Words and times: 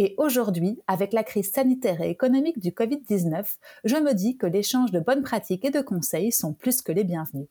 Et 0.00 0.14
aujourd'hui, 0.16 0.80
avec 0.86 1.12
la 1.12 1.24
crise 1.24 1.50
sanitaire 1.50 2.00
et 2.00 2.10
économique 2.10 2.60
du 2.60 2.70
Covid-19, 2.70 3.56
je 3.82 3.96
me 3.96 4.14
dis 4.14 4.36
que 4.36 4.46
l'échange 4.46 4.92
de 4.92 5.00
bonnes 5.00 5.24
pratiques 5.24 5.64
et 5.64 5.72
de 5.72 5.80
conseils 5.80 6.30
sont 6.30 6.54
plus 6.54 6.82
que 6.82 6.92
les 6.92 7.02
bienvenus. 7.02 7.48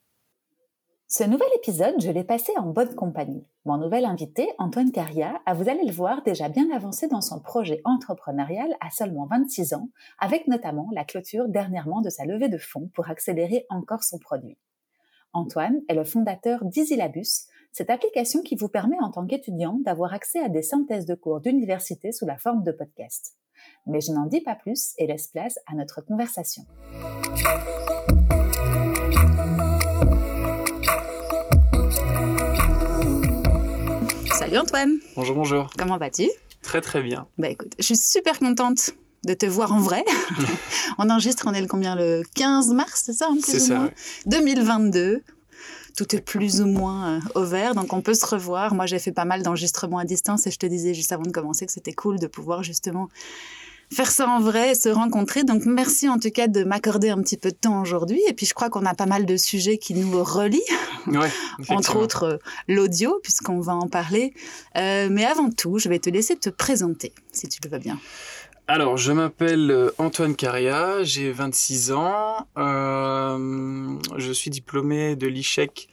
Ce 1.09 1.25
nouvel 1.25 1.47
épisode, 1.57 1.95
je 1.99 2.09
l'ai 2.09 2.23
passé 2.23 2.53
en 2.57 2.67
bonne 2.67 2.95
compagnie. 2.95 3.45
Mon 3.65 3.77
nouvel 3.77 4.05
invité, 4.05 4.49
Antoine 4.59 4.91
Caria, 4.91 5.41
a, 5.45 5.53
vous 5.53 5.69
allez 5.69 5.85
le 5.85 5.91
voir, 5.91 6.21
déjà 6.23 6.47
bien 6.47 6.69
avancé 6.73 7.07
dans 7.07 7.21
son 7.21 7.41
projet 7.41 7.81
entrepreneurial 7.83 8.75
à 8.79 8.91
seulement 8.91 9.25
26 9.25 9.73
ans, 9.73 9.89
avec 10.19 10.47
notamment 10.47 10.89
la 10.93 11.03
clôture 11.03 11.49
dernièrement 11.49 11.99
de 11.99 12.09
sa 12.09 12.25
levée 12.25 12.49
de 12.49 12.57
fonds 12.57 12.89
pour 12.93 13.09
accélérer 13.09 13.65
encore 13.69 14.03
son 14.03 14.19
produit. 14.19 14.57
Antoine 15.33 15.81
est 15.87 15.93
le 15.93 16.03
fondateur 16.03 16.63
d'Isilabus, 16.63 17.47
cette 17.71 17.89
application 17.89 18.41
qui 18.41 18.55
vous 18.55 18.69
permet 18.69 18.97
en 19.01 19.11
tant 19.11 19.25
qu'étudiant 19.25 19.79
d'avoir 19.83 20.13
accès 20.13 20.39
à 20.39 20.49
des 20.49 20.61
synthèses 20.61 21.05
de 21.05 21.15
cours 21.15 21.41
d'université 21.41 22.11
sous 22.11 22.25
la 22.25 22.37
forme 22.37 22.63
de 22.63 22.71
podcast. 22.71 23.35
Mais 23.85 24.01
je 24.01 24.11
n'en 24.11 24.25
dis 24.25 24.41
pas 24.41 24.55
plus 24.55 24.93
et 24.97 25.07
laisse 25.07 25.27
place 25.27 25.59
à 25.67 25.75
notre 25.75 26.01
conversation. 26.01 26.63
Salut 34.33 34.57
Antoine. 34.57 34.97
Bonjour, 35.15 35.35
bonjour. 35.35 35.69
Comment 35.77 35.97
vas-tu? 35.97 36.29
Très 36.61 36.81
très 36.81 37.01
bien. 37.01 37.27
Bah 37.37 37.49
écoute, 37.49 37.73
je 37.79 37.83
suis 37.83 37.97
super 37.97 38.39
contente 38.39 38.91
de 39.25 39.33
te 39.33 39.45
voir 39.45 39.73
en 39.73 39.79
vrai. 39.79 40.03
on 40.97 41.09
enregistre, 41.09 41.45
on 41.47 41.53
est 41.53 41.61
le 41.61 41.67
combien? 41.67 41.95
Le 41.95 42.23
15 42.35 42.73
mars, 42.73 43.03
c'est 43.05 43.13
ça 43.13 43.29
C'est 43.41 43.59
ça. 43.59 43.89
2022. 44.25 45.23
Tout 45.97 46.15
est 46.15 46.21
plus 46.21 46.61
ou 46.61 46.67
moins 46.67 47.17
euh, 47.17 47.19
au 47.35 47.43
vert, 47.43 47.75
donc 47.75 47.91
on 47.91 48.01
peut 48.01 48.13
se 48.13 48.25
revoir. 48.25 48.73
Moi, 48.73 48.85
j'ai 48.85 48.99
fait 48.99 49.11
pas 49.11 49.25
mal 49.25 49.43
d'enregistrements 49.43 49.97
à 49.97 50.05
distance 50.05 50.47
et 50.47 50.51
je 50.51 50.57
te 50.57 50.65
disais 50.65 50.93
juste 50.93 51.11
avant 51.11 51.23
de 51.23 51.31
commencer 51.31 51.65
que 51.65 51.71
c'était 51.73 51.93
cool 51.93 52.19
de 52.19 52.27
pouvoir 52.27 52.63
justement 52.63 53.09
faire 53.91 54.11
ça 54.11 54.27
en 54.27 54.39
vrai, 54.39 54.75
se 54.75 54.89
rencontrer. 54.89 55.43
Donc 55.43 55.65
merci 55.65 56.09
en 56.09 56.19
tout 56.19 56.29
cas 56.29 56.47
de 56.47 56.63
m'accorder 56.63 57.09
un 57.09 57.21
petit 57.21 57.37
peu 57.37 57.49
de 57.49 57.55
temps 57.55 57.81
aujourd'hui. 57.81 58.21
Et 58.29 58.33
puis 58.33 58.45
je 58.45 58.53
crois 58.53 58.69
qu'on 58.69 58.85
a 58.85 58.93
pas 58.93 59.05
mal 59.05 59.25
de 59.25 59.37
sujets 59.37 59.77
qui 59.77 59.93
nous 59.93 60.23
relient, 60.23 60.61
Ouais, 61.07 61.29
entre 61.69 61.95
autres 61.95 62.23
euh, 62.23 62.37
l'audio, 62.67 63.19
puisqu'on 63.23 63.59
va 63.59 63.75
en 63.75 63.87
parler. 63.87 64.33
Euh, 64.75 65.07
mais 65.09 65.25
avant 65.25 65.49
tout, 65.49 65.79
je 65.79 65.89
vais 65.89 65.99
te 65.99 66.09
laisser 66.09 66.35
te 66.35 66.49
présenter, 66.49 67.13
si 67.31 67.47
tu 67.47 67.59
le 67.63 67.69
veux 67.69 67.79
bien. 67.79 67.97
Alors, 68.69 68.97
je 68.97 69.13
m'appelle 69.13 69.71
euh, 69.71 69.91
Antoine 69.97 70.35
Caria, 70.35 71.01
j'ai 71.03 71.31
26 71.31 71.91
ans, 71.93 72.47
euh, 72.57 73.97
je 74.17 74.31
suis 74.33 74.49
diplômé 74.49 75.15
de 75.15 75.25
l'ICHEC, 75.27 75.87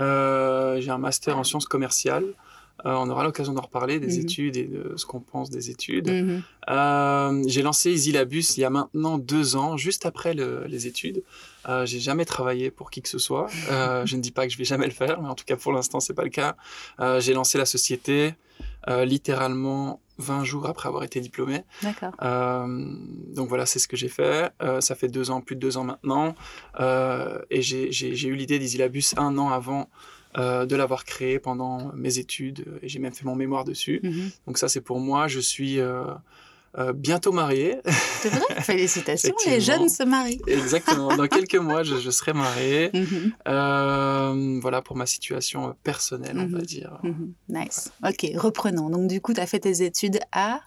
euh, 0.00 0.80
j'ai 0.80 0.90
un 0.90 0.98
master 0.98 1.38
en 1.38 1.44
sciences 1.44 1.66
commerciales. 1.66 2.24
Euh, 2.86 2.94
on 2.94 3.08
aura 3.10 3.24
l'occasion 3.24 3.52
d'en 3.52 3.62
reparler, 3.62 3.98
des 4.00 4.14
Mhm. 4.18 4.20
études 4.22 4.56
et 4.56 4.64
de 4.64 4.92
ce 4.96 5.04
qu'on 5.06 5.18
pense 5.20 5.50
des 5.50 5.70
études. 5.70 6.08
Mhm. 6.10 7.44
J'ai 7.48 7.62
lancé 7.62 7.90
Isilabus 7.92 8.56
il 8.56 8.60
y 8.60 8.64
a 8.64 8.70
maintenant 8.70 9.18
deux 9.18 9.56
ans, 9.56 9.76
juste 9.76 10.04
après 10.06 10.34
le- 10.34 10.64
les 10.66 10.86
études. 10.88 11.22
J'ai 11.84 11.98
jamais 12.00 12.24
travaillé 12.24 12.70
pour 12.70 12.90
qui 12.90 13.02
que 13.02 13.08
ce 13.08 13.18
soit. 13.18 13.46
Je 14.04 14.16
ne 14.16 14.20
dis 14.20 14.30
pas 14.30 14.46
que 14.46 14.52
je 14.52 14.58
vais 14.58 14.64
jamais 14.64 14.86
le 14.86 14.92
faire, 14.92 15.20
mais 15.20 15.28
en 15.28 15.34
tout 15.34 15.44
cas 15.44 15.56
pour 15.56 15.72
l'instant 15.72 15.98
c'est 16.00 16.14
pas 16.14 16.22
le 16.24 16.30
cas. 16.30 16.56
J'ai 17.18 17.34
lancé 17.34 17.58
la 17.58 17.66
société 17.66 18.34
littéralement 18.88 20.00
20 20.18 20.44
jours 20.44 20.66
après 20.66 20.88
avoir 20.88 21.04
été 21.04 21.20
diplômé. 21.20 21.62
D'accord. 21.82 22.12
Euh, 22.22 22.66
donc 23.34 23.48
voilà, 23.48 23.66
c'est 23.66 23.78
ce 23.78 23.88
que 23.88 23.96
j'ai 23.96 24.08
fait. 24.08 24.50
Euh, 24.62 24.80
ça 24.80 24.94
fait 24.94 25.08
deux 25.08 25.30
ans, 25.30 25.40
plus 25.40 25.56
de 25.56 25.60
deux 25.60 25.76
ans 25.76 25.84
maintenant. 25.84 26.34
Euh, 26.80 27.40
et 27.50 27.62
j'ai 27.62 28.28
eu 28.28 28.34
l'idée 28.34 28.58
d'Isilabus 28.58 29.14
un 29.16 29.38
an 29.38 29.50
avant 29.50 29.88
de 30.36 30.76
l'avoir 30.76 31.04
créé 31.04 31.40
pendant 31.40 31.90
mes 31.94 32.18
études. 32.18 32.64
Et 32.82 32.88
j'ai 32.88 33.00
même 33.00 33.12
fait 33.12 33.24
mon 33.24 33.34
mémoire 33.34 33.64
dessus. 33.64 33.98
Mhm. 34.04 34.30
Donc 34.46 34.58
ça, 34.58 34.68
c'est 34.68 34.80
pour 34.80 35.00
moi. 35.00 35.26
Je 35.26 35.40
suis 35.40 35.80
euh, 36.76 36.92
bientôt 36.92 37.32
marié. 37.32 37.78
C'est 38.20 38.28
vrai? 38.28 38.42
Félicitations, 38.62 39.34
les 39.46 39.60
jeunes 39.60 39.88
se 39.88 40.02
marient. 40.02 40.40
Exactement. 40.46 41.16
Dans 41.16 41.26
quelques 41.28 41.54
mois, 41.56 41.82
je, 41.82 41.96
je 41.96 42.10
serai 42.10 42.32
marié. 42.32 42.90
Mhm. 42.98 43.32
Euh, 43.46 44.58
voilà 44.60 44.82
pour 44.82 44.96
ma 44.96 45.06
situation 45.06 45.68
euh, 45.68 45.72
personnelle, 45.82 46.36
on 46.38 46.46
va 46.48 46.58
Mhm. 46.58 46.62
dire. 46.62 46.98
Mhm. 47.02 47.32
Nice. 47.48 47.90
Ok, 48.04 48.26
reprenons. 48.36 48.90
Donc 48.90 49.08
du 49.08 49.20
coup, 49.20 49.32
tu 49.34 49.40
as 49.40 49.46
fait 49.46 49.60
tes 49.60 49.82
études 49.82 50.18
à... 50.32 50.60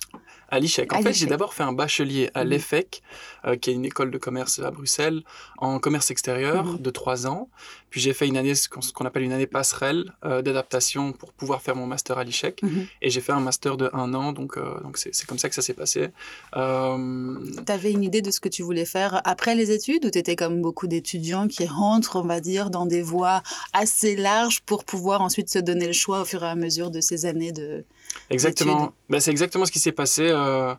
À 0.52 0.60
l'ICHEC. 0.60 0.92
En 0.94 0.98
À 0.98 1.02
fait, 1.02 1.14
j'ai 1.14 1.26
d'abord 1.28 1.54
fait 1.54 1.64
un 1.64 1.72
bachelier 1.74 2.30
à 2.34 2.44
Mhm. 2.44 2.50
l'EFEC, 2.52 3.02
euh, 3.46 3.56
qui 3.56 3.70
est 3.70 3.74
une 3.74 3.86
école 3.86 4.12
de 4.12 4.18
commerce 4.18 4.60
à 4.60 4.70
Bruxelles, 4.70 5.24
en 5.58 5.80
commerce 5.80 6.12
extérieur 6.12 6.66
Mhm. 6.66 6.78
de 6.80 6.90
trois 6.90 7.26
ans. 7.26 7.50
Puis 7.90 8.00
j'ai 8.02 8.14
fait 8.14 8.28
une 8.28 8.38
année, 8.38 8.54
ce 8.56 8.68
qu'on 8.70 9.06
appelle 9.06 9.24
une 9.24 9.32
année 9.34 9.48
passerelle 9.48 10.12
euh, 10.26 10.42
d'adaptation 10.42 11.12
pour 11.14 11.32
pouvoir 11.34 11.62
faire 11.62 11.76
mon 11.76 11.88
master 11.88 12.18
à 12.18 12.24
l'ICHEC. 12.24 12.62
Mhm. 12.64 12.86
Et 13.02 13.10
j'ai 13.10 13.22
fait 13.22 13.32
un 13.34 13.40
master 13.40 13.78
de 13.78 13.90
un 13.94 14.14
an, 14.14 14.32
donc 14.34 14.58
euh, 14.58 14.80
donc 14.82 14.98
c'est 14.98 15.26
comme 15.26 15.40
ça 15.40 15.50
que 15.50 15.56
ça 15.56 15.62
s'est 15.62 15.74
passé. 15.74 16.10
Tu 16.54 17.72
avais 17.72 17.92
une 17.92 18.04
idée 18.04 18.22
de 18.22 18.32
ce 18.32 18.40
que 18.40 18.50
tu 18.50 18.62
voulais 18.64 18.86
faire 18.86 19.22
après 19.26 19.56
les 19.56 19.72
études 19.72 20.06
ou 20.06 20.10
tu 20.10 20.18
étais 20.18 20.36
comme 20.36 20.62
beaucoup 20.62 20.88
d'étudiants 20.88 21.48
qui 21.48 21.66
rentrent, 21.66 22.18
on 22.18 22.24
va 22.24 22.40
dire, 22.40 22.70
dans 22.70 22.86
des 22.86 23.02
voies 23.02 23.42
assez 23.74 24.16
larges 24.16 24.62
pour 24.62 24.84
pouvoir 24.84 25.22
ensuite 25.22 25.50
se 25.50 25.60
donner 25.60 25.88
le 25.88 25.94
choix 25.94 26.22
au 26.22 26.26
fur 26.26 26.44
et 26.44 26.48
à 26.48 26.56
mesure 26.56 26.92
de 26.92 27.02
ces 27.02 27.26
années 27.26 27.52
de... 27.52 27.84
Exactement. 28.30 28.94
Bah, 29.10 29.20
c'est 29.20 29.32
exactement 29.32 29.66
ce 29.66 29.72
qui 29.72 29.80
s'est 29.80 29.92
passé. 29.92 30.28
euh, 30.30 30.74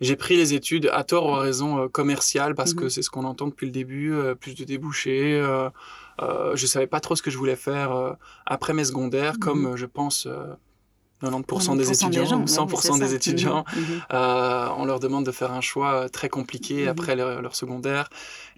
j'ai 0.00 0.16
pris 0.16 0.36
les 0.36 0.54
études 0.54 0.88
à 0.94 1.04
tort 1.04 1.26
ou 1.26 1.34
à 1.34 1.40
raison 1.40 1.78
euh, 1.78 1.88
commerciales 1.88 2.54
parce 2.54 2.72
que 2.72 2.84
Mhm. 2.84 2.90
c'est 2.90 3.02
ce 3.02 3.10
qu'on 3.10 3.24
entend 3.24 3.48
depuis 3.48 3.66
le 3.66 3.72
début, 3.72 4.12
euh, 4.14 4.34
plus 4.34 4.54
de 4.54 4.64
débouchés. 4.64 5.42
Je 6.54 6.66
savais 6.66 6.86
pas 6.86 7.00
trop 7.00 7.16
ce 7.16 7.22
que 7.22 7.30
je 7.30 7.38
voulais 7.38 7.56
faire 7.56 8.16
après 8.46 8.72
mes 8.72 8.84
secondaires, 8.84 9.38
comme 9.38 9.60
Mhm. 9.62 9.66
euh, 9.72 9.76
je 9.76 9.86
pense 9.86 10.26
euh, 10.26 10.54
90%, 11.22 11.74
90% 11.74 11.76
des 11.76 11.84
des 11.84 11.92
étudiants, 11.92 12.24
gens, 12.24 12.40
ouais, 12.40 12.46
100% 12.46 12.94
c'est 12.94 12.98
des 13.00 13.14
étudiants. 13.14 13.64
Mhm. 13.76 13.82
Euh, 14.14 14.68
on 14.78 14.86
leur 14.86 15.00
demande 15.00 15.26
de 15.26 15.32
faire 15.32 15.52
un 15.52 15.60
choix 15.60 16.08
très 16.08 16.30
compliqué 16.30 16.88
après 16.88 17.14
leur, 17.14 17.42
leur 17.42 17.54
secondaire. 17.54 18.08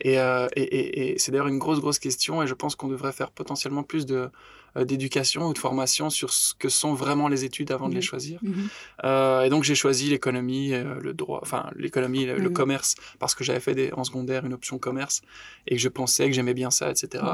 Et, 0.00 0.20
euh, 0.20 0.46
et, 0.54 0.62
et- 0.62 1.12
et 1.14 1.18
c'est 1.18 1.32
d'ailleurs 1.32 1.48
une 1.48 1.58
grosse, 1.58 1.80
grosse 1.80 1.98
question. 1.98 2.40
Et 2.40 2.46
je 2.46 2.54
pense 2.54 2.76
qu'on 2.76 2.86
devrait 2.88 3.10
faire 3.12 3.32
potentiellement 3.32 3.82
plus 3.82 4.06
de, 4.06 4.30
d'éducation 4.76 5.46
ou 5.48 5.52
de 5.52 5.58
formation 5.58 6.08
sur 6.10 6.32
ce 6.32 6.54
que 6.54 6.68
sont 6.68 6.94
vraiment 6.94 7.28
les 7.28 7.44
études 7.44 7.70
avant 7.70 7.88
de 7.88 7.94
les 7.94 7.98
Mhm. 8.00 8.02
choisir. 8.02 8.38
Mhm. 8.42 8.68
Euh, 9.04 9.42
et 9.42 9.50
donc 9.50 9.64
j'ai 9.64 9.74
choisi 9.74 10.08
l'économie, 10.08 10.72
euh, 10.72 10.98
le 11.00 11.12
droit, 11.14 11.40
enfin 11.42 11.68
l'économie, 11.76 12.24
le, 12.24 12.38
le 12.38 12.48
Mhm. 12.48 12.54
commerce, 12.54 12.94
parce 13.18 13.34
que 13.34 13.44
j'avais 13.44 13.60
fait 13.60 13.74
des, 13.74 13.92
en 13.92 14.04
secondaire 14.04 14.46
une 14.46 14.54
option 14.54 14.78
commerce 14.78 15.20
et 15.66 15.76
que 15.76 15.80
je 15.82 15.88
pensais 15.88 16.26
que 16.28 16.32
j'aimais 16.32 16.54
bien 16.54 16.70
ça, 16.70 16.90
etc. 16.90 17.24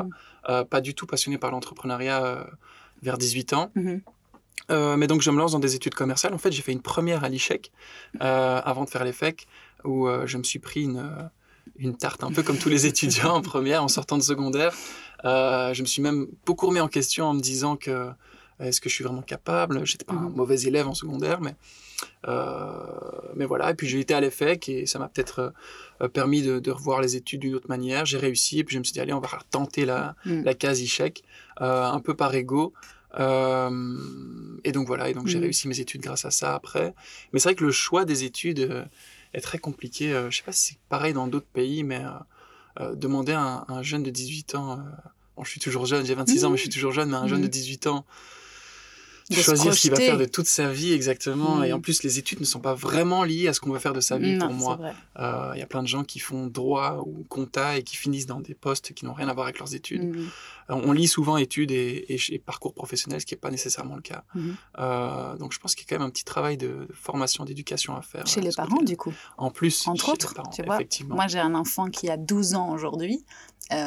Euh, 0.48 0.64
pas 0.64 0.80
du 0.80 0.94
tout 0.94 1.06
passionné 1.06 1.38
par 1.38 1.50
l'entrepreneuriat 1.50 2.24
euh, 2.24 2.44
vers 3.02 3.18
18 3.18 3.52
ans. 3.52 3.70
Euh, 4.70 4.96
mais 4.96 5.06
donc 5.06 5.22
je 5.22 5.30
me 5.30 5.38
lance 5.38 5.52
dans 5.52 5.58
des 5.60 5.74
études 5.76 5.94
commerciales. 5.94 6.34
En 6.34 6.38
fait, 6.38 6.52
j'ai 6.52 6.62
fait 6.62 6.72
une 6.72 6.82
première 6.82 7.24
à 7.24 7.28
l'ICHEC 7.28 7.70
euh, 8.20 8.60
avant 8.64 8.84
de 8.84 8.90
faire 8.90 9.04
l'EFEC, 9.04 9.46
où 9.84 10.08
euh, 10.08 10.26
je 10.26 10.36
me 10.36 10.42
suis 10.42 10.58
pris 10.58 10.82
une, 10.82 10.98
euh, 10.98 11.22
une 11.76 11.96
tarte, 11.96 12.22
un 12.24 12.32
peu 12.32 12.42
comme 12.42 12.58
tous 12.58 12.68
les 12.68 12.84
étudiants 12.90 13.34
en 13.36 13.40
première, 13.42 13.82
en 13.82 13.88
sortant 13.88 14.18
de 14.18 14.22
secondaire. 14.22 14.74
Euh, 15.24 15.74
je 15.74 15.82
me 15.82 15.86
suis 15.86 16.02
même 16.02 16.26
beaucoup 16.46 16.66
remis 16.66 16.80
en 16.80 16.88
question 16.88 17.26
en 17.26 17.34
me 17.34 17.40
disant 17.40 17.76
que 17.76 18.10
est-ce 18.60 18.80
que 18.80 18.88
je 18.88 18.94
suis 18.94 19.04
vraiment 19.04 19.22
capable? 19.22 19.84
J'étais 19.86 20.04
pas 20.04 20.14
un 20.14 20.28
Mhm. 20.28 20.34
mauvais 20.36 20.60
élève 20.62 20.88
en 20.88 20.94
secondaire, 20.94 21.40
mais, 21.40 21.54
euh, 22.26 22.72
mais 23.36 23.44
voilà. 23.44 23.70
Et 23.70 23.74
puis 23.74 23.86
j'ai 23.86 24.00
été 24.00 24.14
à 24.14 24.20
l'EFEC 24.20 24.68
et 24.68 24.86
ça 24.86 24.98
m'a 24.98 25.08
peut-être 25.08 25.52
euh, 26.02 26.08
permis 26.08 26.42
de, 26.42 26.58
de 26.58 26.70
revoir 26.70 27.00
les 27.00 27.14
études 27.16 27.40
d'une 27.40 27.54
autre 27.54 27.68
manière. 27.68 28.04
J'ai 28.04 28.18
réussi 28.18 28.58
et 28.60 28.64
puis 28.64 28.74
je 28.74 28.78
me 28.80 28.84
suis 28.84 28.92
dit, 28.92 29.00
allez, 29.00 29.12
on 29.12 29.20
va 29.20 29.28
tenter 29.50 29.84
la, 29.84 30.16
Mhm. 30.24 30.44
la 30.44 30.54
case 30.54 30.80
ICHEC, 30.80 31.22
euh, 31.60 31.84
un 31.84 32.00
peu 32.00 32.14
par 32.14 32.34
ego. 32.34 32.72
Euh, 33.18 34.60
et 34.64 34.72
donc 34.72 34.86
voilà, 34.86 35.08
et 35.08 35.14
donc 35.14 35.26
j'ai 35.28 35.38
Mhm. 35.38 35.44
réussi 35.44 35.68
mes 35.68 35.80
études 35.80 36.02
grâce 36.02 36.24
à 36.24 36.30
ça 36.30 36.54
après. 36.54 36.94
Mais 37.32 37.38
c'est 37.38 37.48
vrai 37.50 37.54
que 37.54 37.64
le 37.64 37.70
choix 37.72 38.04
des 38.04 38.24
études 38.24 38.60
euh, 38.60 38.84
est 39.34 39.40
très 39.40 39.58
compliqué. 39.58 40.12
Euh, 40.12 40.30
je 40.30 40.38
sais 40.38 40.42
pas 40.42 40.52
si 40.52 40.72
c'est 40.74 40.78
pareil 40.88 41.12
dans 41.12 41.26
d'autres 41.26 41.46
pays, 41.52 41.84
mais 41.84 42.02
euh, 42.80 42.94
demander 42.94 43.32
à 43.32 43.64
un, 43.68 43.74
un 43.74 43.82
jeune 43.82 44.02
de 44.02 44.10
18 44.10 44.54
ans, 44.54 44.72
euh, 44.72 44.82
bon, 45.36 45.44
je 45.44 45.50
suis 45.50 45.60
toujours 45.60 45.86
jeune, 45.86 46.04
j'ai 46.06 46.14
26 46.14 46.44
ans, 46.44 46.50
mais 46.50 46.56
je 46.56 46.62
suis 46.62 46.70
toujours 46.70 46.92
jeune, 46.92 47.10
mais 47.10 47.16
un 47.16 47.26
jeune 47.26 47.40
de 47.40 47.46
Mhm. 47.46 47.50
18 47.50 47.86
ans, 47.88 48.04
choisir 49.34 49.74
ce 49.74 49.80
qu'il 49.80 49.90
va 49.90 49.96
faire 49.96 50.18
de 50.18 50.24
toute 50.24 50.46
sa 50.46 50.68
vie 50.68 50.92
exactement. 50.92 51.62
Et 51.62 51.72
en 51.72 51.78
mm. 51.78 51.82
plus, 51.82 52.02
les 52.02 52.18
études 52.18 52.40
ne 52.40 52.44
sont 52.44 52.60
pas 52.60 52.74
vraiment 52.74 53.24
liées 53.24 53.48
à 53.48 53.52
ce 53.52 53.60
qu'on 53.60 53.70
va 53.70 53.78
faire 53.78 53.92
de 53.92 54.00
sa 54.00 54.18
vie 54.18 54.38
pour 54.38 54.52
moi. 54.52 54.78
Euh, 55.18 55.52
il 55.54 55.58
y 55.58 55.62
a 55.62 55.66
plein 55.66 55.82
de 55.82 55.88
gens 55.88 56.04
qui 56.04 56.18
font 56.18 56.46
droit 56.46 57.02
ou 57.06 57.24
compta 57.28 57.78
et 57.78 57.82
qui 57.82 57.96
finissent 57.96 58.26
dans 58.26 58.40
des 58.40 58.54
postes 58.54 58.92
qui 58.94 59.04
n'ont 59.04 59.12
rien 59.12 59.28
à 59.28 59.34
voir 59.34 59.46
avec 59.46 59.58
leurs 59.58 59.74
études. 59.74 60.16
Mm. 60.16 60.28
Euh, 60.70 60.74
on 60.84 60.92
lit 60.92 61.08
souvent 61.08 61.36
études 61.36 61.70
et, 61.70 62.42
parcours 62.44 62.74
professionnels, 62.74 63.20
ce 63.20 63.26
qui 63.26 63.34
n'est 63.34 63.40
pas 63.40 63.50
nécessairement 63.50 63.96
le 63.96 64.02
cas. 64.02 64.24
Mm. 64.34 64.50
Euh, 64.78 65.36
donc 65.36 65.52
je 65.52 65.58
pense 65.58 65.74
qu'il 65.74 65.84
y 65.84 65.86
a 65.86 65.96
quand 65.96 66.00
même 66.00 66.08
un 66.08 66.10
petit 66.10 66.24
travail 66.24 66.56
de, 66.56 66.88
formation, 66.92 67.44
d'éducation 67.44 67.96
à 67.96 68.02
faire. 68.02 68.26
Chez 68.26 68.40
les 68.40 68.52
parents, 68.52 68.82
du 68.82 68.96
coup. 68.96 69.12
En 69.36 69.50
plus, 69.50 69.86
entre 69.86 70.10
autres, 70.10 70.34
tu 70.52 70.62
vois. 70.62 70.78
Moi, 71.08 71.26
j'ai 71.26 71.38
un 71.38 71.54
enfant 71.54 71.88
qui 71.88 72.08
a 72.08 72.16
12 72.16 72.54
ans 72.54 72.72
aujourd'hui. 72.72 73.24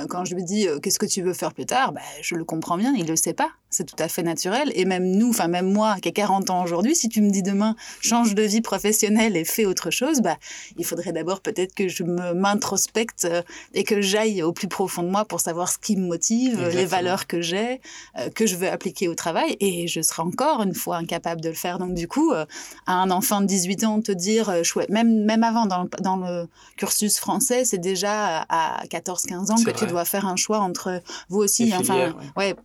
Quand 0.09 0.25
je 0.25 0.35
lui 0.35 0.43
dis 0.43 0.67
qu'est-ce 0.81 0.99
que 0.99 1.05
tu 1.05 1.21
veux 1.21 1.33
faire 1.33 1.53
plus 1.53 1.65
tard, 1.65 1.91
bah, 1.91 2.01
je 2.21 2.35
le 2.35 2.43
comprends 2.43 2.77
bien, 2.77 2.93
il 2.95 3.03
ne 3.03 3.09
le 3.09 3.15
sait 3.15 3.33
pas 3.33 3.51
c'est 3.71 3.85
tout 3.85 3.95
à 3.97 4.07
fait 4.07 4.21
naturel. 4.21 4.71
Et 4.75 4.85
même 4.85 5.05
nous, 5.05 5.29
enfin 5.29 5.47
même 5.47 5.71
moi 5.71 5.95
qui 6.01 6.09
ai 6.09 6.11
40 6.11 6.49
ans 6.49 6.63
aujourd'hui, 6.63 6.95
si 6.95 7.09
tu 7.09 7.21
me 7.21 7.31
dis 7.31 7.41
demain 7.41 7.75
change 8.01 8.35
de 8.35 8.43
vie 8.43 8.61
professionnelle 8.61 9.35
et 9.35 9.45
fais 9.45 9.65
autre 9.65 9.89
chose, 9.89 10.21
bah 10.21 10.37
il 10.77 10.85
faudrait 10.85 11.13
d'abord 11.13 11.39
peut-être 11.39 11.73
que 11.73 11.87
je 11.87 12.03
m'introspecte 12.03 13.25
euh, 13.25 13.41
et 13.73 13.83
que 13.83 14.01
j'aille 14.01 14.43
au 14.43 14.51
plus 14.51 14.67
profond 14.67 15.03
de 15.03 15.09
moi 15.09 15.25
pour 15.25 15.39
savoir 15.39 15.71
ce 15.71 15.79
qui 15.79 15.95
me 15.95 16.05
motive, 16.05 16.67
les 16.73 16.85
valeurs 16.85 17.25
que 17.27 17.41
j'ai, 17.41 17.81
euh, 18.19 18.29
que 18.29 18.45
je 18.45 18.57
veux 18.57 18.69
appliquer 18.69 19.07
au 19.07 19.15
travail. 19.15 19.55
Et 19.61 19.87
je 19.87 20.01
serai 20.01 20.21
encore 20.21 20.61
une 20.61 20.75
fois 20.75 20.97
incapable 20.97 21.39
de 21.39 21.49
le 21.49 21.55
faire. 21.55 21.79
Donc 21.79 21.93
du 21.93 22.07
coup, 22.07 22.33
euh, 22.33 22.45
à 22.85 22.95
un 22.95 23.09
enfant 23.09 23.39
de 23.39 23.45
18 23.45 23.85
ans, 23.85 24.01
te 24.01 24.11
dire 24.11 24.63
chouette, 24.63 24.89
même 24.89 25.23
même 25.23 25.43
avant 25.43 25.65
dans 25.65 25.83
le, 25.83 25.89
dans 26.01 26.17
le 26.17 26.47
cursus 26.75 27.17
français, 27.17 27.63
c'est 27.63 27.77
déjà 27.77 28.45
à 28.49 28.83
14-15 28.87 29.51
ans 29.51 29.63
tu 29.73 29.85
dois 29.85 30.05
faire 30.05 30.25
un 30.25 30.35
choix 30.35 30.59
entre 30.59 31.01
vous 31.29 31.39
aussi, 31.39 31.73
enfin 31.75 32.15
ouais, 32.35 32.55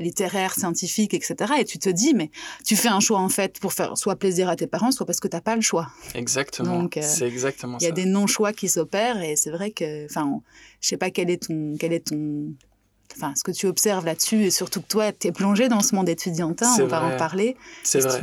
littéraire 0.00 0.54
scientifique, 0.54 1.14
etc. 1.14 1.54
Et 1.58 1.64
tu 1.64 1.78
te 1.78 1.88
dis, 1.88 2.14
mais 2.14 2.30
tu 2.64 2.76
fais 2.76 2.88
un 2.88 3.00
choix 3.00 3.18
en 3.18 3.28
fait 3.28 3.58
pour 3.60 3.72
faire 3.72 3.96
soit 3.96 4.16
plaisir 4.16 4.48
à 4.48 4.56
tes 4.56 4.66
parents, 4.66 4.90
soit 4.90 5.06
parce 5.06 5.20
que 5.20 5.28
tu 5.28 5.36
n'as 5.36 5.40
pas 5.40 5.56
le 5.56 5.62
choix. 5.62 5.88
Exactement. 6.14 6.82
Donc, 6.82 6.96
euh, 6.96 7.02
c'est 7.02 7.26
exactement 7.26 7.78
ça. 7.78 7.84
Il 7.84 7.88
y 7.88 7.92
a 7.92 7.94
des 7.94 8.06
non-choix 8.06 8.52
qui 8.52 8.68
s'opèrent 8.68 9.20
et 9.22 9.36
c'est 9.36 9.50
vrai 9.50 9.70
que, 9.70 10.04
enfin, 10.06 10.40
je 10.80 10.88
sais 10.88 10.96
pas 10.96 11.10
quel 11.10 11.30
est 11.30 11.46
ton, 11.46 11.76
quel 11.78 11.92
est 11.92 12.08
ton, 12.08 12.52
enfin, 13.16 13.34
ce 13.34 13.42
que 13.42 13.50
tu 13.50 13.66
observes 13.66 14.04
là-dessus 14.04 14.44
et 14.44 14.50
surtout 14.50 14.80
que 14.80 14.88
toi, 14.88 15.12
tu 15.12 15.28
es 15.28 15.32
plongé 15.32 15.68
dans 15.68 15.80
ce 15.80 15.94
monde 15.94 16.08
étudiantin, 16.08 16.68
on 16.80 16.86
va 16.86 17.04
en 17.04 17.16
parler. 17.16 17.56
C'est 17.82 18.00
vrai. 18.00 18.20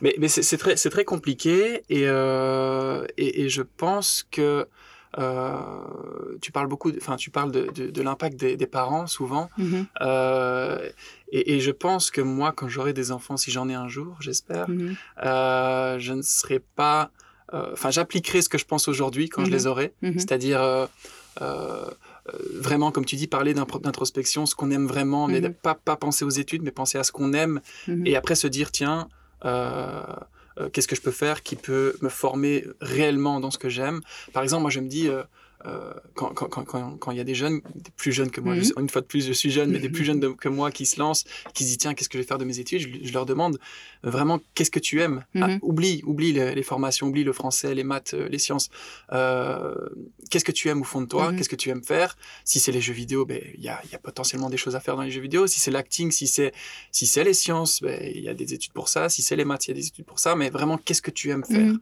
Mais, 0.00 0.14
mais 0.18 0.28
c'est 0.28 0.56
très, 0.56 0.74
très 0.74 1.04
compliqué 1.04 1.82
et, 1.88 2.06
euh, 2.06 3.06
et, 3.16 3.42
et, 3.42 3.48
je 3.48 3.62
pense 3.62 4.26
que 4.30 4.42
euh, 4.42 4.64
tu 6.40 6.52
parles 6.52 6.68
beaucoup, 6.68 6.90
enfin, 6.96 7.16
tu 7.16 7.30
parles 7.30 7.52
de, 7.52 7.68
de, 7.70 8.02
l'impact 8.02 8.38
des, 8.38 8.56
des, 8.56 8.66
parents 8.66 9.06
souvent. 9.06 9.50
Mm-hmm. 9.58 9.86
Euh, 10.00 10.88
et, 11.30 11.54
et, 11.54 11.60
je 11.60 11.70
pense 11.70 12.10
que 12.10 12.20
moi, 12.20 12.52
quand 12.52 12.68
j'aurai 12.68 12.92
des 12.92 13.12
enfants, 13.12 13.36
si 13.36 13.50
j'en 13.50 13.68
ai 13.68 13.74
un 13.74 13.88
jour, 13.88 14.16
j'espère, 14.20 14.68
mm-hmm. 14.68 14.96
euh, 15.24 15.98
je 15.98 16.12
ne 16.12 16.22
serai 16.22 16.60
pas. 16.60 17.10
Euh, 17.54 17.70
enfin, 17.72 17.90
j'appliquerai 17.90 18.42
ce 18.42 18.48
que 18.48 18.58
je 18.58 18.64
pense 18.64 18.88
aujourd'hui 18.88 19.28
quand 19.28 19.44
je 19.44 19.50
mm-hmm. 19.50 19.52
les 19.52 19.66
aurai. 19.66 19.94
C'est-à-dire. 20.02 20.88
Euh, 21.40 21.86
vraiment, 22.54 22.92
comme 22.92 23.04
tu 23.04 23.16
dis, 23.16 23.26
parler 23.26 23.52
d'introspection, 23.52 24.46
ce 24.46 24.54
qu'on 24.54 24.70
aime 24.70 24.86
vraiment, 24.86 25.26
mais 25.26 25.40
pas, 25.50 25.74
pas 25.74 25.96
penser 25.96 26.24
aux 26.24 26.30
études, 26.30 26.62
mais 26.62 26.70
penser 26.70 26.98
à 26.98 27.02
ce 27.02 27.10
qu'on 27.10 27.32
aime, 27.32 27.60
et 28.04 28.14
après 28.14 28.36
se 28.36 28.46
dire, 28.46 28.70
tiens, 28.70 29.08
euh, 29.44 29.48
euh, 29.48 30.14
qu'est-ce 30.72 30.88
que 30.88 30.96
je 30.96 31.00
peux 31.00 31.10
faire 31.10 31.42
qui 31.42 31.56
peut 31.56 31.96
me 32.02 32.08
former 32.08 32.66
réellement 32.80 33.40
dans 33.40 33.50
ce 33.50 33.58
que 33.58 33.68
j'aime. 33.68 34.00
Par 34.32 34.42
exemple, 34.42 34.62
moi, 34.62 34.70
je 34.70 34.80
me 34.80 34.88
dis, 34.88 35.08
euh, 35.66 35.92
quand 36.14 36.30
il 36.30 36.34
quand, 36.34 36.64
quand, 36.64 36.96
quand, 36.98 37.12
y 37.12 37.20
a 37.20 37.24
des 37.24 37.34
jeunes, 37.34 37.60
des 37.74 37.90
plus 37.96 38.12
jeunes 38.12 38.30
que 38.30 38.40
moi, 38.40 38.54
mhm. 38.54 38.72
une 38.78 38.88
fois 38.88 39.00
de 39.00 39.06
plus 39.06 39.26
je 39.26 39.32
suis 39.32 39.50
jeune, 39.50 39.70
mais 39.70 39.78
des 39.78 39.88
plus 39.88 40.04
jeunes 40.04 40.34
que 40.36 40.48
moi 40.48 40.70
qui 40.70 40.86
se 40.86 40.98
lancent, 40.98 41.24
qui 41.54 41.64
se 41.64 41.68
disent 41.68 41.78
tiens 41.78 41.94
qu'est-ce 41.94 42.08
que 42.08 42.18
je 42.18 42.22
vais 42.22 42.26
faire 42.26 42.38
de 42.38 42.44
mes 42.44 42.58
études, 42.58 42.80
je, 43.02 43.12
leur 43.12 43.26
demande 43.26 43.58
euh, 44.04 44.10
vraiment 44.10 44.40
qu'est-ce 44.54 44.70
que 44.70 44.80
tu 44.80 45.00
aimes? 45.00 45.24
Ah, 45.36 45.48
mhm. 45.48 45.58
oublie, 45.62 46.02
oublie 46.04 46.32
les, 46.32 46.62
formations, 46.62 47.08
oublie 47.08 47.24
le 47.24 47.32
français, 47.32 47.74
les 47.74 47.84
maths, 47.84 48.14
euh, 48.14 48.28
les 48.28 48.38
sciences. 48.38 48.70
qu'est-ce 50.30 50.44
que 50.44 50.52
tu 50.52 50.68
aimes 50.68 50.80
au 50.80 50.84
fond 50.84 51.00
de 51.00 51.06
toi, 51.06 51.30
mhm. 51.30 51.38
qu'est-ce 51.38 51.48
que 51.48 51.56
tu 51.56 51.70
aimes 51.70 51.84
faire? 51.84 52.16
Si 52.44 52.58
c'est 52.58 52.72
les 52.72 52.80
jeux 52.80 52.94
vidéo, 52.94 53.24
ben 53.24 53.40
il 53.54 53.62
y 53.62 53.68
a, 53.68 53.80
y 53.92 53.94
a, 53.94 53.98
potentiellement 53.98 54.50
des 54.50 54.56
choses 54.56 54.74
à 54.74 54.80
faire 54.80 54.96
dans 54.96 55.02
les 55.02 55.10
jeux 55.10 55.20
vidéo. 55.20 55.46
Si 55.46 55.60
c'est 55.60 55.70
l'acting, 55.70 56.10
si 56.10 56.26
c'est 56.26 56.52
si 56.90 57.06
c'est 57.06 57.24
les 57.24 57.34
sciences, 57.34 57.82
ben 57.82 58.00
il 58.02 58.22
y 58.22 58.28
a 58.28 58.34
des 58.34 58.54
études 58.54 58.72
pour 58.72 58.88
ça. 58.88 59.08
Si 59.08 59.22
c'est 59.22 59.36
les 59.36 59.44
maths, 59.44 59.66
il 59.66 59.70
y 59.70 59.72
a 59.72 59.76
des 59.76 59.86
études 59.86 60.06
pour 60.06 60.18
ça. 60.18 60.34
Mais 60.34 60.50
vraiment 60.50 60.76
qu'est-ce 60.78 61.02
que 61.02 61.10
tu 61.10 61.30
aimes 61.30 61.44
faire? 61.44 61.74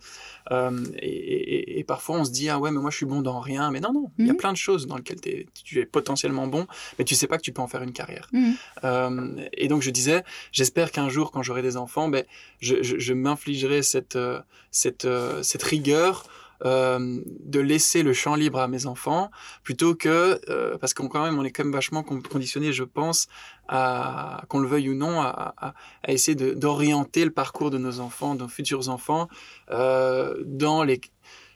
Et, 1.01 1.07
et, 1.07 1.79
et, 1.79 1.85
parfois 1.85 2.19
on 2.19 2.25
se 2.25 2.31
dit 2.31 2.49
ah 2.49 2.59
ouais 2.59 2.71
mais 2.73 2.81
moi 2.81 2.91
je 2.91 2.97
suis 2.97 3.07
bon 3.07 3.23
dans 3.23 3.41
rien. 3.41 3.70
Mais 3.71 3.81
non 3.81 3.93
non, 3.93 4.11
il 4.19 4.27
y 4.27 4.31
a 4.31 4.35
plein 4.35 4.53
de 4.53 4.57
choses 4.57 4.87
dans 4.87 4.97
lesquelles 4.97 5.21
tu 5.21 5.79
es 5.79 5.87
potentiellement 5.87 6.47
bon, 6.47 6.67
mais 6.99 7.05
tu 7.05 7.15
sais 7.15 7.27
pas 7.27 7.37
que 7.37 7.43
tu 7.43 7.53
peux 7.53 7.63
en 7.63 7.69
faire 7.69 7.83
une 7.83 7.93
carrière. 7.93 8.29
Mhm. 8.33 8.55
Euh, 8.85 9.47
et 9.53 9.69
donc 9.69 9.83
je 9.83 9.91
disais, 9.91 10.25
j'espère 10.53 10.91
qu'un 10.93 11.09
jour, 11.09 11.31
quand 11.33 11.43
j'aurai 11.43 11.63
des 11.63 11.77
enfants, 11.77 12.09
ben, 12.09 12.25
je, 12.61 12.83
je, 12.83 13.13
m'infligerai 13.13 13.83
cette, 13.83 14.17
euh, 14.17 14.41
cette, 14.71 15.05
euh, 15.05 15.43
cette 15.43 15.63
rigueur 15.63 16.25
de 16.63 17.59
laisser 17.59 18.03
le 18.03 18.13
champ 18.13 18.35
libre 18.35 18.59
à 18.59 18.69
mes 18.69 18.85
enfants 18.85 19.31
plutôt 19.63 19.95
que 19.95 20.39
parce 20.77 20.93
qu'on 20.93 21.09
quand 21.09 21.25
même 21.25 21.39
on 21.39 21.43
est 21.43 21.53
quand 21.53 21.65
même 21.65 21.73
vachement 21.73 22.03
conditionné 22.03 22.75
je 22.75 22.85
pense 22.85 23.29
à 23.67 24.45
qu'on 24.51 24.59
le 24.59 24.69
veuille 24.69 24.91
ou 24.91 24.95
non 24.95 25.23
à, 25.23 25.55
à, 25.57 25.75
à 26.03 26.13
essayer 26.13 26.35
d'orienter 26.35 27.25
le 27.25 27.31
parcours 27.31 27.71
de 27.71 27.79
nos 27.79 27.99
enfants 28.01 28.35
de 28.35 28.43
nos 28.43 28.49
futurs 28.49 28.91
enfants 28.91 29.27
dans 29.71 30.85
les 30.85 31.01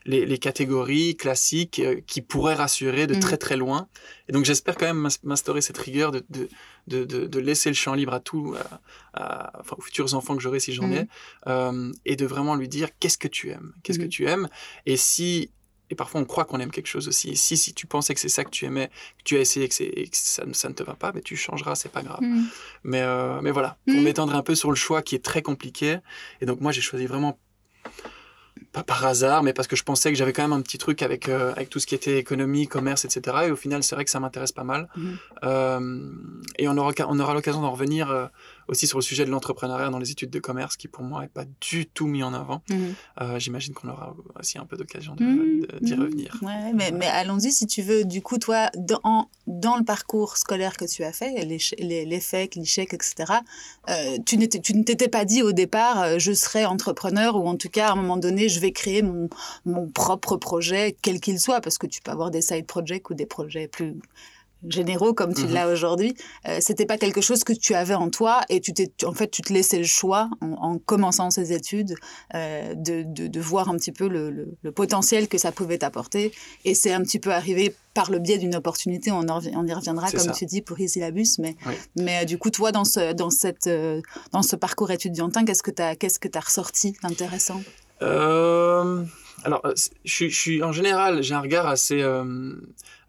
les, 0.07 0.39
catégories 0.39 1.17
classiques 1.17 1.81
euh, 1.81 2.01
qui 2.07 2.21
pourraient 2.21 2.55
rassurer 2.55 3.07
de 3.07 3.15
mm. 3.15 3.21
très 3.21 3.37
très 3.37 3.57
loin. 3.57 3.89
Et 4.29 4.33
donc 4.33 4.45
j'espère 4.45 4.77
quand 4.77 4.87
même 4.87 5.09
m'instaurer 5.23 5.61
cette 5.61 5.79
rigueur 5.79 6.13
de, 6.13 6.25
de, 6.87 7.05
de, 7.05 7.39
laisser 7.39 7.71
le 7.71 7.75
champ 7.75 7.95
libre 7.95 8.15
à 8.15 8.21
tout, 8.21 8.55
enfin, 9.15 9.77
aux 9.77 9.83
futurs 9.83 10.15
enfants 10.15 10.37
que 10.37 10.43
j'aurai 10.43 10.61
si 10.61 10.73
j'en 10.73 10.89
mm. 10.89 10.93
ai, 10.93 11.07
euh, 11.47 11.93
et 12.05 12.17
de 12.17 12.27
vraiment 12.27 12.55
lui 12.55 12.69
dire 12.69 12.89
qu'est-ce 13.01 13.19
que 13.19 13.29
tu 13.29 13.51
aimes, 13.51 13.73
qu'est-ce 13.83 13.99
que 13.99 14.05
mm. 14.05 14.09
tu 14.09 14.27
aimes? 14.27 14.49
Et 14.87 14.97
si 14.97 15.51
et 15.91 15.95
parfois 15.95 16.21
on 16.21 16.25
croit 16.25 16.45
qu'on 16.45 16.61
aime 16.61 16.71
quelque 16.71 16.87
chose 16.87 17.09
aussi. 17.09 17.31
Et 17.31 17.35
si, 17.35 17.57
si 17.57 17.75
tu 17.75 17.87
pensais 17.87 18.15
que 18.15 18.21
c'est 18.21 18.31
ça 18.31 18.43
que 18.45 18.51
tu 18.51 18.65
aimais, 18.65 18.89
que 19.19 19.25
tu 19.25 19.37
as 19.37 19.41
essayé 19.41 19.67
et 19.67 19.69
que, 20.09 20.17
ça, 20.17 20.43
ça, 20.53 20.69
ne 20.69 20.75
te 20.75 20.83
va 20.83 20.95
pas, 20.95 21.13
mais 21.13 21.21
tu 21.21 21.37
changeras, 21.37 21.75
c'est 21.75 21.93
pas 21.93 22.03
grave. 22.03 22.21
Mais, 22.83 23.03
euh, 23.03 23.41
mais 23.43 23.51
voilà, 23.51 23.77
pour 23.87 24.01
m'étendre 24.01 24.35
un 24.35 24.43
peu 24.43 24.55
sur 24.55 24.71
le 24.71 24.77
choix 24.77 25.03
qui 25.03 25.15
est 25.15 25.25
très 25.25 25.43
compliqué. 25.43 25.99
Et 26.41 26.47
donc 26.47 26.61
moi 26.61 26.73
j'ai 26.73 26.81
choisi 26.81 27.07
vraiment 27.07 27.39
pas 28.75 28.83
par 28.83 29.07
hasard, 29.07 29.43
mais 29.43 29.53
parce 29.53 29.69
que 29.69 29.77
je 29.77 29.85
pensais 29.85 30.11
que 30.11 30.19
j'avais 30.19 30.33
quand 30.33 30.43
même 30.43 30.53
un 30.53 30.61
petit 30.61 30.79
truc 30.79 31.01
avec, 31.01 31.29
euh, 31.29 31.53
avec 31.53 31.71
tout 31.71 31.79
ce 31.79 31.87
qui 31.87 31.95
était 31.95 32.19
économie, 32.19 32.67
commerce, 32.67 33.05
etc. 33.05 33.37
Et 33.47 33.51
au 33.51 33.57
final, 33.57 33.83
c'est 33.83 33.95
vrai 33.95 34.05
que 34.05 34.11
ça 34.11 34.21
m'intéresse 34.21 34.53
pas 34.53 34.65
mal. 34.65 34.89
Mhm. 34.97 35.17
Euh, 35.45 36.11
et 36.59 36.69
on 36.69 36.77
aura, 36.77 36.93
on 37.09 37.19
aura 37.21 37.33
l'occasion 37.35 37.63
d'en 37.63 37.71
revenir 37.71 38.11
euh, 38.11 38.27
aussi 38.69 38.87
sur 38.87 38.99
le 38.99 39.03
sujet 39.03 39.25
de 39.25 39.31
l'entrepreneuriat 39.31 39.91
dans 39.91 39.99
les 39.99 40.11
études 40.11 40.31
de 40.31 40.39
commerce, 40.39 40.77
qui 40.77 40.89
pour 40.89 41.05
moi 41.05 41.23
n'est 41.23 41.29
pas 41.29 41.45
du 41.61 41.87
tout 41.87 42.07
mis 42.07 42.23
en 42.23 42.35
avant. 42.35 42.63
Mhm. 42.71 42.95
Euh, 43.21 43.39
j'imagine 43.39 43.75
qu'on 43.75 43.89
aura 43.89 44.15
aussi 44.39 44.59
un 44.59 44.67
peu 44.67 44.77
d'occasion 44.77 45.17
mhm. 45.19 45.67
d'y 45.81 45.95
revenir. 45.95 46.39
Ouais, 46.43 46.73
mais, 46.75 46.91
mais 46.93 47.07
allons-y 47.07 47.53
si 47.53 47.67
tu 47.67 47.83
veux. 47.83 48.05
Du 48.05 48.23
coup, 48.23 48.39
toi, 48.39 48.71
dans, 48.77 49.29
dans 49.47 49.77
le 49.77 49.85
parcours 49.85 50.37
scolaire 50.37 50.77
que 50.77 50.85
tu 50.85 51.05
as 51.05 51.13
fait, 51.13 51.45
les, 51.45 51.59
les, 51.79 52.05
l'ICHEC, 52.05 52.57
etc., 52.95 53.15
euh, 53.89 54.19
tu 54.25 54.39
ne 54.39 54.47
t'étais 54.47 55.09
pas 55.09 55.25
dit 55.25 55.43
au 55.43 55.53
départ, 55.53 56.03
euh, 56.03 56.19
je 56.19 56.33
serai 56.33 56.65
entrepreneur 56.65 57.37
ou 57.37 57.47
en 57.47 57.57
tout 57.57 57.69
cas, 57.69 57.89
à 57.89 57.93
un 57.93 57.97
moment 57.97 58.17
donné, 58.17 58.49
je 58.49 58.61
vais 58.61 58.73
créer 58.73 59.03
mon, 59.03 59.29
mon 59.65 59.89
propre 59.89 60.37
projet, 60.37 60.97
quel 61.03 61.21
qu'il 61.21 61.39
soit, 61.39 61.61
parce 61.61 61.79
que 61.79 61.87
tu 61.87 62.01
peux 62.01 62.11
avoir 62.11 62.31
des 62.31 62.43
side 62.43 62.67
projects 62.67 63.11
ou 63.11 63.15
des 63.15 63.27
projets 63.27 63.69
plus 63.69 63.97
généraux 64.69 65.15
comme 65.15 65.35
tu 65.35 65.45
mhm. 65.45 65.53
l'as 65.53 65.69
aujourd'hui, 65.69 66.15
euh, 66.49 66.59
c'était 66.61 66.87
pas 66.87 66.99
quelque 66.99 67.21
chose 67.21 67.45
que 67.45 67.53
tu 67.53 67.75
avais 67.75 67.95
en 67.95 68.11
toi 68.11 68.41
et 68.49 68.61
tu 68.61 68.73
t'es, 68.73 68.93
en 69.05 69.13
fait, 69.13 69.31
tu 69.31 69.43
te 69.43 69.53
laissais 69.53 69.79
le 69.79 69.85
choix 69.85 70.31
en, 70.41 70.79
commençant 70.79 71.31
ces 71.31 71.53
études 71.53 71.95
euh, 72.35 72.75
de, 72.75 73.03
de, 73.03 73.27
de, 73.27 73.41
voir 73.41 73.69
un 73.69 73.77
petit 73.77 73.93
peu 73.93 74.09
le, 74.09 74.31
le, 74.63 74.73
potentiel 74.73 75.29
que 75.29 75.39
ça 75.39 75.53
pouvait 75.53 75.79
t'apporter. 75.79 76.33
Et 76.65 76.75
c'est 76.75 76.93
un 76.93 77.03
petit 77.03 77.19
peu 77.19 77.33
arrivé 77.33 77.75
par 77.95 78.11
le 78.11 78.19
biais 78.19 78.39
d'une 78.39 78.57
opportunité, 78.57 79.13
on, 79.13 79.25
on, 79.29 79.67
y 79.67 79.73
reviendra 79.73 80.11
comme 80.11 80.33
tu 80.33 80.47
dis 80.47 80.61
pour 80.61 80.79
Isilabus, 80.81 81.39
mais, 81.39 81.57
mais 81.97 82.23
euh, 82.23 82.25
du 82.25 82.39
coup, 82.39 82.51
toi, 82.51 82.73
dans 82.73 82.85
ce, 82.85 83.13
dans 83.13 83.31
cette, 83.31 83.69
euh, 83.69 84.03
dans 84.33 84.43
ce 84.43 84.57
parcours 84.57 84.91
étudiantin, 84.91 85.45
qu'est-ce 85.45 85.63
que 85.63 85.71
tu 85.71 85.81
as, 85.81 85.95
qu'est-ce 85.95 86.19
que 86.19 86.29
as 86.35 86.41
ressorti 86.41 86.97
d'intéressant? 87.03 87.63
Alors, 89.45 89.63
je, 90.05 90.29
je, 90.29 90.35
suis 90.35 90.63
en 90.63 90.73
général, 90.73 91.23
j'ai 91.23 91.35
un 91.35 91.41
regard 91.41 91.67
assez, 91.67 92.03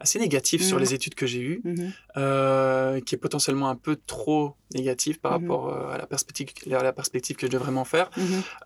assez 0.00 0.18
négatif 0.18 0.62
sur 0.62 0.76
mmh. 0.76 0.80
les 0.80 0.94
études 0.94 1.14
que 1.14 1.26
j'ai 1.26 1.40
eues, 1.40 1.60
mmh. 1.64 1.86
euh, 2.16 3.00
qui 3.00 3.14
est 3.14 3.18
potentiellement 3.18 3.68
un 3.68 3.76
peu 3.76 3.96
trop 4.06 4.54
négatif 4.74 5.20
par 5.20 5.32
mmh. 5.32 5.42
rapport 5.42 5.68
euh, 5.68 5.94
à, 5.94 5.98
la 5.98 6.06
perspective, 6.06 6.48
à 6.72 6.82
la 6.82 6.92
perspective 6.92 7.36
que 7.36 7.46
je 7.46 7.52
devrais 7.52 7.66
vraiment 7.66 7.84
faire. 7.84 8.10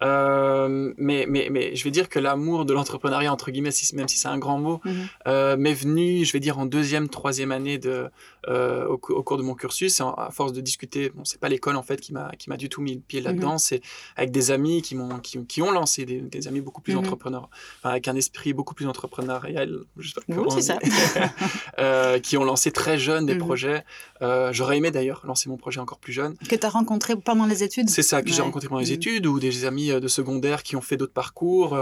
Euh, 0.03 0.93
mais, 0.97 1.27
mais, 1.29 1.49
mais 1.51 1.77
je 1.77 1.85
vais 1.85 1.91
dire 1.91 2.09
que 2.09 2.19
l'amour 2.19 2.65
de 2.65 2.73
l'entrepreneuriat, 2.73 3.33
entre 3.33 3.51
guillemets, 3.51 3.71
si, 3.71 3.95
même 3.95 4.09
si 4.09 4.19
c'est 4.19 4.29
un 4.29 4.39
grand 4.39 4.59
mot, 4.59 4.81
m'est 5.27 5.75
venu, 5.75 6.25
je 6.25 6.33
vais 6.33 6.41
dire, 6.41 6.59
en 6.59 6.67
deuxième, 6.67 7.09
troisième 7.09 7.53
année 7.53 7.79
de, 7.79 8.11
au, 8.49 8.99
cours 8.99 9.37
de 9.37 9.43
mon 9.43 9.55
cursus. 9.55 10.01
à 10.01 10.31
force 10.33 10.53
de 10.53 10.61
discuter, 10.61 11.11
bon, 11.11 11.25
c'est 11.25 11.41
pas 11.41 11.49
l'école 11.49 11.77
en 11.77 11.83
fait 11.83 12.01
qui 12.01 12.13
m'a 12.13 12.57
du 12.57 12.69
tout 12.69 12.83
mis 12.83 12.95
le 12.95 13.01
pied 13.01 13.21
là-dedans, 13.21 13.59
c'est 13.59 13.81
avec 14.17 14.31
des 14.31 14.51
amis 14.51 14.83
qui 14.83 14.95
m'ont 14.95 15.19
qui, 15.21 15.45
qui, 15.47 15.63
ont 15.63 15.71
lancé 15.71 16.05
des, 16.05 16.21
des 16.21 16.49
amis 16.49 16.61
beaucoup 16.61 16.81
plus 16.81 16.97
entrepreneurs, 16.97 17.49
avec 17.83 18.09
un 18.09 18.17
esprit 18.17 18.53
beaucoup 18.53 18.75
plus 18.75 18.87
entrepreneurial. 18.87 19.81
Je 19.97 20.09
sais 20.09 20.15
pas 20.15 20.35
oui, 20.35 20.49
c'est 20.51 20.63
ça. 20.63 20.79
Euh, 21.79 22.19
qui 22.19 22.37
ont 22.37 22.45
lancé 22.45 22.73
très 22.73 22.99
jeunes 22.99 23.25
des 23.25 23.35
mhm. 23.35 23.41
projets. 23.41 23.85
Euh, 24.21 24.53
j'aurais 24.53 24.77
aimé 24.77 24.91
d'ailleurs 24.91 25.23
lancer 25.25 25.49
mon 25.49 25.57
projet 25.57 25.81
en, 25.81 25.85
encore 25.85 25.99
plus 25.99 26.13
jeune. 26.13 26.37
Que 26.37 26.55
tu 26.55 26.67
as 26.67 26.69
rencontré 26.69 27.17
pendant 27.17 27.47
les 27.47 27.63
études? 27.63 27.89
C'est 27.89 28.03
ça, 28.03 28.23
que 28.23 28.31
j'ai 28.31 28.43
rencontré 28.43 28.69
pendant 28.69 28.83
les 28.83 28.91
mmh. 28.91 28.95
études, 28.95 29.27
ou 29.27 29.41
des 29.41 29.65
amis 29.65 29.89
de 29.89 30.09
secondaire 30.09 30.63
qui 30.63 30.77
ont 30.77 30.83
fait 30.83 30.99
d'autres 30.99 31.15
parcours 31.15 31.79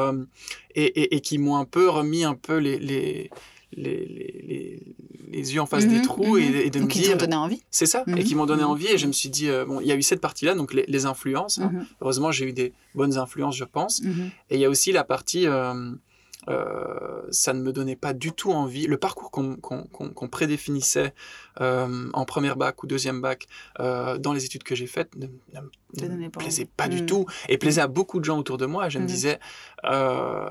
et, 0.74 1.16
et, 1.16 1.20
qui 1.20 1.38
m'ont 1.38 1.56
un 1.56 1.64
peu 1.64 1.88
remis 1.88 2.22
un 2.22 2.34
peu 2.34 2.58
les, 2.58 2.78
les 2.78 3.30
les, 3.76 4.80
les, 5.30 5.54
yeux 5.54 5.60
en 5.60 5.66
face 5.66 5.86
des 5.86 5.96
mhm, 5.96 6.02
trous 6.02 6.38
et, 6.38 6.48
mhm. 6.48 6.70
de 6.70 6.80
me 6.80 6.86
qui 6.86 7.00
dire. 7.00 7.16
donné 7.16 7.36
envie. 7.36 7.62
C'est 7.70 7.86
ça, 7.86 8.04
et 8.16 8.24
qui 8.24 8.34
m'ont 8.34 8.46
donné 8.46 8.62
mhm. 8.62 8.70
envie. 8.70 8.86
Et 8.86 8.98
je 8.98 9.06
me 9.06 9.12
suis 9.12 9.28
dit, 9.28 9.48
euh, 9.48 9.64
bon, 9.64 9.80
il 9.80 9.86
y 9.86 9.92
a 9.92 9.94
eu 9.94 10.02
cette 10.02 10.20
partie-là, 10.20 10.54
donc 10.54 10.72
les, 10.72 11.06
influences. 11.06 11.58
Hein. 11.58 11.72
Heureusement, 12.00 12.32
j'ai 12.32 12.46
eu 12.46 12.52
des 12.52 12.72
bonnes 12.94 13.18
influences, 13.18 13.56
je 13.56 13.64
pense. 13.64 14.02
Et 14.50 14.56
il 14.56 14.60
y 14.60 14.64
a 14.64 14.70
aussi 14.70 14.92
la 14.92 15.04
partie. 15.04 15.46
Euh, 15.46 15.92
euh, 16.48 17.22
ça 17.30 17.52
ne 17.52 17.60
me 17.60 17.72
donnait 17.72 17.96
pas 17.96 18.12
du 18.12 18.32
tout 18.32 18.52
envie. 18.52 18.86
Le 18.86 18.96
parcours 18.96 19.30
qu'on 19.30 20.28
prédéfinissait 20.28 21.14
euh, 21.60 22.08
en 22.12 22.24
première 22.24 22.56
bac 22.56 22.82
ou 22.82 22.86
deuxième 22.86 23.20
bac 23.20 23.46
euh, 23.80 24.18
dans 24.18 24.32
les 24.32 24.44
études 24.44 24.62
que 24.62 24.74
j'ai 24.74 24.86
faites 24.86 25.14
ne, 25.16 25.26
me 25.26 26.28
plaisait 26.28 26.68
pas 26.76 26.88
du 26.88 27.02
mm. 27.02 27.06
tout 27.06 27.26
et 27.48 27.58
plaisait 27.58 27.80
à 27.80 27.88
beaucoup 27.88 28.20
de 28.20 28.24
gens 28.24 28.38
autour 28.38 28.58
de 28.58 28.66
moi. 28.66 28.88
Je 28.88 28.98
me 28.98 29.04
mm. 29.04 29.06
disais, 29.06 29.40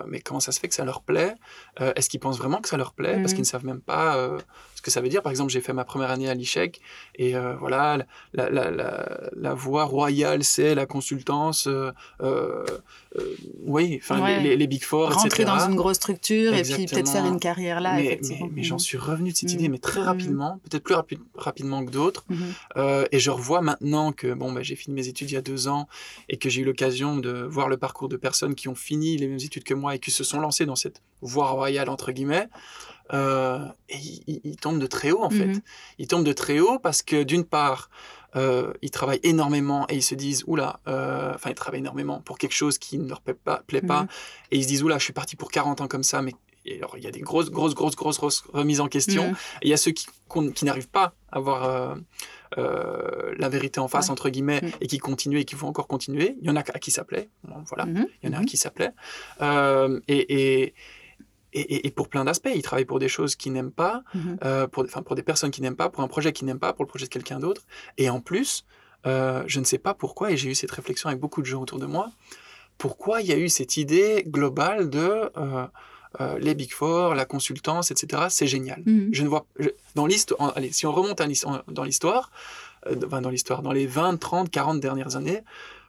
mais 0.07 0.21
comment 0.21 0.39
ça 0.39 0.51
se 0.51 0.59
fait 0.59 0.67
que 0.67 0.75
ça 0.75 0.85
leur 0.85 1.01
plaît? 1.01 1.35
Est-ce 1.79 2.09
qu'ils 2.09 2.19
pensent 2.19 2.37
vraiment 2.37 2.61
que 2.61 2.69
ça 2.69 2.77
leur 2.77 2.93
plaît? 2.93 3.15
Parce 3.15 3.33
qu'ils 3.33 3.41
ne 3.41 3.41
mm. 3.41 3.45
savent 3.45 3.65
même 3.65 3.81
pas 3.81 4.37
que 4.87 4.91
ça 4.91 5.01
veut 5.01 5.09
dire. 5.09 5.21
Par 5.21 5.31
exemple, 5.31 5.51
j'ai 5.51 5.61
fait 5.61 5.73
ma 5.73 5.85
première 5.85 6.11
année 6.11 6.29
à 6.29 6.33
l'ICHEC 6.33 6.81
et 7.15 7.33
voilà, 7.59 7.97
la, 8.33 8.49
la, 8.49 8.71
la, 8.71 9.29
la, 9.35 9.53
voie 9.53 9.85
royale, 9.85 10.43
c'est 10.43 10.75
la 10.75 10.85
consultance. 10.85 11.67
oui, 13.65 13.99
enfin 14.01 14.41
les, 14.41 14.55
les, 14.55 14.67
Big 14.67 14.83
Four, 14.83 15.13
Rentrer 15.13 15.45
dans 15.45 15.59
une 15.59 15.75
grosse 15.75 15.97
structure 15.97 16.53
et 16.53 16.63
puis 16.63 16.85
peut-être 16.85 17.09
faire 17.09 17.25
une 17.25 17.39
carrière 17.39 17.81
là. 17.81 17.95
Mais, 17.95 18.19
mais, 18.51 18.63
j'en 18.63 18.77
suis 18.77 18.97
revenu 18.97 19.31
de 19.31 19.37
cette 19.37 19.53
idée, 19.53 19.69
mais 19.69 19.77
très 19.79 20.01
rapidement, 20.01 20.59
peut-être 20.69 20.83
plus 20.83 20.95
rapidement 21.35 21.85
que 21.85 21.91
d'autres. 21.91 22.25
Mhm. 22.29 22.37
Euh, 22.77 23.05
et 23.11 23.19
je 23.19 23.31
revois 23.31 23.61
maintenant 23.61 24.11
que 24.11 24.33
bon, 24.33 24.51
bah, 24.51 24.61
j'ai 24.61 24.75
fini 24.75 24.95
mes 24.95 25.07
études 25.07 25.31
il 25.31 25.33
y 25.33 25.37
a 25.37 25.41
deux 25.41 25.67
ans 25.67 25.87
et 26.29 26.37
que 26.37 26.49
j'ai 26.49 26.61
eu 26.61 26.65
l'occasion 26.65 27.17
de 27.17 27.31
voir 27.43 27.67
le 27.67 27.77
parcours 27.77 28.09
de 28.09 28.17
personnes 28.17 28.55
qui 28.55 28.67
ont 28.67 28.75
fini 28.75 29.17
les 29.17 29.27
mêmes 29.27 29.39
études 29.39 29.63
que 29.63 29.73
moi 29.73 29.95
et 29.95 29.99
qui 29.99 30.11
se 30.11 30.23
sont 30.23 30.39
lancées 30.39 30.65
dans 30.65 30.75
cette 30.75 31.01
voie 31.21 31.49
royale, 31.49 31.89
entre 31.89 32.11
guillemets. 32.11 32.47
Euh, 33.13 33.65
et 33.89 33.97
ils, 34.43 34.57
tombent 34.57 34.79
de 34.79 34.87
très 34.87 35.11
haut, 35.11 35.23
en 35.23 35.29
fait. 35.29 35.47
Mhm. 35.47 35.61
Ils 35.97 36.07
tombent 36.07 36.25
de 36.25 36.33
très 36.33 36.59
haut 36.59 36.79
parce 36.79 37.01
que, 37.01 37.23
d'une 37.23 37.45
part, 37.45 37.89
euh, 38.35 38.73
ils 38.81 38.91
travaillent 38.91 39.21
énormément 39.23 39.85
et 39.89 39.95
ils 39.95 40.03
se 40.03 40.15
disent 40.15 40.43
oula, 40.47 40.79
enfin 40.85 41.49
ils 41.49 41.55
travaillent 41.55 41.79
énormément 41.79 42.19
pour 42.19 42.37
quelque 42.37 42.53
chose 42.53 42.77
qui 42.77 42.97
ne 42.97 43.07
leur 43.07 43.21
plaît 43.21 43.33
pas, 43.33 43.63
plaît 43.65 43.81
pas 43.81 44.01
mhm. 44.01 44.07
et 44.51 44.57
ils 44.57 44.63
se 44.63 44.67
disent 44.67 44.83
oula, 44.83 44.97
je 44.97 45.03
suis 45.05 45.13
parti 45.13 45.37
pour 45.37 45.49
40 45.49 45.81
ans 45.81 45.87
comme 45.87 46.03
ça, 46.03 46.21
mais 46.21 46.33
alors, 46.75 46.97
il 46.97 47.03
y 47.03 47.07
a 47.07 47.11
des 47.11 47.21
grosses, 47.21 47.49
grosses, 47.49 47.75
grosses, 47.75 47.95
grosses, 47.95 48.43
remises 48.53 48.81
en 48.81 48.87
question. 48.87 49.31
Et 49.61 49.67
il 49.67 49.69
y 49.69 49.73
a 49.73 49.77
ceux 49.77 49.91
qui, 49.91 50.07
qui 50.53 50.65
n'arrivent 50.65 50.89
pas 50.89 51.13
à 51.31 51.37
avoir 51.37 51.63
euh, 51.63 51.95
euh, 52.57 53.33
la 53.37 53.49
vérité 53.49 53.79
en 53.79 53.87
face, 53.87 54.09
entre 54.09 54.29
guillemets, 54.29 54.61
et 54.81 54.87
qui 54.87 54.97
continuent 54.97 55.39
et 55.39 55.45
qui 55.45 55.55
vont 55.55 55.67
encore 55.67 55.87
continuer. 55.87 56.35
Il 56.41 56.47
y 56.47 56.49
en 56.49 56.55
a 56.55 56.59
à 56.59 56.79
qui 56.79 56.91
ça 56.91 57.03
plaît. 57.03 57.29
voilà. 57.43 57.85
Il 57.87 58.29
y 58.29 58.33
en 58.33 58.37
a 58.37 58.41
à 58.41 58.43
qui 58.43 58.57
ça 58.57 58.71
plaît. 58.71 58.91
Euh, 59.41 59.99
et, 60.07 60.63
et 60.63 60.73
et, 61.53 61.87
et, 61.87 61.91
pour 61.91 62.09
plein 62.09 62.25
d'aspects. 62.25 62.49
Ils 62.53 62.61
travaillent 62.61 62.85
pour 62.85 62.99
des 62.99 63.09
choses 63.09 63.35
qu'ils 63.35 63.53
n'aiment 63.53 63.71
pas, 63.71 64.03
pour, 64.71 64.83
enfin, 64.83 65.01
pour 65.01 65.15
des 65.15 65.23
personnes 65.23 65.51
qu'ils 65.51 65.63
n'aiment 65.63 65.75
pas, 65.75 65.89
pour 65.89 66.03
un 66.03 66.07
projet 66.07 66.33
qu'ils 66.33 66.45
n'aiment 66.45 66.59
pas, 66.59 66.73
pour 66.73 66.83
le 66.83 66.89
projet 66.89 67.05
de 67.05 67.11
quelqu'un 67.11 67.39
d'autre. 67.39 67.61
Et 67.97 68.09
en 68.09 68.19
plus, 68.19 68.65
je 69.05 69.59
ne 69.59 69.63
sais 69.63 69.77
pas 69.77 69.93
pourquoi, 69.93 70.31
et 70.31 70.37
j'ai 70.37 70.49
eu 70.49 70.55
cette 70.55 70.71
réflexion 70.71 71.09
avec 71.09 71.19
beaucoup 71.19 71.41
de 71.41 71.47
gens 71.47 71.61
autour 71.61 71.79
de 71.79 71.85
moi, 71.85 72.11
pourquoi 72.77 73.21
il 73.21 73.27
y 73.27 73.33
a 73.33 73.37
eu 73.37 73.49
cette 73.49 73.77
idée 73.77 74.23
globale 74.27 74.89
de 74.89 75.31
euh, 76.19 76.39
les 76.39 76.55
Big 76.55 76.71
Four, 76.71 77.15
la 77.15 77.25
consultance, 77.25 77.91
etc. 77.91 78.23
C'est 78.29 78.47
génial. 78.47 78.81
Mhm. 78.85 79.09
Je 79.11 79.23
ne 79.23 79.27
vois 79.27 79.45
dans 79.95 80.05
l'histoire. 80.05 80.53
Allez, 80.55 80.71
si 80.71 80.85
on 80.85 80.91
remonte 80.91 81.17
dans 81.67 81.83
l'histoire, 81.83 82.31
euh, 82.87 82.95
dans 82.95 83.29
l'histoire, 83.29 83.61
dans 83.61 83.71
les 83.71 83.85
20, 83.85 84.17
30, 84.17 84.49
40 84.49 84.79
dernières 84.79 85.15
années, 85.15 85.43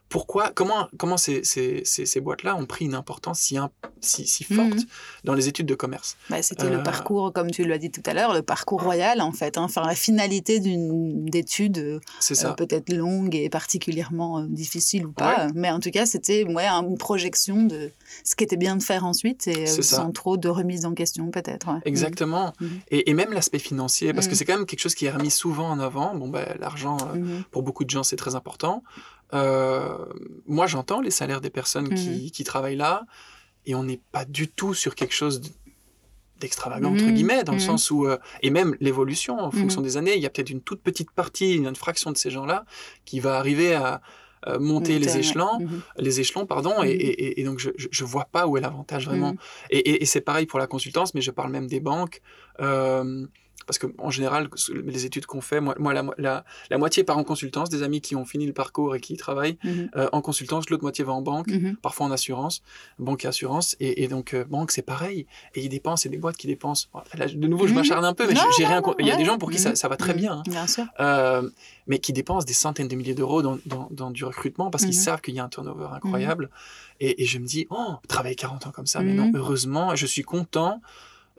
pourquoi, 0.09 0.53
comment, 0.55 0.88
comment 0.97 1.19
ces, 1.19 1.45
ces, 1.45 1.85
ces, 1.85 2.21
boîtes-là 2.21 2.57
ont 2.57 2.65
pris 2.65 2.87
une 2.87 2.95
importance 2.95 3.41
si, 3.41 3.59
si, 4.00 4.27
si 4.27 4.45
forte 4.45 4.77
mhm. 4.77 4.85
dans 5.25 5.35
les 5.35 5.49
études 5.49 5.67
de 5.67 5.75
commerce? 5.75 6.17
Bah, 6.31 6.41
C'était 6.41 6.71
le 6.71 6.79
euh, 6.79 6.83
parcours, 6.83 7.33
comme 7.33 7.50
tu 7.50 7.65
l'as 7.65 7.77
dit 7.77 7.91
tout 7.91 8.03
à 8.07 8.15
l'heure, 8.15 8.33
le 8.33 8.43
parcours 8.43 8.83
royal, 8.83 9.21
en 9.21 9.33
fait. 9.33 9.59
Hein. 9.59 9.65
enfin, 9.65 9.87
la 9.87 9.95
finalité 9.95 10.61
d'une 10.61 11.29
étude 11.35 11.79
euh, 11.79 12.00
peut-être 12.57 12.91
longue 12.93 13.35
et 13.35 13.50
particulièrement 13.50 14.38
euh, 14.38 14.47
difficile 14.47 15.07
ou 15.07 15.12
pas. 15.12 15.49
Mais 15.55 15.71
en 15.71 15.81
tout 15.81 15.91
cas, 15.91 16.07
c'était 16.07 16.45
ouais, 16.45 16.67
une 16.67 16.97
projection 16.97 17.65
de 17.65 17.91
ce 18.25 18.35
qui 18.35 18.45
était 18.45 18.57
bien 18.57 18.77
de 18.77 18.83
faire 18.83 19.05
ensuite 19.05 19.47
et 19.47 19.67
sans 19.67 20.11
trop 20.12 20.38
de 20.38 20.49
remise 20.49 20.87
en 20.87 20.95
question, 20.95 21.31
peut-être. 21.31 21.69
Exactement. 21.85 22.55
Mhm. 22.61 22.81
Et, 22.91 23.11
et, 23.11 23.15
même 23.15 23.33
l'aspect 23.33 23.59
financier, 23.59 24.15
parce 24.15 24.27
que 24.27 24.33
mhm. 24.33 24.37
c'est 24.37 24.45
quand 24.47 24.57
même 24.57 24.67
quelque 24.67 24.81
chose 24.81 24.95
qui 24.95 25.05
est 25.05 25.11
remis 25.11 25.31
souvent 25.31 25.69
en 25.69 25.81
avant. 25.81 26.15
Bon, 26.15 26.29
ben, 26.29 26.47
l'argent, 26.59 26.97
pour 27.50 27.62
beaucoup 27.62 27.85
de 27.85 27.91
gens, 27.91 28.03
c'est 28.03 28.17
très 28.17 28.35
important. 28.35 28.83
Euh, 29.35 30.07
moi, 30.47 30.67
j'entends 30.67 31.01
les 31.01 31.11
salaires 31.11 31.41
des 31.41 31.51
personnes 31.51 31.95
qui, 31.95 32.27
mmh. 32.27 32.31
qui, 32.31 32.45
travaillent 32.45 32.77
là, 32.77 33.05
et 33.67 33.75
on 33.75 33.85
n'est 33.85 34.01
pas 34.13 34.25
du 34.25 34.49
tout 34.49 34.75
sur 34.75 34.95
quelque 34.95 35.15
chose 35.15 35.43
d'extravagant, 36.41 36.93
entre 36.93 37.05
mmh. 37.05 37.15
guillemets, 37.15 37.45
dans 37.45 37.53
le 37.53 37.59
mmh. 37.59 37.63
sens 37.63 37.91
où, 37.91 38.07
euh, 38.07 38.17
et 38.43 38.51
même 38.51 38.77
l'évolution 38.81 39.39
en 39.39 39.51
fonction 39.51 39.81
des 39.81 39.97
années, 39.97 40.15
il 40.17 40.23
y 40.23 40.27
a 40.27 40.31
peut-être 40.31 40.51
une 40.51 40.63
toute 40.63 40.83
petite 40.83 41.11
partie, 41.11 41.55
une 41.55 41.75
fraction 41.75 42.11
de 42.13 42.17
ces 42.17 42.31
gens-là 42.31 42.65
qui 43.05 43.21
va 43.21 43.39
arriver 43.39 43.75
à, 43.75 44.01
monter 44.61 45.01
les 45.01 45.19
échelons, 45.19 45.59
les 45.99 46.21
échelons, 46.21 46.47
pardon, 46.47 46.83
et, 46.85 46.91
et, 46.91 47.41
et, 47.41 47.45
donc 47.45 47.59
je, 47.59 47.71
je 47.77 48.05
vois 48.05 48.25
pas 48.25 48.47
où 48.47 48.57
est 48.57 48.61
l'avantage 48.61 49.05
vraiment. 49.05 49.35
Et, 49.69 50.07
c'est 50.07 50.21
pareil 50.21 50.47
pour 50.47 50.61
la 50.61 50.69
consultance, 50.69 51.13
mais 51.13 51.21
je 51.21 51.33
parle 51.33 51.51
même 51.51 51.67
des 51.67 51.81
banques. 51.81 52.23
Euh, 52.61 53.27
parce 53.69 53.79
qu'en 53.79 54.09
général, 54.09 54.49
les 54.73 55.05
études 55.05 55.27
qu'on 55.27 55.43
fait, 55.43 55.61
moi, 55.61 55.75
moi 55.79 55.93
la, 55.93 56.43
la, 56.71 56.79
moitié 56.79 57.05
part 57.05 57.19
en 57.19 57.23
consultance, 57.23 57.69
des 57.69 57.83
amis 57.83 58.01
qui 58.01 58.17
ont 58.17 58.25
fini 58.25 58.47
le 58.47 58.55
parcours 58.55 58.97
et 58.97 59.01
qui 59.01 59.19
travaillent 59.19 59.59
mhm. 59.63 59.91
euh, 59.95 60.09
en 60.13 60.23
consultance, 60.23 60.71
l'autre 60.71 60.83
moitié 60.83 61.05
va 61.05 61.13
en 61.13 61.21
banque, 61.21 61.49
mhm. 61.49 61.77
parfois 61.77 62.07
en 62.07 62.11
assurance, 62.11 62.63
banque 62.99 63.27
et 63.27 63.29
assurance, 63.29 63.77
et, 63.79 64.09
donc 64.09 64.33
euh, 64.33 64.47
banque 64.47 64.71
c'est 64.71 64.81
pareil, 64.81 65.27
et 65.55 65.61
ils 65.63 65.69
dépensent, 65.69 66.05
c'est 66.05 66.09
des 66.09 66.17
boîtes 66.17 66.39
qui 66.39 66.47
dépensent. 66.47 66.89
de 67.15 67.47
nouveau, 67.47 67.67
je 67.67 67.73
mhm. 67.73 67.81
m'acharne 67.81 68.07
un 68.07 68.15
peu, 68.15 68.27
mais 68.27 68.35
j'ai 68.57 68.65
rien. 68.65 68.81
Il 69.01 69.07
y 69.07 69.11
a 69.11 69.17
des 69.17 69.27
gens 69.27 69.37
pour 69.37 69.51
qui 69.51 69.59
ça, 69.59 69.75
ça 69.75 69.87
va 69.87 69.99
très 69.99 70.15
bien, 70.15 70.39
hein. 70.39 70.43
bien 70.47 70.67
sûr. 70.67 70.87
Euh, 70.99 71.47
mais 71.87 71.99
qui 71.99 72.15
dépensent 72.15 72.47
des 72.47 72.55
centaines 72.55 72.89
de 72.89 72.97
milliers 72.97 73.15
d'euros 73.15 73.43
dans, 73.43 73.59
dans, 73.91 74.11
du 74.11 74.25
recrutement 74.25 74.71
parce 74.71 74.85
qu'ils 74.85 74.95
savent 74.95 75.21
qu'il 75.21 75.35
y 75.35 75.41
a 75.41 75.45
un 75.45 75.49
turnover 75.51 75.89
incroyable. 75.93 76.49
Et, 77.01 77.23
et, 77.23 77.27
je 77.27 77.39
me 77.39 77.47
dis, 77.47 77.67
oh, 77.71 77.97
travailler 78.09 78.35
40 78.35 78.67
ans 78.67 78.71
comme 78.71 78.87
ça, 78.87 79.01
mais 79.01 79.13
non, 79.13 79.31
heureusement, 79.35 79.95
je 79.95 80.07
suis 80.07 80.23
content 80.23 80.81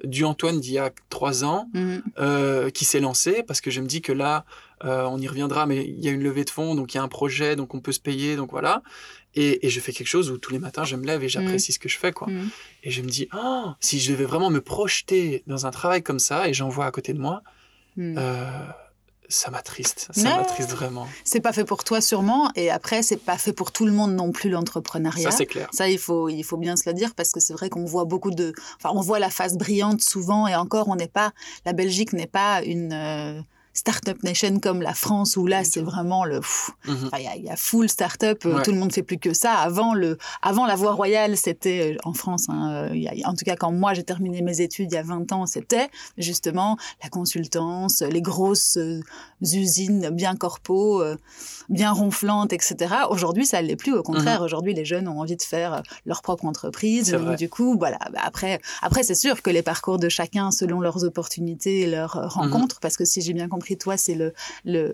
du 0.04 0.26
Antoine 0.26 0.60
d'il 0.60 0.74
y 0.74 0.78
a 0.78 0.92
trois 1.10 1.44
ans 1.44 1.70
mhm. 1.74 2.02
euh, 2.20 2.70
qui 2.70 2.86
s'est 2.86 3.00
lancé 3.00 3.44
parce 3.44 3.62
que 3.62 3.72
je 3.72 3.82
me 3.82 3.88
dis 3.88 4.02
que 4.02 4.12
là, 4.12 4.46
euh, 4.86 5.04
on 5.04 5.18
y 5.18 5.28
reviendra, 5.28 5.66
mais 5.66 5.86
il 5.86 6.00
y 6.00 6.08
a 6.08 6.12
une 6.12 6.24
levée 6.24 6.46
de 6.46 6.50
fonds, 6.50 6.76
donc 6.76 6.94
il 6.94 6.98
y 6.98 7.00
a 7.00 7.04
un 7.04 7.08
projet, 7.08 7.56
donc 7.56 7.74
on 7.74 7.82
peut 7.82 7.92
se 7.92 8.00
payer, 8.00 8.36
donc 8.36 8.52
voilà. 8.52 8.82
Et, 9.36 9.70
je 9.70 9.80
fais 9.80 9.92
quelque 9.92 10.08
chose 10.08 10.32
où 10.32 10.38
tous 10.38 10.52
les 10.52 10.60
matins 10.60 10.84
je 10.84 10.96
me 10.96 11.06
lève 11.06 11.24
et 11.24 11.30
j'apprécie 11.30 11.72
mhm. 11.72 11.74
ce 11.74 11.80
que 11.80 11.90
je 11.90 11.98
fais, 11.98 12.12
quoi. 12.12 12.28
Mhm. 12.28 12.50
Et 12.84 12.92
je 12.92 13.02
me 13.02 13.10
dis, 13.10 13.28
oh, 13.34 13.72
si 13.80 14.00
je 14.00 14.12
devais 14.12 14.26
vraiment 14.26 14.50
me 14.50 14.62
projeter 14.62 15.44
dans 15.48 15.66
un 15.66 15.72
travail 15.72 16.02
comme 16.02 16.20
ça 16.20 16.50
et 16.50 16.54
j'en 16.54 16.70
vois 16.70 16.86
à 16.86 16.92
côté 16.92 17.14
de 17.14 17.20
moi, 17.20 17.44
euh, 18.00 18.66
ça 19.30 19.52
m'attriste, 19.52 20.10
ça 20.12 20.38
m'attriste 20.38 20.72
vraiment. 20.72 21.08
C'est 21.24 21.40
pas 21.40 21.54
fait 21.54 21.64
pour 21.64 21.84
toi 21.84 22.02
sûrement, 22.02 22.50
et 22.56 22.70
après 22.72 23.04
c'est 23.04 23.18
pas 23.18 23.38
fait 23.38 23.54
pour 23.54 23.72
tout 23.72 23.86
le 23.86 23.92
monde 23.92 24.14
non 24.14 24.32
plus 24.32 24.50
l'entrepreneuriat. 24.50 25.30
Ça 25.30 25.38
c'est 25.38 25.46
clair. 25.46 25.70
Ça 25.72 25.88
il 25.88 26.00
faut 26.00 26.30
il 26.30 26.44
faut 26.44 26.58
bien 26.58 26.76
se 26.76 26.90
le 26.90 26.94
dire 26.94 27.14
parce 27.16 27.32
que 27.32 27.40
c'est 27.40 27.54
vrai 27.54 27.70
qu'on 27.70 27.86
voit 27.86 28.06
beaucoup 28.06 28.32
de, 28.32 28.54
enfin 28.78 28.92
on 28.96 29.02
voit 29.02 29.20
la 29.20 29.30
face 29.30 29.56
brillante 29.56 30.02
souvent 30.02 30.48
et 30.48 30.56
encore 30.56 30.88
on 30.88 30.96
n'est 30.96 31.08
pas, 31.08 31.32
la 31.66 31.74
Belgique 31.74 32.14
n'est 32.14 32.28
pas 32.28 32.64
une 32.64 32.92
euh, 32.92 33.42
Startup 33.80 34.22
Nation 34.24 34.60
comme 34.60 34.82
la 34.82 34.94
France 34.94 35.38
où 35.38 35.48
là 35.48 35.64
c'est 35.64 35.80
vraiment 35.80 36.26
le 36.26 36.42
mhm. 36.86 37.10
il 37.18 37.46
y, 37.46 37.50
a 37.50 37.56
full 37.56 37.88
startup 37.88 38.46
up 38.46 38.62
tout 38.66 38.72
le 38.72 38.78
monde 38.78 38.92
fait 38.92 39.04
plus 39.04 39.18
que 39.18 39.34
ça. 39.34 39.54
Avant 39.54 39.94
le 39.94 40.18
avant 40.42 40.66
la 40.66 40.76
voie 40.76 40.92
royale 40.92 41.38
c'était 41.38 41.94
euh, 41.94 41.98
en 42.04 42.14
France 42.14 42.48
hein, 42.50 42.90
euh, 42.94 43.08
en 43.24 43.34
tout 43.36 43.46
cas 43.46 43.56
quand 43.56 43.72
moi 43.72 43.94
j'ai 43.94 44.04
terminé 44.04 44.42
mes 44.42 44.60
études 44.60 44.92
il 44.92 44.96
y 44.96 44.98
a 44.98 45.04
20 45.04 45.32
ans 45.32 45.46
c'était 45.46 45.88
justement 46.18 46.76
la 47.02 47.10
consultance 47.10 48.02
les 48.02 48.22
grosses 48.22 48.76
euh, 48.76 49.00
usines 49.42 50.10
bien 50.10 50.36
corpo 50.36 51.02
bien 51.70 51.94
ronflantes 51.94 52.52
etc 52.52 52.96
aujourd'hui 53.10 53.46
ça 53.46 53.62
l'est 53.62 53.78
plus. 53.78 53.94
Au 53.94 54.04
contraire 54.04 54.40
mhm. 54.40 54.46
aujourd'hui 54.46 54.74
les 54.74 54.84
jeunes 54.84 55.08
ont 55.08 55.22
envie 55.22 55.38
de 55.38 55.42
faire 55.42 55.84
leur 56.06 56.22
propre 56.22 56.44
entreprise. 56.44 57.16
Du 57.38 57.48
coup 57.48 57.78
voilà 57.80 58.00
bah, 58.12 58.20
après 58.24 58.60
après 58.82 59.04
c'est 59.04 59.16
sûr 59.16 59.42
que 59.42 59.50
les 59.50 59.64
parcours 59.64 60.00
de 60.00 60.10
chacun 60.10 60.52
selon 60.52 60.82
leurs 60.82 61.06
opportunités 61.06 61.80
et 61.84 61.88
leurs 61.88 62.34
rencontres 62.34 62.76
mhm. 62.76 62.82
parce 62.82 62.98
que 62.98 63.06
si 63.06 63.22
j'ai 63.22 63.32
bien 63.32 63.48
compris 63.48 63.69
compris, 63.70 63.78
toi, 63.78 63.98
c'est 63.98 64.16
le, 64.16 64.34
le, 64.66 64.94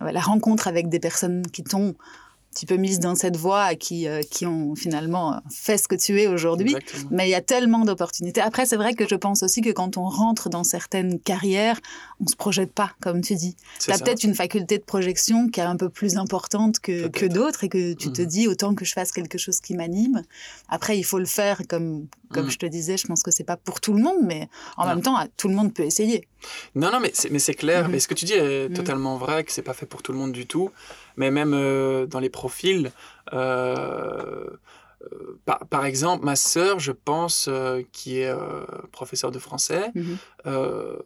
la 0.00 0.20
rencontre 0.20 0.68
avec 0.68 0.88
des 0.88 1.00
personnes 1.00 1.42
qui 1.46 1.62
t'ont 1.62 1.90
un 1.90 2.54
petit 2.54 2.66
peu 2.66 2.76
mise 2.76 3.00
dans 3.00 3.16
cette 3.16 3.36
voie, 3.36 3.74
qui, 3.74 4.06
euh, 4.06 4.22
qui 4.22 4.46
ont 4.46 4.76
finalement 4.76 5.40
fait 5.50 5.76
ce 5.76 5.88
que 5.88 5.96
tu 5.96 6.20
es 6.20 6.28
aujourd'hui. 6.28 6.76
Mais 7.10 7.26
il 7.26 7.30
y 7.30 7.34
a 7.34 7.40
tellement 7.40 7.84
d'opportunités. 7.84 8.40
Après, 8.40 8.64
c'est 8.64 8.76
vrai 8.76 8.94
que 8.94 9.08
je 9.08 9.16
pense 9.16 9.42
aussi 9.42 9.60
que 9.60 9.70
quand 9.70 9.96
on 9.96 10.08
rentre 10.08 10.50
dans 10.50 10.62
certaines 10.62 11.18
carrières, 11.18 11.80
on 12.20 12.28
se 12.28 12.36
projette 12.36 12.72
pas, 12.72 12.92
comme 13.00 13.22
tu 13.22 13.34
dis. 13.34 13.56
Tu 13.80 13.90
as 13.90 13.98
peut-être 13.98 14.22
une 14.22 14.36
faculté 14.36 14.78
de 14.78 14.84
projection 14.84 15.48
qui 15.48 15.58
est 15.58 15.64
un 15.64 15.76
peu 15.76 15.88
plus 15.88 16.16
importante 16.16 16.78
que, 16.78 17.08
que 17.08 17.26
d'autres 17.26 17.64
et 17.64 17.68
que 17.68 17.92
tu 17.92 18.12
te 18.12 18.22
mhm. 18.22 18.28
dis 18.28 18.46
autant 18.46 18.76
que 18.76 18.84
je 18.84 18.92
fasse 18.92 19.10
quelque 19.10 19.36
chose 19.36 19.58
qui 19.58 19.74
m'anime. 19.74 20.22
Après, 20.68 20.96
il 20.96 21.04
faut 21.04 21.18
le 21.18 21.26
faire 21.26 21.62
comme 21.68 22.06
comme 22.34 22.46
Mm. 22.46 22.50
je 22.50 22.58
te 22.58 22.66
disais, 22.66 22.96
je 22.96 23.06
pense 23.06 23.22
que 23.22 23.30
c'est 23.30 23.44
pas 23.44 23.56
pour 23.56 23.80
tout 23.80 23.92
le 23.94 24.02
monde, 24.02 24.18
mais 24.22 24.48
en 24.76 24.82
Non. 24.84 24.90
même 24.94 25.02
temps, 25.02 25.16
tout 25.36 25.48
le 25.48 25.54
monde 25.54 25.72
peut 25.72 25.84
essayer. 25.84 26.26
Non, 26.74 26.90
non, 26.92 27.00
mais 27.00 27.12
c'est, 27.14 27.54
clair. 27.54 27.84
Mhm. 27.84 27.92
Mais 27.92 28.00
ce 28.00 28.08
que 28.08 28.14
tu 28.14 28.24
dis 28.26 28.34
est 28.34 28.68
Mhm. 28.68 28.74
totalement 28.76 29.16
vrai, 29.16 29.44
que 29.44 29.52
c'est 29.52 29.62
pas 29.62 29.72
fait 29.74 29.86
pour 29.86 30.02
tout 30.02 30.12
le 30.12 30.18
monde 30.18 30.32
du 30.32 30.46
tout. 30.46 30.70
Mais 31.16 31.30
même 31.30 31.54
euh, 31.54 32.06
dans 32.06 32.20
les 32.20 32.28
profils, 32.30 32.90
euh, 33.32 34.46
euh, 35.12 35.38
par, 35.44 35.60
par 35.68 35.84
exemple, 35.84 36.24
ma 36.24 36.36
sœur, 36.36 36.78
je 36.80 36.92
pense, 36.92 37.48
qui 37.92 38.18
est 38.20 38.32
professeure 38.92 39.30
de 39.30 39.38
français, 39.38 39.90
Mhm. 39.94 40.16
euh, 40.46 40.96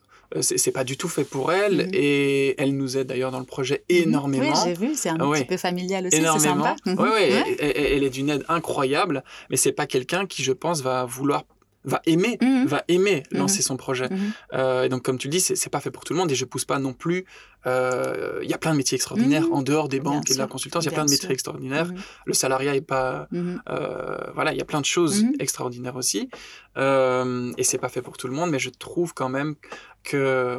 c'est, 0.40 0.58
c'est 0.58 0.70
pas 0.72 0.84
du 0.84 0.96
tout 0.96 1.08
fait 1.08 1.24
pour 1.24 1.52
elle. 1.52 1.86
Mhm. 1.86 1.90
Et 1.94 2.54
elle 2.60 2.76
nous 2.76 2.96
aide 2.96 3.06
d'ailleurs 3.08 3.30
dans 3.30 3.38
le 3.40 3.44
projet 3.46 3.84
énormément. 3.88 4.44
Oui, 4.52 4.58
j'ai 4.64 4.74
vu, 4.74 4.94
c'est 4.94 5.08
un 5.08 5.18
ouais. 5.26 5.40
petit 5.40 5.46
peu 5.48 5.56
familial 5.56 6.06
aussi, 6.06 6.16
c'est 6.22 6.38
sympa. 6.38 6.76
Mhm. 6.86 6.98
Ouais, 6.98 7.30
elle- 7.60 7.76
elle 7.76 8.04
est 8.04 8.10
d'une 8.10 8.30
aide 8.30 8.44
incroyable, 8.48 9.24
mais 9.50 9.56
c'est 9.56 9.72
pas 9.72 9.86
quelqu'un 9.86 10.26
qui, 10.26 10.42
je 10.42 10.52
pense, 10.52 10.82
va 10.82 11.04
vouloir, 11.04 11.44
va 11.88 12.00
aimer, 12.06 12.38
Mhm. 12.40 12.66
va 12.66 12.84
aimer 12.88 13.22
Mhm. 13.32 13.38
lancer 13.38 13.62
son 13.62 13.76
projet. 13.76 14.08
Mhm. 14.10 14.18
Euh, 14.54 14.84
et 14.84 14.88
donc, 14.88 15.02
comme 15.02 15.18
tu 15.18 15.26
le 15.28 15.32
dis, 15.32 15.40
c'est 15.40 15.70
pas 15.70 15.80
fait 15.80 15.90
pour 15.90 16.04
tout 16.04 16.12
le 16.12 16.18
monde 16.18 16.30
et 16.30 16.34
je 16.34 16.44
pousse 16.44 16.64
pas 16.64 16.78
non 16.78 16.92
plus. 16.92 17.24
euh, 17.66 18.38
Il 18.42 18.48
y 18.48 18.54
a 18.54 18.58
plein 18.58 18.70
de 18.72 18.76
métiers 18.76 18.94
extraordinaires 18.94 19.46
en 19.52 19.62
dehors 19.62 19.88
des 19.88 19.98
Bien 20.00 20.12
banques 20.12 20.30
et 20.30 20.34
de 20.34 20.38
la 20.38 20.46
consultance. 20.46 20.84
Il 20.84 20.86
y 20.86 20.88
a 20.90 20.92
plein 20.92 21.04
de 21.04 21.10
métiers 21.10 21.26
sûr. 21.26 21.32
extraordinaires. 21.32 21.90
Le 22.24 22.32
salariat 22.32 22.74
est 22.76 22.80
pas. 22.80 23.28
Euh, 23.34 24.16
voilà, 24.34 24.52
il 24.52 24.58
y 24.58 24.60
a 24.62 24.64
plein 24.64 24.80
de 24.80 24.86
choses 24.86 25.24
extraordinaires 25.40 25.96
aussi. 25.96 26.30
Euh, 26.76 27.52
et 27.58 27.64
c'est 27.64 27.78
pas 27.78 27.88
fait 27.88 28.02
pour 28.02 28.16
tout 28.16 28.28
le 28.28 28.34
monde, 28.34 28.50
mais 28.50 28.58
je 28.60 28.70
trouve 28.70 29.12
quand 29.12 29.28
même 29.28 29.56
que 30.04 30.58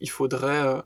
il, 0.00 0.10
faudrait 0.10 0.62
euh, 0.66 0.80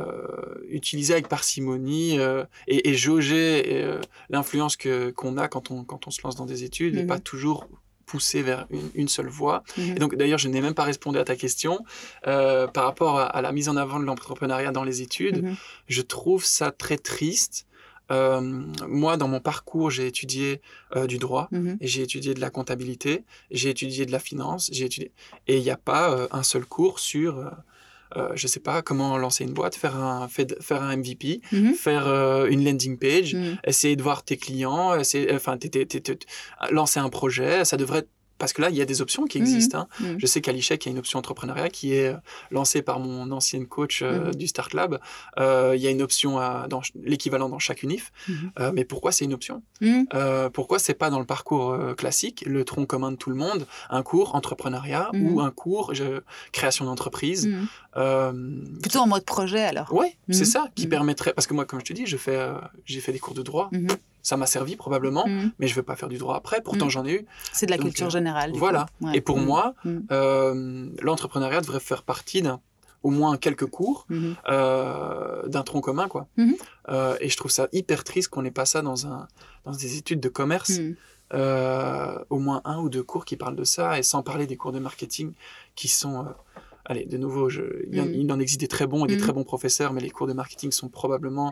euh, 0.00 0.54
utiliser 0.68 1.12
avec 1.14 1.28
parcimonie 1.28 2.18
euh, 2.18 2.44
et, 2.66 2.88
et 2.90 2.94
jauger 2.94 3.62
euh, 3.84 4.00
l'influence 4.28 4.76
que 4.76 5.10
qu'on 5.10 5.36
a 5.38 5.46
quand 5.48 5.70
on 5.70 5.84
quand 5.84 6.06
on 6.08 6.10
se 6.10 6.20
lance 6.24 6.34
dans 6.36 6.46
des 6.46 6.64
études 6.64 6.96
et 6.96 7.04
pas 7.06 7.20
toujours 7.20 7.68
pousser 8.14 8.42
vers 8.50 8.60
une, 8.70 8.88
une 9.02 9.08
seule 9.16 9.28
voie. 9.40 9.58
Mhm. 9.76 9.96
Et 9.96 9.98
donc, 10.02 10.10
d'ailleurs, 10.14 10.38
je 10.44 10.48
n'ai 10.52 10.60
même 10.66 10.74
pas 10.80 10.84
répondu 10.94 11.18
à 11.18 11.24
ta 11.24 11.36
question 11.44 11.74
euh, 12.32 12.66
par 12.76 12.84
rapport 12.88 13.14
à, 13.18 13.24
à 13.38 13.40
la 13.46 13.50
mise 13.58 13.68
en 13.72 13.76
avant 13.84 13.98
de 14.02 14.06
l'entrepreneuriat 14.10 14.72
dans 14.78 14.84
les 14.90 14.98
études. 15.06 15.42
Mhm. 15.42 15.56
Je 15.96 16.02
trouve 16.02 16.42
ça 16.58 16.70
très 16.84 16.98
triste. 17.12 17.56
Euh, 18.12 18.40
moi, 19.02 19.12
dans 19.16 19.28
mon 19.34 19.40
parcours, 19.40 19.88
j'ai 19.90 20.06
étudié 20.06 20.60
euh, 20.94 21.06
du 21.12 21.18
droit, 21.18 21.46
Mhm. 21.50 21.76
et 21.82 21.86
j'ai 21.92 22.02
étudié 22.08 22.32
de 22.38 22.40
la 22.46 22.50
comptabilité, 22.50 23.12
j'ai 23.60 23.70
étudié 23.70 24.02
de 24.06 24.12
la 24.12 24.22
finance, 24.28 24.62
j'ai 24.76 24.84
étudié... 24.90 25.10
Et 25.48 25.56
il 25.60 25.64
n'y 25.68 25.74
a 25.78 25.82
pas 25.92 26.04
un 26.40 26.44
seul 26.52 26.64
cours 26.76 26.98
sur, 27.12 27.32
euh, 28.16 28.28
je 28.34 28.46
sais 28.46 28.60
pas, 28.60 28.82
comment 28.82 29.16
lancer 29.18 29.44
une 29.44 29.52
boîte, 29.52 29.74
faire 29.76 29.96
un, 29.96 30.28
fait- 30.28 30.56
faire 30.62 30.82
un 30.82 30.96
MVP, 30.96 31.40
Mhm. 31.52 31.74
faire 31.74 32.06
euh, 32.06 32.46
une 32.48 32.64
landing 32.64 32.98
page, 32.98 33.34
Mhm. 33.34 33.56
essayer 33.66 33.96
de 33.96 34.02
voir 34.02 34.24
tes 34.24 34.36
clients, 34.36 34.94
essayer, 34.94 35.32
enfin, 35.34 35.56
t'es- 35.58 35.86
lancer 36.70 37.00
un 37.00 37.08
projet, 37.08 37.64
ça 37.64 37.76
devrait... 37.76 38.06
Parce 38.38 38.52
que 38.52 38.60
là, 38.62 38.70
il 38.70 38.76
y 38.76 38.82
a 38.82 38.84
des 38.84 39.00
options 39.00 39.24
qui 39.26 39.38
Mhm. 39.38 39.44
existent. 39.44 39.78
hein. 39.78 39.86
Mhm. 40.00 40.16
Je 40.18 40.26
sais 40.26 40.40
qu'à 40.40 40.52
l'ICHEC, 40.52 40.84
il 40.84 40.88
y 40.88 40.90
a 40.90 40.92
une 40.92 40.98
option 40.98 41.18
entrepreneuriat 41.18 41.68
qui 41.70 41.94
est 41.94 42.08
euh, 42.08 42.16
lancée 42.50 42.82
par 42.82 42.98
mon 42.98 43.30
ancienne 43.30 43.66
coach 43.66 44.02
euh, 44.02 44.26
Mhm. 44.26 44.34
du 44.34 44.46
Start 44.48 44.72
Lab. 44.74 44.98
Euh, 45.38 45.72
il 45.76 45.82
y 45.82 45.86
a 45.86 45.90
une 45.90 46.02
option 46.02 46.38
à, 46.38 46.66
dans 46.68 46.82
l'équivalent 47.04 47.48
dans 47.48 47.58
chaque 47.58 47.82
UNIF. 47.82 48.12
Euh, 48.58 48.72
mais 48.74 48.84
pourquoi 48.84 49.12
c'est 49.12 49.24
une 49.24 49.34
option? 49.34 49.62
Pourquoi 50.52 50.78
c'est 50.78 50.94
pas 50.94 51.10
dans 51.10 51.18
le 51.20 51.26
parcours 51.26 51.76
classique, 51.96 52.44
le 52.46 52.64
tronc 52.64 52.86
commun 52.86 53.12
de 53.12 53.16
tout 53.16 53.30
le 53.30 53.36
monde, 53.36 53.66
un 53.90 54.02
cours 54.02 54.34
entrepreneuriat 54.34 55.10
ou 55.14 55.40
un 55.40 55.50
cours 55.50 55.94
je- 55.94 56.20
création 56.52 56.84
d'entreprise 56.84 57.48
Plutôt 58.82 58.98
en 59.00 59.06
mode 59.06 59.24
projet 59.24 59.62
alors. 59.62 59.92
Ouais, 59.92 60.16
c'est 60.30 60.44
ça 60.44 60.66
qui 60.74 60.86
permettrait. 60.86 61.32
Parce 61.34 61.46
que 61.46 61.54
moi, 61.54 61.64
comme 61.64 61.80
je 61.80 61.84
te 61.84 61.92
dis, 61.92 62.06
je 62.06 62.16
fais, 62.16 62.38
j'ai 62.84 63.00
fait 63.00 63.12
des 63.12 63.18
cours 63.18 63.34
de 63.34 63.42
droit. 63.42 63.70
Ça 64.24 64.36
m'a 64.36 64.46
servi 64.46 64.74
probablement, 64.74 65.26
Mhm. 65.28 65.52
mais 65.60 65.68
je 65.68 65.74
veux 65.76 65.82
pas 65.84 65.94
faire 65.94 66.08
du 66.08 66.18
droit 66.18 66.34
après. 66.34 66.60
Pourtant, 66.62 66.86
Mhm. 66.86 66.90
j'en 66.90 67.04
ai 67.04 67.12
eu. 67.12 67.26
C'est 67.52 67.66
de 67.66 67.70
la 67.70 67.76
Donc, 67.76 67.86
culture 67.86 68.06
euh, 68.06 68.10
générale. 68.10 68.50
du 68.52 68.58
voilà. 68.58 68.86
coup. 68.98 69.06
Ouais. 69.06 69.16
Et 69.16 69.20
pour 69.20 69.38
Mhm. 69.38 69.44
moi, 69.44 69.74
euh, 70.10 70.88
l'entrepreneuriat 71.02 71.60
devrait 71.60 71.78
faire 71.78 72.02
partie 72.02 72.42
d'un, 72.42 72.60
au 73.02 73.10
moins 73.10 73.36
quelques 73.36 73.66
cours 73.66 74.06
Mhm. 74.08 74.34
euh, 74.48 75.46
d'un 75.46 75.62
tronc 75.62 75.82
commun, 75.82 76.08
quoi. 76.08 76.26
Mhm. 76.38 76.54
Euh, 76.88 77.16
et 77.20 77.28
je 77.28 77.36
trouve 77.36 77.50
ça 77.52 77.68
hyper 77.72 78.02
triste 78.02 78.28
qu'on 78.30 78.42
n'ait 78.42 78.50
pas 78.50 78.64
ça 78.64 78.80
dans 78.82 79.06
un, 79.06 79.28
dans 79.64 79.72
des 79.72 79.98
études 79.98 80.20
de 80.20 80.28
commerce. 80.30 80.80
Euh, 81.32 82.18
au 82.30 82.38
moins 82.38 82.60
un 82.64 82.78
ou 82.80 82.88
deux 82.88 83.02
cours 83.02 83.24
qui 83.24 83.36
parlent 83.36 83.56
de 83.56 83.64
ça, 83.64 83.98
et 83.98 84.02
sans 84.02 84.22
parler 84.22 84.46
des 84.46 84.56
cours 84.56 84.72
de 84.72 84.78
marketing 84.78 85.32
qui 85.74 85.88
sont. 85.88 86.20
euh, 86.20 86.28
allez, 86.84 87.06
de 87.06 87.16
nouveau, 87.16 87.48
je, 87.48 87.62
il, 87.90 87.96
y 87.96 88.00
en, 88.00 88.04
il 88.04 88.30
en 88.30 88.38
existe 88.38 88.60
des 88.60 88.68
très 88.68 88.86
bons 88.86 89.04
et 89.04 89.08
des 89.08 89.16
très 89.16 89.32
bons 89.32 89.42
professeurs, 89.44 89.92
mais 89.94 90.00
les 90.02 90.10
cours 90.10 90.26
de 90.26 90.32
marketing 90.34 90.70
sont 90.70 90.88
probablement. 90.88 91.50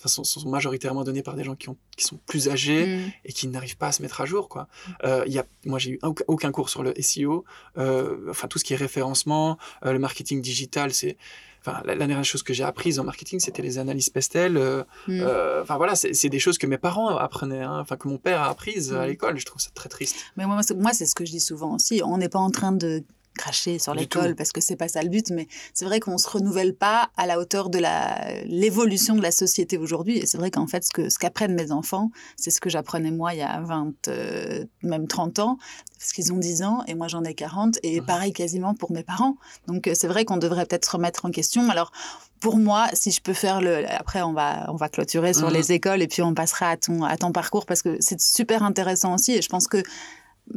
Enfin, 0.00 0.08
sont, 0.08 0.24
sont 0.24 0.48
majoritairement 0.48 1.04
donnés 1.04 1.22
par 1.22 1.34
des 1.36 1.44
gens 1.44 1.54
qui, 1.54 1.68
ont, 1.68 1.76
qui 1.96 2.04
sont 2.06 2.18
plus 2.26 2.48
âgés 2.48 2.86
Mhm. 2.86 3.12
et 3.26 3.32
qui 3.34 3.46
n'arrivent 3.48 3.76
pas 3.76 3.88
à 3.88 3.92
se 3.92 4.00
mettre 4.00 4.20
à 4.22 4.24
jour. 4.26 4.48
Quoi. 4.48 4.66
Euh, 5.04 5.22
il 5.26 5.32
y 5.34 5.38
a, 5.38 5.44
moi, 5.66 5.78
j'ai 5.78 5.90
eu 5.90 5.98
aucun, 6.02 6.24
aucun 6.26 6.50
cours 6.52 6.70
sur 6.70 6.82
le 6.82 6.94
SEO, 7.00 7.44
euh, 7.76 8.16
enfin 8.30 8.48
tout 8.48 8.58
ce 8.58 8.64
qui 8.64 8.72
est 8.72 8.76
référencement, 8.76 9.58
euh, 9.84 9.92
le 9.92 9.98
marketing 9.98 10.40
digital, 10.40 10.92
c'est. 10.92 11.16
Enfin, 11.62 11.82
la, 11.84 11.94
la 11.94 12.06
dernière 12.06 12.24
chose 12.24 12.42
que 12.42 12.54
j'ai 12.54 12.64
apprise 12.64 12.98
en 12.98 13.04
marketing, 13.04 13.38
c'était 13.38 13.60
les 13.60 13.76
analyses 13.76 14.08
Pestel. 14.08 14.56
euh, 14.56 14.82
euh, 15.10 15.60
Enfin 15.62 15.76
voilà, 15.76 15.94
c'est 15.94 16.30
des 16.30 16.38
choses 16.38 16.56
que 16.56 16.66
mes 16.66 16.78
parents 16.78 17.08
apprenaient, 17.18 17.60
hein, 17.60 17.80
enfin 17.80 17.96
que 17.98 18.08
mon 18.08 18.16
père 18.16 18.40
a 18.40 18.48
apprises 18.48 18.94
à 18.94 19.06
l'école. 19.06 19.38
Je 19.38 19.44
trouve 19.44 19.60
ça 19.60 19.68
très 19.74 19.90
triste. 19.90 20.16
Mais 20.38 20.46
moi, 20.46 20.58
moi, 20.76 20.92
c'est 20.94 21.04
ce 21.04 21.14
que 21.14 21.26
je 21.26 21.30
dis 21.32 21.40
souvent 21.40 21.74
aussi. 21.74 22.00
On 22.02 22.16
n'est 22.16 22.30
pas 22.30 22.38
en 22.38 22.50
train 22.50 22.72
de 22.72 23.04
cracher 23.36 23.78
sur 23.78 23.94
l'école 23.94 24.34
parce 24.36 24.52
que 24.52 24.60
c'est 24.60 24.76
pas 24.76 24.88
ça 24.88 25.02
le 25.02 25.08
but, 25.08 25.30
mais 25.30 25.46
c'est 25.72 25.84
vrai 25.84 26.00
qu'on 26.00 26.18
se 26.18 26.28
renouvelle 26.28 26.74
pas 26.74 27.10
à 27.16 27.26
la 27.26 27.38
hauteur 27.38 27.70
de 27.70 27.78
la 27.78 28.18
l'évolution 28.44 29.14
de 29.14 29.22
la 29.22 29.30
société 29.30 29.78
aujourd'hui. 29.78 30.18
Et 30.18 30.26
c'est 30.26 30.36
vrai 30.38 30.50
qu'en 30.50 30.66
fait, 30.66 30.84
ce 30.84 30.90
que 30.90 31.08
ce 31.08 31.18
qu'apprennent 31.18 31.54
mes 31.54 31.72
enfants, 31.72 32.10
c'est 32.36 32.50
ce 32.50 32.60
que 32.60 32.68
j'apprenais 32.68 33.10
moi 33.10 33.32
il 33.34 33.38
y 33.38 33.42
a 33.42 33.60
20, 33.60 34.08
euh, 34.08 34.64
même 34.82 35.06
30 35.06 35.38
ans, 35.38 35.58
parce 35.98 36.12
qu'ils 36.12 36.32
ont 36.32 36.38
10 36.38 36.62
ans 36.62 36.82
et 36.86 36.94
moi 36.94 37.08
j'en 37.08 37.24
ai 37.24 37.34
40, 37.34 37.78
et 37.82 38.00
Mhm. 38.00 38.06
pareil 38.06 38.32
quasiment 38.32 38.74
pour 38.74 38.90
mes 38.92 39.02
parents. 39.04 39.36
Donc 39.66 39.86
euh, 39.86 39.92
c'est 39.94 40.08
vrai 40.08 40.24
qu'on 40.24 40.36
devrait 40.36 40.66
peut-être 40.66 40.84
se 40.84 40.90
remettre 40.90 41.24
en 41.24 41.30
question. 41.30 41.70
Alors 41.70 41.92
pour 42.40 42.56
moi, 42.56 42.88
si 42.94 43.10
je 43.10 43.20
peux 43.20 43.34
faire 43.34 43.60
le. 43.60 43.84
Après, 43.90 44.22
on 44.22 44.32
va, 44.32 44.64
on 44.72 44.76
va 44.76 44.88
clôturer 44.88 45.34
sur 45.34 45.48
Mhm. 45.48 45.52
les 45.54 45.72
écoles 45.72 46.02
et 46.02 46.08
puis 46.08 46.22
on 46.22 46.34
passera 46.34 46.70
à 46.70 46.76
ton, 46.78 47.04
à 47.04 47.16
ton 47.18 47.32
parcours 47.32 47.66
parce 47.66 47.82
que 47.82 47.96
c'est 48.00 48.20
super 48.20 48.62
intéressant 48.62 49.14
aussi. 49.14 49.32
Et 49.32 49.42
je 49.42 49.48
pense 49.48 49.66
que 49.68 49.82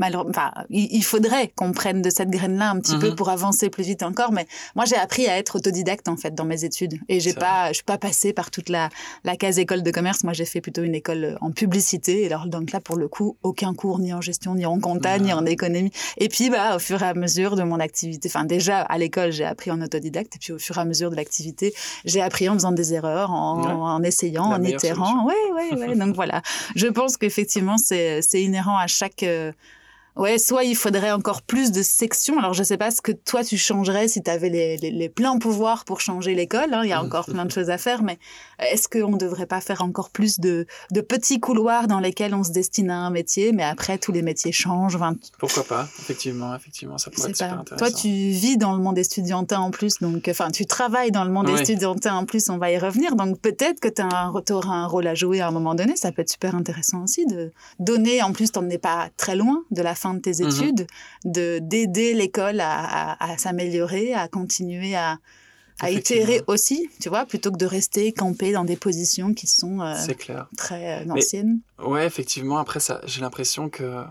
enfin, 0.02 0.52
il, 0.70 1.04
faudrait 1.04 1.50
qu'on 1.56 1.72
prenne 1.72 2.02
de 2.02 2.10
cette 2.10 2.30
graine-là 2.30 2.70
un 2.72 2.80
petit 2.80 2.94
Mhm. 2.96 3.00
peu 3.02 3.16
pour 3.16 3.30
avancer 3.30 3.70
plus 3.70 3.84
vite 3.84 4.04
encore. 4.04 4.32
Mais 4.32 4.48
moi, 4.76 4.86
j'ai 4.86 4.96
appris 4.96 5.28
à 5.28 5.38
être 5.38 5.58
autodidacte 5.58 6.08
en 6.08 6.16
fait 6.18 6.34
dans 6.34 6.46
mes 6.46 6.64
études 6.66 7.00
et 7.10 7.20
j'ai 7.20 7.34
pas, 7.34 7.70
je 7.70 7.74
suis 7.76 7.84
pas 7.84 7.98
passée 7.98 8.34
par 8.34 8.50
toute 8.52 8.70
la, 8.70 8.90
la 9.24 9.36
case 9.36 9.60
école 9.60 9.84
de 9.84 9.92
commerce. 9.92 10.24
Moi, 10.24 10.34
j'ai 10.34 10.46
fait 10.46 10.62
plutôt 10.62 10.84
une 10.84 10.96
école 10.96 11.38
en 11.42 11.52
publicité. 11.52 12.24
Et 12.24 12.26
alors 12.28 12.48
donc 12.48 12.72
là, 12.72 12.80
pour 12.80 12.96
le 12.98 13.08
coup, 13.08 13.38
aucun 13.44 13.74
cours 13.74 14.00
ni 14.00 14.14
en 14.14 14.22
gestion, 14.22 14.56
ni 14.56 14.66
en 14.66 14.80
compta, 14.80 15.20
ni 15.20 15.32
Mhm. 15.32 15.38
en 15.40 15.46
économie. 15.46 15.92
Et 16.18 16.30
puis, 16.30 16.50
bah, 16.50 16.76
au 16.76 16.80
fur 16.80 17.02
et 17.02 17.06
à 17.08 17.14
mesure 17.14 17.56
de 17.56 17.64
mon 17.64 17.80
activité, 17.80 18.30
enfin 18.34 18.46
déjà 18.46 18.82
à 18.82 18.98
l'école, 18.98 19.32
j'ai 19.32 19.46
appris 19.46 19.72
en 19.72 19.82
autodidacte. 19.82 20.36
Et 20.36 20.40
puis 20.40 20.54
au 20.54 20.60
fur 20.60 20.78
et 20.78 20.82
à 20.82 20.86
mesure 20.86 21.12
de 21.12 21.16
l'activité, 21.16 21.74
j'ai 22.06 22.22
appris 22.22 22.50
en 22.50 22.54
faisant 22.54 22.72
des 22.72 22.94
erreurs, 22.94 23.32
en, 23.32 23.62
Ouais. 23.64 23.72
en 23.72 24.04
essayant, 24.04 24.50
La 24.50 24.58
en 24.58 24.64
itérant. 24.64 25.26
Ouais, 25.26 25.34
ouais, 25.54 25.78
ouais. 25.78 25.96
donc 25.96 26.16
voilà. 26.16 26.42
Je 26.76 26.88
pense 26.88 27.18
qu'effectivement, 27.18 27.78
c'est 27.78 28.22
c'est 28.22 28.42
inhérent 28.42 28.78
à 28.78 28.88
chaque. 28.88 29.24
euh, 29.24 29.52
Ouais, 30.16 30.38
soit 30.38 30.64
il 30.64 30.76
faudrait 30.76 31.12
encore 31.12 31.42
plus 31.42 31.72
de 31.72 31.82
sections. 31.82 32.38
Alors, 32.38 32.54
je 32.54 32.64
sais 32.64 32.78
pas 32.78 32.92
ce 32.92 33.02
que 33.02 33.12
toi 33.12 33.44
tu 33.44 33.58
changerais 33.58 34.08
si 34.08 34.22
tu 34.22 34.30
avais 34.30 34.50
les, 34.50 34.78
les, 34.78 34.92
les 34.92 35.10
pleins 35.10 35.38
pouvoirs 35.40 35.86
pour 35.86 36.02
changer 36.02 36.36
l'école. 36.36 36.74
hein. 36.74 36.82
Il 36.84 36.90
y 36.90 36.94
a 36.94 37.02
encore 37.02 37.26
plein 37.26 37.46
de 37.46 37.52
choses 37.52 37.70
à 37.70 37.78
faire, 37.78 38.04
mais 38.04 38.20
est-ce 38.60 38.88
qu'on 38.88 39.12
ne 39.12 39.18
devrait 39.18 39.48
pas 39.48 39.60
faire 39.62 39.82
encore 39.82 40.12
plus 40.12 40.40
de, 40.40 40.68
de 40.92 41.02
petits 41.02 41.40
couloirs 41.40 41.88
dans 41.88 42.00
lesquels 42.00 42.36
on 42.36 42.44
se 42.44 42.52
destine 42.52 42.90
à 42.92 42.98
un 42.98 43.10
métier, 43.10 43.52
mais 43.54 43.64
après 43.64 43.98
tous 43.98 44.12
les 44.12 44.22
métiers 44.22 44.52
changent 44.52 44.96
enfin, 44.96 45.16
Pourquoi 45.40 45.64
pas? 45.64 45.88
Effectivement, 46.00 46.56
effectivement, 46.56 46.98
ça 46.98 47.10
pourrait 47.10 47.30
être 47.32 47.38
super 47.38 47.60
intéressant. 47.60 47.86
Toi, 47.90 47.92
tu 48.00 48.08
vis 48.10 48.58
dans 48.58 48.74
le 48.74 48.80
monde 48.84 48.98
estudiantin 48.98 49.60
en 49.60 49.72
plus, 49.72 50.00
donc 50.00 50.28
enfin, 50.30 50.52
tu 50.52 50.66
travailles 50.66 51.12
dans 51.12 51.24
le 51.24 51.32
monde 51.32 51.48
Ouais. 51.50 51.60
estudiantin 51.62 52.16
en 52.16 52.26
plus. 52.26 52.50
On 52.50 52.58
va 52.58 52.72
y 52.72 52.78
revenir. 52.78 53.16
Donc 53.16 53.40
peut-être 53.40 53.80
que 53.80 53.88
tu 53.90 54.54
auras 54.54 54.74
un 54.76 54.88
rôle 54.88 55.08
à 55.08 55.16
jouer 55.16 55.42
à 55.42 55.48
un 55.48 55.52
moment 55.52 55.76
donné. 55.76 55.96
Ça 55.96 56.12
peut 56.12 56.22
être 56.22 56.30
super 56.30 56.56
intéressant 56.56 57.04
aussi 57.04 57.26
de 57.26 57.52
donner. 57.80 58.22
En 58.22 58.32
plus, 58.32 58.52
tu 58.52 58.60
n'en 58.60 58.70
es 58.70 58.78
pas 58.78 59.10
très 59.18 59.36
loin 59.36 59.64
de 59.72 59.82
la 59.82 59.96
fin 60.04 60.14
de 60.14 60.20
tes 60.28 60.36
Mhm. 60.42 60.48
études, 60.50 60.88
de 61.26 61.60
d'aider 61.60 62.14
l'école 62.14 62.60
à, 62.60 62.74
à- 63.14 63.32
à 63.32 63.38
s'améliorer, 63.38 64.14
à 64.14 64.28
continuer 64.28 64.94
à 64.96 65.18
à 65.80 65.90
itérer 65.90 66.40
aussi, 66.48 66.88
tu 67.02 67.10
vois, 67.10 67.26
plutôt 67.26 67.52
que 67.52 67.58
de 67.58 67.66
rester 67.66 68.12
campé 68.14 68.52
dans 68.52 68.64
des 68.64 68.76
positions 68.78 69.34
qui 69.34 69.48
sont 69.48 69.82
euh, 69.82 69.96
clair. 70.24 70.48
très 70.56 70.84
euh, 71.04 71.12
anciennes. 71.12 71.60
Ouais, 71.84 72.06
effectivement. 72.06 72.58
Après, 72.60 72.80
j'ai 73.06 73.22
l'impression 73.22 73.70
que 73.70 74.04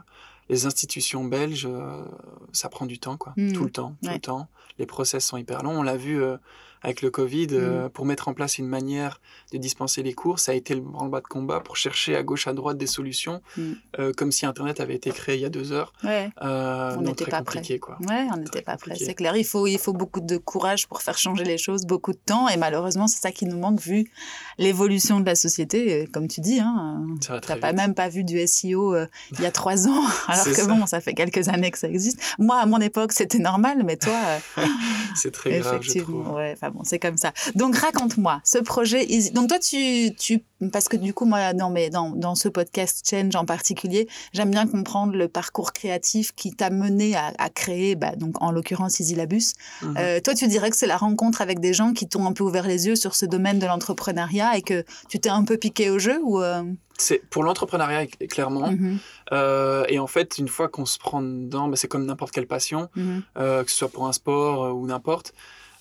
les 0.48 0.66
institutions 0.66 1.24
belges, 1.24 1.68
euh, 1.70 2.04
ça 2.52 2.68
prend 2.68 2.84
du 2.84 2.98
temps, 2.98 3.16
quoi. 3.16 3.32
Mhm. 3.36 3.52
Tout 3.52 3.64
le 3.64 3.70
temps, 3.70 3.94
tout 4.02 4.08
Ouais. 4.08 4.14
le 4.14 4.20
temps. 4.20 4.48
Les 4.80 4.86
process 4.86 5.24
sont 5.24 5.36
hyper 5.36 5.62
longs. 5.62 5.78
On 5.78 5.82
l'a 5.84 5.96
vu 5.96 6.20
euh, 6.20 6.36
avec 6.82 7.02
le 7.02 7.10
Covid, 7.10 7.48
euh, 7.52 7.88
pour 7.88 8.04
mettre 8.06 8.28
en 8.28 8.34
place 8.34 8.58
une 8.58 8.66
manière 8.66 9.20
de 9.52 9.58
dispenser 9.58 10.02
les 10.02 10.12
cours. 10.14 10.38
Ça 10.38 10.52
a 10.52 10.54
été 10.54 10.74
le 10.74 10.80
branle-bas 10.80 11.20
de 11.20 11.26
combat 11.26 11.60
pour 11.60 11.76
chercher 11.76 12.16
à 12.16 12.22
gauche, 12.22 12.46
à 12.46 12.52
droite 12.52 12.76
des 12.78 12.86
solutions, 12.86 13.40
Mm. 13.56 13.62
euh, 13.98 14.12
comme 14.16 14.32
si 14.32 14.46
Internet 14.46 14.80
avait 14.80 14.94
été 14.94 15.10
créé 15.10 15.36
il 15.36 15.40
y 15.42 15.44
a 15.44 15.48
deux 15.50 15.72
heures. 15.72 15.92
Ouais. 16.04 16.30
Euh, 16.42 16.94
On 16.98 17.02
n'était 17.02 17.26
pas 17.26 17.38
compliqué, 17.38 17.78
quoi. 17.78 17.98
Ouais, 18.08 18.26
on 18.32 18.36
n'était 18.36 18.62
pas 18.62 18.76
prêt, 18.76 18.94
c'est 18.98 19.14
clair. 19.14 19.36
Il 19.36 19.44
faut, 19.44 19.66
il 19.66 19.78
faut 19.78 19.92
beaucoup 19.92 20.20
de 20.20 20.36
courage 20.36 20.88
pour 20.88 21.02
faire 21.02 21.18
changer 21.18 21.44
les 21.44 21.58
choses, 21.58 21.84
beaucoup 21.86 22.12
de 22.12 22.18
temps. 22.24 22.48
Et 22.48 22.56
malheureusement, 22.56 23.06
c'est 23.06 23.20
ça 23.20 23.30
qui 23.32 23.46
nous 23.46 23.58
manque 23.58 23.80
vu 23.80 24.10
l'évolution 24.58 25.20
de 25.20 25.26
la 25.26 25.34
société. 25.34 26.08
Comme 26.12 26.28
tu 26.28 26.40
dis, 26.40 26.60
hein, 26.60 27.04
tu 27.20 27.30
n'as 27.30 27.56
pas 27.56 27.72
même 27.72 27.94
pas 27.94 28.08
vu 28.08 28.24
du 28.24 28.38
SEO 28.46 28.94
il 29.32 29.40
y 29.40 29.46
a 29.46 29.50
trois 29.50 29.86
ans, 29.88 30.04
alors 30.28 30.44
que 30.44 30.54
ça. 30.54 30.66
bon, 30.66 30.86
ça 30.86 31.00
fait 31.00 31.14
quelques 31.14 31.48
années 31.48 31.70
que 31.70 31.78
ça 31.78 31.88
existe. 31.88 32.20
Moi, 32.38 32.56
à 32.58 32.66
mon 32.66 32.78
époque, 32.80 33.12
c'était 33.12 33.38
normal, 33.38 33.82
mais 33.84 33.96
toi, 33.96 34.18
C'est 35.14 35.30
très 35.30 35.58
grave, 35.60 35.80
je 35.82 35.98
trouve. 36.00 36.28
ouais, 36.32 36.56
bon, 36.72 36.82
c'est 36.84 36.98
comme 36.98 37.16
ça. 37.16 37.32
Donc 37.54 37.76
raconte-moi 37.76 38.40
ce 38.44 38.58
projet. 38.58 39.06
Donc 39.32 39.48
toi, 39.48 39.58
tu, 39.58 40.14
tu, 40.18 40.42
parce 40.72 40.88
que 40.88 40.96
du 40.96 41.12
coup, 41.14 41.24
moi, 41.24 41.52
dans, 41.52 41.70
mes, 41.70 41.90
dans, 41.90 42.10
dans 42.10 42.34
ce 42.34 42.48
podcast 42.48 43.06
Change 43.08 43.34
en 43.36 43.44
particulier, 43.44 44.08
j'aime 44.32 44.50
bien 44.50 44.66
comprendre 44.66 45.14
le 45.14 45.28
parcours 45.28 45.72
créatif 45.72 46.32
qui 46.34 46.52
t'a 46.52 46.70
mené 46.70 47.14
à, 47.16 47.32
à 47.38 47.48
créer, 47.50 47.94
bah, 47.96 48.14
donc 48.16 48.40
en 48.42 48.50
l'occurrence 48.52 49.00
Isilabus. 49.00 49.54
Mhm. 49.82 49.96
Euh, 49.98 50.20
toi, 50.20 50.34
tu 50.34 50.46
dirais 50.48 50.70
que 50.70 50.76
c'est 50.76 50.86
la 50.86 50.96
rencontre 50.96 51.40
avec 51.42 51.60
des 51.60 51.72
gens 51.74 51.92
qui 51.92 52.08
t'ont 52.08 52.26
un 52.26 52.32
peu 52.32 52.44
ouvert 52.44 52.66
les 52.66 52.86
yeux 52.86 52.96
sur 52.96 53.14
ce 53.14 53.26
domaine 53.26 53.58
de 53.58 53.66
l'entrepreneuriat 53.66 54.56
et 54.56 54.62
que 54.62 54.84
tu 55.08 55.18
t'es 55.20 55.28
un 55.30 55.44
peu 55.44 55.56
piqué 55.56 55.90
au 55.90 55.98
jeu 55.98 56.20
ou 56.22 56.40
euh, 56.40 56.62
C'est 56.98 57.26
pour 57.28 57.42
l'entrepreneuriat, 57.42 58.06
clairement. 58.30 58.70
mhm, 58.70 58.98
Euh, 59.32 59.84
et 59.88 59.98
en 59.98 60.06
fait, 60.06 60.36
une 60.38 60.48
fois 60.48 60.68
qu'on 60.68 60.84
se 60.84 60.98
prend 60.98 61.22
dedans, 61.22 61.66
bah, 61.68 61.76
c'est 61.76 61.88
comme 61.88 62.04
n'importe 62.04 62.32
quelle 62.32 62.46
passion, 62.46 62.88
mhm, 62.96 63.22
que 63.36 63.64
ce 63.70 63.76
soit 63.76 63.88
pour 63.88 64.06
un 64.06 64.12
sport 64.12 64.76
ou 64.76 64.86
n'importe. 64.86 65.32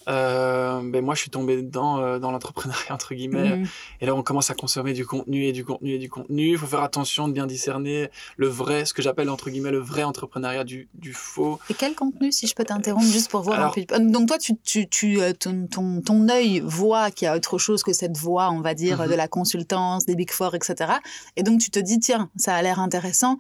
Euh, 0.07 0.81
ben 0.83 1.03
moi, 1.03 1.15
je 1.15 1.21
suis 1.21 1.29
tombé 1.29 1.61
dedans 1.61 1.99
euh, 1.99 2.19
dans 2.19 2.31
l'entrepreneuriat 2.31 2.93
entre 2.93 3.13
guillemets. 3.13 3.57
mhm. 3.57 3.67
Et 4.01 4.05
là, 4.05 4.15
on 4.15 4.23
commence 4.23 4.49
à 4.49 4.55
consommer 4.55 4.93
du 4.93 5.05
contenu 5.05 5.45
et 5.45 5.51
du 5.51 5.63
contenu 5.63 5.91
et 5.91 5.97
du 5.99 6.09
contenu. 6.09 6.51
Il 6.51 6.57
faut 6.57 6.65
faire 6.67 6.81
attention 6.83 7.27
de 7.27 7.33
bien 7.33 7.45
discerner 7.45 8.09
le 8.37 8.47
vrai, 8.47 8.85
ce 8.85 8.93
que 8.93 9.01
j'appelle 9.01 9.29
entre 9.29 9.49
guillemets 9.49 9.71
le 9.71 9.79
vrai 9.79 10.03
entrepreneuriat 10.03 10.63
du, 10.63 10.89
du 10.95 11.13
faux. 11.13 11.59
Et 11.69 11.73
quel 11.73 11.95
contenu, 11.95 12.31
si 12.31 12.47
je 12.47 12.55
peux 12.55 12.63
t'interrompre, 12.63 13.05
juste 13.05 13.29
pour 13.31 13.41
voir 13.41 13.57
Alors- 13.59 13.75
un 13.77 13.83
peu. 13.83 14.11
Donc 14.11 14.27
toi, 14.27 14.37
tu, 14.37 14.57
tu, 14.63 14.87
tu, 14.89 15.21
euh, 15.21 15.33
ton, 15.33 15.67
ton, 15.67 16.01
ton 16.01 16.29
œil 16.29 16.61
voit 16.65 17.11
qu'il 17.11 17.25
y 17.25 17.29
a 17.29 17.35
autre 17.35 17.57
chose 17.57 17.83
que 17.83 17.93
cette 17.93 18.17
voix, 18.17 18.49
on 18.51 18.61
va 18.61 18.73
dire, 18.73 19.01
Mhm. 19.03 19.09
de 19.09 19.15
la 19.15 19.27
consultance, 19.27 20.05
des 20.05 20.15
Big 20.15 20.31
Four, 20.31 20.55
etc. 20.55 20.93
Et 21.35 21.43
donc 21.43 21.59
tu 21.59 21.69
te 21.69 21.79
dis, 21.79 21.99
tiens, 21.99 22.29
ça 22.35 22.55
a 22.55 22.61
l'air 22.61 22.79
intéressant. 22.79 23.37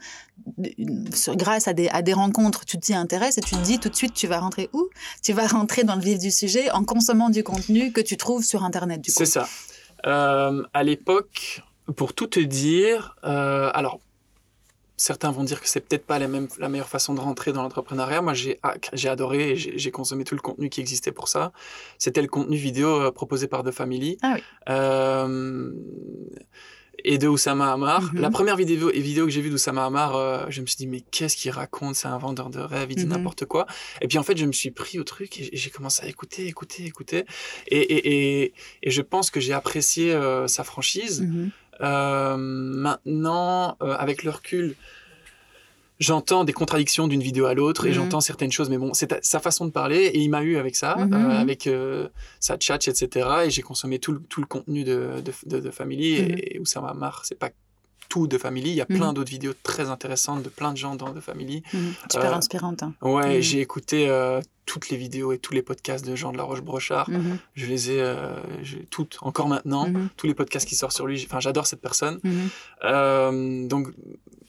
Sur- 1.13 1.35
Grâce 1.35 1.67
à 1.67 1.73
des, 1.73 1.89
à 1.89 2.01
des 2.01 2.13
rencontres, 2.13 2.65
tu 2.65 2.79
t'y 2.79 2.93
intéresses 2.93 3.37
et 3.37 3.41
tu 3.41 3.55
te 3.55 3.61
dis 3.61 3.79
tout 3.79 3.89
de 3.89 3.95
suite, 3.95 4.13
tu 4.13 4.27
vas 4.27 4.39
rentrer 4.39 4.69
où? 4.73 4.89
Tu 5.23 5.33
vas 5.33 5.47
rentrer 5.47 5.83
dans 5.83 5.95
le 5.95 6.01
vif 6.01 6.19
du 6.19 6.31
sujet 6.31 6.69
en 6.71 6.83
consommant 6.83 7.29
du 7.29 7.43
contenu 7.43 7.91
que 7.91 8.01
tu 8.01 8.17
trouves 8.17 8.43
sur 8.43 8.63
Internet. 8.63 9.01
C'est 9.07 9.25
ça. 9.25 9.47
Euh, 10.05 10.63
à 10.73 10.83
l'époque, 10.83 11.61
pour 11.95 12.13
tout 12.13 12.27
te 12.27 12.39
dire, 12.39 13.15
euh, 13.23 13.69
alors 13.73 13.99
certains 14.97 15.31
vont 15.31 15.43
dire 15.43 15.59
que 15.61 15.67
c'est 15.67 15.79
peut-être 15.79 16.05
pas 16.05 16.19
la, 16.19 16.27
même, 16.27 16.47
la 16.59 16.69
meilleure 16.69 16.87
façon 16.87 17.15
de 17.15 17.19
rentrer 17.19 17.53
dans 17.53 17.63
l'entrepreneuriat. 17.63 18.21
Moi, 18.21 18.35
j'ai 18.35 18.59
j'ai 18.93 19.09
adoré 19.09 19.51
et 19.51 19.55
j'ai 19.55 19.77
j'ai 19.77 19.91
consommé 19.91 20.23
tout 20.23 20.35
le 20.35 20.41
contenu 20.41 20.69
qui 20.69 20.79
existait 20.79 21.11
pour 21.11 21.27
ça. 21.27 21.51
C'était 21.97 22.21
le 22.21 22.27
contenu 22.27 22.55
vidéo 22.55 22.87
euh, 23.01 23.11
proposé 23.11 23.47
par 23.47 23.63
The 23.63 23.71
Family. 23.71 24.17
Ah 24.21 24.33
oui. 24.35 24.43
Euh, 24.69 25.71
et 27.03 27.17
de 27.17 27.27
Oussama 27.27 27.71
Hamar. 27.71 28.13
Mhm. 28.13 28.21
La 28.21 28.29
première 28.29 28.55
vidéo, 28.55 28.89
vidéo 28.89 29.25
que 29.25 29.31
j'ai 29.31 29.41
vue 29.41 29.49
d'Oussama 29.49 29.85
Hamar, 29.85 30.15
euh, 30.15 30.45
je 30.49 30.61
me 30.61 30.65
suis 30.65 30.77
dit, 30.77 30.87
mais 30.87 31.01
qu'est-ce 31.11 31.35
qu'il 31.35 31.51
raconte? 31.51 31.95
C'est 31.95 32.07
un 32.07 32.17
vendeur 32.17 32.49
de 32.49 32.59
rêves, 32.59 32.87
il 32.91 32.95
dit 32.95 33.03
Mhm. 33.05 33.09
n'importe 33.11 33.45
quoi. 33.45 33.65
Et 34.01 34.07
puis 34.07 34.17
en 34.17 34.23
fait, 34.23 34.37
je 34.37 34.45
me 34.45 34.51
suis 34.51 34.71
pris 34.71 34.99
au 34.99 35.03
truc 35.03 35.39
et 35.39 35.49
j'ai 35.53 35.69
commencé 35.69 36.03
à 36.05 36.07
écouter, 36.07 36.47
écouter, 36.47 36.85
écouter. 36.85 37.25
Et, 37.67 37.77
et, 37.79 38.41
et, 38.43 38.53
et 38.83 38.91
je 38.91 39.01
pense 39.01 39.29
que 39.31 39.39
j'ai 39.39 39.53
apprécié 39.53 40.13
euh, 40.13 40.47
sa 40.47 40.63
franchise. 40.63 41.21
Mhm. 41.21 41.49
Euh, 41.81 42.37
maintenant, 42.37 43.75
avec 43.79 44.23
le 44.23 44.29
recul, 44.31 44.75
j'entends 46.01 46.43
des 46.43 46.51
contradictions 46.51 47.07
d'une 47.07 47.21
vidéo 47.21 47.45
à 47.45 47.53
l'autre 47.53 47.85
et 47.85 47.89
Mhm. 47.89 47.95
j'entends 47.95 48.19
certaines 48.21 48.51
choses, 48.51 48.69
mais 48.69 48.77
bon, 48.77 48.93
c'est 48.93 49.23
sa 49.23 49.39
façon 49.39 49.65
de 49.65 49.71
parler 49.71 50.05
et 50.07 50.17
il 50.19 50.29
m'a 50.29 50.41
eu 50.43 50.57
avec 50.57 50.75
ça, 50.75 50.95
Mhm. 50.97 51.13
euh, 51.13 51.39
avec 51.39 51.67
euh, 51.67 52.09
sa 52.41 52.57
chat, 52.59 52.85
etc. 52.87 53.29
Et 53.45 53.49
j'ai 53.51 53.61
consommé 53.61 53.99
tout 53.99 54.11
le, 54.11 54.19
tout 54.27 54.41
le 54.41 54.47
contenu 54.47 54.83
de, 54.83 55.21
de, 55.23 55.31
de, 55.45 55.59
de 55.61 55.71
Family 55.71 56.21
Mhm. 56.21 56.29
et, 56.31 56.55
et 56.55 56.59
Oussama 56.59 56.93
Mar, 56.93 57.21
c'est 57.23 57.39
pas 57.39 57.51
tout 58.09 58.27
de 58.27 58.37
Family, 58.37 58.71
il 58.71 58.75
y 58.75 58.81
a 58.81 58.85
plein 58.85 59.09
Mhm. 59.09 59.13
d'autres 59.13 59.29
vidéos 59.31 59.53
très 59.63 59.89
intéressantes 59.89 60.43
de 60.43 60.49
plein 60.49 60.73
de 60.73 60.77
gens 60.77 60.95
dans 60.95 61.13
de 61.13 61.21
Family. 61.21 61.63
Mhm. 61.73 61.93
Super 62.11 62.33
Euh, 62.33 62.35
inspirante. 62.35 62.83
hein. 62.83 62.93
Ouais, 63.01 63.35
Mhm. 63.37 63.41
j'ai 63.41 63.61
écouté 63.61 64.09
euh, 64.09 64.41
toutes 64.65 64.89
les 64.89 64.97
vidéos 64.97 65.31
et 65.31 65.37
tous 65.37 65.53
les 65.53 65.61
podcasts 65.61 66.05
de 66.05 66.15
Jean 66.15 66.31
de 66.33 66.37
la 66.37 66.43
Roche-Brochard. 66.43 67.09
Mhm. 67.09 67.37
Je 67.53 67.65
les 67.67 67.91
ai 67.91 68.03
toutes, 68.89 69.17
encore 69.21 69.47
maintenant. 69.47 69.87
Mhm. 69.87 70.09
Tous 70.17 70.27
les 70.27 70.33
podcasts 70.33 70.67
qui 70.67 70.75
sortent 70.75 70.95
sur 70.95 71.07
lui, 71.07 71.23
enfin, 71.25 71.39
j'adore 71.39 71.67
cette 71.67 71.81
personne. 71.81 72.19
Mhm. 72.23 73.67
Donc, 73.67 73.87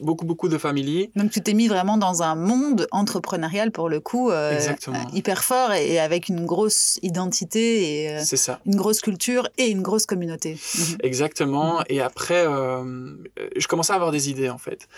beaucoup, 0.03 0.25
beaucoup 0.25 0.49
de 0.49 0.59
Family. 0.59 1.11
Donc 1.17 1.31
tu 1.31 1.41
t'es 1.41 1.55
mis 1.55 1.69
vraiment 1.69 1.97
dans 1.97 2.23
un 2.23 2.35
monde 2.35 2.87
entrepreneurial 2.91 3.71
pour 3.71 3.89
le 3.89 4.01
coup 4.01 4.31
euh, 4.31 4.59
euh, 4.89 4.93
hyper 5.13 5.43
fort 5.45 5.73
et, 5.73 5.99
avec 5.99 6.29
une 6.29 6.45
grosse 6.47 6.99
identité 7.03 8.03
et 8.05 8.11
euh, 8.17 8.25
ça. 8.25 8.61
une 8.67 8.77
grosse 8.77 9.01
culture 9.01 9.49
et 9.59 9.67
une 9.69 9.83
grosse 9.83 10.07
communauté. 10.07 10.59
Mhm. 10.83 10.97
Exactement. 11.03 11.83
Et 11.89 12.01
après, 12.01 12.45
euh, 12.47 13.15
je 13.57 13.67
commençais 13.69 13.93
à 13.93 13.97
avoir 13.97 14.11
des 14.11 14.31
idées, 14.31 14.49
en 14.51 14.59
fait. 14.59 14.89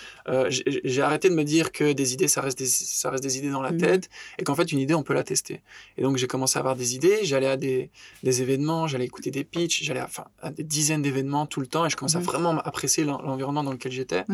J'ai 0.49 1.03
arrêté 1.03 1.29
de 1.29 1.35
me 1.35 1.43
dire 1.45 1.73
que 1.73 1.93
des 1.93 2.12
idées, 2.14 2.29
ça 2.29 2.40
reste 2.40 2.59
des, 2.59 2.67
ça 2.67 3.11
reste 3.11 3.23
des 3.23 3.38
idées 3.38 3.51
dans 3.51 3.61
la 3.62 3.73
Mhm. 3.73 3.79
tête, 3.79 4.09
et 4.38 4.45
qu'en 4.45 4.55
fait, 4.55 4.71
une 4.73 4.79
idée, 4.79 4.95
on 4.95 5.03
peut 5.03 5.14
la 5.14 5.25
tester. 5.25 5.61
Et 5.99 6.03
donc, 6.03 6.17
j'ai 6.17 6.27
commencé 6.27 6.57
à 6.59 6.61
avoir 6.61 6.77
des 6.77 6.95
idées, 6.95 7.19
j'allais 7.25 7.49
à 7.49 7.57
des, 7.57 7.90
des 8.23 8.40
événements, 8.43 8.87
j'allais 8.87 9.05
écouter 9.05 9.31
des 9.31 9.45
pitchs, 9.45 9.83
j'allais 9.83 10.01
à, 10.43 10.51
des 10.51 10.62
dizaines 10.64 11.03
d'événements 11.03 11.47
tout 11.47 11.61
le 11.61 11.67
temps, 11.67 11.85
et 11.87 11.90
je 11.90 11.97
commençais 11.97 12.19
Mhm. 12.19 12.23
à 12.23 12.27
vraiment 12.33 12.51
apprécier 12.61 13.05
l'en- 13.05 13.21
l'environnement 13.21 13.64
dans 13.64 13.73
lequel 13.73 13.93
j'étais. 13.93 14.25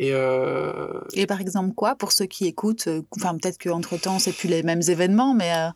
Et 0.00 0.10
euh, 0.14 0.86
Et 1.14 1.26
par 1.26 1.40
exemple 1.40 1.74
quoi 1.74 1.96
pour 1.96 2.12
ceux 2.12 2.26
qui 2.26 2.46
écoutent 2.46 2.86
euh, 2.86 3.02
Enfin 3.16 3.36
peut-être 3.36 3.58
qu'entre 3.58 3.96
temps 3.98 4.20
c'est 4.20 4.32
plus 4.32 4.46
les 4.48 4.62
mêmes 4.62 4.82
événements, 4.86 5.34
mais 5.34 5.52
euh, 5.52 5.70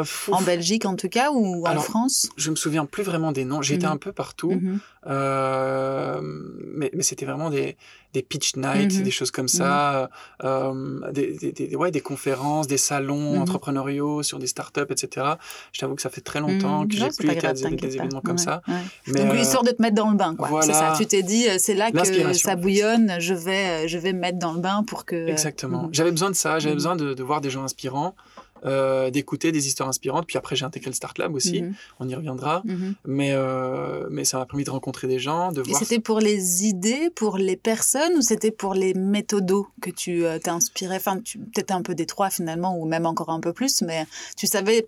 euh, 0.00 0.04
en 0.30 0.42
Belgique 0.42 0.84
en 0.84 0.94
tout 0.94 1.08
cas 1.08 1.30
ou 1.32 1.62
en 1.62 1.70
Alors, 1.70 1.84
France? 1.84 2.28
je 2.36 2.50
me 2.50 2.56
souviens 2.56 2.84
plus 2.84 3.02
vraiment 3.02 3.32
des 3.32 3.46
noms. 3.46 3.62
J'étais 3.62 3.86
Mhm. 3.86 3.92
un 3.92 3.96
peu 3.96 4.12
partout. 4.12 4.60
Mais 5.06 6.90
mais 6.94 7.02
c'était 7.02 7.24
vraiment 7.24 7.48
des, 7.50 7.76
des 8.16 8.22
pitch 8.22 8.56
nights, 8.56 8.96
Mhm. 8.96 9.02
des 9.02 9.10
choses 9.10 9.30
comme 9.30 9.46
ça, 9.48 10.08
euh, 10.42 11.12
des, 11.12 11.36
des, 11.36 11.52
des- 11.52 11.76
ouais, 11.76 11.90
des 11.90 12.00
conférences, 12.00 12.66
des 12.66 12.78
salons 12.78 13.34
Mhm. 13.34 13.42
entrepreneuriaux 13.42 14.22
sur 14.22 14.38
des 14.38 14.46
startups, 14.46 14.90
etc. 14.90 15.26
Je 15.72 15.80
t'avoue 15.80 15.94
que 15.96 16.02
ça 16.02 16.08
fait 16.08 16.22
très 16.22 16.40
longtemps 16.40 16.80
Mhm. 16.82 16.88
que 16.88 16.96
Non, 16.96 17.08
j'ai 17.10 17.16
plus 17.18 17.30
été 17.36 17.46
à 17.46 17.52
des, 17.52 17.62
des 17.62 17.68
t'inquiète 17.70 17.90
pas. 17.90 18.04
événements 18.04 18.20
comme 18.22 18.36
Ouais, 18.36 18.42
ça. 18.42 18.62
ouais. 18.68 18.74
Mais, 19.08 19.20
Donc 19.24 19.32
euh, 19.34 19.36
histoire 19.36 19.64
de 19.64 19.70
te 19.70 19.82
mettre 19.82 19.96
dans 19.96 20.10
le 20.10 20.16
bain, 20.16 20.34
quoi. 20.34 20.48
voilà. 20.48 20.66
C'est 20.66 20.72
ça. 20.72 20.94
Tu 20.96 21.04
t'es 21.06 21.22
dit, 21.22 21.46
euh, 21.48 21.56
c'est 21.58 21.74
là 21.74 21.90
que 21.90 22.32
ça 22.32 22.56
bouillonne. 22.56 23.16
Je 23.20 23.34
vais, 23.34 23.84
euh, 23.84 23.88
je 23.88 23.98
vais 23.98 24.12
me 24.14 24.20
mettre 24.20 24.38
dans 24.38 24.52
le 24.54 24.60
bain 24.60 24.82
pour 24.86 25.04
que. 25.04 25.28
Exactement. 25.28 25.88
J'avais 25.92 26.10
besoin 26.10 26.30
de 26.30 26.36
ça, 26.36 26.58
j'avais 26.58 26.74
besoin 26.74 26.96
de, 26.96 27.12
de 27.12 27.22
voir 27.22 27.40
des 27.42 27.50
gens 27.50 27.64
inspirants, 27.64 28.14
euh, 28.64 29.10
d'écouter 29.10 29.52
des 29.52 29.66
histoires 29.66 29.88
inspirantes. 29.88 30.26
Puis 30.26 30.38
après, 30.38 30.56
j'ai 30.56 30.64
intégré 30.64 30.90
le 30.90 30.94
Start 30.94 31.18
Lab 31.18 31.34
aussi, 31.34 31.62
Mhm. 31.62 31.74
on 32.00 32.08
y 32.08 32.14
reviendra. 32.14 32.62
Mhm. 32.64 32.94
Mais, 33.04 33.30
euh, 33.32 34.06
mais 34.10 34.24
ça 34.24 34.38
m'a 34.38 34.46
permis 34.46 34.64
de 34.64 34.70
rencontrer 34.70 35.06
des 35.08 35.18
gens, 35.18 35.52
de 35.52 35.60
Et 35.60 35.64
voir. 35.64 35.78
c'était 35.78 36.00
pour 36.00 36.20
les 36.20 36.64
idées, 36.66 37.10
pour 37.14 37.36
les 37.38 37.56
personnes 37.56 38.14
ou 38.16 38.22
c'était 38.22 38.50
pour 38.50 38.74
les 38.74 38.94
méthodos 38.94 39.68
que 39.82 39.90
tu 39.90 40.24
euh, 40.24 40.38
t'es 40.38 40.50
inspiré 40.50 40.96
Enfin, 40.96 41.20
tu 41.20 41.38
peut-être 41.38 41.70
un 41.72 41.82
peu 41.82 41.94
des 41.94 42.06
trois 42.06 42.30
finalement, 42.30 42.78
ou 42.78 42.86
même 42.86 43.06
encore 43.06 43.30
un 43.30 43.40
peu 43.40 43.52
plus, 43.52 43.82
mais 43.82 44.06
tu 44.36 44.46
savais, 44.46 44.86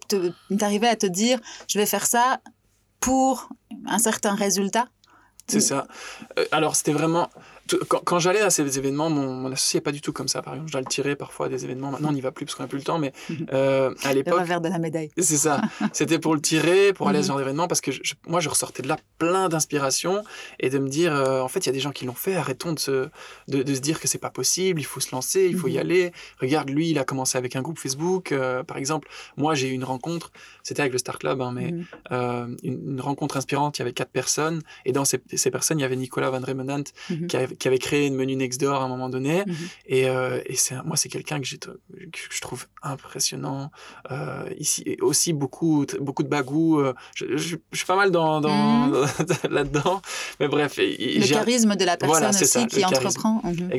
t'arrivais 0.58 0.88
à 0.88 0.96
te 0.96 1.06
dire, 1.06 1.38
je 1.68 1.78
vais 1.78 1.86
faire 1.86 2.06
ça 2.06 2.40
pour 3.00 3.48
un 3.86 3.98
certain 3.98 4.34
résultat? 4.34 4.88
C'est 5.46 5.60
ça. 5.60 5.86
Euh, 6.38 6.44
alors, 6.52 6.76
c'était 6.76 6.92
vraiment. 6.92 7.30
Quand, 7.88 8.00
quand 8.04 8.18
j'allais 8.18 8.40
à 8.40 8.50
ces 8.50 8.78
événements, 8.78 9.10
mon, 9.10 9.32
mon 9.34 9.52
associé 9.52 9.78
n'est 9.78 9.82
pas 9.82 9.92
du 9.92 10.00
tout 10.00 10.12
comme 10.12 10.28
ça. 10.28 10.42
Par 10.42 10.54
exemple, 10.54 10.68
je 10.68 10.72
dois 10.72 10.80
le 10.80 10.86
tirer 10.86 11.16
parfois 11.16 11.46
à 11.46 11.48
des 11.48 11.64
événements. 11.64 11.90
Maintenant, 11.90 12.08
on 12.10 12.12
n'y 12.12 12.20
va 12.20 12.30
plus 12.32 12.44
parce 12.46 12.54
qu'on 12.54 12.62
n'a 12.62 12.68
plus 12.68 12.78
le 12.78 12.84
temps. 12.84 12.98
Mais 12.98 13.12
euh, 13.52 13.94
à 14.04 14.10
Le 14.10 14.14
l'époque, 14.16 14.40
revers 14.40 14.60
de 14.60 14.68
la 14.68 14.78
médaille. 14.78 15.10
c'est 15.18 15.36
ça. 15.36 15.60
C'était 15.92 16.18
pour 16.18 16.34
le 16.34 16.40
tirer, 16.40 16.92
pour 16.92 17.08
aller 17.08 17.18
à 17.18 17.20
Mhm. 17.20 17.24
ce 17.24 17.28
genre 17.28 17.38
d'événement. 17.38 17.68
Parce 17.68 17.80
que 17.80 17.92
je- 17.92 18.14
moi, 18.26 18.40
je 18.40 18.48
ressortais 18.48 18.82
de 18.82 18.88
là 18.88 18.96
plein 19.18 19.48
d'inspiration 19.48 20.22
et 20.60 20.70
de 20.70 20.78
me 20.78 20.88
dire 20.88 21.14
euh, 21.14 21.40
en 21.40 21.48
fait, 21.48 21.60
il 21.60 21.66
y 21.66 21.70
a 21.70 21.72
des 21.72 21.80
gens 21.80 21.92
qui 21.92 22.04
l'ont 22.06 22.14
fait. 22.14 22.36
Arrêtons 22.36 22.72
de 22.72 22.78
se, 22.78 23.08
de, 23.48 23.62
de 23.62 23.74
se 23.74 23.80
dire 23.80 24.00
que 24.00 24.08
c'est 24.08 24.18
pas 24.18 24.30
possible. 24.30 24.80
Il 24.80 24.84
faut 24.84 25.00
se 25.00 25.12
lancer, 25.14 25.46
il 25.46 25.56
faut 25.56 25.68
y 25.68 25.72
Mhm. 25.74 25.78
aller. 25.80 26.12
Regarde, 26.40 26.70
lui, 26.70 26.90
il 26.90 26.98
a 26.98 27.04
commencé 27.04 27.36
avec 27.38 27.54
un 27.56 27.62
groupe 27.62 27.78
Facebook. 27.78 28.32
euh, 28.32 28.62
par 28.62 28.76
exemple, 28.78 29.08
moi, 29.36 29.54
j'ai 29.54 29.68
eu 29.68 29.72
une 29.72 29.84
rencontre. 29.84 30.30
C'était 30.62 30.80
avec 30.80 30.92
le 30.92 30.98
Star 30.98 31.18
Club, 31.18 31.40
hein, 31.42 31.52
mais 31.54 31.72
Mhm. 31.72 31.84
euh, 32.12 32.46
une, 32.62 32.92
une 32.92 33.00
rencontre 33.00 33.36
inspirante. 33.36 33.78
Il 33.78 33.80
y 33.80 33.82
avait 33.82 33.92
quatre 33.92 34.10
personnes. 34.10 34.62
Et 34.84 34.92
dans 34.92 35.04
ces, 35.04 35.20
ces 35.34 35.50
personnes, 35.50 35.78
il 35.78 35.82
y 35.82 35.84
avait 35.84 35.96
Nicolas 35.96 36.30
Van 36.30 36.40
Remenant 36.40 36.84
Mhm. 37.10 37.26
qui, 37.26 37.36
avait, 37.36 37.56
qui 37.58 37.68
avait 37.68 37.78
créé 37.78 38.06
une 38.06 38.14
menu 38.14 38.36
Nextdoor 38.36 38.80
à 38.80 38.84
un 38.84 38.88
moment 38.88 39.08
donné. 39.08 39.44
Mhm. 39.46 39.54
Et, 39.86 40.08
euh, 40.08 40.40
et 40.46 40.56
c'est, 40.56 40.76
moi, 40.84 40.96
c'est 40.96 41.08
quelqu'un 41.08 41.40
que, 41.40 41.46
que 41.56 42.18
je 42.30 42.40
trouve 42.40 42.66
impressionnant. 42.82 43.70
Euh, 44.10 44.48
ici, 44.58 44.82
et 44.86 45.00
aussi 45.00 45.32
beaucoup, 45.32 45.84
beaucoup 46.00 46.22
de 46.22 46.28
bagou. 46.28 46.80
euh, 46.80 46.94
je, 47.14 47.36
je- 47.36 47.56
je 47.72 47.76
suis 47.76 47.86
pas 47.86 47.96
mal 47.96 48.10
dans, 48.10 48.40
dans, 48.40 48.90
là-dedans. 49.50 50.00
Mais 50.40 50.48
bref. 50.48 50.78
et- 50.78 51.18
Le 51.18 51.26
charisme 51.26 51.74
de 51.76 51.84
la 51.84 51.96
personne 51.96 52.08
Voilà, 52.18 52.30
aussi 52.30 52.46
ça, 52.46 52.64
qui 52.66 52.76
le 52.76 52.80
charisme. 52.82 53.06
entreprend. 53.06 53.40
Mhm. 53.44 53.70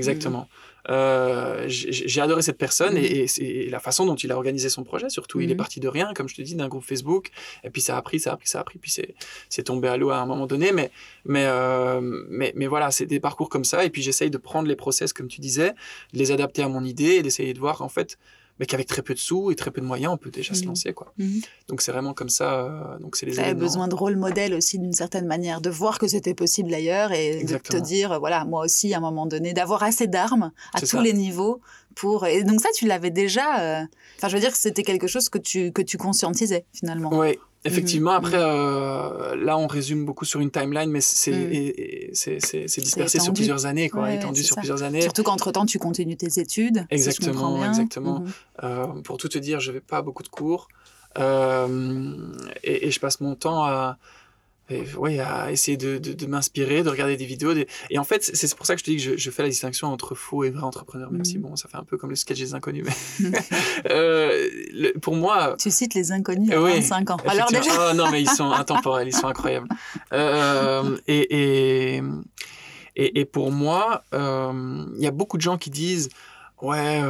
Euh, 0.89 1.65
j'ai 1.67 2.21
adoré 2.21 2.41
cette 2.41 2.57
personne 2.57 2.95
Mhm. 2.95 3.03
et, 3.39 3.69
la 3.69 3.79
façon 3.79 4.05
dont 4.05 4.15
il 4.15 4.31
a 4.31 4.35
organisé 4.35 4.69
son 4.69 4.83
projet, 4.83 5.09
surtout. 5.09 5.39
Il 5.39 5.49
est 5.51 5.53
Mhm. 5.53 5.57
parti 5.57 5.79
de 5.79 5.87
rien, 5.87 6.13
comme 6.15 6.27
je 6.27 6.35
te 6.35 6.41
dis, 6.41 6.55
d'un 6.55 6.67
groupe 6.67 6.83
Facebook. 6.83 7.29
Et 7.63 7.69
puis 7.69 7.81
ça 7.81 7.95
a 7.97 8.01
pris, 8.01 8.19
ça 8.19 8.33
a 8.33 8.37
pris, 8.37 8.47
ça 8.47 8.59
a 8.59 8.63
pris. 8.63 8.79
Puis 8.79 8.91
c'est 8.91 9.13
c'est 9.49 9.63
tombé 9.63 9.87
à 9.87 9.97
l'eau 9.97 10.09
à 10.09 10.17
un 10.17 10.25
moment 10.25 10.47
donné. 10.47 10.71
Mais, 10.71 10.91
mais, 11.25 11.45
euh, 11.45 11.99
mais, 12.29 12.53
mais 12.55 12.67
voilà, 12.67 12.91
c'est 12.91 13.05
des 13.05 13.19
parcours 13.19 13.49
comme 13.49 13.63
ça. 13.65 13.85
Et 13.85 13.89
puis 13.89 14.01
j'essaye 14.01 14.29
de 14.31 14.37
prendre 14.37 14.67
les 14.67 14.75
process, 14.75 15.13
comme 15.13 15.27
tu 15.27 15.41
disais, 15.41 15.69
de 16.13 16.19
les 16.19 16.31
adapter 16.31 16.63
à 16.63 16.67
mon 16.69 16.83
idée 16.83 17.15
et 17.15 17.21
d'essayer 17.21 17.53
de 17.53 17.59
voir, 17.59 17.81
en 17.81 17.89
fait, 17.89 18.17
mais 18.59 18.65
qu'avec 18.65 18.87
très 18.87 19.01
peu 19.01 19.13
de 19.13 19.19
sous 19.19 19.51
et 19.51 19.55
très 19.55 19.71
peu 19.71 19.81
de 19.81 19.85
moyens, 19.85 20.13
on 20.13 20.17
peut 20.17 20.31
déjà 20.31 20.53
se 20.53 20.61
Mhm. 20.61 20.67
lancer. 20.67 20.93
Quoi. 20.93 21.13
Mhm. 21.17 21.41
Donc 21.67 21.81
c'est 21.81 21.91
vraiment 21.91 22.13
comme 22.13 22.29
ça. 22.29 22.65
euh, 22.65 22.99
donc 22.99 23.15
c'est 23.15 23.25
les 23.25 23.33
Tu 23.33 23.39
avais 23.39 23.49
événements. 23.51 23.65
besoin 23.67 23.87
de 23.87 23.95
rôle 23.95 24.15
modèle 24.17 24.53
aussi 24.53 24.79
d'une 24.79 24.93
certaine 24.93 25.25
manière, 25.25 25.61
de 25.61 25.69
voir 25.69 25.97
que 25.99 26.07
c'était 26.07 26.33
possible 26.33 26.73
ailleurs 26.73 27.11
et 27.11 27.43
de 27.43 27.57
te 27.57 27.77
dire, 27.77 28.19
voilà, 28.19 28.45
moi 28.45 28.63
aussi, 28.65 28.93
à 28.93 28.97
un 28.97 29.01
moment 29.01 29.25
donné, 29.25 29.53
d'avoir 29.53 29.83
assez 29.83 30.07
d'armes 30.07 30.51
à 30.73 30.79
tous 30.79 30.85
ça. 30.87 31.01
les 31.01 31.13
niveaux 31.13 31.61
pour. 31.95 32.25
Et 32.27 32.43
donc, 32.43 32.61
ça, 32.61 32.69
tu 32.75 32.85
l'avais 32.87 33.11
déjà. 33.11 33.61
euh, 33.61 33.83
Enfin, 34.17 34.27
je 34.27 34.35
veux 34.35 34.41
dire 34.41 34.51
que 34.51 34.57
c'était 34.57 34.83
quelque 34.83 35.07
chose 35.07 35.29
que 35.29 35.37
tu, 35.37 35.71
que 35.71 35.81
tu 35.81 35.97
conscientisais 35.97 36.65
finalement. 36.73 37.09
Oui, 37.13 37.37
effectivement. 37.65 38.11
Mhm. 38.11 38.17
Après, 38.17 38.37
euh, 38.39 39.35
là, 39.35 39.57
on 39.57 39.67
résume 39.67 40.05
beaucoup 40.05 40.25
sur 40.25 40.39
une 40.39 40.51
timeline, 40.51 40.89
mais 40.89 41.01
c'est 41.01 41.31
Mhm. 41.31 42.81
dispersé 42.81 43.19
sur 43.19 43.33
plusieurs 43.33 43.65
années, 43.65 43.89
quoi, 43.89 44.03
Ouais, 44.03 44.15
étendu 44.15 44.43
sur 44.43 44.55
ça. 44.55 44.61
plusieurs 44.61 44.83
années. 44.83 45.01
Surtout 45.01 45.23
qu'entre-temps, 45.23 45.65
tu 45.65 45.79
continues 45.79 46.17
tes 46.17 46.39
études. 46.39 46.77
si 46.77 46.85
je 46.89 46.95
Exactement, 46.95 47.65
exactement. 47.65 48.19
Mhm. 48.21 48.31
Euh, 48.63 48.87
pour 49.03 49.17
tout 49.17 49.27
te 49.29 49.37
dire, 49.37 49.59
je 49.59 49.71
vais 49.71 49.81
pas 49.81 50.01
beaucoup 50.01 50.23
de 50.23 50.29
cours 50.29 50.67
euh, 51.17 52.31
et, 52.63 52.87
et 52.87 52.91
je 52.91 52.99
passe 52.99 53.19
mon 53.19 53.35
temps 53.35 53.63
à, 53.63 53.97
ouais, 54.97 55.19
à 55.19 55.51
essayer 55.51 55.77
de, 55.77 55.97
de, 55.97 56.13
de 56.13 56.25
m'inspirer, 56.27 56.83
de 56.83 56.89
regarder 56.89 57.17
des 57.17 57.25
vidéos. 57.25 57.53
des- 57.53 57.67
Et 57.89 57.97
en 57.99 58.03
fait, 58.03 58.23
c'est 58.23 58.55
pour 58.55 58.65
ça 58.65 58.75
que 58.75 58.79
je 58.79 58.85
te 58.85 58.91
dis 58.91 58.97
que 58.97 59.03
je, 59.03 59.17
je 59.17 59.31
fais 59.31 59.43
la 59.43 59.49
distinction 59.49 59.87
entre 59.87 60.15
faux 60.15 60.43
et 60.43 60.49
vrai 60.49 60.63
entrepreneur, 60.63 61.11
même 61.11 61.25
si 61.25 61.37
Mhm. 61.37 61.43
bon, 61.43 61.55
ça 61.55 61.67
fait 61.69 61.77
un 61.77 61.83
peu 61.83 61.97
comme 61.97 62.09
le 62.11 62.15
sketch 62.15 62.37
des 62.39 62.53
inconnus. 62.53 62.85
Mais 62.85 63.31
euh, 63.91 64.49
le- 64.71 64.99
pour 64.99 65.15
moi, 65.15 65.55
Tu 65.59 65.71
cites 65.71 65.93
les 65.93 66.11
inconnus 66.11 66.51
à 66.51 66.61
Oui, 66.61 66.71
25 66.73 67.09
ans. 67.11 67.17
Alors 67.27 67.51
déjà. 67.51 67.71
Ah, 67.89 67.93
non, 67.93 68.09
mais 68.11 68.21
ils 68.21 68.29
sont 68.29 68.51
intemporels, 68.51 69.07
ils 69.07 69.13
sont 69.13 69.27
incroyables. 69.27 69.67
Euh, 70.13 70.97
et, 71.07 71.95
et, 71.97 72.01
et, 72.95 73.19
et 73.19 73.25
pour 73.25 73.51
moi, 73.51 74.03
euh, 74.13 74.85
il 74.97 75.03
y 75.03 75.07
a 75.07 75.11
beaucoup 75.11 75.37
de 75.37 75.41
gens 75.41 75.57
qui 75.57 75.69
disent, 75.69 76.09
ouais, 76.61 77.01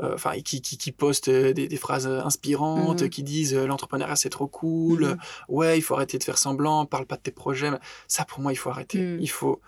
euh, 0.00 0.04
euh, 0.10 0.14
enfin, 0.14 0.32
qui, 0.40 0.60
qui, 0.60 0.76
qui 0.76 0.92
postent 0.92 1.28
euh, 1.28 1.52
des, 1.52 1.68
des 1.68 1.76
phrases 1.76 2.06
inspirantes, 2.06 3.02
Mhm. 3.02 3.08
qui 3.08 3.22
disent 3.22 3.54
euh, 3.54 3.66
l'entrepreneuriat 3.66 4.16
c'est 4.16 4.28
trop 4.30 4.46
cool, 4.48 5.04
Mhm. 5.06 5.16
ouais, 5.48 5.78
il 5.78 5.82
faut 5.82 5.94
arrêter 5.94 6.18
de 6.18 6.24
faire 6.24 6.38
semblant, 6.38 6.84
parle 6.86 7.06
pas 7.06 7.16
de 7.16 7.22
tes 7.22 7.30
projets. 7.30 7.70
Ça, 8.08 8.24
pour 8.24 8.40
moi, 8.40 8.52
il 8.52 8.56
faut 8.56 8.70
arrêter. 8.70 8.98
Mhm. 8.98 9.18
Il 9.20 9.30
faut 9.30 9.60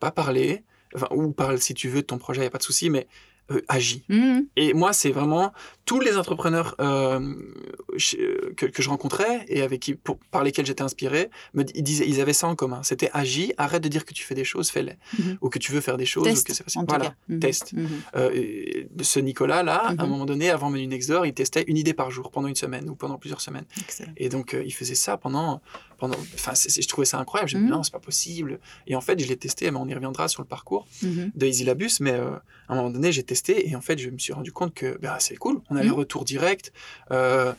pas 0.00 0.10
parler, 0.10 0.64
enfin, 0.94 1.08
ou 1.12 1.32
parle 1.32 1.58
si 1.60 1.74
tu 1.74 1.88
veux 1.88 2.00
de 2.02 2.06
ton 2.06 2.18
projet, 2.18 2.40
il 2.40 2.44
n'y 2.44 2.48
a 2.48 2.50
pas 2.50 2.58
de 2.58 2.62
souci, 2.64 2.90
mais 2.90 3.06
euh, 3.50 3.62
agis. 3.68 4.04
Et 4.56 4.74
moi, 4.74 4.92
c'est 4.92 5.10
vraiment 5.10 5.52
tous 5.88 6.00
les 6.00 6.18
entrepreneurs 6.18 6.74
euh, 6.80 7.34
euh, 8.18 8.52
que, 8.56 8.66
que 8.66 8.82
je 8.82 8.90
rencontrais 8.90 9.44
et 9.48 9.62
avec 9.62 9.80
qui, 9.80 9.94
pour, 9.94 10.18
par 10.30 10.44
lesquels 10.44 10.66
j'étais 10.66 10.82
inspiré, 10.82 11.30
me, 11.54 11.64
ils, 11.74 11.82
disaient, 11.82 12.06
ils 12.06 12.20
avaient 12.20 12.34
ça 12.34 12.46
en 12.46 12.54
commun. 12.54 12.82
C'était 12.82 13.08
agis, 13.14 13.54
arrête 13.56 13.82
de 13.82 13.88
dire 13.88 14.04
que 14.04 14.12
tu 14.12 14.22
fais 14.22 14.34
des 14.34 14.44
choses, 14.44 14.68
fais-les. 14.70 14.96
Mhm. 15.18 15.38
Ou 15.40 15.48
que 15.48 15.58
tu 15.58 15.72
veux 15.72 15.80
faire 15.80 15.96
des 15.96 16.04
choses, 16.04 16.24
ou 16.26 16.30
que 16.30 16.34
Test, 16.34 16.52
c'est 16.52 16.62
facile. 16.62 16.82
Voilà. 16.86 17.14
Mhm. 17.28 17.40
test. 17.40 17.72
Mhm. 17.72 17.88
Euh, 18.16 18.84
ce 19.00 19.18
Nicolas-là, 19.18 19.76
à 19.76 19.90
un 19.92 19.94
Mhm. 19.94 20.08
moment 20.10 20.26
donné, 20.26 20.50
avant 20.50 20.68
Menu 20.68 20.86
Next 20.86 21.08
Door, 21.08 21.24
il 21.24 21.32
testait 21.32 21.64
une 21.66 21.78
idée 21.78 21.94
par 21.94 22.10
jour 22.10 22.30
pendant 22.30 22.48
une 22.48 22.54
semaine 22.56 22.88
ou 22.90 22.94
pendant 22.94 23.16
plusieurs 23.16 23.40
semaines. 23.40 23.64
Excellent. 23.80 24.12
Et 24.18 24.28
donc, 24.28 24.52
euh, 24.54 24.62
il 24.66 24.72
faisait 24.74 24.94
ça 24.94 25.16
pendant. 25.16 25.62
pendant 25.98 26.16
enfin, 26.34 26.52
je 26.54 26.86
trouvais 26.86 27.06
ça 27.06 27.18
incroyable. 27.18 27.50
Je 27.50 27.56
me 27.56 27.62
Mhm. 27.62 27.66
dis, 27.66 27.72
non, 27.72 27.82
c'est 27.82 27.90
pas 27.92 27.98
possible. 27.98 28.60
Et 28.86 28.94
en 28.94 29.00
fait, 29.00 29.18
je 29.18 29.26
l'ai 29.26 29.36
testé, 29.36 29.68
mais 29.72 29.78
on 29.78 29.88
y 29.88 29.94
reviendra 29.94 30.28
sur 30.28 30.42
le 30.42 30.46
parcours 30.46 30.86
de 31.02 31.44
Easy 31.46 31.64
Labus, 31.64 31.98
mais 32.00 32.12
à 32.12 32.40
un 32.68 32.74
moment 32.76 32.90
donné, 32.90 33.10
j'ai 33.10 33.24
testé 33.24 33.68
et 33.68 33.74
en 33.74 33.80
fait, 33.80 33.98
je 33.98 34.08
me 34.10 34.18
suis 34.18 34.32
rendu 34.32 34.52
compte 34.52 34.74
que 34.74 34.96
bah, 35.02 35.16
c'est 35.18 35.34
cool, 35.36 35.60
on 35.70 35.76
a 35.78 35.82
les 35.82 35.88
Mhm. 35.88 35.94
retours 35.94 36.24
directs. 36.24 36.72
euh, 37.12 37.52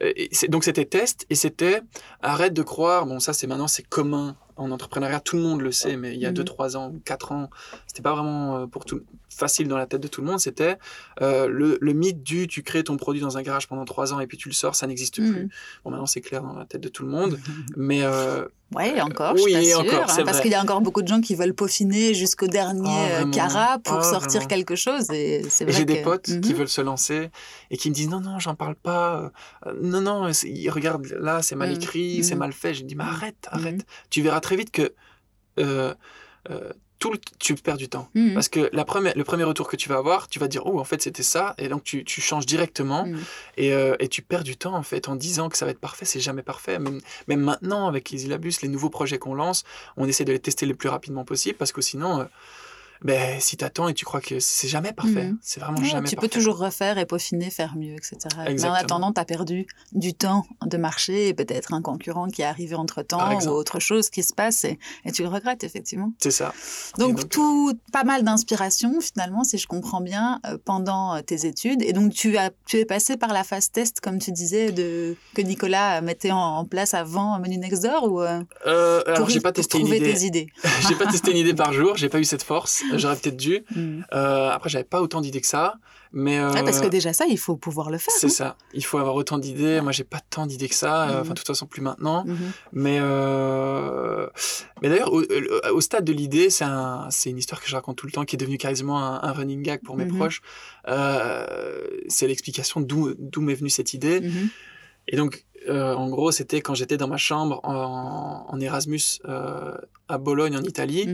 et 0.00 0.30
donc, 0.48 0.62
c'était 0.62 0.84
test 0.84 1.26
et 1.28 1.34
c'était 1.34 1.80
arrête 2.22 2.54
de 2.54 2.62
croire, 2.62 3.04
bon, 3.04 3.18
ça, 3.18 3.32
c'est 3.32 3.48
maintenant, 3.48 3.66
c'est 3.66 3.82
commun 3.82 4.36
en 4.56 4.70
entrepreneuriat, 4.70 5.18
tout 5.18 5.34
le 5.36 5.42
monde 5.42 5.60
le 5.60 5.72
sait, 5.72 5.96
mais 5.96 6.14
il 6.14 6.20
y 6.20 6.24
a 6.26 6.28
Mhm. 6.28 6.34
2, 6.36 6.44
3 6.44 6.76
ans 6.76 6.90
ou 6.94 7.00
4 7.04 7.32
ans, 7.32 7.50
c'était 7.88 8.02
pas 8.02 8.12
vraiment 8.14 8.58
euh, 8.58 8.66
pour 8.68 8.84
tout, 8.84 9.00
facile 9.28 9.66
dans 9.66 9.76
la 9.76 9.86
tête 9.86 10.00
de 10.00 10.06
tout 10.06 10.20
le 10.20 10.28
monde. 10.28 10.38
C'était 10.38 10.78
euh, 11.20 11.48
le, 11.48 11.78
le 11.80 11.92
mythe 11.94 12.22
du 12.22 12.46
tu 12.46 12.62
crées 12.62 12.84
ton 12.84 12.96
produit 12.96 13.20
dans 13.20 13.38
un 13.38 13.42
garage 13.42 13.66
pendant 13.66 13.84
3 13.84 14.12
ans 14.12 14.20
et 14.20 14.28
puis 14.28 14.36
tu 14.38 14.48
le 14.48 14.54
sors, 14.54 14.76
ça 14.76 14.86
n'existe 14.86 15.18
Mhm. 15.18 15.32
plus. 15.32 15.48
Bon, 15.84 15.90
maintenant, 15.90 16.06
c'est 16.06 16.20
clair 16.20 16.42
dans 16.44 16.54
la 16.56 16.64
tête 16.64 16.80
de 16.80 16.88
tout 16.88 17.02
le 17.04 17.10
monde, 17.10 17.36
mais 17.76 18.02
euh, 18.04 18.46
Oui, 18.74 19.00
encore, 19.00 19.32
oui, 19.34 19.54
je 19.64 19.72
pas 19.72 19.78
encore, 19.78 20.10
sûre, 20.10 20.20
hein, 20.20 20.24
parce 20.26 20.40
qu'il 20.42 20.50
y 20.50 20.54
a 20.54 20.60
encore 20.62 20.82
beaucoup 20.82 21.00
de 21.00 21.08
gens 21.08 21.22
qui 21.22 21.34
veulent 21.34 21.54
peaufiner 21.54 22.12
jusqu'au 22.12 22.48
dernier 22.48 22.90
euh, 23.06 23.14
vraiment. 23.20 23.30
carat 23.30 23.78
pour 23.78 23.96
Ah, 24.00 24.02
sortir 24.02 24.40
vraiment. 24.40 24.46
quelque 24.46 24.76
chose. 24.76 25.10
Et 25.10 25.42
c'est 25.48 25.64
Et 25.64 25.68
vrai 25.68 25.78
j'ai 25.78 25.84
des 25.86 25.98
que- 26.00 26.04
potes 26.04 26.24
qui 26.42 26.52
Mhm. 26.52 26.58
veulent 26.58 26.68
se 26.68 26.82
lancer 26.82 27.30
et 27.70 27.78
qui 27.78 27.88
me 27.88 27.94
disent 27.94 28.10
non, 28.10 28.20
non, 28.20 28.38
j'en 28.38 28.54
parle 28.54 28.74
pas. 28.74 29.32
Euh, 29.66 29.72
non, 29.82 30.02
non, 30.02 30.30
regardent 30.68 31.06
là, 31.18 31.40
c'est 31.40 31.56
mal 31.56 31.70
Mhm. 31.70 31.76
écrit, 31.76 32.22
c'est 32.22 32.34
Mhm. 32.34 32.38
mal 32.40 32.52
fait. 32.52 32.74
Je 32.74 32.84
dis, 32.84 32.94
mais 32.94 33.04
Mhm. 33.04 33.10
arrête, 33.10 33.48
arrête. 33.50 33.86
Tu 34.10 34.20
verras 34.20 34.40
très 34.40 34.56
vite 34.56 34.70
que 34.70 34.94
euh, 35.58 35.94
euh, 36.50 36.72
tout 36.98 37.12
le- 37.12 37.18
tu 37.38 37.54
perds 37.54 37.76
du 37.76 37.88
temps. 37.88 38.08
Mhm. 38.14 38.34
Parce 38.34 38.48
que 38.48 38.68
la 38.72 38.84
première, 38.84 39.12
le 39.16 39.22
premier 39.24 39.44
retour 39.44 39.68
que 39.68 39.76
tu 39.76 39.88
vas 39.88 39.96
avoir, 39.98 40.26
tu 40.28 40.38
vas 40.38 40.48
dire, 40.48 40.66
oh, 40.66 40.80
en 40.80 40.84
fait, 40.84 41.00
c'était 41.00 41.22
ça. 41.22 41.54
Et 41.58 41.68
donc, 41.68 41.84
tu, 41.84 42.04
tu 42.04 42.20
changes 42.20 42.44
directement 42.46 43.06
Mhm. 43.06 43.20
et, 43.56 43.72
euh, 43.72 43.94
et 44.00 44.08
tu 44.08 44.20
perds 44.22 44.42
du 44.42 44.56
temps, 44.56 44.74
en 44.74 44.82
fait, 44.82 45.08
en 45.08 45.14
disant 45.14 45.48
que 45.48 45.56
ça 45.56 45.64
va 45.64 45.70
être 45.70 45.78
parfait. 45.80 46.04
C'est 46.04 46.20
jamais 46.20 46.42
parfait. 46.42 46.78
Même, 46.78 47.00
même 47.28 47.40
maintenant, 47.40 47.86
avec 47.88 48.10
Easy 48.12 48.26
Labus, 48.26 48.54
les 48.62 48.68
nouveaux 48.68 48.90
projets 48.90 49.18
qu'on 49.18 49.34
lance, 49.34 49.64
on 49.96 50.06
essaie 50.08 50.24
de 50.24 50.32
les 50.32 50.40
tester 50.40 50.66
le 50.66 50.74
plus 50.74 50.88
rapidement 50.88 51.24
possible 51.24 51.56
parce 51.56 51.70
que 51.72 51.80
sinon, 51.82 52.20
euh, 52.20 52.24
ben, 53.02 53.40
si 53.40 53.56
tu 53.56 53.64
attends 53.64 53.88
et 53.88 53.94
tu 53.94 54.04
crois 54.04 54.20
que 54.20 54.40
c'est 54.40 54.68
jamais 54.68 54.92
parfait, 54.92 55.28
Mhm. 55.28 55.38
c'est 55.42 55.60
vraiment 55.60 55.78
Ouais, 55.78 55.84
jamais 55.88 56.08
tu 56.08 56.16
parfait. 56.16 56.28
peux 56.28 56.32
toujours 56.34 56.58
refaire 56.58 56.98
et 56.98 57.06
peaufiner, 57.06 57.50
faire 57.50 57.76
mieux, 57.76 57.94
etc. 57.94 58.16
Mais 58.36 58.42
en 58.42 58.46
Exactement. 58.46 58.74
attendant, 58.74 59.12
tu 59.12 59.20
as 59.20 59.24
perdu 59.24 59.66
du 59.92 60.14
temps 60.14 60.44
de 60.66 60.76
marché 60.76 61.28
et 61.28 61.34
peut-être 61.34 61.72
un 61.74 61.82
concurrent 61.82 62.28
qui 62.28 62.42
est 62.42 62.44
arrivé 62.46 62.70
Par 62.72 62.80
entre-temps 62.80 63.38
ou 63.46 63.48
autre 63.50 63.78
chose 63.80 64.10
qui 64.10 64.22
se 64.22 64.32
passe 64.34 64.64
et, 64.64 64.78
et 65.04 65.12
tu 65.12 65.22
le 65.22 65.28
regrettes, 65.28 65.64
effectivement. 65.64 66.12
C'est 66.18 66.30
ça. 66.30 66.52
Donc, 66.98 67.16
donc, 67.16 67.28
tout, 67.28 67.72
pas 67.92 68.04
mal 68.04 68.22
d'inspiration, 68.24 69.00
finalement, 69.00 69.44
si 69.44 69.58
je 69.58 69.66
comprends 69.66 70.00
bien, 70.00 70.40
euh, 70.46 70.58
pendant 70.64 71.14
euh, 71.14 71.20
tes 71.22 71.46
études. 71.46 71.82
Et 71.82 71.92
donc, 71.92 72.12
tu, 72.12 72.36
as, 72.36 72.50
tu 72.66 72.76
es 72.78 72.84
passé 72.84 73.16
par 73.16 73.32
la 73.32 73.44
phase 73.44 73.70
test, 73.70 74.00
comme 74.00 74.18
tu 74.18 74.32
disais, 74.32 74.72
de, 74.72 75.16
que 75.34 75.42
Nicolas 75.42 76.00
mettait 76.00 76.30
en, 76.30 76.38
en 76.38 76.64
place 76.64 76.94
avant 76.94 77.38
Menu 77.38 77.56
Next 77.58 77.82
Door 77.82 78.04
ou, 78.12 78.22
euh, 78.22 78.40
Euh, 78.66 79.02
alors, 79.06 79.28
j'ai 79.30 79.40
pas 79.40 79.52
testé 79.52 79.78
une 79.78 79.86
idée. 79.88 80.48
j'ai 80.88 80.94
pas 80.96 81.06
testé 81.06 81.30
une 81.30 81.36
idée 81.38 81.54
par 81.54 81.72
jour. 81.72 81.96
J'ai 81.96 82.08
pas 82.08 82.18
eu 82.18 82.24
cette 82.24 82.42
force. 82.42 82.82
J'aurais 82.96 83.16
peut-être 83.16 83.36
dû. 83.36 83.64
Mm. 83.74 84.00
Euh, 84.12 84.50
après, 84.50 84.68
j'avais 84.68 84.84
pas 84.84 85.00
autant 85.02 85.20
d'idées 85.20 85.40
que 85.40 85.46
ça. 85.46 85.74
Mais 86.10 86.38
euh, 86.38 86.50
Ouais, 86.52 86.62
Parce 86.64 86.80
que 86.80 86.86
déjà, 86.86 87.12
ça, 87.12 87.26
il 87.26 87.38
faut 87.38 87.56
pouvoir 87.56 87.90
le 87.90 87.98
faire. 87.98 88.14
c'est 88.16 88.26
hein. 88.28 88.30
ça. 88.30 88.56
Il 88.72 88.82
faut 88.84 88.96
avoir 88.96 89.14
autant 89.14 89.36
d'idées. 89.38 89.82
Moi, 89.82 89.92
j'ai 89.92 90.04
pas 90.04 90.20
tant 90.20 90.46
d'idées 90.46 90.68
que 90.68 90.74
ça. 90.74 91.08
Euh. 91.10 91.20
Enfin, 91.20 91.30
de 91.30 91.38
toute 91.38 91.46
façon, 91.46 91.66
plus 91.66 91.82
maintenant. 91.82 92.24
Mhm. 92.24 92.36
Mais, 92.72 92.98
euh... 93.00 94.26
mais 94.80 94.88
d'ailleurs, 94.88 95.12
au, 95.12 95.80
stade 95.82 96.04
de 96.04 96.12
l'idée, 96.12 96.48
c'est 96.48 96.64
un, 96.64 97.08
c'est 97.10 97.28
une 97.28 97.36
histoire 97.38 97.60
que 97.60 97.68
je 97.68 97.74
raconte 97.74 97.96
tout 97.98 98.06
le 98.06 98.12
temps, 98.12 98.24
qui 98.24 98.36
est 98.36 98.38
devenue 98.38 98.56
quasiment 98.58 98.98
un, 99.04 99.20
un 99.22 99.32
running 99.32 99.62
gag 99.62 99.82
pour 99.84 99.96
mes 99.96 100.06
Mhm. 100.06 100.16
proches. 100.16 100.40
Euh, 100.88 101.86
c'est 102.08 102.26
l'explication 102.26 102.80
d'où 102.80 103.14
d'où 103.18 103.40
m'est 103.42 103.54
venue 103.54 103.70
cette 103.70 103.92
idée. 103.92 104.20
Mhm. 104.20 104.48
Et 105.08 105.16
donc, 105.16 105.44
euh, 105.68 105.92
en 105.94 106.08
gros, 106.08 106.30
c'était 106.30 106.60
quand 106.60 106.74
j'étais 106.74 106.96
dans 106.96 107.08
ma 107.08 107.16
chambre 107.16 107.60
en, 107.64 108.46
en 108.48 108.60
Erasmus 108.60 109.00
euh, 109.26 109.74
à 110.08 110.18
Bologne, 110.18 110.56
en 110.56 110.62
Italie. 110.62 111.06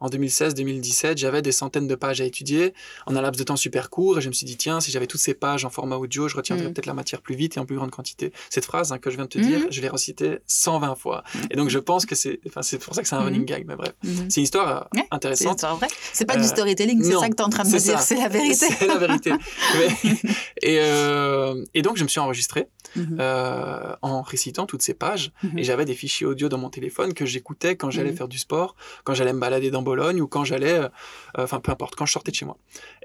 En 0.00 0.08
2016-2017, 0.08 1.18
j'avais 1.18 1.42
des 1.42 1.52
centaines 1.52 1.86
de 1.86 1.94
pages 1.94 2.20
à 2.20 2.24
étudier 2.24 2.74
en 3.06 3.14
un 3.16 3.20
laps 3.20 3.38
de 3.38 3.44
temps 3.44 3.56
super 3.56 3.90
court 3.90 4.18
et 4.18 4.20
je 4.20 4.28
me 4.28 4.32
suis 4.32 4.46
dit, 4.46 4.56
tiens, 4.56 4.80
si 4.80 4.90
j'avais 4.90 5.06
toutes 5.06 5.20
ces 5.20 5.34
pages 5.34 5.64
en 5.64 5.70
format 5.70 5.96
audio, 5.96 6.28
je 6.28 6.36
retiendrais 6.36 6.66
Mhm. 6.66 6.72
peut-être 6.74 6.86
la 6.86 6.94
matière 6.94 7.20
plus 7.20 7.34
vite 7.34 7.56
et 7.56 7.60
en 7.60 7.66
plus 7.66 7.76
grande 7.76 7.90
quantité. 7.90 8.32
Cette 8.48 8.64
phrase 8.64 8.92
hein, 8.92 8.98
que 8.98 9.10
je 9.10 9.16
viens 9.16 9.24
de 9.24 9.30
te 9.30 9.38
Mhm. 9.38 9.44
dire, 9.46 9.60
je 9.70 9.80
l'ai 9.80 9.88
recitée 9.88 10.38
120 10.46 10.94
fois. 10.94 11.22
Et 11.50 11.56
donc, 11.56 11.68
je 11.68 11.78
pense 11.78 12.06
que 12.06 12.14
c'est 12.14 12.40
enfin, 12.46 12.62
c'est 12.62 12.78
pour 12.78 12.94
ça 12.94 13.02
que 13.02 13.08
c'est 13.08 13.14
un 13.16 13.22
running 13.22 13.44
gag, 13.44 13.64
mais 13.66 13.76
bref. 13.76 13.92
Mhm. 14.04 14.30
C'est 14.30 14.40
une 14.40 14.44
histoire 14.44 14.68
euh, 14.94 14.98
Ouais, 15.00 15.06
intéressante. 15.10 15.64
C'est 16.12 16.24
pas 16.24 16.34
Euh, 16.36 16.40
du 16.40 16.46
storytelling, 16.46 17.02
c'est 17.02 17.12
ça 17.12 17.28
que 17.28 17.34
tu 17.34 17.42
es 17.42 17.44
en 17.44 17.48
train 17.48 17.64
de 17.64 17.68
me 17.68 17.78
dire, 17.78 18.00
c'est 18.00 18.16
la 18.16 18.28
vérité. 18.28 18.66
C'est 18.80 18.86
la 18.86 18.96
vérité. 18.98 19.32
Mais- 19.32 19.90
et, 20.62 20.78
euh, 20.80 21.64
et 21.74 21.82
donc, 21.82 21.96
je 21.96 22.02
me 22.04 22.08
suis 22.08 22.20
enregistré 22.20 22.68
Mhm. 22.96 23.18
euh, 23.20 23.94
en 24.02 24.22
récitant 24.22 24.66
toutes 24.66 24.82
ces 24.82 24.94
pages. 24.94 25.32
Et 25.56 25.62
j'avais 25.64 25.84
des 25.84 25.94
fichiers 25.94 26.26
audio 26.26 26.48
dans 26.48 26.58
mon 26.58 26.70
téléphone 26.70 27.14
que 27.14 27.24
j'écoutais 27.26 27.76
quand 27.76 27.90
j'allais 27.90 28.12
faire 28.12 28.26
du 28.28 28.38
sport, 28.38 28.74
quand 29.04 29.14
j'allais 29.14 29.32
me 29.32 29.38
balader 29.40 29.70
dans 29.70 29.82
Bologne 29.90 30.20
ou 30.20 30.26
quand 30.28 30.44
j'allais, 30.44 30.74
euh, 30.74 30.88
enfin 31.36 31.58
peu 31.60 31.72
importe, 31.72 31.94
quand 31.96 32.06
je 32.06 32.12
sortais 32.12 32.30
de 32.30 32.36
chez 32.36 32.44
moi. 32.46 32.56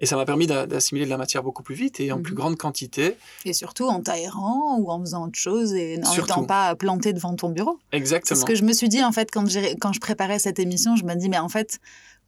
Et 0.01 0.05
ça 0.05 0.15
m'a 0.15 0.25
permis 0.25 0.45
d'a- 0.47 0.65
d'assimiler 0.67 1.05
de 1.05 1.09
la 1.09 1.17
matière 1.17 1.41
beaucoup 1.43 1.63
plus 1.63 1.75
vite 1.75 1.99
et 1.99 2.11
en 2.11 2.17
Mhm. 2.17 2.23
plus 2.23 2.35
grande 2.35 2.57
quantité. 2.57 3.17
Et 3.45 3.53
surtout 3.53 3.85
en 3.87 4.01
t'aérant 4.01 4.77
ou 4.79 4.91
en 4.91 4.99
faisant 4.99 5.25
autre 5.27 5.39
chose 5.39 5.73
et 5.73 5.99
en 6.05 6.15
n'étant 6.15 6.43
pas 6.43 6.75
planté 6.75 7.11
devant 7.13 7.33
ton 7.35 7.49
bureau. 7.49 7.79
Exactement. 7.91 8.39
ce 8.39 8.45
que 8.45 8.55
je 8.55 8.63
me 8.63 8.73
suis 8.73 8.89
dit 8.89 9.03
en 9.03 9.11
fait 9.11 9.31
quand, 9.31 9.45
quand 9.81 9.93
je 9.93 9.99
préparais 9.99 10.39
cette 10.39 10.59
émission. 10.59 10.95
Je 10.95 11.05
me 11.05 11.15
dis 11.15 11.29
mais 11.29 11.39
en 11.39 11.49
fait 11.49 11.79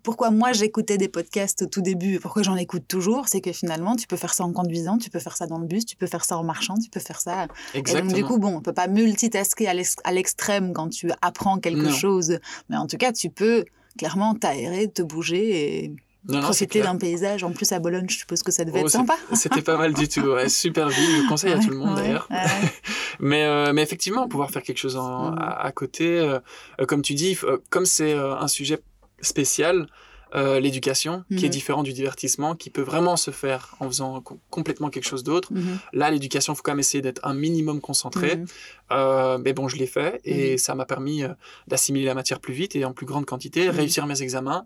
pourquoi 0.03 0.31
moi 0.31 0.53
j'écoutais 0.53 0.97
des 0.97 1.09
podcasts 1.09 1.63
au 1.63 1.65
tout 1.65 1.81
début 1.81 2.13
et 2.15 2.19
pourquoi 2.19 2.41
j'en 2.41 2.55
écoute 2.55 2.83
toujours, 2.87 3.27
c'est 3.27 3.41
que 3.41 3.51
finalement 3.51 3.95
tu 3.97 4.07
peux 4.07 4.15
faire 4.15 4.33
ça 4.33 4.45
en 4.45 4.53
conduisant, 4.53 4.97
tu 4.97 5.09
peux 5.09 5.19
faire 5.19 5.35
ça 5.35 5.47
dans 5.47 5.57
le 5.57 5.65
bus, 5.67 5.85
tu 5.85 5.97
peux 5.97 6.07
faire 6.07 6.23
ça 6.23 6.37
en 6.37 6.43
marchant, 6.43 6.75
tu 6.81 6.89
peux 6.89 7.01
faire 7.01 7.19
ça. 7.19 7.47
Et 7.73 7.79
Exactement. 7.79 8.09
donc 8.11 8.15
du 8.17 8.23
coup 8.23 8.37
bon, 8.37 8.55
on 8.57 8.61
peut 8.61 8.73
pas 8.73 8.87
multitasker 8.87 9.67
à 9.67 9.73
l'ex- 9.73 9.97
à 10.05 10.11
l'extrême 10.13 10.71
quand 10.71 10.87
tu 10.89 11.11
apprends 11.21 11.57
quelque 11.59 11.87
Non. 11.89 11.91
chose, 11.91 12.39
mais 12.69 12.77
en 12.77 12.87
tout 12.87 12.97
cas 12.97 13.11
tu 13.11 13.29
peux 13.29 13.65
clairement 13.97 14.35
t'aérer, 14.35 14.89
te 14.89 15.01
bouger 15.01 15.83
et 15.83 15.95
profiter 16.41 16.81
d'un 16.81 16.97
paysage. 16.97 17.43
En 17.43 17.51
plus, 17.51 17.71
à 17.71 17.79
Bologne, 17.79 18.05
je 18.09 18.17
suppose 18.17 18.43
que 18.43 18.51
ça 18.51 18.65
devait 18.65 18.81
oh, 18.81 18.85
être 18.85 18.91
sympa. 18.91 19.15
C'était 19.33 19.61
pas 19.61 19.77
mal 19.77 19.93
du 19.93 20.07
tout. 20.07 20.33
super 20.47 20.89
ville. 20.89 21.23
Je 21.23 21.29
conseille 21.29 21.53
à 21.53 21.59
tout 21.59 21.69
le 21.69 21.77
monde 21.77 21.95
d'ailleurs. 21.95 22.27
mais, 23.19 23.43
euh, 23.45 23.73
mais 23.73 23.81
effectivement, 23.81 24.27
pouvoir 24.27 24.51
faire 24.51 24.63
quelque 24.63 24.77
chose 24.77 24.97
en, 24.97 25.33
à, 25.33 25.71
côté, 25.71 26.19
euh, 26.19 26.39
euh, 26.81 26.85
comme 26.85 27.01
tu 27.01 27.13
dis, 27.13 27.37
comme 27.69 27.85
c'est 27.85 28.13
un 28.13 28.47
sujet 28.47 28.79
spécial, 29.21 29.87
euh, 30.35 30.59
l'éducation, 30.59 31.23
qui 31.29 31.45
est 31.45 31.47
mhm. 31.47 31.49
différent 31.49 31.83
du 31.83 31.93
divertissement, 31.93 32.55
qui 32.55 32.69
peut 32.69 32.81
vraiment 32.81 33.15
se 33.15 33.31
faire 33.31 33.75
en 33.79 33.87
faisant 33.87 34.21
complètement 34.49 34.89
quelque 34.89 35.07
chose 35.07 35.23
d'autre. 35.23 35.53
Mhm. 35.53 35.79
Là, 35.93 36.11
l'éducation, 36.11 36.53
faut 36.53 36.61
quand 36.61 36.71
même 36.71 36.79
essayer 36.79 37.01
d'être 37.01 37.21
un 37.23 37.33
minimum 37.33 37.79
concentré. 37.79 38.37
Mhm. 38.37 38.45
Euh, 38.91 39.37
mais 39.37 39.53
bon, 39.53 39.67
je 39.67 39.77
l'ai 39.77 39.87
fait 39.87 40.21
et 40.23 40.57
ça 40.57 40.75
m'a 40.75 40.85
permis 40.85 41.23
euh, 41.23 41.29
d'assimiler 41.67 42.05
la 42.05 42.13
matière 42.13 42.39
plus 42.39 42.53
vite 42.53 42.75
et 42.75 42.85
en 42.85 42.93
plus 42.93 43.05
grande 43.05 43.25
quantité, 43.25 43.69
réussir 43.69 44.05
mes 44.05 44.21
examens. 44.21 44.65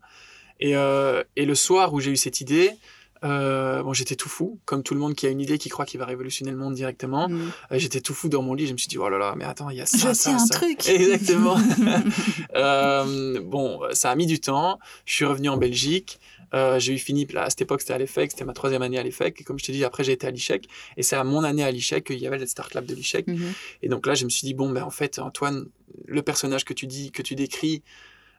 Et, 0.59 0.73
et 0.73 1.45
le 1.45 1.55
soir 1.55 1.91
où 1.91 1.99
j'ai 1.99 2.11
eu 2.11 2.17
cette 2.17 2.39
idée, 2.39 2.71
euh, 3.23 3.83
bon, 3.83 3.93
j'étais 3.93 4.15
tout 4.15 4.29
fou, 4.29 4.59
comme 4.65 4.83
tout 4.83 4.93
le 4.93 4.99
monde 4.99 5.15
qui 5.15 5.27
a 5.27 5.29
une 5.29 5.41
idée 5.41 5.57
qui 5.57 5.69
croit 5.69 5.85
qu'il 5.85 5.99
va 5.99 6.05
révolutionner 6.05 6.51
le 6.51 6.57
monde 6.57 6.73
directement. 6.73 7.29
Mm. 7.29 7.51
Euh, 7.71 7.79
j'étais 7.79 8.01
tout 8.01 8.13
fou 8.13 8.29
dans 8.29 8.41
mon 8.41 8.53
lit. 8.53 8.67
Je 8.67 8.73
me 8.73 8.77
suis 8.77 8.87
dit, 8.87 8.97
oh 8.97 9.09
là 9.09 9.17
là, 9.17 9.33
mais 9.37 9.45
attends, 9.45 9.69
il 9.69 9.77
y 9.77 9.81
a 9.81 9.85
ça, 9.85 10.09
Je 10.09 10.13
ça, 10.13 10.31
un 10.31 10.47
truc. 10.47 10.87
Exactement. 10.89 11.57
euh, 12.55 13.39
bon, 13.43 13.81
ça 13.91 14.09
a 14.09 14.15
mis 14.15 14.25
du 14.25 14.39
temps. 14.39 14.79
Je 15.05 15.13
suis 15.13 15.25
revenu 15.25 15.49
en 15.49 15.57
Belgique. 15.57 16.19
Euh, 16.53 16.79
j'ai 16.79 16.93
eu 16.93 16.97
fini, 16.97 17.25
là, 17.27 17.43
à 17.43 17.49
cette 17.49 17.61
époque, 17.61 17.81
c'était 17.81 17.93
à 17.93 17.97
l'EFEC, 17.97 18.31
c'était 18.31 18.43
ma 18.43 18.53
troisième 18.53 18.81
année 18.81 18.97
à 18.97 19.03
l'EFEC. 19.03 19.39
Et 19.39 19.43
comme 19.43 19.57
je 19.57 19.65
t'ai 19.65 19.71
dit, 19.71 19.83
après, 19.85 20.03
j'ai 20.03 20.11
été 20.11 20.27
à 20.27 20.31
l'ICHEC. 20.31 20.67
Et 20.97 21.03
c'est 21.03 21.15
à 21.15 21.23
mon 21.23 21.43
année 21.43 21.63
à 21.63 21.71
l'ICHEC 21.71 22.05
qu'il 22.05 22.19
y 22.19 22.27
avait 22.27 22.39
le 22.39 22.45
Start 22.45 22.73
Lab 22.73 22.85
de 22.85 22.93
l'ICHEC. 22.93 23.27
Mm-hmm. 23.27 23.53
Et 23.83 23.89
donc 23.89 24.05
là, 24.05 24.15
je 24.15 24.25
me 24.25 24.29
suis 24.29 24.45
dit, 24.45 24.53
bon, 24.53 24.69
ben, 24.69 24.83
en 24.83 24.89
fait, 24.89 25.19
Antoine, 25.19 25.67
le 26.05 26.21
personnage 26.21 26.65
que 26.65 26.73
tu 26.73 26.87
dis, 26.87 27.11
que 27.11 27.21
tu 27.21 27.35
décris, 27.35 27.83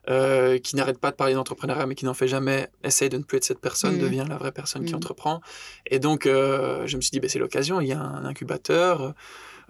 euh, 0.09 0.59
qui 0.59 0.75
n'arrête 0.75 0.97
pas 0.97 1.11
de 1.11 1.15
parler 1.15 1.33
d'entrepreneuriat 1.33 1.85
mais 1.85 1.95
qui 1.95 2.05
n'en 2.05 2.13
fait 2.13 2.27
jamais, 2.27 2.69
essaye 2.83 3.09
de 3.09 3.17
ne 3.17 3.23
plus 3.23 3.37
être 3.37 3.45
cette 3.45 3.59
personne, 3.59 3.95
mmh. 3.95 4.01
devient 4.01 4.25
la 4.27 4.37
vraie 4.37 4.51
personne 4.51 4.85
qui 4.85 4.93
mmh. 4.93 4.97
entreprend. 4.97 5.41
Et 5.85 5.99
donc, 5.99 6.25
euh, 6.25 6.85
je 6.87 6.97
me 6.97 7.01
suis 7.01 7.11
dit, 7.11 7.19
bah, 7.19 7.29
c'est 7.29 7.39
l'occasion, 7.39 7.81
il 7.81 7.87
y 7.87 7.93
a 7.93 7.99
un 7.99 8.25
incubateur, 8.25 9.13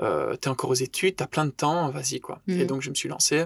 euh, 0.02 0.36
tu 0.42 0.48
es 0.48 0.52
encore 0.52 0.72
aux 0.72 0.76
études, 0.76 1.16
tu 1.18 1.24
as 1.24 1.28
plein 1.28 1.46
de 1.46 1.52
temps, 1.52 1.90
vas-y 1.90 2.20
quoi. 2.20 2.40
Et 2.48 2.64
mmh. 2.64 2.68
donc, 2.68 2.82
je 2.82 2.90
me 2.90 2.96
suis 2.96 3.10
lancé. 3.10 3.46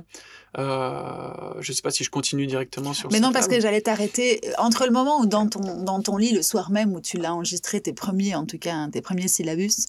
Euh, 0.58 1.54
je 1.60 1.71
sais 1.73 1.82
pas 1.82 1.91
si 1.91 2.04
je 2.04 2.10
continue 2.10 2.47
directement 2.47 2.93
sur 2.93 3.12
Mais 3.12 3.19
non, 3.19 3.32
parce 3.32 3.47
que 3.47 3.60
j'allais 3.60 3.82
t'arrêter. 3.82 4.41
Entre 4.58 4.86
le 4.86 4.91
moment 4.91 5.19
où 5.19 5.26
dans 5.26 5.47
ton, 5.47 5.84
dans 5.84 6.02
ton 6.02 6.17
lit, 6.17 6.32
le 6.32 6.41
soir 6.41 6.71
même, 6.71 6.93
où 6.93 7.02
tu 7.02 7.17
l'as 7.17 7.34
enregistré, 7.34 7.82
tes 7.82 7.93
premiers, 7.93 8.36
en 8.36 8.45
tout 8.45 8.58
cas, 8.58 8.88
tes 8.91 9.02
premiers 9.02 9.28
syllabus, 9.28 9.88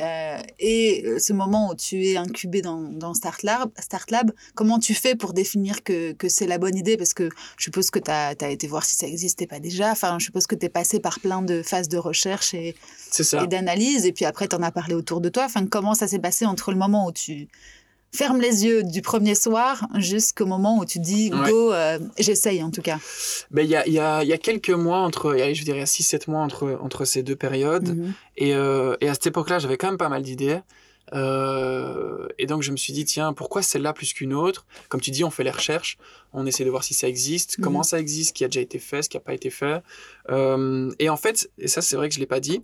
euh, 0.00 0.38
et 0.58 1.04
euh, 1.06 1.18
ce 1.18 1.32
moment 1.32 1.70
où 1.70 1.74
tu 1.74 2.04
es 2.04 2.16
incubé 2.16 2.62
dans, 2.62 2.80
dans 2.80 3.14
Start, 3.14 3.42
Lab, 3.42 3.70
Start 3.78 4.10
Lab, 4.10 4.32
comment 4.54 4.78
tu 4.78 4.94
fais 4.94 5.14
pour 5.14 5.32
définir 5.32 5.82
que, 5.84 6.12
que 6.12 6.28
c'est 6.28 6.46
la 6.46 6.58
bonne 6.58 6.76
idée? 6.76 6.96
Parce 6.96 7.14
que 7.14 7.28
je 7.56 7.64
suppose 7.64 7.90
que 7.90 8.00
tu 8.00 8.10
as, 8.10 8.34
as, 8.40 8.48
été 8.48 8.66
voir 8.66 8.84
si 8.84 8.96
ça 8.96 9.06
n'existait 9.06 9.46
pas 9.46 9.60
déjà. 9.60 9.92
Enfin, 9.92 10.18
je 10.18 10.24
suppose 10.24 10.46
que 10.46 10.56
tu 10.56 10.66
es 10.66 10.68
passé 10.68 10.98
par 10.98 11.20
plein 11.20 11.42
de 11.42 11.62
phases 11.62 11.88
de 11.88 11.98
recherche 11.98 12.54
et, 12.54 12.74
et 13.18 13.46
d'analyse. 13.46 14.04
Et 14.04 14.12
puis 14.12 14.24
après, 14.24 14.48
tu 14.48 14.56
en 14.56 14.62
as 14.62 14.72
parlé 14.72 14.94
autour 14.94 15.20
de 15.20 15.28
toi. 15.28 15.44
Enfin, 15.44 15.66
comment 15.66 15.94
ça 15.94 16.08
s'est 16.08 16.18
passé 16.18 16.44
entre 16.44 16.72
le 16.72 16.78
moment 16.78 17.06
où 17.06 17.12
tu 17.12 17.48
ferme 18.14 18.40
les 18.40 18.64
yeux 18.64 18.84
du 18.84 19.02
premier 19.02 19.34
soir 19.34 19.86
jusqu'au 19.96 20.46
moment 20.46 20.78
où 20.78 20.84
tu 20.84 21.00
dis 21.00 21.30
go, 21.30 21.72
euh, 21.72 21.98
j'essaye 22.18 22.62
en 22.62 22.70
tout 22.70 22.82
cas 22.82 22.98
ben, 23.50 23.62
Il 23.62 23.70
y, 23.70 23.76
a, 23.76 23.86
y, 23.88 23.98
a, 23.98 24.22
y, 24.22 24.32
a, 24.32 24.38
quelques 24.38 24.70
mois, 24.70 24.98
entre, 24.98 25.36
je 25.36 25.64
dirais 25.64 25.84
6-7 25.84 26.30
mois 26.30 26.40
entre, 26.40 26.78
entre 26.80 27.04
ces 27.04 27.22
deux 27.22 27.36
périodes. 27.36 27.88
Mhm. 27.88 28.14
et, 28.36 28.54
euh, 28.54 28.96
et, 29.00 29.08
à 29.08 29.14
cette 29.14 29.26
époque-là, 29.26 29.58
j'avais 29.58 29.76
quand 29.76 29.88
même 29.88 29.98
pas 29.98 30.08
mal 30.08 30.22
d'idées. 30.22 30.60
Euh, 31.12 32.28
et 32.38 32.46
donc 32.46 32.62
je 32.62 32.70
me 32.70 32.76
suis 32.76 32.92
dit, 32.92 33.04
tiens, 33.04 33.32
pourquoi 33.32 33.62
celle-là 33.62 33.92
plus 33.92 34.12
qu'une 34.12 34.32
autre? 34.32 34.64
Comme 34.88 35.00
tu 35.00 35.10
dis, 35.10 35.24
on 35.24 35.30
fait 35.30 35.44
les 35.44 35.50
recherches, 35.50 35.98
on 36.32 36.46
essaie 36.46 36.64
de 36.64 36.70
voir 36.70 36.84
si 36.84 36.94
ça 36.94 37.08
existe, 37.08 37.58
mhm. 37.58 37.64
comment 37.64 37.82
ça 37.82 37.98
existe, 37.98 38.30
ce 38.30 38.34
qui 38.34 38.44
a 38.44 38.48
déjà 38.48 38.60
été 38.60 38.78
fait, 38.78 39.02
ce 39.02 39.08
qui 39.08 39.16
n'a 39.16 39.22
pas 39.22 39.34
été 39.34 39.50
fait. 39.50 39.82
et 40.30 41.08
en 41.08 41.16
fait, 41.16 41.50
et 41.58 41.68
ça 41.68 41.82
c'est 41.82 41.96
vrai 41.96 42.08
que 42.08 42.14
je 42.14 42.20
ne 42.20 42.22
l'ai 42.22 42.28
pas 42.28 42.40
dit, 42.40 42.62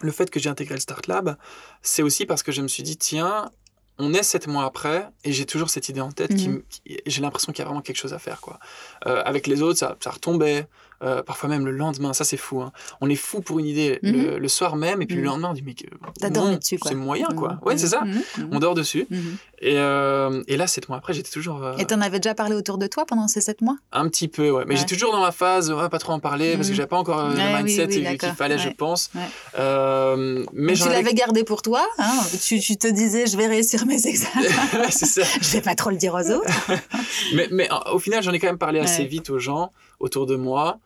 le 0.00 0.10
fait 0.10 0.30
que 0.30 0.40
j'ai 0.40 0.48
intégré 0.48 0.74
le 0.74 0.80
Start 0.80 1.06
Lab, 1.06 1.36
c'est 1.82 2.02
aussi 2.02 2.26
parce 2.26 2.42
que 2.42 2.50
je 2.50 2.62
me 2.62 2.68
suis 2.68 2.82
dit, 2.82 2.96
tiens, 2.96 3.50
on 3.98 4.12
est 4.12 4.22
sept 4.22 4.46
mois 4.46 4.64
après 4.64 5.08
et 5.24 5.32
j'ai 5.32 5.46
toujours 5.46 5.70
cette 5.70 5.88
idée 5.88 6.00
en 6.00 6.10
tête 6.10 6.34
qui, 6.34 6.48
mhm. 6.48 6.62
j'ai 7.06 7.22
l'impression 7.22 7.52
qu'il 7.52 7.60
y 7.60 7.62
a 7.62 7.66
vraiment 7.66 7.82
quelque 7.82 7.96
chose 7.96 8.12
à 8.12 8.18
faire 8.18 8.40
quoi. 8.40 8.58
Euh, 9.06 9.22
avec 9.24 9.46
les 9.46 9.62
autres 9.62 9.78
ça, 9.78 9.96
ça 10.00 10.10
retombait, 10.10 10.66
euh, 11.04 11.22
parfois 11.22 11.48
même 11.48 11.64
le 11.64 11.72
lendemain, 11.72 12.12
ça 12.12 12.24
c'est 12.24 12.36
fou. 12.36 12.62
Hein. 12.62 12.72
On 13.00 13.08
est 13.08 13.16
fou 13.16 13.40
pour 13.40 13.58
une 13.58 13.66
idée 13.66 13.98
le, 14.02 14.40
mhm. 14.40 14.48
soir 14.48 14.76
même, 14.76 15.02
et 15.02 15.06
puis 15.06 15.16
le 15.16 15.22
mhm. 15.22 15.28
lendemain 15.28 15.50
on 15.50 15.54
dit 15.54 15.62
mais 15.64 15.74
dessus 15.74 16.78
C'est 16.84 16.94
moyen 16.94 17.28
quoi. 17.28 17.54
Mhm. 17.54 17.58
Ouais, 17.62 17.78
c'est 17.78 17.88
ça. 17.88 18.02
On 18.50 18.58
dort 18.58 18.74
dessus. 18.74 19.06
Et, 19.60 19.78
euh, 19.78 20.42
et, 20.46 20.58
là, 20.58 20.66
sept 20.66 20.90
mois 20.90 20.98
après, 20.98 21.14
j'étais 21.14 21.30
toujours. 21.30 21.64
Euh... 21.64 21.76
Et 21.78 21.86
t'en 21.86 22.02
avais 22.02 22.18
déjà 22.18 22.34
parlé 22.34 22.54
autour 22.54 22.76
de 22.76 22.86
toi 22.86 23.06
pendant 23.06 23.28
ces 23.28 23.40
sept 23.40 23.62
mois? 23.62 23.76
Un 23.92 24.08
petit 24.08 24.28
peu, 24.28 24.50
ouais. 24.50 24.64
Mais 24.66 24.76
j'étais 24.76 24.94
toujours 24.94 25.12
dans 25.12 25.22
ma 25.22 25.32
phase, 25.32 25.72
ouais, 25.72 25.88
pas 25.88 25.98
trop 25.98 26.12
en 26.12 26.20
parler, 26.20 26.56
parce 26.56 26.68
que 26.68 26.74
j'avais 26.74 26.88
pas 26.88 26.98
encore 26.98 27.20
euh, 27.20 27.30
le 27.30 27.56
mindset 27.56 27.88
qu'il 27.88 28.32
fallait, 28.32 28.58
je 28.58 28.68
pense. 28.68 29.10
mais 29.14 30.74
tu 30.74 30.88
l'avais 30.88 31.14
gardé 31.14 31.44
pour 31.44 31.62
toi. 31.62 31.86
Hein 31.98 32.12
tu, 32.44 32.60
tu, 32.60 32.76
te 32.76 32.88
disais, 32.88 33.26
je 33.26 33.36
vais 33.36 33.46
réussir 33.46 33.86
mes 33.86 34.06
examens. 34.06 34.42
c'est 34.90 35.06
ça. 35.06 35.22
je 35.40 35.50
vais 35.50 35.62
pas 35.62 35.74
trop 35.74 35.90
le 35.90 35.96
dire 35.96 36.14
aux 36.14 36.30
autres. 36.30 36.50
mais, 37.34 37.48
mais 37.50 37.68
au 37.92 37.98
final, 37.98 38.22
j'en 38.22 38.32
ai 38.32 38.38
quand 38.38 38.48
même 38.48 38.58
parlé 38.58 38.80
assez 38.80 39.04
vite 39.04 39.30
aux 39.30 39.38
gens 39.38 39.70
autour 40.04 40.26
de 40.26 40.36
moi. 40.36 40.78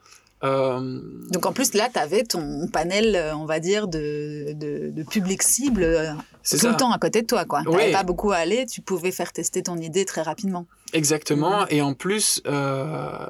Euh, 0.44 1.00
Donc 1.32 1.46
en 1.46 1.52
plus, 1.52 1.74
là, 1.74 1.88
tu 1.92 1.98
avais 1.98 2.22
ton 2.22 2.68
panel, 2.68 3.16
euh, 3.16 3.34
on 3.34 3.44
va 3.44 3.58
dire, 3.58 3.88
de, 3.88 4.52
de, 4.52 5.02
public 5.02 5.42
cible 5.42 5.82
euh, 5.82 6.12
tout 6.48 6.68
le 6.68 6.76
temps 6.76 6.92
à 6.92 6.98
côté 6.98 7.22
de 7.22 7.26
toi. 7.26 7.44
Tu 7.44 7.70
n'avais 7.70 7.92
pas 7.92 8.04
beaucoup 8.04 8.30
à 8.30 8.36
aller, 8.36 8.64
tu 8.66 8.80
pouvais 8.80 9.10
faire 9.10 9.32
tester 9.32 9.62
ton 9.64 9.76
idée 9.76 10.04
très 10.04 10.22
rapidement. 10.22 10.66
Exactement. 10.92 11.62
Mhm. 11.62 11.66
Et 11.70 11.82
en 11.82 11.94
plus, 11.94 12.42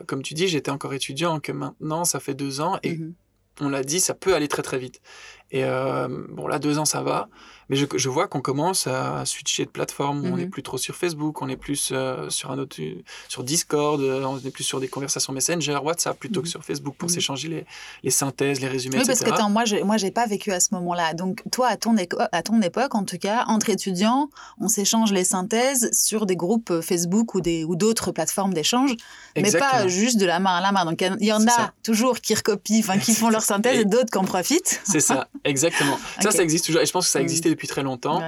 comme 0.07 0.23
tu 0.23 0.35
dis, 0.35 0.49
j'étais 0.49 0.71
encore 0.71 0.93
étudiant, 0.93 1.41
que 1.41 1.53
maintenant, 1.53 2.05
ça 2.05 2.21
fait 2.21 2.35
deux 2.35 2.61
ans, 2.61 2.79
et 2.83 2.97
mhm. 2.97 3.15
on 3.61 3.69
l'a 3.71 3.83
dit, 3.83 4.01
ça 4.01 4.15
peut 4.15 4.35
aller 4.35 4.49
très 4.49 4.63
très 4.63 4.79
vite. 4.79 5.01
Et 5.51 5.63
bon, 5.63 6.47
là, 6.47 6.59
deux 6.59 6.79
ans, 6.79 6.85
ça 6.85 7.03
va. 7.03 7.29
Mais 7.69 7.77
je, 7.77 7.87
je 7.95 8.09
vois 8.09 8.29
qu'on 8.29 8.41
commence 8.41 8.87
à 8.87 9.25
switcher 9.25 9.65
de 9.65 9.71
plateforme. 9.71 10.25
On 10.25 10.37
n'est 10.37 10.45
mhm. 10.45 10.51
plus 10.51 10.63
trop 10.63 10.79
sur 10.79 10.97
Facebook, 10.97 11.43
on 11.43 11.49
est 11.49 11.57
plus 11.57 11.91
euh, 11.93 12.29
sur 12.31 12.51
un 12.51 12.59
autre, 12.59 12.77
sur 13.29 13.45
Discord, 13.45 14.01
euh, 14.01 14.25
on 14.25 14.39
est 14.39 14.51
plus 14.51 14.65
sur 14.65 14.81
des 14.81 14.89
conversations 14.89 15.33
Messenger, 15.33 15.79
WhatsApp 15.83 16.19
plutôt 16.19 16.41
que 16.41 16.47
mhm. 16.47 16.53
sur 16.53 16.65
Facebook 16.65 16.95
pour 16.97 17.09
mhm. 17.09 17.15
s'échanger 17.15 17.49
les, 17.49 17.67
les, 18.03 18.11
synthèses, 18.11 18.61
les 18.61 18.69
résumés, 18.69 18.99
oui, 18.99 19.05
parce 19.07 19.21
que 19.21 19.31
attends, 19.31 19.51
moi, 19.51 19.65
je, 19.65 19.77
moi, 19.77 19.97
j'ai 19.97 20.11
pas 20.11 20.27
vécu 20.27 20.53
à 20.53 20.61
ce 20.61 20.69
moment-là. 20.73 21.15
Donc, 21.15 21.43
toi, 21.51 21.69
à 21.69 21.77
ton, 21.77 21.95
à 22.33 22.43
ton 22.43 22.61
époque, 22.63 22.95
en 22.95 23.05
tout 23.05 23.19
cas, 23.19 23.45
entre 23.47 23.71
étudiants, 23.71 24.31
on 24.61 24.69
s'échange 24.69 25.13
les 25.13 25.25
synthèses 25.25 25.91
sur 25.93 26.27
des 26.27 26.37
groupes 26.37 26.71
euh, 26.71 26.83
Facebook 26.83 27.35
ou 27.35 27.41
des 27.41 27.65
ou 27.65 27.77
d'autres 27.77 28.13
plateformes 28.13 28.55
d'échange, 28.55 28.95
mais 29.37 29.53
pas 29.53 29.87
juste 29.89 30.19
de 30.19 30.27
la 30.27 30.41
main 30.41 30.57
à 30.57 30.61
la 30.61 30.73
main. 30.73 30.85
Donc, 30.85 31.03
il 31.21 31.27
y, 31.27 31.33
en 31.33 31.47
a 31.47 31.73
toujours 31.83 32.21
qui 32.21 32.35
recopient, 32.35 32.81
enfin, 32.81 32.99
qui 32.99 33.15
font 33.15 33.31
leur 33.31 33.43
synthèse 33.43 33.79
et, 33.81 33.85
d'autres 33.85 34.11
qui 34.11 34.19
en 34.19 34.25
profitent. 34.25 34.81
C'est 34.85 35.01
ça, 35.01 35.29
exactement. 35.45 35.99
Ça, 36.21 36.31
ça 36.31 36.43
existe 36.43 36.67
toujours. 36.67 36.83
Et 36.83 36.87
je 36.87 36.93
pense 36.93 37.07
que 37.07 37.13
ça 37.13 37.21
existait 37.21 37.51
depuis 37.59 37.69
très 37.69 37.83
longtemps. 37.83 38.23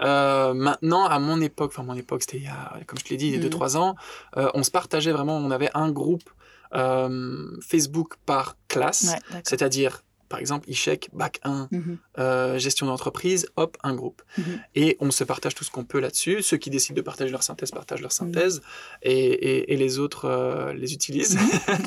Euh, 0.00 0.54
maintenant, 0.54 1.04
à 1.06 1.18
mon 1.18 1.40
époque, 1.40 1.72
enfin 1.74 1.82
mon 1.82 1.96
époque, 1.96 2.22
c'était 2.22 2.38
il 2.38 2.44
y 2.44 2.48
a, 2.48 2.78
comme 2.86 2.98
je 2.98 3.04
te 3.04 3.10
l'ai 3.10 3.16
dit, 3.16 3.28
il 3.28 3.42
y 3.42 3.44
a 3.44 3.48
2-3 3.48 3.74
mm. 3.74 3.76
ans, 3.76 3.96
euh, 4.36 4.48
on 4.54 4.62
se 4.62 4.70
partageait 4.70 5.12
vraiment, 5.12 5.36
on 5.36 5.50
avait 5.50 5.70
un 5.74 5.90
groupe 5.90 6.30
euh, 6.74 7.56
Facebook 7.60 8.14
par 8.24 8.56
classe, 8.68 9.16
c'est-à-dire 9.44 10.02
par 10.28 10.38
exemple, 10.38 10.68
ICHEC, 10.70 11.08
Bac 11.12 11.40
1, 11.44 11.68
mhm. 11.70 11.98
euh, 12.18 12.58
gestion 12.58 12.86
d'entreprise, 12.86 13.48
hop, 13.56 13.76
un 13.82 13.94
groupe. 13.94 14.22
Mhm. 14.38 14.60
Et 14.74 14.96
on 15.00 15.10
se 15.10 15.24
partage 15.24 15.54
tout 15.54 15.64
ce 15.64 15.70
qu'on 15.70 15.84
peut 15.84 16.00
là-dessus. 16.00 16.42
Ceux 16.42 16.56
qui 16.56 16.70
décident 16.70 16.96
de 16.96 17.02
partager 17.02 17.30
leur 17.30 17.42
synthèse 17.42 17.70
partagent 17.70 18.02
leur 18.02 18.12
synthèse 18.12 18.62
et, 19.02 19.72
et, 19.72 19.76
les 19.76 19.98
autres 19.98 20.26
euh, 20.26 20.72
les 20.72 20.92
utilisent. 20.92 21.36
Mhm. 21.36 21.86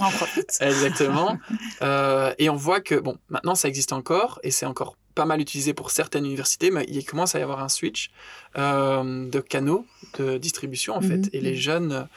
Exactement. 0.61 1.37
euh, 1.81 2.33
et 2.37 2.49
on 2.49 2.55
voit 2.55 2.81
que, 2.81 2.95
bon, 2.95 3.17
maintenant 3.29 3.55
ça 3.55 3.67
existe 3.67 3.93
encore 3.93 4.39
et 4.43 4.51
c'est 4.51 4.65
encore 4.65 4.95
pas 5.15 5.25
mal 5.25 5.41
utilisé 5.41 5.73
pour 5.73 5.91
certaines 5.91 6.25
universités, 6.25 6.71
mais 6.71 6.85
il 6.87 7.03
commence 7.03 7.35
à 7.35 7.39
y 7.39 7.41
avoir 7.41 7.61
un 7.61 7.67
switch 7.67 8.09
de 8.55 9.39
canaux 9.41 9.85
de 10.17 10.37
distribution 10.37 10.95
en 10.95 11.01
fait. 11.01 11.29
Et 11.33 11.41
les 11.41 11.55
jeunes 11.55 12.07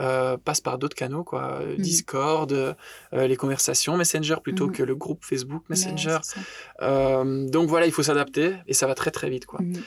euh, 0.00 0.38
passe 0.38 0.62
par 0.62 0.78
d'autres 0.78 0.96
canaux, 0.96 1.24
quoi. 1.24 1.58
Euh, 1.60 1.74
mhm. 1.74 1.82
Discord, 1.82 2.52
euh, 2.52 2.74
les 3.12 3.36
conversations 3.36 3.98
Messenger 3.98 4.36
plutôt 4.42 4.68
mhm. 4.68 4.72
que 4.72 4.82
le 4.82 4.94
groupe 4.94 5.24
Facebook 5.24 5.62
Messenger. 5.68 6.18
donc 6.80 7.68
voilà, 7.68 7.86
il 7.86 7.92
faut 7.92 8.02
s'adapter 8.02 8.54
et 8.66 8.72
ça 8.72 8.86
va 8.86 8.94
très 8.94 9.10
très 9.10 9.28
vite, 9.28 9.44
quoi. 9.44 9.60
Mhm. 9.60 9.82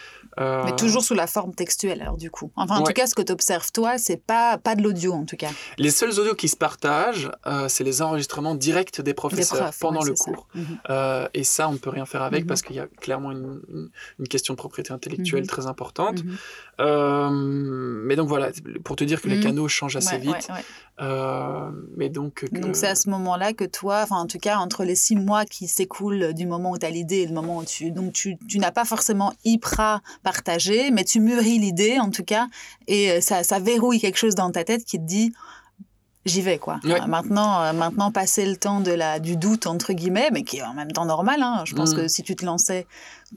Mais 0.66 0.76
toujours 0.76 1.04
sous 1.04 1.14
la 1.14 1.28
forme 1.28 1.54
textuelle, 1.54 2.02
alors 2.02 2.18
du 2.18 2.30
coup. 2.30 2.52
Enfin, 2.56 2.78
en 2.78 2.84
tout 2.84 2.94
cas, 2.94 3.08
ce 3.08 3.16
que 3.16 3.22
tu 3.22 3.32
observes, 3.32 3.72
toi, 3.72 3.98
c'est 3.98 4.18
pas, 4.18 4.58
pas 4.58 4.76
de 4.76 4.84
l'audio, 4.84 5.14
en 5.14 5.26
tout 5.26 5.36
cas. 5.36 5.50
Les 5.78 5.92
seuls 5.92 6.20
audios 6.20 6.36
qui 6.36 6.48
se 6.48 6.58
partagent, 6.58 7.32
c'est 7.68 7.84
les 7.84 8.02
enregistrements 8.02 8.56
directs 8.56 9.02
des 9.02 9.14
professeurs 9.14 9.72
pendant 9.80 10.04
le 10.04 10.14
cours. 10.14 10.48
et 11.34 11.44
ça, 11.44 11.70
on 11.70 11.74
ne 11.74 11.78
peut 11.78 11.90
rien 11.90 12.06
faire 12.06 12.22
avec 12.22 12.46
parce 12.46 12.62
qu'il 12.62 12.76
y 12.76 12.80
a 12.80 12.88
clairement 13.02 13.32
une, 13.32 13.90
une, 14.20 14.28
question 14.28 14.54
de 14.54 14.58
propriété 14.58 14.92
intellectuelle 14.92 15.48
très 15.48 15.66
importante. 15.66 16.24
mais 16.80 18.16
donc 18.16 18.28
voilà, 18.28 18.52
pour 18.84 18.96
te 18.96 19.04
dire 19.04 19.22
que 19.22 19.28
les 19.28 19.40
canaux 19.40 19.68
changent 19.68 19.96
assez 19.96 20.03
vite. 20.18 20.50
Euh, 21.02 21.72
mais 21.98 22.10
donc, 22.10 22.46
donc 22.52 22.76
c'est 22.76 22.88
à 22.88 22.96
ce 22.96 23.10
moment-là 23.10 23.54
que 23.54 23.64
toi, 23.64 24.02
enfin 24.04 24.18
en 24.18 24.28
tout 24.28 24.38
cas 24.38 24.58
entre 24.58 24.84
les 24.84 24.96
six 24.96 25.16
mois 25.16 25.44
qui 25.46 25.68
s'écoulent 25.68 26.34
du 26.34 26.46
moment 26.46 26.72
où 26.72 26.78
tu 26.78 26.86
as 26.86 26.92
l'idée 26.92 27.18
et 27.18 27.26
le 27.26 27.34
moment 27.34 27.58
où 27.58 27.66
tu 27.66 27.90
donc 27.90 28.14
tu, 28.14 28.38
tu 28.48 28.60
n'as 28.60 28.72
pas 28.72 28.86
forcément 28.86 29.34
hyper 29.44 30.02
partagé, 30.22 30.92
mais 30.92 31.04
tu 31.04 31.20
mûris 31.20 31.58
l'idée 31.58 31.98
en 32.00 32.12
tout 32.12 32.24
cas 32.24 32.48
et 32.88 33.12
euh, 33.12 33.22
ça, 33.22 33.44
ça 33.44 33.58
verrouille 33.58 34.00
quelque 34.00 34.20
chose 34.20 34.36
dans 34.36 34.52
ta 34.52 34.64
tête 34.64 34.86
qui 34.86 35.00
te 35.00 35.04
dit 35.04 35.34
j'y 36.26 36.42
vais 36.42 36.60
quoi. 36.60 36.80
maintenant, 37.08 37.74
maintenant, 37.74 38.12
passer 38.12 38.46
le 38.46 38.56
temps 38.56 38.80
de 38.80 38.92
la, 38.92 39.20
du 39.20 39.36
doute 39.36 39.68
entre 39.68 39.94
guillemets, 39.94 40.30
mais 40.32 40.44
qui 40.44 40.58
est 40.58 40.64
en 40.64 40.74
même 40.74 40.92
temps 40.92 41.06
normal. 41.06 41.42
Hein. 41.42 41.64
Je 41.66 41.76
pense 41.76 41.94
mm. 41.94 41.98
que 41.98 42.08
si 42.08 42.24
tu 42.24 42.36
te 42.36 42.46
lançais 42.46 42.88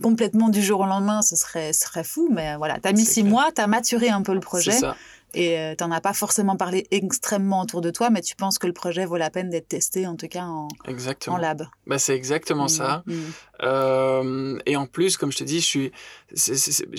complètement 0.02 0.50
du 0.50 0.62
jour 0.62 0.80
au 0.80 0.86
lendemain, 0.86 1.22
ce 1.22 1.34
serait, 1.36 1.72
serait 1.72 2.04
fou. 2.04 2.28
Mais 2.30 2.54
voilà, 2.56 2.78
tu 2.78 2.88
as 2.88 2.92
mis 2.92 3.04
six 3.04 3.24
mois, 3.24 3.50
tu 3.52 3.60
as 3.60 3.66
maturé 3.66 4.10
un 4.10 4.22
peu 4.22 4.34
le 4.34 4.40
projet. 4.40 4.72
Ça. 4.72 4.94
Et 5.34 5.58
euh, 5.58 5.74
tu 5.76 5.84
n'en 5.84 5.90
as 5.90 6.00
pas 6.00 6.14
forcément 6.14 6.56
parlé 6.56 6.86
extrêmement 6.90 7.60
autour 7.62 7.80
de 7.80 7.90
toi, 7.90 8.10
mais 8.10 8.22
tu 8.22 8.36
penses 8.36 8.58
que 8.58 8.66
le 8.66 8.72
projet 8.72 9.04
vaut 9.04 9.16
la 9.16 9.30
peine 9.30 9.50
d'être 9.50 9.68
testé, 9.68 10.06
en 10.06 10.16
tout 10.16 10.28
cas 10.28 10.44
en, 10.44 10.68
en 11.26 11.36
lab. 11.36 11.66
Bah, 11.86 11.98
c'est 11.98 12.14
exactement 12.14 12.66
mmh, 12.66 12.68
ça. 12.68 13.02
Mmh. 13.06 13.14
Euh, 13.62 14.58
et 14.66 14.76
en 14.76 14.86
plus, 14.86 15.16
comme 15.16 15.32
je 15.32 15.38
te 15.38 15.44
dis, 15.44 15.60
j'ai 15.60 15.90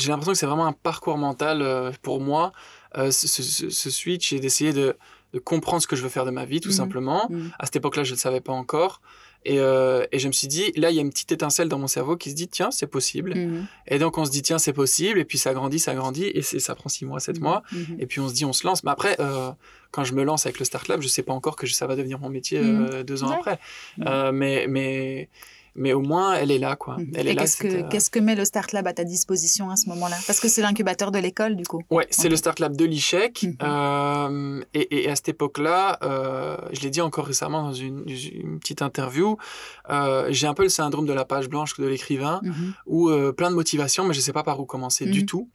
l'impression 0.09 0.33
que 0.33 0.37
c'est 0.37 0.45
vraiment 0.45 0.67
un 0.67 0.73
parcours 0.73 1.17
mental 1.17 1.61
euh, 1.61 1.91
pour 2.01 2.21
moi, 2.21 2.51
ce, 2.95 3.09
ce, 3.11 3.89
switch, 3.89 4.33
et 4.33 4.39
d'essayer 4.39 4.73
de, 4.73 4.97
de, 5.33 5.39
comprendre 5.39 5.81
ce 5.81 5.87
que 5.87 5.95
je 5.95 6.03
veux 6.03 6.09
faire 6.09 6.25
de 6.25 6.31
ma 6.31 6.45
vie, 6.45 6.61
tout 6.61 6.69
mmh, 6.69 6.73
simplement. 6.73 7.29
À 7.59 7.65
cette 7.65 7.77
époque-là, 7.77 8.03
je 8.03 8.11
ne 8.11 8.15
le 8.15 8.19
savais 8.19 8.41
pas 8.41 8.53
encore. 8.53 9.01
Et, 9.47 9.61
euh, 9.61 10.05
et, 10.11 10.19
je 10.19 10.27
me 10.27 10.33
suis 10.33 10.49
dit, 10.49 10.73
là, 10.75 10.91
il 10.91 10.95
y 10.97 10.99
a 10.99 11.01
une 11.01 11.09
petite 11.09 11.31
étincelle 11.31 11.69
dans 11.69 11.79
mon 11.79 11.87
cerveau 11.87 12.17
qui 12.17 12.31
se 12.31 12.35
dit, 12.35 12.49
tiens, 12.49 12.69
c'est 12.69 12.85
possible. 12.85 13.33
Mhm. 13.33 13.65
Et 13.87 13.97
donc, 13.97 14.17
on 14.17 14.25
se 14.25 14.29
dit, 14.29 14.41
tiens, 14.41 14.59
c'est 14.59 14.73
possible. 14.73 15.19
Et 15.19 15.23
puis, 15.23 15.37
ça 15.37 15.53
grandit, 15.53 15.79
ça 15.79 15.95
grandit. 15.95 16.25
Et 16.25 16.41
ça 16.41 16.75
prend 16.75 16.89
six 16.89 17.05
mois, 17.05 17.21
sept 17.21 17.37
mhm. 17.37 17.43
mois. 17.43 17.63
Mhm. 17.71 17.97
Et 17.99 18.07
puis, 18.07 18.19
on 18.19 18.27
se 18.27 18.33
dit, 18.33 18.43
on 18.43 18.51
se 18.51 18.67
lance. 18.67 18.83
Mais 18.83 18.91
après, 18.91 19.15
euh, 19.21 19.51
quand 19.91 20.03
je 20.03 20.13
me 20.13 20.23
lance 20.25 20.45
avec 20.45 20.59
le 20.59 20.65
Start 20.65 20.89
Lab, 20.89 21.01
je 21.01 21.07
sais 21.07 21.23
pas 21.23 21.31
encore 21.31 21.55
que 21.55 21.65
ça 21.65 21.87
va 21.87 21.95
devenir 21.95 22.19
mon 22.19 22.29
métier 22.29 22.59
euh, 22.61 23.03
deux 23.03 23.23
ans 23.23 23.29
après. 23.29 23.57
mais, 24.33 24.65
mais, 24.67 25.29
mais 25.77 25.93
au 25.93 26.01
moins 26.01 26.33
elle 26.33 26.51
est 26.51 26.57
là 26.57 26.75
quoi. 26.75 26.97
Mhm. 26.97 27.15
Est 27.15 27.35
qu'est-ce 27.35 27.57
que 27.57 27.67
euh, 27.67 27.87
qu'est-ce 27.89 28.09
que 28.09 28.19
met 28.19 28.35
le 28.35 28.43
Start 28.43 28.71
Lab 28.73 28.87
à 28.87 28.93
ta 28.93 29.03
disposition 29.03 29.69
à 29.69 29.75
ce 29.75 29.87
moment-là? 29.89 30.17
Parce 30.25 30.39
que 30.39 30.47
c'est 30.47 30.61
l'incubateur 30.61 31.11
de 31.11 31.19
l'école 31.19 31.55
du 31.55 31.63
coup. 31.63 31.81
Ouais, 31.89 32.07
c'est 32.09 32.29
le 32.29 32.35
Start 32.35 32.59
Lab 32.59 32.75
de 32.75 32.85
l'ICHEC 32.85 33.43
mhm. 33.43 33.57
euh, 33.63 34.63
et, 34.73 35.03
et, 35.03 35.09
à 35.09 35.15
cette 35.15 35.29
époque-là, 35.29 35.99
euh, 36.03 36.57
je 36.73 36.81
l'ai 36.81 36.89
dit 36.89 37.01
encore 37.01 37.25
récemment 37.25 37.63
dans 37.63 37.73
une, 37.73 38.03
une 38.07 38.59
petite 38.59 38.81
interview, 38.81 39.37
j'ai 40.29 40.47
un 40.47 40.53
peu 40.53 40.63
le 40.63 40.69
syndrome 40.69 41.05
de 41.05 41.13
la 41.13 41.25
page 41.25 41.47
blanche 41.47 41.77
de 41.77 41.85
l'écrivain 41.85 42.41
mhm. 42.43 42.73
où 42.85 43.11
plein 43.33 43.49
de 43.49 43.55
motivation 43.55 44.05
mais 44.05 44.13
je 44.13 44.19
sais 44.19 44.33
pas 44.33 44.43
par 44.43 44.59
où 44.59 44.65
commencer 44.65 45.05
du 45.05 45.25
tout. 45.25 45.49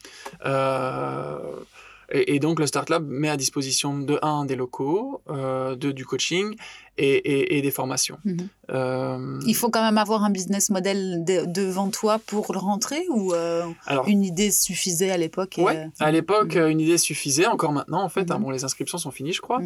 Et, 2.15 2.39
donc, 2.41 2.61
le 2.61 2.67
Start 2.67 2.91
Lab 2.91 3.09
met 3.09 3.31
à 3.31 3.37
disposition 3.37 3.99
de 3.99 4.19
un 4.23 4.45
des 4.45 4.55
locaux, 4.55 5.23
euh, 5.31 5.75
de 5.77 5.93
du 5.93 6.05
coaching 6.05 6.55
et, 6.99 7.57
et, 7.57 7.63
des 7.63 7.71
formations. 7.71 8.19
Mhm. 8.25 8.49
Euh, 8.71 9.41
Il 9.47 9.55
faut 9.55 9.71
quand 9.71 9.83
même 9.83 9.97
avoir 9.97 10.23
un 10.23 10.31
business 10.31 10.69
model 10.69 11.25
devant 11.25 11.89
toi 11.89 12.19
pour 12.19 12.53
le 12.53 12.59
rentrer 12.59 13.07
ou 13.09 13.33
euh, 13.33 13.65
une 14.07 14.25
idée 14.25 14.51
suffisait 14.51 15.11
à 15.11 15.17
l'époque 15.17 15.55
Oui, 15.57 15.73
à 16.01 16.11
l'époque, 16.11 16.57
mhm. 16.57 16.69
une 16.69 16.81
idée 16.81 16.99
suffisait. 16.99 17.47
Encore 17.47 17.73
maintenant, 17.73 18.03
en 18.03 18.11
fait, 18.11 18.31
hein, 18.31 18.37
mhm. 18.37 18.45
bon, 18.45 18.51
les 18.51 18.65
inscriptions 18.65 18.99
sont 18.99 19.11
finies, 19.11 19.33
je 19.33 19.41
crois. 19.41 19.61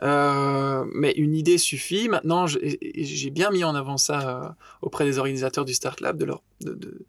mais 0.00 1.12
une 1.12 1.34
idée 1.34 1.58
suffit. 1.58 2.08
Maintenant, 2.08 2.46
j'ai 2.46 3.30
bien 3.30 3.50
mis 3.50 3.62
en 3.62 3.76
avant 3.76 3.96
ça 3.96 4.56
auprès 4.80 5.04
des 5.04 5.18
organisateurs 5.18 5.64
du 5.64 5.74
Start 5.74 6.00
Lab, 6.00 6.18
de 6.18 6.24
leur, 6.24 6.42
de, 6.62 7.04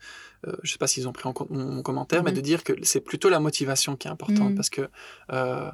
euh, 0.47 0.51
je 0.63 0.69
ne 0.69 0.71
sais 0.73 0.77
pas 0.77 0.87
s'ils 0.87 1.07
ont 1.07 1.13
pris 1.13 1.27
en 1.27 1.33
compte 1.33 1.49
mon, 1.49 1.81
commentaire, 1.81 2.23
mais 2.23 2.31
mhm. 2.31 2.37
de 2.37 2.41
dire 2.41 2.63
que 2.63 2.73
c'est 2.83 3.01
plutôt 3.01 3.29
la 3.29 3.39
motivation 3.39 3.95
qui 3.95 4.07
est 4.07 4.11
importante 4.11 4.49
mhm. 4.49 4.55
parce 4.55 4.69
que 4.69 4.81
euh, 5.31 5.69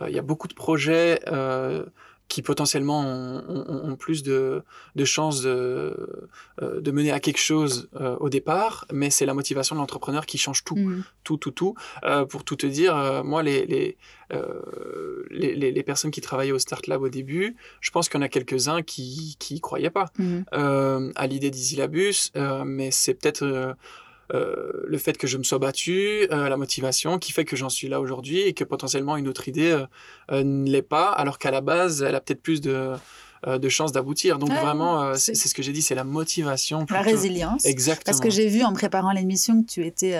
euh, 0.00 0.08
il 0.08 0.14
y 0.14 0.18
a 0.18 0.22
beaucoup 0.22 0.48
de 0.48 0.54
projets 0.54 1.20
qui 2.26 2.40
potentiellement 2.40 3.02
ont, 3.46 3.96
plus 3.96 4.22
de, 4.22 4.62
de 4.96 5.04
chances 5.04 5.42
de, 5.42 6.28
de, 6.58 6.90
mener 6.90 7.12
à 7.12 7.20
quelque 7.20 7.38
chose 7.38 7.90
au 8.18 8.30
départ, 8.30 8.86
mais 8.90 9.10
c'est 9.10 9.26
la 9.26 9.34
motivation 9.34 9.76
de 9.76 9.80
l'entrepreneur 9.80 10.24
qui 10.24 10.38
change 10.38 10.64
tout, 10.64 10.74
mhm. 10.74 11.04
tout, 11.22 11.36
tout, 11.36 11.50
tout. 11.50 11.74
pour 12.30 12.44
tout 12.44 12.56
te 12.56 12.66
dire, 12.66 13.22
moi, 13.24 13.42
les, 13.42 13.66
les, 13.66 13.98
les, 15.30 15.70
les, 15.70 15.82
personnes 15.82 16.10
qui 16.10 16.22
travaillaient 16.22 16.52
au 16.52 16.58
Start 16.58 16.86
Lab 16.86 17.02
au 17.02 17.10
début, 17.10 17.56
je 17.80 17.90
pense 17.90 18.08
qu'il 18.08 18.18
y 18.18 18.22
en 18.22 18.26
a 18.26 18.30
quelques-uns 18.30 18.82
qui 18.82 19.36
n'y 19.50 19.60
croyaient 19.60 19.90
pas 19.90 20.10
à 20.50 21.26
l'idée 21.26 21.50
d'Isilabus, 21.50 22.32
mais 22.64 22.90
c'est 22.90 23.14
peut-être 23.14 23.76
euh, 24.34 24.82
le 24.86 24.98
fait 24.98 25.16
que 25.16 25.26
je 25.26 25.38
me 25.38 25.44
sois 25.44 25.58
battu, 25.58 26.26
euh, 26.30 26.48
la 26.48 26.56
motivation 26.56 27.18
qui 27.18 27.32
fait 27.32 27.44
que 27.44 27.56
j'en 27.56 27.68
suis 27.68 27.88
là 27.88 28.00
aujourd'hui 28.00 28.40
et 28.40 28.52
que 28.52 28.64
potentiellement 28.64 29.16
une 29.16 29.28
autre 29.28 29.48
idée 29.48 29.84
euh, 30.30 30.44
ne 30.44 30.68
l'est 30.68 30.82
pas, 30.82 31.10
alors 31.10 31.38
qu'à 31.38 31.50
la 31.50 31.60
base, 31.60 32.02
elle 32.02 32.14
a 32.14 32.20
peut-être 32.20 32.42
plus 32.42 32.60
de, 32.60 32.92
de 33.46 33.68
chances 33.68 33.92
d'aboutir. 33.92 34.38
Donc 34.38 34.50
vraiment, 34.50 35.14
c'est 35.14 35.34
ce 35.34 35.54
que 35.54 35.62
j'ai 35.62 35.72
dit, 35.72 35.82
c'est 35.82 35.94
la 35.94 36.04
motivation. 36.04 36.84
La 36.90 37.02
résilience. 37.02 37.64
Exactement. 37.64 38.04
Parce 38.04 38.20
que 38.20 38.30
j'ai 38.30 38.48
vu 38.48 38.62
en 38.64 38.72
préparant 38.72 39.12
l'émission 39.12 39.62
que 39.62 39.68
tu 39.68 39.86
étais 39.86 40.18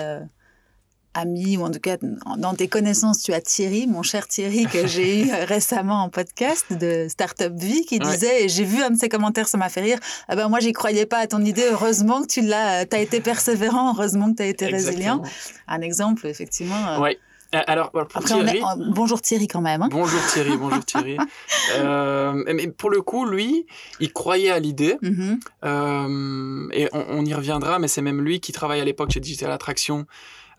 ami, 1.15 1.57
ou 1.57 1.63
en 1.63 1.71
tout 1.71 1.79
cas 1.79 1.97
dans 2.37 2.53
tes 2.53 2.67
connaissances, 2.67 3.23
tu 3.23 3.33
as 3.33 3.41
Thierry, 3.41 3.87
mon 3.87 4.03
cher 4.03 4.27
Thierry, 4.27 4.67
que 4.67 4.85
j'ai 4.95 5.21
eu 5.21 5.31
récemment 5.31 6.03
en 6.03 6.09
podcast 6.09 6.71
de 6.71 7.07
Startup 7.09 7.53
Vie, 7.53 7.85
qui 7.85 7.99
disait, 7.99 8.45
et 8.45 8.49
j'ai 8.49 8.65
vu 8.65 8.83
un 8.83 8.91
de 8.91 8.99
ses 8.99 9.09
commentaires, 9.09 9.47
ça 9.47 9.57
m'a 9.57 9.69
fait 9.69 9.81
rire, 9.81 9.99
ah 10.27 10.35
ben 10.35 10.49
moi 10.49 10.59
j'y 10.59 10.73
croyais 10.73 11.05
pas 11.05 11.19
à 11.19 11.27
ton 11.27 11.43
idée, 11.43 11.65
heureusement 11.71 12.21
que 12.21 12.27
tu 12.27 12.41
l'as, 12.41 12.85
tu 12.85 12.95
as 12.95 12.99
été 12.99 13.21
persévérant, 13.21 13.93
heureusement 13.95 14.31
que 14.31 14.37
tu 14.37 14.43
as 14.43 14.47
été 14.47 14.67
résilient. 14.67 15.21
Un 15.67 15.81
exemple, 15.81 16.27
effectivement. 16.27 16.87
Euh, 16.87 16.99
oui. 17.01 17.17
Alors, 17.67 17.91
pour 17.91 18.23
Thierry... 18.23 18.61
Bonjour 18.93 19.21
Thierry 19.21 19.47
quand 19.47 19.61
même. 19.61 19.81
Hein. 19.81 19.89
bonjour 19.89 20.19
Thierry, 20.33 20.57
bonjour 20.59 20.83
Thierry. 20.83 21.17
euh, 21.77 22.43
mais 22.53 22.67
pour 22.67 22.89
le 22.89 23.01
coup, 23.01 23.25
lui, 23.25 23.65
il 23.99 24.11
croyait 24.11 24.51
à 24.51 24.59
l'idée. 24.59 24.97
Mm-hmm. 25.01 25.39
euh, 25.63 26.67
et 26.73 26.89
on, 26.91 27.05
on, 27.09 27.25
y 27.25 27.33
reviendra, 27.33 27.79
mais 27.79 27.87
c'est 27.87 28.01
même 28.01 28.21
lui 28.21 28.39
qui 28.39 28.51
travaille 28.51 28.81
à 28.81 28.85
l'époque 28.85 29.11
chez 29.11 29.19
Digital 29.19 29.51
Attraction 29.51 30.05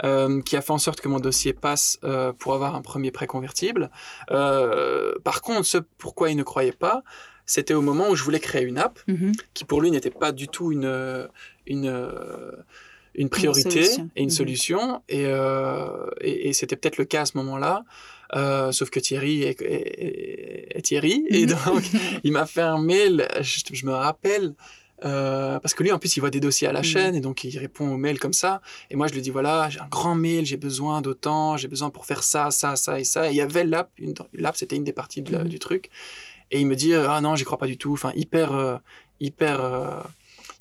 euh, 0.04 0.42
qui 0.42 0.56
a 0.56 0.60
fait 0.60 0.72
en 0.72 0.78
sorte 0.78 1.00
que 1.00 1.08
mon 1.08 1.20
dossier 1.20 1.54
passe 1.54 1.98
euh, 2.04 2.32
pour 2.32 2.54
avoir 2.54 2.74
un 2.74 2.82
premier 2.82 3.10
prêt 3.10 3.26
convertible. 3.26 3.90
Euh, 4.30 5.14
par 5.24 5.40
contre, 5.40 5.64
ce 5.64 5.78
pourquoi 5.98 6.30
il 6.30 6.36
ne 6.36 6.42
croyait 6.42 6.72
pas, 6.72 7.02
c'était 7.46 7.74
au 7.74 7.80
moment 7.80 8.10
où 8.10 8.16
je 8.16 8.22
voulais 8.22 8.40
créer 8.40 8.62
une 8.62 8.76
app, 8.76 8.98
mhm. 9.06 9.32
qui 9.54 9.64
pour 9.64 9.80
lui 9.80 9.90
n'était 9.90 10.10
pas 10.10 10.32
du 10.32 10.48
tout 10.48 10.70
une, 10.72 11.28
une, 11.66 12.10
une 13.14 13.28
priorité 13.30 13.84
et 14.16 14.22
une 14.22 14.24
mhm. 14.24 14.30
solution. 14.30 15.02
Et, 15.08 15.24
et, 16.20 16.52
c'était 16.52 16.76
peut-être 16.76 16.98
le 16.98 17.04
cas 17.04 17.22
à 17.22 17.26
ce 17.26 17.36
moment-là. 17.38 17.84
sauf 18.72 18.90
que 18.90 19.00
Thierry 19.00 19.44
est, 19.44 20.82
Thierry. 20.82 21.24
Et 21.30 21.46
mhm. 21.46 21.54
donc, 21.64 21.84
il 22.24 22.32
m'a 22.32 22.46
fait 22.46 22.62
un 22.62 22.82
mail, 22.82 23.28
je 23.40 23.86
me 23.86 23.92
rappelle, 23.92 24.54
euh, 25.04 25.58
parce 25.60 25.74
que 25.74 25.82
lui, 25.82 25.92
en 25.92 25.98
plus, 25.98 26.16
il 26.16 26.20
voit 26.20 26.30
des 26.30 26.40
dossiers 26.40 26.68
à 26.68 26.72
la 26.72 26.80
mm. 26.80 26.84
chaîne 26.84 27.14
et 27.14 27.20
donc 27.20 27.44
il 27.44 27.58
répond 27.58 27.88
aux 27.88 27.96
mails 27.96 28.18
comme 28.18 28.32
ça. 28.32 28.60
Et 28.90 28.96
moi, 28.96 29.06
je 29.08 29.14
lui 29.14 29.22
dis 29.22 29.30
voilà, 29.30 29.68
j'ai 29.68 29.80
un 29.80 29.88
grand 29.88 30.14
mail, 30.14 30.46
j'ai 30.46 30.56
besoin 30.56 31.02
d'autant, 31.02 31.56
j'ai 31.56 31.68
besoin 31.68 31.90
pour 31.90 32.06
faire 32.06 32.22
ça, 32.22 32.50
ça, 32.50 32.76
ça 32.76 32.98
et 32.98 33.04
ça. 33.04 33.28
Et 33.28 33.32
il 33.32 33.36
y 33.36 33.40
avait 33.40 33.64
l'app, 33.64 33.90
l'app, 34.32 34.56
c'était 34.56 34.76
une 34.76 34.84
des 34.84 34.92
parties 34.92 35.22
mm. 35.22 35.44
du 35.44 35.58
truc. 35.58 35.90
Et 36.50 36.60
il 36.60 36.66
me 36.66 36.76
dit 36.76 36.94
ah 36.94 37.20
non, 37.20 37.36
j'y 37.36 37.44
crois 37.44 37.58
pas 37.58 37.66
du 37.66 37.76
tout. 37.76 37.92
Enfin, 37.92 38.12
hyper, 38.14 38.52
euh, 38.52 38.76
hyper. 39.20 39.60
Euh, 39.60 40.00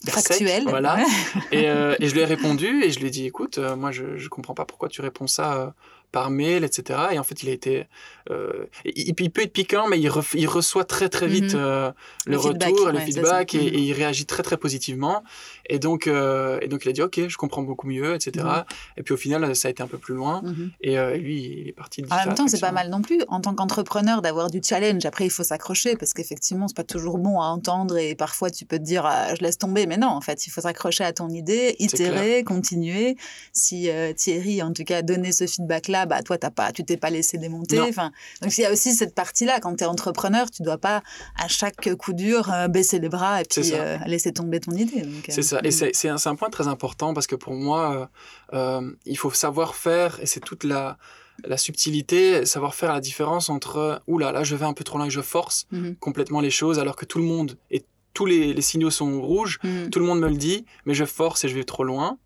Factuel. 0.07 0.65
voilà. 0.67 1.03
et, 1.51 1.63
et, 1.63 2.07
je 2.07 2.13
lui 2.13 2.19
ai 2.19 2.25
répondu 2.25 2.83
et 2.83 2.91
je 2.91 2.99
lui 2.99 3.07
ai 3.07 3.09
dit 3.09 3.25
écoute, 3.25 3.57
moi, 3.57 3.91
je, 3.91 4.17
je 4.17 4.29
comprends 4.29 4.53
pas 4.53 4.65
pourquoi 4.65 4.87
tu 4.87 5.01
réponds 5.01 5.25
ça 5.25 5.73
par 6.15 6.29
mail, 6.29 6.63
etc. 6.63 6.97
Et 7.11 7.19
en 7.19 7.25
fait, 7.25 7.43
il 7.43 7.49
a 7.49 7.51
été. 7.51 7.87
Euh, 8.31 8.67
il, 8.85 9.13
peut 9.13 9.41
être 9.41 9.51
piquant, 9.51 9.89
mais 9.89 9.99
il, 9.99 10.09
il 10.35 10.47
reçoit 10.47 10.85
très 10.85 11.09
très 11.09 11.27
vite 11.27 11.53
mhm. 11.53 11.59
euh, 11.61 11.91
le, 12.25 12.37
retour, 12.37 12.89
le 12.89 12.99
feedback, 12.99 13.53
et, 13.53 13.77
il 13.77 13.91
réagit 13.91 14.25
très 14.25 14.41
très 14.41 14.55
positivement. 14.55 15.23
Et 15.69 15.77
donc, 15.77 16.07
euh, 16.07 16.57
et 16.61 16.69
donc 16.69 16.85
il 16.85 16.89
a 16.89 16.93
dit 16.93 17.01
ok, 17.01 17.27
je 17.27 17.35
comprends 17.35 17.63
beaucoup 17.63 17.87
mieux, 17.87 18.15
etc. 18.15 18.45
Mhm. 18.45 18.63
Et 18.95 19.03
puis 19.03 19.13
au 19.13 19.17
final, 19.17 19.53
ça 19.57 19.67
a 19.67 19.71
été 19.71 19.83
un 19.83 19.87
peu 19.87 19.97
plus 19.97 20.15
loin. 20.15 20.41
Mhm. 20.41 20.71
Et 20.79 20.95
lui, 21.17 21.63
il 21.63 21.67
est 21.67 21.73
parti. 21.73 22.01
De 22.01 22.07
en 22.09 22.15
même 22.15 22.33
temps, 22.33 22.47
c'est 22.47 22.61
pas 22.61 22.71
mal 22.71 22.89
non 22.89 23.01
plus 23.01 23.21
en 23.27 23.41
tant 23.41 23.53
qu'entrepreneur 23.53 24.21
d'avoir 24.21 24.49
du 24.49 24.61
challenge. 24.63 25.05
Après, 25.05 25.25
il 25.25 25.31
faut 25.31 25.43
s'accrocher 25.43 25.97
parce 25.97 26.13
qu'effectivement, 26.13 26.69
c'est 26.69 26.77
pas 26.77 26.85
toujours 26.85 27.17
bon 27.17 27.41
à 27.41 27.47
entendre 27.47 27.97
et 27.97 28.15
parfois 28.15 28.49
tu 28.49 28.65
peux 28.65 28.77
te 28.77 28.83
dire 28.83 29.05
ah, 29.05 29.35
je 29.35 29.43
laisse 29.43 29.57
tomber, 29.57 29.85
mais 29.85 29.97
non, 29.97 30.07
en 30.07 30.21
fait, 30.21 30.47
il 30.47 30.49
faut 30.49 30.61
s'accrocher 30.61 31.03
à 31.03 31.11
ton 31.11 31.27
idée, 31.27 31.75
itérer, 31.79 32.45
continuer. 32.45 33.17
Si 33.51 33.89
Thierry, 34.15 34.63
en 34.63 34.71
tout 34.71 34.85
cas, 34.85 34.99
a 34.99 35.01
donné 35.01 35.33
ce 35.33 35.45
feedback-là 36.05 36.15
bah 36.17 36.23
toi 36.23 36.37
t'as 36.37 36.51
pas, 36.51 36.71
tu 36.71 36.83
t'es 36.83 36.97
pas 36.97 37.09
laissé 37.09 37.37
démonter. 37.37 37.79
Enfin, 37.81 38.11
donc 38.41 38.57
il 38.57 38.61
y 38.61 38.65
a 38.65 38.71
aussi 38.71 38.93
cette 38.93 39.15
partie-là 39.15 39.59
quand 39.59 39.75
tu 39.75 39.83
es 39.83 39.87
entrepreneur, 39.87 40.49
tu 40.49 40.63
dois 40.63 40.77
pas 40.77 41.03
à 41.37 41.47
chaque 41.47 41.93
coup 41.95 42.13
dur 42.13 42.51
euh, 42.51 42.67
baisser 42.67 42.99
les 42.99 43.09
bras 43.09 43.41
et 43.41 43.45
puis 43.45 43.71
euh, 43.73 43.97
laisser 44.05 44.31
tomber 44.31 44.59
ton 44.59 44.71
idée. 44.71 45.03
C'est 45.29 45.41
ça, 45.41 45.59
et 45.63 45.71
c'est 45.71 46.09
un, 46.09 46.17
un, 46.23 46.35
point 46.35 46.49
très 46.49 46.67
important 46.67 47.13
parce 47.13 47.27
que 47.27 47.35
pour 47.35 47.53
moi, 47.53 48.09
euh, 48.53 48.91
il 49.05 49.17
faut 49.17 49.31
savoir 49.31 49.75
faire 49.75 50.19
et 50.21 50.25
c'est 50.25 50.39
toute 50.41 50.63
la 50.63 50.97
la 51.43 51.57
subtilité, 51.57 52.45
savoir 52.45 52.75
faire 52.75 52.93
la 52.93 53.01
différence 53.01 53.49
entre 53.49 54.01
oula 54.07 54.31
là 54.31 54.45
je 54.45 54.55
vais 54.55 54.65
un 54.65 54.71
peu 54.71 54.85
trop 54.85 54.97
loin 54.97 55.07
et 55.07 55.09
je 55.09 55.19
force 55.19 55.67
mm-hmm. 55.73 55.97
complètement 55.97 56.39
les 56.39 56.49
choses 56.49 56.79
alors 56.79 56.95
que 56.95 57.03
tout 57.03 57.17
le 57.17 57.25
monde 57.25 57.57
et 57.71 57.83
tous 58.13 58.25
les, 58.25 58.53
les 58.53 58.61
signaux 58.61 58.89
sont 58.89 59.21
rouges, 59.21 59.59
mm. 59.61 59.89
tout 59.89 59.99
le 59.99 60.05
monde 60.05 60.21
me 60.21 60.29
le 60.29 60.37
dit, 60.37 60.65
mais 60.85 60.93
je 60.93 61.03
force 61.03 61.43
et 61.43 61.49
je 61.49 61.55
vais 61.55 61.65
trop 61.65 61.83
loin 61.83 62.17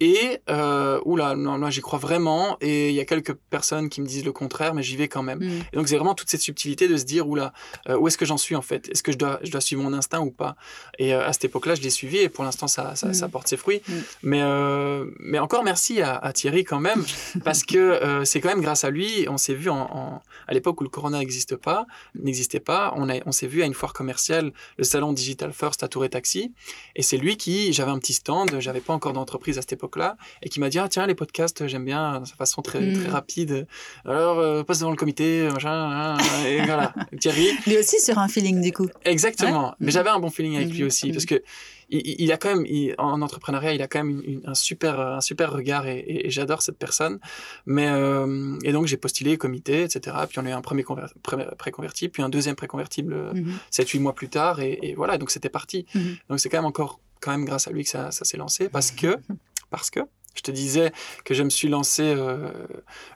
Et, 0.00 0.38
euh, 0.50 1.00
oula, 1.04 1.36
non, 1.36 1.56
non, 1.58 1.70
j'y 1.70 1.80
crois 1.80 1.98
vraiment. 1.98 2.56
Et 2.60 2.88
il 2.90 2.94
y 2.94 3.00
a 3.00 3.04
quelques 3.04 3.32
personnes 3.34 3.88
qui 3.88 4.00
me 4.00 4.06
disent 4.06 4.24
le 4.24 4.32
contraire, 4.32 4.74
mais 4.74 4.82
j'y 4.82 4.96
vais 4.96 5.08
quand 5.08 5.22
même. 5.22 5.38
Mm. 5.38 5.62
Et 5.72 5.76
donc, 5.76 5.88
c'est 5.88 5.96
vraiment 5.96 6.14
toute 6.14 6.28
cette 6.28 6.40
subtilité 6.40 6.88
de 6.88 6.96
se 6.96 7.04
dire, 7.04 7.28
oula, 7.28 7.52
euh, 7.88 7.96
où 7.96 8.08
est-ce 8.08 8.18
que 8.18 8.24
j'en 8.26 8.36
suis 8.36 8.56
en 8.56 8.62
fait? 8.62 8.88
Est-ce 8.90 9.02
que 9.02 9.12
je 9.12 9.18
dois, 9.18 9.38
je 9.42 9.50
dois 9.50 9.60
suivre 9.60 9.82
mon 9.82 9.92
instinct 9.92 10.20
ou 10.20 10.30
pas? 10.30 10.56
Et 10.98 11.14
euh, 11.14 11.26
à 11.26 11.32
cette 11.32 11.44
époque-là, 11.46 11.74
je 11.76 11.80
l'ai 11.82 11.90
suivi 11.90 12.18
et 12.18 12.28
pour 12.28 12.44
l'instant, 12.44 12.66
ça, 12.66 12.96
ça, 12.96 13.08
Mm. 13.08 13.14
ça 13.14 13.28
porte 13.28 13.48
ses 13.48 13.56
fruits. 13.56 13.82
Mm. 13.88 13.92
Mais, 14.24 14.42
euh, 14.42 15.06
mais 15.20 15.38
encore 15.38 15.62
merci 15.64 16.02
à, 16.02 16.16
à 16.16 16.32
Thierry 16.32 16.64
quand 16.64 16.80
même, 16.80 17.04
parce 17.44 17.62
que 17.62 18.22
c'est 18.24 18.40
quand 18.40 18.48
même 18.48 18.60
grâce 18.62 18.84
à 18.84 18.90
lui, 18.90 19.26
on 19.28 19.36
s'est 19.38 19.54
vu 19.54 19.70
en, 19.70 19.76
en- 19.80 20.22
à 20.48 20.52
l'époque 20.54 20.80
où 20.80 20.84
le 20.84 20.90
Corona 20.90 21.18
n'existe 21.18 21.56
pas, 21.56 21.86
n'existait 22.14 22.60
pas, 22.60 22.92
on, 22.96 23.08
a, 23.08 23.14
on 23.26 23.32
s'est 23.32 23.46
vu 23.46 23.62
à 23.62 23.66
une 23.66 23.74
foire 23.74 23.92
commerciale, 23.92 24.52
le 24.78 24.84
salon 24.84 25.12
Digital 25.12 25.52
First 25.52 25.82
à 25.82 25.88
Tour 25.88 26.04
et 26.04 26.10
Taxi. 26.10 26.52
Et 26.96 27.02
c'est 27.02 27.16
lui 27.16 27.36
qui, 27.36 27.72
j'avais 27.72 27.90
un 27.90 27.98
petit 27.98 28.12
stand, 28.14 28.56
j'avais 28.60 28.80
pas 28.80 28.92
encore 28.92 29.12
d'entreprise 29.12 29.56
à 29.58 29.60
cette 29.62 29.72
époque-là, 29.84 30.16
et 30.42 30.48
qui 30.48 30.60
m'a 30.60 30.68
dit, 30.70 30.78
ah, 30.78 30.88
tiens, 30.88 31.06
les 31.06 31.14
podcasts, 31.14 31.66
j'aime 31.66 31.84
bien, 31.84 32.20
de 32.20 32.26
façon 32.28 32.62
très, 32.62 32.80
Mm. 32.80 32.92
très 33.00 33.08
rapide. 33.10 33.66
Alors, 34.04 34.38
euh, 34.38 34.62
passe 34.62 34.78
devant 34.80 34.90
le 34.90 34.96
comité, 34.96 35.48
machin, 35.52 35.70
hein, 35.72 36.16
et 36.46 36.56
voilà. 36.66 36.94
Thierry, 37.20 37.48
Lui 37.66 37.76
aussi 37.78 38.00
sur 38.00 38.18
un 38.18 38.28
feeling 38.28 38.60
du 38.62 38.72
coup. 38.72 38.88
Exactement. 39.04 39.68
Ouais. 39.68 39.74
Mais 39.80 39.90
j'avais 39.90 40.10
un 40.10 40.18
bon 40.18 40.30
feeling 40.30 40.56
avec 40.56 40.70
lui 40.70 40.80
Mhm. 40.82 40.86
aussi 40.86 41.12
parce 41.12 41.26
que 41.26 41.42
il, 41.90 42.32
a 42.32 42.38
quand 42.38 42.48
même, 42.48 42.64
il- 42.66 42.94
en 42.98 43.20
entrepreneuriat, 43.20 43.74
il 43.74 43.82
a 43.82 43.86
quand 43.86 44.02
même 44.02 44.10
une- 44.20 44.24
une- 44.38 44.40
un 44.46 44.54
super, 44.54 44.98
un 44.98 45.20
super 45.20 45.52
regard 45.52 45.86
et, 45.86 45.98
et- 45.98 46.26
et 46.26 46.30
j'adore 46.30 46.62
cette 46.62 46.78
personne. 46.78 47.18
Mais 47.66 47.88
euh, 47.88 48.56
et 48.64 48.72
donc 48.72 48.86
j'ai 48.86 48.96
postulé 48.96 49.36
comité, 49.36 49.82
etc. 49.82 50.16
Puis 50.28 50.38
on 50.40 50.46
a 50.46 50.48
eu 50.48 50.52
un 50.52 50.62
premier 50.62 50.82
conver- 50.82 51.06
pré- 51.22 51.46
préconvertible, 51.58 52.10
puis 52.12 52.22
un 52.22 52.30
deuxième 52.30 52.56
préconvertible 52.56 53.12
euh, 53.12 53.32
Mhm. 53.34 53.52
7-8 53.70 53.98
mois 54.00 54.14
plus 54.14 54.28
tard 54.28 54.60
et, 54.60 54.78
et 54.82 54.94
voilà. 54.94 55.18
Donc 55.18 55.30
c'était 55.30 55.50
parti. 55.50 55.84
Mhm. 55.94 56.16
Donc 56.30 56.40
c'est 56.40 56.48
quand 56.48 56.58
même 56.58 56.64
encore, 56.64 57.00
quand 57.20 57.30
même 57.32 57.44
grâce 57.44 57.68
à 57.68 57.70
lui 57.70 57.84
que 57.84 57.90
ça, 57.90 58.10
ça 58.10 58.24
s'est 58.24 58.38
lancé 58.38 58.68
parce 58.68 58.90
que, 58.90 59.16
parce 59.76 59.90
que. 59.90 60.00
Je 60.34 60.42
te 60.42 60.50
disais 60.50 60.92
que 61.24 61.32
je 61.32 61.44
me 61.44 61.48
suis 61.48 61.68
lancé 61.68 62.02
euh, 62.02 62.50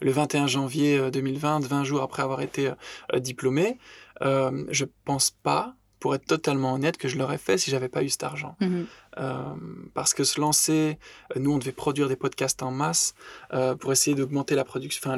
le 0.00 0.10
21 0.12 0.46
janvier 0.46 0.96
euh, 0.98 1.10
2020, 1.10 1.66
20 1.66 1.82
jours 1.82 2.02
après 2.02 2.22
avoir 2.22 2.40
été 2.42 2.70
euh, 3.12 3.18
diplômé. 3.18 3.78
Euh, 4.22 4.64
je 4.70 4.84
pense 5.04 5.30
pas, 5.30 5.74
pour 5.98 6.14
être 6.14 6.26
totalement 6.26 6.74
honnête, 6.74 6.96
que 6.96 7.08
je 7.08 7.18
l'aurais 7.18 7.38
fait 7.38 7.58
si 7.58 7.72
j'avais 7.72 7.88
pas 7.88 8.04
eu 8.04 8.08
cet 8.08 8.22
argent. 8.22 8.56
Mhm. 8.60 8.86
Euh, 9.18 9.34
parce 9.94 10.14
que 10.14 10.22
se 10.24 10.40
lancer, 10.40 10.98
euh, 11.36 11.40
nous 11.40 11.52
on 11.52 11.58
devait 11.58 11.72
produire 11.72 12.08
des 12.08 12.16
podcasts 12.16 12.62
en 12.62 12.70
masse 12.70 13.14
euh, 13.52 13.74
pour 13.74 13.90
essayer 13.92 14.14
d'augmenter 14.14 14.54
la 14.54 14.64
production, 14.64 15.16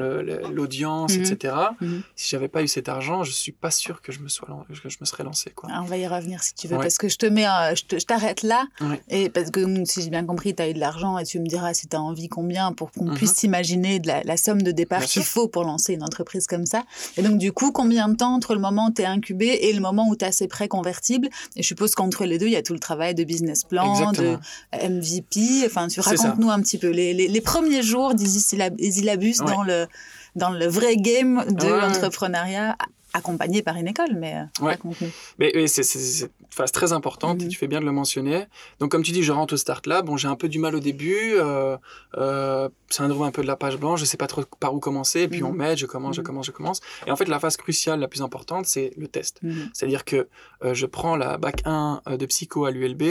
l'audience, 0.52 1.16
Mhm. 1.16 1.20
etc. 1.24 1.54
Mhm. 1.80 2.02
Si 2.16 2.28
j'avais 2.30 2.48
pas 2.48 2.62
eu 2.62 2.68
cet 2.68 2.88
argent, 2.88 3.24
je 3.24 3.32
suis 3.32 3.52
pas 3.52 3.70
sûr 3.70 4.00
que 4.02 4.12
je 4.12 4.20
me 4.20 4.28
sois, 4.28 4.48
que 4.82 4.88
je 4.88 4.96
me 5.00 5.04
serais 5.06 5.24
lancé 5.24 5.50
quoi. 5.50 5.68
Ah, 5.72 5.80
On 5.82 5.86
va 5.86 5.96
y 5.98 6.06
revenir 6.06 6.42
si 6.42 6.54
tu 6.54 6.66
veux, 6.68 6.76
Ouais. 6.76 6.82
parce 6.82 6.98
que 6.98 7.08
je 7.08 7.16
te 7.16 7.26
mets, 7.26 7.44
un- 7.44 7.74
je 7.74 7.82
te- 7.84 7.98
je 7.98 8.06
t'arrête 8.06 8.42
là, 8.42 8.64
Ouais. 8.80 9.00
et 9.08 9.28
parce 9.28 9.50
que 9.50 9.60
mm, 9.60 9.84
si 9.86 10.02
j'ai 10.02 10.10
bien 10.10 10.24
compris, 10.24 10.54
tu 10.54 10.62
as 10.62 10.68
eu 10.70 10.74
de 10.74 10.78
l'argent 10.80 11.18
et 11.18 11.24
tu 11.24 11.38
me 11.40 11.46
diras 11.46 11.74
si 11.74 11.86
tu 11.88 11.96
as 11.96 12.00
envie 12.00 12.28
combien 12.28 12.72
pour 12.72 12.90
qu'on 12.92 13.04
Mhm. 13.06 13.14
puisse 13.16 13.34
t'imaginer 13.34 13.98
de 13.98 14.06
la, 14.08 14.22
la 14.22 14.36
somme 14.36 14.62
de 14.62 14.70
départ 14.72 15.02
qu'il 15.04 15.22
faut 15.24 15.48
pour 15.48 15.64
lancer 15.64 15.94
une 15.94 16.02
entreprise 16.02 16.46
comme 16.46 16.66
ça. 16.66 16.84
Et 17.16 17.22
donc 17.22 17.38
du 17.38 17.52
coup, 17.52 17.72
combien 17.72 18.08
de 18.08 18.16
temps 18.16 18.34
entre 18.34 18.54
le 18.54 18.60
moment 18.60 18.86
où 18.88 18.92
tu 18.92 19.02
es 19.02 19.06
incubé 19.06 19.46
et 19.62 19.72
le 19.72 19.80
moment 19.80 20.08
où 20.08 20.16
tu 20.16 20.24
as 20.24 20.32
ces 20.32 20.48
prêts 20.48 20.68
convertibles 20.68 21.28
Et 21.56 21.62
je 21.62 21.66
suppose 21.66 21.94
qu'entre 21.94 22.24
les 22.24 22.38
deux, 22.38 22.46
il 22.46 22.52
y 22.52 22.56
a 22.56 22.62
tout 22.62 22.72
le 22.72 22.78
travail 22.78 23.14
de 23.14 23.24
business 23.24 23.64
plan, 23.64 23.89
de 23.94 24.36
Exactement. 24.36 24.40
MVP. 24.98 25.40
Enfin, 25.66 25.88
tu 25.88 26.00
racontes-nous 26.00 26.50
un 26.50 26.60
petit 26.60 26.78
peu 26.78 26.88
les, 26.88 27.14
les- 27.14 27.28
les 27.28 27.40
premiers 27.40 27.82
jours 27.82 28.14
d'Easy 28.14 28.40
Syllab- 28.40 28.78
Easy 28.78 29.02
Labus 29.02 29.34
Ouais. 29.40 29.46
dans, 29.52 29.62
le, 29.62 29.86
dans 30.36 30.50
le 30.50 30.66
vrai 30.66 30.96
game 30.96 31.44
de 31.48 31.64
Ouais. 31.66 31.80
l'entrepreneuriat, 31.80 32.76
accompagné 33.12 33.62
par 33.62 33.76
une 33.76 33.88
école, 33.88 34.14
mais 34.16 34.34
euh, 34.36 34.64
Ouais. 34.64 34.78
Mais, 35.38 35.52
mais 35.54 35.66
c'est 35.66 35.82
c'est- 35.82 35.98
c'est 35.98 36.24
une 36.24 36.30
phase 36.50 36.72
très 36.72 36.92
importante, 36.92 37.40
et 37.42 37.44
Mhm. 37.44 37.50
tu 37.50 37.58
fais 37.58 37.66
bien 37.68 37.80
de 37.80 37.84
le 37.86 37.92
mentionner. 37.92 38.46
Donc, 38.78 38.90
comme 38.90 39.02
tu 39.02 39.12
dis, 39.12 39.22
je 39.22 39.32
rentre 39.32 39.54
au 39.54 39.56
start 39.56 39.86
là. 39.86 40.02
Bon, 40.02 40.16
j'ai 40.16 40.28
un 40.28 40.36
peu 40.36 40.48
du 40.48 40.58
mal 40.58 40.74
au 40.74 40.80
début. 40.80 41.34
Euh, 41.34 41.76
euh, 42.18 42.68
syndrome 42.88 43.22
un 43.22 43.30
peu 43.30 43.42
de 43.42 43.46
la 43.46 43.56
page 43.56 43.76
blanche. 43.78 44.00
Je 44.00 44.04
sais 44.04 44.16
pas 44.16 44.26
trop 44.26 44.42
par 44.58 44.74
où 44.74 44.80
commencer. 44.80 45.20
Et 45.20 45.28
puis, 45.28 45.42
Mhm. 45.42 45.48
on 45.48 45.52
m'aide, 45.52 45.78
je 45.78 45.86
commence, 45.86 46.16
je 46.16 46.20
Mhm. 46.22 46.26
commence, 46.26 46.46
je 46.46 46.50
commence. 46.52 46.80
Et 47.06 47.10
en 47.10 47.16
fait, 47.16 47.28
la 47.28 47.38
phase 47.38 47.56
cruciale, 47.56 48.00
la 48.00 48.08
plus 48.08 48.22
importante, 48.22 48.66
c'est 48.66 48.92
le 48.96 49.06
test. 49.06 49.38
Mhm. 49.42 49.70
C'est-à-dire 49.72 50.04
que 50.04 50.28
euh, 50.64 50.74
je 50.74 50.86
prends 50.86 51.16
la 51.16 51.36
bac 51.38 51.62
1 51.64 52.02
euh, 52.08 52.16
de 52.16 52.26
psycho 52.26 52.64
à 52.64 52.70
l'ULB 52.70 53.02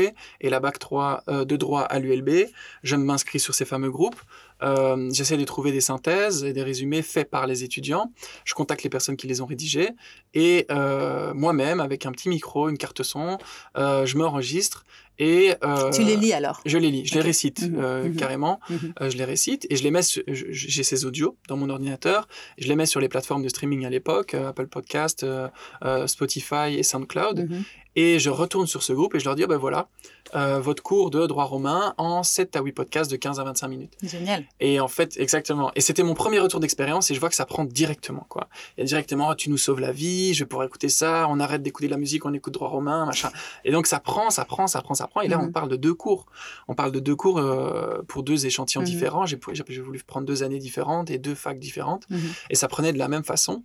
et 0.41 0.49
la 0.49 0.59
bac 0.59 0.79
3 0.79 1.23
euh, 1.29 1.45
de 1.45 1.55
droit 1.55 1.81
à 1.81 1.99
l'ULB. 1.99 2.47
Je 2.83 2.95
m'inscris 2.95 3.39
sur 3.39 3.53
ces 3.55 3.65
fameux 3.65 3.89
groupes. 3.91 4.19
Euh, 4.61 5.09
J'essaie 5.11 5.37
de 5.37 5.43
trouver 5.45 5.71
des 5.71 5.81
synthèses 5.81 6.43
et 6.43 6.53
des 6.53 6.63
résumés 6.63 7.01
faits 7.01 7.29
par 7.29 7.47
les 7.47 7.63
étudiants. 7.63 8.11
Je 8.45 8.53
contacte 8.53 8.83
les 8.83 8.89
personnes 8.89 9.17
qui 9.17 9.27
les 9.27 9.41
ont 9.41 9.45
rédigés. 9.45 9.89
Et 10.33 10.65
euh, 10.71 11.33
moi-même, 11.33 11.79
avec 11.79 12.05
un 12.05 12.11
petit 12.11 12.29
micro, 12.29 12.69
une 12.69 12.77
carte 12.77 13.03
son, 13.03 13.37
euh, 13.77 14.05
je 14.05 14.17
m'enregistre. 14.17 14.83
Et, 15.21 15.53
euh, 15.65 15.89
Tu 15.91 16.03
les 16.03 16.15
lis 16.15 16.31
alors? 16.31 16.61
Je 16.65 16.77
les 16.77 16.89
lis, 16.91 17.05
je 17.05 17.13
les 17.15 17.19
récite 17.21 17.63
Mhm, 17.63 17.75
euh, 17.77 18.03
mhm. 18.05 18.15
carrément. 18.15 18.59
Mhm. 18.69 18.93
Euh, 19.01 19.09
je 19.09 19.17
les 19.17 19.25
récite 19.25 19.67
et 19.69 19.75
je 19.75 19.83
les 19.83 19.91
mets. 19.91 19.99
J'ai 20.27 20.83
ces 20.83 21.03
audios 21.05 21.35
dans 21.49 21.57
mon 21.57 21.69
ordinateur. 21.69 22.27
Je 22.57 22.69
les 22.69 22.75
mets 22.77 22.85
sur 22.85 23.01
les 23.01 23.09
plateformes 23.09 23.43
de 23.43 23.49
streaming 23.49 23.85
à 23.85 23.89
l'époque, 23.89 24.33
euh, 24.33 24.49
Apple 24.49 24.67
Podcast, 24.67 25.23
euh, 25.23 25.49
euh, 25.83 26.07
Spotify 26.07 26.75
et 26.77 26.83
SoundCloud. 26.83 27.49
Et 27.97 28.17
je 28.19 28.29
retourne 28.29 28.65
sur 28.67 28.81
ce 28.81 28.93
groupe 28.93 29.13
et 29.15 29.19
je 29.19 29.25
leur 29.25 29.35
dis, 29.35 29.43
ah 29.43 29.47
ben 29.47 29.57
voilà, 29.57 29.89
euh, 30.35 30.59
votre 30.59 30.83
cours 30.83 31.09
de 31.09 31.25
droit 31.27 31.45
romain 31.45 31.93
en 31.97 32.23
7 32.23 32.55
à 32.55 32.61
8 32.61 32.71
podcasts 32.71 33.09
de 33.11 33.15
15 33.15 33.39
à 33.39 33.43
25 33.43 33.67
minutes. 33.67 33.93
Génial. 34.03 34.45
Et 34.59 34.79
en 34.79 34.87
fait, 34.87 35.17
exactement. 35.17 35.71
Et 35.75 35.81
c'était 35.81 36.03
mon 36.03 36.13
premier 36.13 36.39
retour 36.39 36.59
d'expérience 36.59 37.09
et 37.11 37.15
je 37.15 37.19
vois 37.19 37.29
que 37.29 37.35
ça 37.35 37.45
prend 37.45 37.63
directement, 37.65 38.25
quoi. 38.29 38.47
A 38.79 38.83
directement, 38.83 39.29
Ah, 39.31 39.35
tu 39.35 39.49
nous 39.49 39.57
sauves 39.57 39.79
la 39.79 39.91
vie, 39.91 40.33
je 40.33 40.43
vais 40.43 40.47
pouvoir 40.47 40.67
écouter 40.67 40.89
ça, 40.89 41.27
on 41.29 41.39
arrête 41.39 41.61
d'écouter 41.63 41.87
de 41.87 41.91
la 41.91 41.97
musique, 41.97 42.25
on 42.25 42.33
écoute 42.33 42.53
droit 42.53 42.69
romain, 42.69 43.05
machin. 43.05 43.29
Et 43.65 43.71
donc 43.71 43.87
ça 43.87 43.99
prend, 43.99 44.29
ça 44.29 44.45
prend, 44.45 44.67
ça 44.67 44.81
prend, 44.81 44.93
ça 44.93 45.07
prend. 45.07 45.21
Et 45.21 45.27
là, 45.27 45.37
Mhm. 45.37 45.45
on 45.47 45.51
parle 45.51 45.69
de 45.69 45.75
deux 45.75 45.93
cours. 45.93 46.25
On 46.67 46.75
parle 46.75 46.91
de 46.91 46.99
deux 46.99 47.15
cours 47.15 47.37
euh, 47.39 48.01
pour 48.07 48.23
deux 48.23 48.45
échantillons 48.45 48.81
Mhm. 48.81 48.87
différents. 48.87 49.25
J'ai 49.25 49.37
voulu 49.81 49.99
prendre 50.05 50.25
deux 50.27 50.43
années 50.43 50.59
différentes 50.59 51.09
et 51.11 51.17
deux 51.17 51.35
facs 51.35 51.59
différentes. 51.59 52.05
Mhm. 52.09 52.19
Et 52.49 52.55
ça 52.55 52.67
prenait 52.67 52.93
de 52.93 52.97
la 52.99 53.07
même 53.07 53.23
façon. 53.23 53.63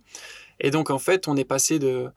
Et 0.59 0.71
donc, 0.71 0.89
en 0.89 0.99
fait, 0.99 1.27
on 1.27 1.35
est 1.35 1.43
passé 1.43 1.79
de, 1.79 2.07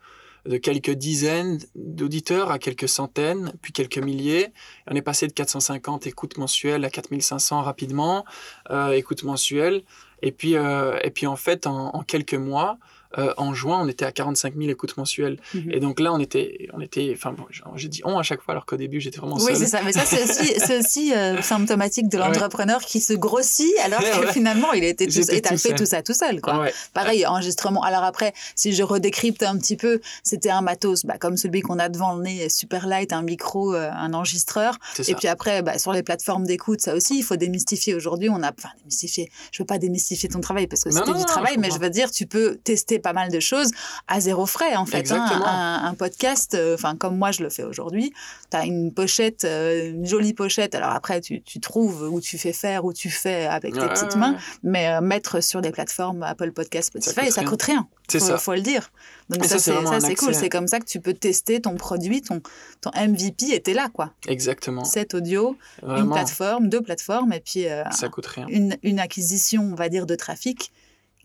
de 0.49 0.57
quelques 0.57 0.91
dizaines 0.91 1.59
d'auditeurs 1.75 2.51
à 2.51 2.59
quelques 2.59 2.89
centaines, 2.89 3.53
puis 3.61 3.73
quelques 3.73 3.99
milliers. 3.99 4.49
On 4.91 4.95
est 4.95 5.03
passé 5.03 5.27
de 5.27 5.33
450 5.33 6.07
écoutes 6.07 6.39
mensuelles 6.39 6.85
à 6.85 6.91
4500 6.91 7.63
rapidement, 7.63 8.25
euh, 8.71 8.91
écoutes 8.93 9.25
mensuelles. 9.25 9.83
Et 10.23 10.33
puis, 10.33 10.57
euh, 10.57 10.99
et 11.05 11.11
puis 11.11 11.27
en 11.27 11.37
fait, 11.37 11.67
en 11.67 12.03
quelques 12.03 12.35
mois, 12.35 12.79
euh, 13.17 13.33
en 13.39 13.55
juin, 13.55 13.81
on 13.83 13.89
était 13.89 14.05
à 14.05 14.13
45 14.13 14.55
000 14.57 14.69
écoutes 14.71 14.97
mensuelles. 14.99 15.39
Mhm. 15.55 15.71
Et 15.73 15.81
donc 15.81 15.99
là, 16.01 16.13
on 16.13 16.19
était, 16.19 16.69
on 16.75 16.81
était, 16.81 17.13
enfin, 17.17 17.33
bon, 17.33 17.45
j'ai 17.77 17.89
dit 17.89 18.03
on 18.05 18.19
à 18.19 18.23
chaque 18.23 18.43
fois, 18.43 18.53
alors 18.53 18.67
qu'au 18.67 18.77
début, 18.77 19.01
j'étais 19.01 19.19
vraiment 19.19 19.37
Oui, 19.37 19.43
seul. 19.47 19.57
c'est 19.57 19.67
ça. 19.67 19.81
Mais 19.85 19.93
ça, 19.93 20.05
c'est 20.05 20.79
aussi, 20.79 21.15
euh, 21.15 21.41
symptomatique 21.43 22.09
de 22.09 22.19
Ouais. 22.19 22.27
l'entrepreneur 22.27 22.81
qui 22.81 23.01
se 23.01 23.13
grossit 23.13 23.73
alors 23.85 24.01
que 24.01 24.27
ouais. 24.27 24.33
finalement, 24.33 24.73
il 24.73 24.83
était 24.85 25.07
tout, 25.07 25.21
t'as 25.25 25.41
tout 25.41 25.49
fait 25.57 25.69
seul. 25.69 25.75
tout 25.79 25.87
ça 25.87 26.03
tout 26.03 26.15
seul. 26.15 26.41
Quoi. 26.41 26.59
Ouais. 26.61 26.73
Pareil, 26.93 27.25
enregistrement. 27.27 27.83
Alors 27.83 28.03
après, 28.03 28.33
si 28.57 28.73
je 28.73 28.83
redécrypte 28.83 29.43
un 29.45 29.57
petit 29.57 29.77
peu, 29.77 30.01
c'était 30.25 30.51
un 30.51 30.61
matos 30.61 31.05
bah, 31.07 31.17
comme 31.19 31.37
celui 31.37 31.61
qu'on 31.61 31.79
a 31.79 31.89
devant 31.89 32.17
le 32.17 32.23
nez, 32.25 32.49
super 32.49 32.87
light, 32.89 33.13
un 33.13 33.23
micro, 33.23 33.75
euh, 33.75 33.89
un 33.93 34.13
enregistreur. 34.15 34.77
Et 35.07 35.15
puis 35.15 35.29
après, 35.29 35.63
bah, 35.63 35.79
sur 35.79 35.93
les 35.93 36.03
plateformes 36.03 36.45
d'écoute, 36.45 36.81
ça 36.81 36.95
aussi, 36.95 37.19
il 37.19 37.23
faut 37.23 37.37
démystifier. 37.37 37.95
Aujourd'hui, 37.95 38.29
on 38.29 38.43
a, 38.43 38.51
enfin, 38.51 38.71
démystifier. 38.79 39.31
Je 39.53 39.63
veux 39.63 39.67
pas 39.67 39.79
démystifier 39.79 40.29
ton 40.29 40.41
travail 40.41 40.67
parce 40.67 40.83
que 40.85 40.91
c'était 40.91 41.13
du 41.15 41.25
travail, 41.25 41.57
mais 41.59 41.71
je 41.71 41.79
veux 41.79 41.91
dire, 41.91 42.11
tu 42.11 42.27
peux 42.27 42.57
tester 42.65 42.98
pas 43.01 43.13
mal 43.13 43.31
de 43.31 43.41
choses 43.41 43.71
à 44.07 44.21
zéro 44.21 44.47
frais, 44.47 44.77
en 44.77 44.87
fait. 44.87 45.11
hein. 45.13 45.27
Un, 45.45 45.89
un 45.89 45.95
podcast, 45.95 46.55
euh, 46.55 46.77
comme 46.99 47.17
moi, 47.17 47.31
je 47.33 47.43
le 47.43 47.51
fais 47.51 47.65
aujourd'hui. 47.65 48.13
Tu 48.51 48.57
as 48.57 48.65
une 48.65 48.93
pochette, 48.93 49.45
euh, 49.45 49.91
une 49.91 50.07
jolie 50.07 50.35
pochette. 50.35 50.75
Alors 50.75 50.91
après, 50.91 51.21
tu, 51.21 51.43
tu 51.43 51.61
trouves 51.61 52.03
où 52.11 52.21
tu 52.21 52.39
fais 52.39 52.53
faire, 52.53 52.85
où 52.85 52.93
tu 52.93 53.11
fais 53.11 53.47
avec 53.47 53.75
tes 53.75 53.81
Ouais, 53.81 53.89
petites 53.89 54.17
mains. 54.17 54.37
Mais 54.63 54.89
euh, 54.89 55.01
mettre 55.01 55.43
sur 55.43 55.61
des 55.61 55.71
plateformes 55.71 56.23
Apple 56.23 56.53
Podcast, 56.53 56.89
Spotify, 56.89 57.31
ça 57.31 57.41
rien. 57.43 57.51
coûte 57.51 57.63
rien. 57.63 57.87
C'est 58.11 58.21
ça. 58.21 58.39
faut 58.39 58.55
le 58.55 58.61
dire. 58.63 58.91
Donc 59.29 59.45
Et 59.45 59.49
ça, 59.49 59.59
ça, 59.59 59.83
c'est 60.01 60.01
ça, 60.01 60.15
cool. 60.15 60.35
C'est 60.35 60.49
comme 60.49 60.67
ça 60.67 60.81
que 60.81 60.87
tu 60.87 60.99
peux 61.01 61.13
tester 61.13 61.61
ton 61.61 61.75
produit, 61.77 62.23
ton, 62.23 62.41
ton 62.81 62.91
MVP 62.97 63.53
était 63.53 63.75
là, 63.75 63.89
quoi. 63.93 64.13
Exactement. 64.27 64.85
Cet 64.85 65.13
audio, 65.15 65.57
une 65.87 66.11
plateforme, 66.11 66.69
deux 66.71 66.81
plateformes, 66.81 67.33
et 67.35 67.41
puis 67.41 67.67
ça 67.91 68.09
coûte 68.09 68.27
rien. 68.27 68.47
une, 68.49 68.77
une 68.83 68.99
acquisition, 68.99 69.63
on 69.73 69.75
va 69.75 69.91
dire, 69.91 70.07
de 70.07 70.15
trafic 70.15 70.73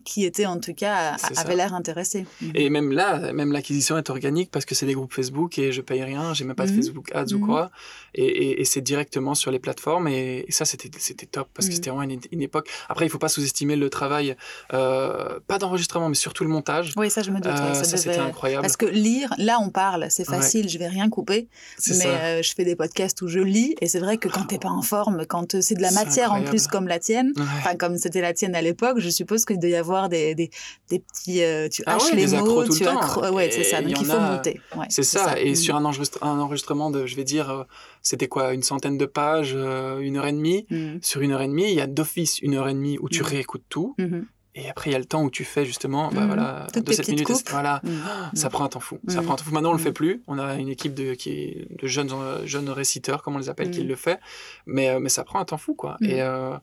qui 0.04 0.24
était 0.24 0.46
en 0.46 0.58
tout 0.60 0.74
cas, 0.74 1.16
ça. 1.18 1.54
l'air 1.54 1.74
intéressé. 1.74 2.26
Et 2.54 2.68
même 2.70 2.90
là, 2.92 3.32
même 3.32 3.52
l'acquisition 3.52 3.96
est 3.96 4.10
organique 4.10 4.50
parce 4.50 4.64
que 4.64 4.74
c'est 4.74 4.86
des 4.86 4.94
groupes 4.94 5.12
Facebook 5.12 5.58
et 5.58 5.72
je 5.72 5.80
paye 5.80 6.02
rien, 6.02 6.34
j'ai 6.34 6.44
même 6.44 6.56
pas 6.56 6.66
de 6.66 6.70
Mhm. 6.72 6.76
Facebook 6.76 7.10
Ads 7.14 7.32
ou 7.34 7.38
Mhm. 7.38 7.46
quoi. 7.46 7.70
Et, 8.14 8.24
et- 8.24 8.60
et 8.60 8.64
c'est 8.64 8.80
directement 8.80 9.34
sur 9.34 9.50
les 9.50 9.58
plateformes 9.58 10.08
et, 10.08 10.44
et 10.48 10.52
ça, 10.52 10.64
c'était 10.64 10.90
c'était 10.98 11.26
top 11.26 11.48
parce 11.54 11.66
que 11.68 11.72
Mhm. 11.72 11.76
c'était 11.76 11.90
vraiment 11.90 12.02
une, 12.10 12.20
une 12.32 12.42
époque. 12.42 12.68
Après, 12.88 13.06
il 13.06 13.08
faut 13.08 13.18
pas 13.18 13.28
sous-estimer 13.28 13.76
le 13.76 13.88
travail, 13.90 14.36
euh, 14.72 15.38
pas 15.46 15.58
d'enregistrement, 15.58 16.08
mais 16.08 16.14
surtout 16.14 16.44
le 16.44 16.50
montage. 16.50 16.92
Oui, 16.96 17.10
ça, 17.10 17.22
je 17.22 17.30
me 17.30 17.36
doute. 17.40 17.46
ouais, 17.52 17.60
Euh, 17.60 17.74
ça 17.74 17.84
ça, 17.84 17.96
c'était 17.96 18.18
incroyable. 18.18 18.62
Parce 18.62 18.76
que 18.76 18.86
lire, 18.86 19.32
là, 19.38 19.58
on 19.60 19.70
parle, 19.70 20.06
c'est 20.10 20.28
Ouais. 20.28 20.36
facile, 20.36 20.68
je 20.68 20.78
vais 20.78 20.88
rien 20.88 21.08
couper. 21.08 21.48
Mais 21.88 22.06
euh, 22.06 22.42
je 22.42 22.52
fais 22.54 22.64
des 22.64 22.76
podcasts 22.76 23.20
où 23.22 23.28
je 23.28 23.40
lis, 23.40 23.74
et 23.80 23.88
c'est 23.88 24.00
vrai 24.00 24.16
que 24.18 24.28
quand 24.28 24.44
t'es 24.44 24.58
pas 24.58 24.68
en 24.70 24.82
forme, 24.82 25.24
quand 25.26 25.54
euh, 25.54 25.60
c'est 25.60 25.74
de 25.74 25.82
la 25.82 25.90
matière 25.92 26.32
en 26.32 26.42
plus 26.42 26.66
comme 26.66 26.88
la 26.88 26.98
tienne, 26.98 27.32
Ouais. 27.36 27.42
enfin 27.58 27.74
comme 27.76 27.96
c'était 27.98 28.20
la 28.20 28.32
tienne 28.32 28.54
à 28.54 28.62
l'époque, 28.62 28.98
je 28.98 29.10
suppose 29.10 29.44
qu'il 29.44 29.58
doit 29.58 29.70
y 29.70 29.74
avoir 29.76 29.93
avoir 29.96 30.08
des, 30.08 30.34
des, 30.34 30.50
des 30.90 30.98
petits. 30.98 31.42
euh, 31.42 31.68
tu 31.68 31.82
Ah 31.86 31.96
ouais, 31.98 32.14
les 32.14 32.34
accros 32.34 32.48
mots, 32.54 32.64
tout 32.64 32.72
le 32.72 32.78
tu 32.78 32.84
temps. 32.84 33.00
accro- 33.00 33.32
Ouais, 33.32 33.50
c'est 33.50 33.64
ça. 33.64 33.80
Donc 33.82 33.90
il 34.00 34.04
faut 34.06 34.12
a- 34.12 34.30
monter. 34.36 34.60
Ouais, 34.76 34.86
C'est 34.88 35.02
ça. 35.02 35.38
Et 35.38 35.52
Mm. 35.52 35.54
sur 35.56 35.76
un, 35.76 35.84
enregistre- 35.84 36.22
un 36.22 36.38
enregistrement 36.38 36.90
de, 36.90 37.06
je 37.06 37.16
vais 37.16 37.24
dire, 37.24 37.50
euh, 37.50 37.64
c'était 38.02 38.28
quoi, 38.28 38.52
une 38.54 38.62
centaine 38.62 38.98
de 38.98 39.06
pages, 39.06 39.52
euh, 39.54 39.98
une 40.00 40.16
heure 40.16 40.26
et 40.26 40.32
demie. 40.32 40.66
Mm. 40.70 40.98
Sur 41.02 41.20
une 41.22 41.32
heure 41.32 41.42
et 41.42 41.48
demie, 41.48 41.68
il 41.70 41.74
y 41.74 41.80
a 41.80 41.86
d'office 41.86 42.38
une 42.40 42.54
heure 42.54 42.68
et 42.68 42.74
demie 42.74 42.98
où 43.00 43.08
tu 43.08 43.20
Mhm. 43.22 43.28
réécoutes 43.28 43.64
tout. 43.68 43.94
Mhm. 43.98 44.26
Et 44.56 44.70
après, 44.70 44.88
il 44.90 44.92
y 44.92 44.96
a 44.96 45.00
le 45.00 45.04
temps 45.04 45.24
où 45.24 45.30
tu 45.32 45.42
fais 45.42 45.64
justement, 45.64 46.10
bah 46.12 46.20
Mhm. 46.20 46.26
voilà, 46.28 46.66
Toutes 46.72 46.84
de 46.86 46.92
cette 46.92 47.08
minutes. 47.08 47.26
coupes. 47.26 47.50
Voilà. 47.50 47.80
Mm. 47.82 47.88
Ça 48.36 48.46
Mm. 48.46 48.50
prend 48.52 48.64
un 48.64 48.68
temps 48.68 48.78
fou. 48.78 49.00
Ça 49.08 49.20
Mm. 49.20 49.24
prend 49.24 49.34
un 49.34 49.36
temps 49.36 49.42
fou. 49.44 49.52
Maintenant, 49.52 49.70
on 49.70 49.72
le 49.72 49.80
Mm. 49.80 49.82
fait 49.82 49.92
plus. 49.92 50.22
On 50.28 50.38
a 50.38 50.54
une 50.54 50.68
équipe 50.68 50.94
de, 50.94 51.14
qui, 51.14 51.66
de 51.82 51.86
jeunes, 51.88 52.12
jeunes 52.44 52.70
réciteurs, 52.70 53.24
comme 53.24 53.34
on 53.34 53.38
les 53.38 53.48
appelle, 53.48 53.72
qui 53.72 53.82
Mm. 53.82 53.88
le 53.88 53.96
fait. 53.96 54.20
Mais, 54.66 55.00
mais 55.00 55.08
ça 55.08 55.24
prend 55.24 55.40
un 55.40 55.44
temps 55.44 55.58
fou, 55.58 55.74
quoi. 55.74 55.96
Mm. 56.00 56.04
Et, 56.06 56.22
euh, 56.22 56.56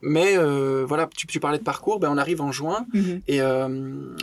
mais 0.00 0.36
euh, 0.36 0.84
voilà, 0.86 1.08
tu, 1.16 1.26
tu 1.26 1.40
parlais 1.40 1.58
de 1.58 1.62
parcours. 1.64 1.98
Ben, 1.98 2.10
on 2.10 2.18
arrive 2.18 2.40
en 2.40 2.52
juin. 2.52 2.86
Mhm. 2.92 3.22
Et, 3.28 3.40
euh, 3.40 3.68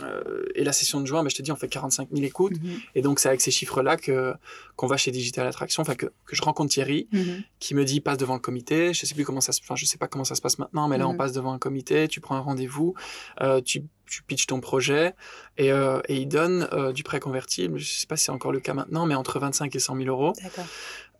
euh, 0.02 0.44
et 0.54 0.64
la 0.64 0.72
session 0.72 1.00
de 1.00 1.06
juin, 1.06 1.22
ben, 1.22 1.28
je 1.30 1.34
te 1.36 1.42
dis, 1.42 1.50
on 1.52 1.56
fait 1.56 1.68
45 1.68 2.08
000 2.12 2.24
écoutes. 2.24 2.60
Mhm. 2.62 2.78
Et 2.94 3.02
donc, 3.02 3.18
c'est 3.18 3.28
avec 3.28 3.40
ces 3.40 3.50
chiffres-là 3.50 3.96
que 3.96 4.34
qu'on 4.76 4.86
va 4.88 4.96
chez 4.96 5.10
Digital 5.12 5.46
Attraction, 5.46 5.82
enfin 5.82 5.94
que, 5.94 6.06
que 6.06 6.34
je 6.34 6.42
rencontre 6.42 6.72
Thierry, 6.72 7.06
Mhm. 7.12 7.42
qui 7.60 7.74
me 7.74 7.84
dit 7.84 8.00
passe 8.00 8.18
devant 8.18 8.34
le 8.34 8.40
comité. 8.40 8.92
Je 8.94 9.06
sais 9.06 9.14
plus 9.14 9.24
comment 9.24 9.40
ça 9.40 9.52
se, 9.52 9.60
enfin 9.62 9.76
je 9.76 9.84
sais 9.84 9.98
pas 9.98 10.08
comment 10.08 10.24
ça 10.24 10.34
se 10.34 10.40
passe 10.42 10.58
maintenant, 10.58 10.88
mais 10.88 10.98
là 10.98 11.06
on 11.06 11.16
passe 11.16 11.32
devant 11.32 11.52
un 11.52 11.58
comité, 11.60 12.08
tu 12.08 12.20
prends 12.20 12.34
un 12.36 12.40
rendez-vous, 12.40 12.94
euh, 13.40 13.60
tu 13.60 13.82
tu 14.06 14.22
pitches 14.22 14.46
ton 14.46 14.60
projet 14.60 15.14
et, 15.56 15.72
euh, 15.72 15.98
et 16.08 16.16
il 16.16 16.26
donne 16.28 16.68
euh, 16.72 16.92
du 16.92 17.02
prêt 17.02 17.20
convertible. 17.20 17.78
Je 17.78 17.84
sais 18.00 18.06
pas 18.06 18.16
si 18.18 18.24
c'est 18.24 18.32
encore 18.32 18.52
le 18.52 18.60
cas 18.60 18.74
maintenant, 18.74 19.06
mais 19.06 19.14
entre 19.14 19.38
25 19.40 19.74
et 19.74 19.78
100 19.78 19.96
000 19.96 20.08
euros. 20.08 20.34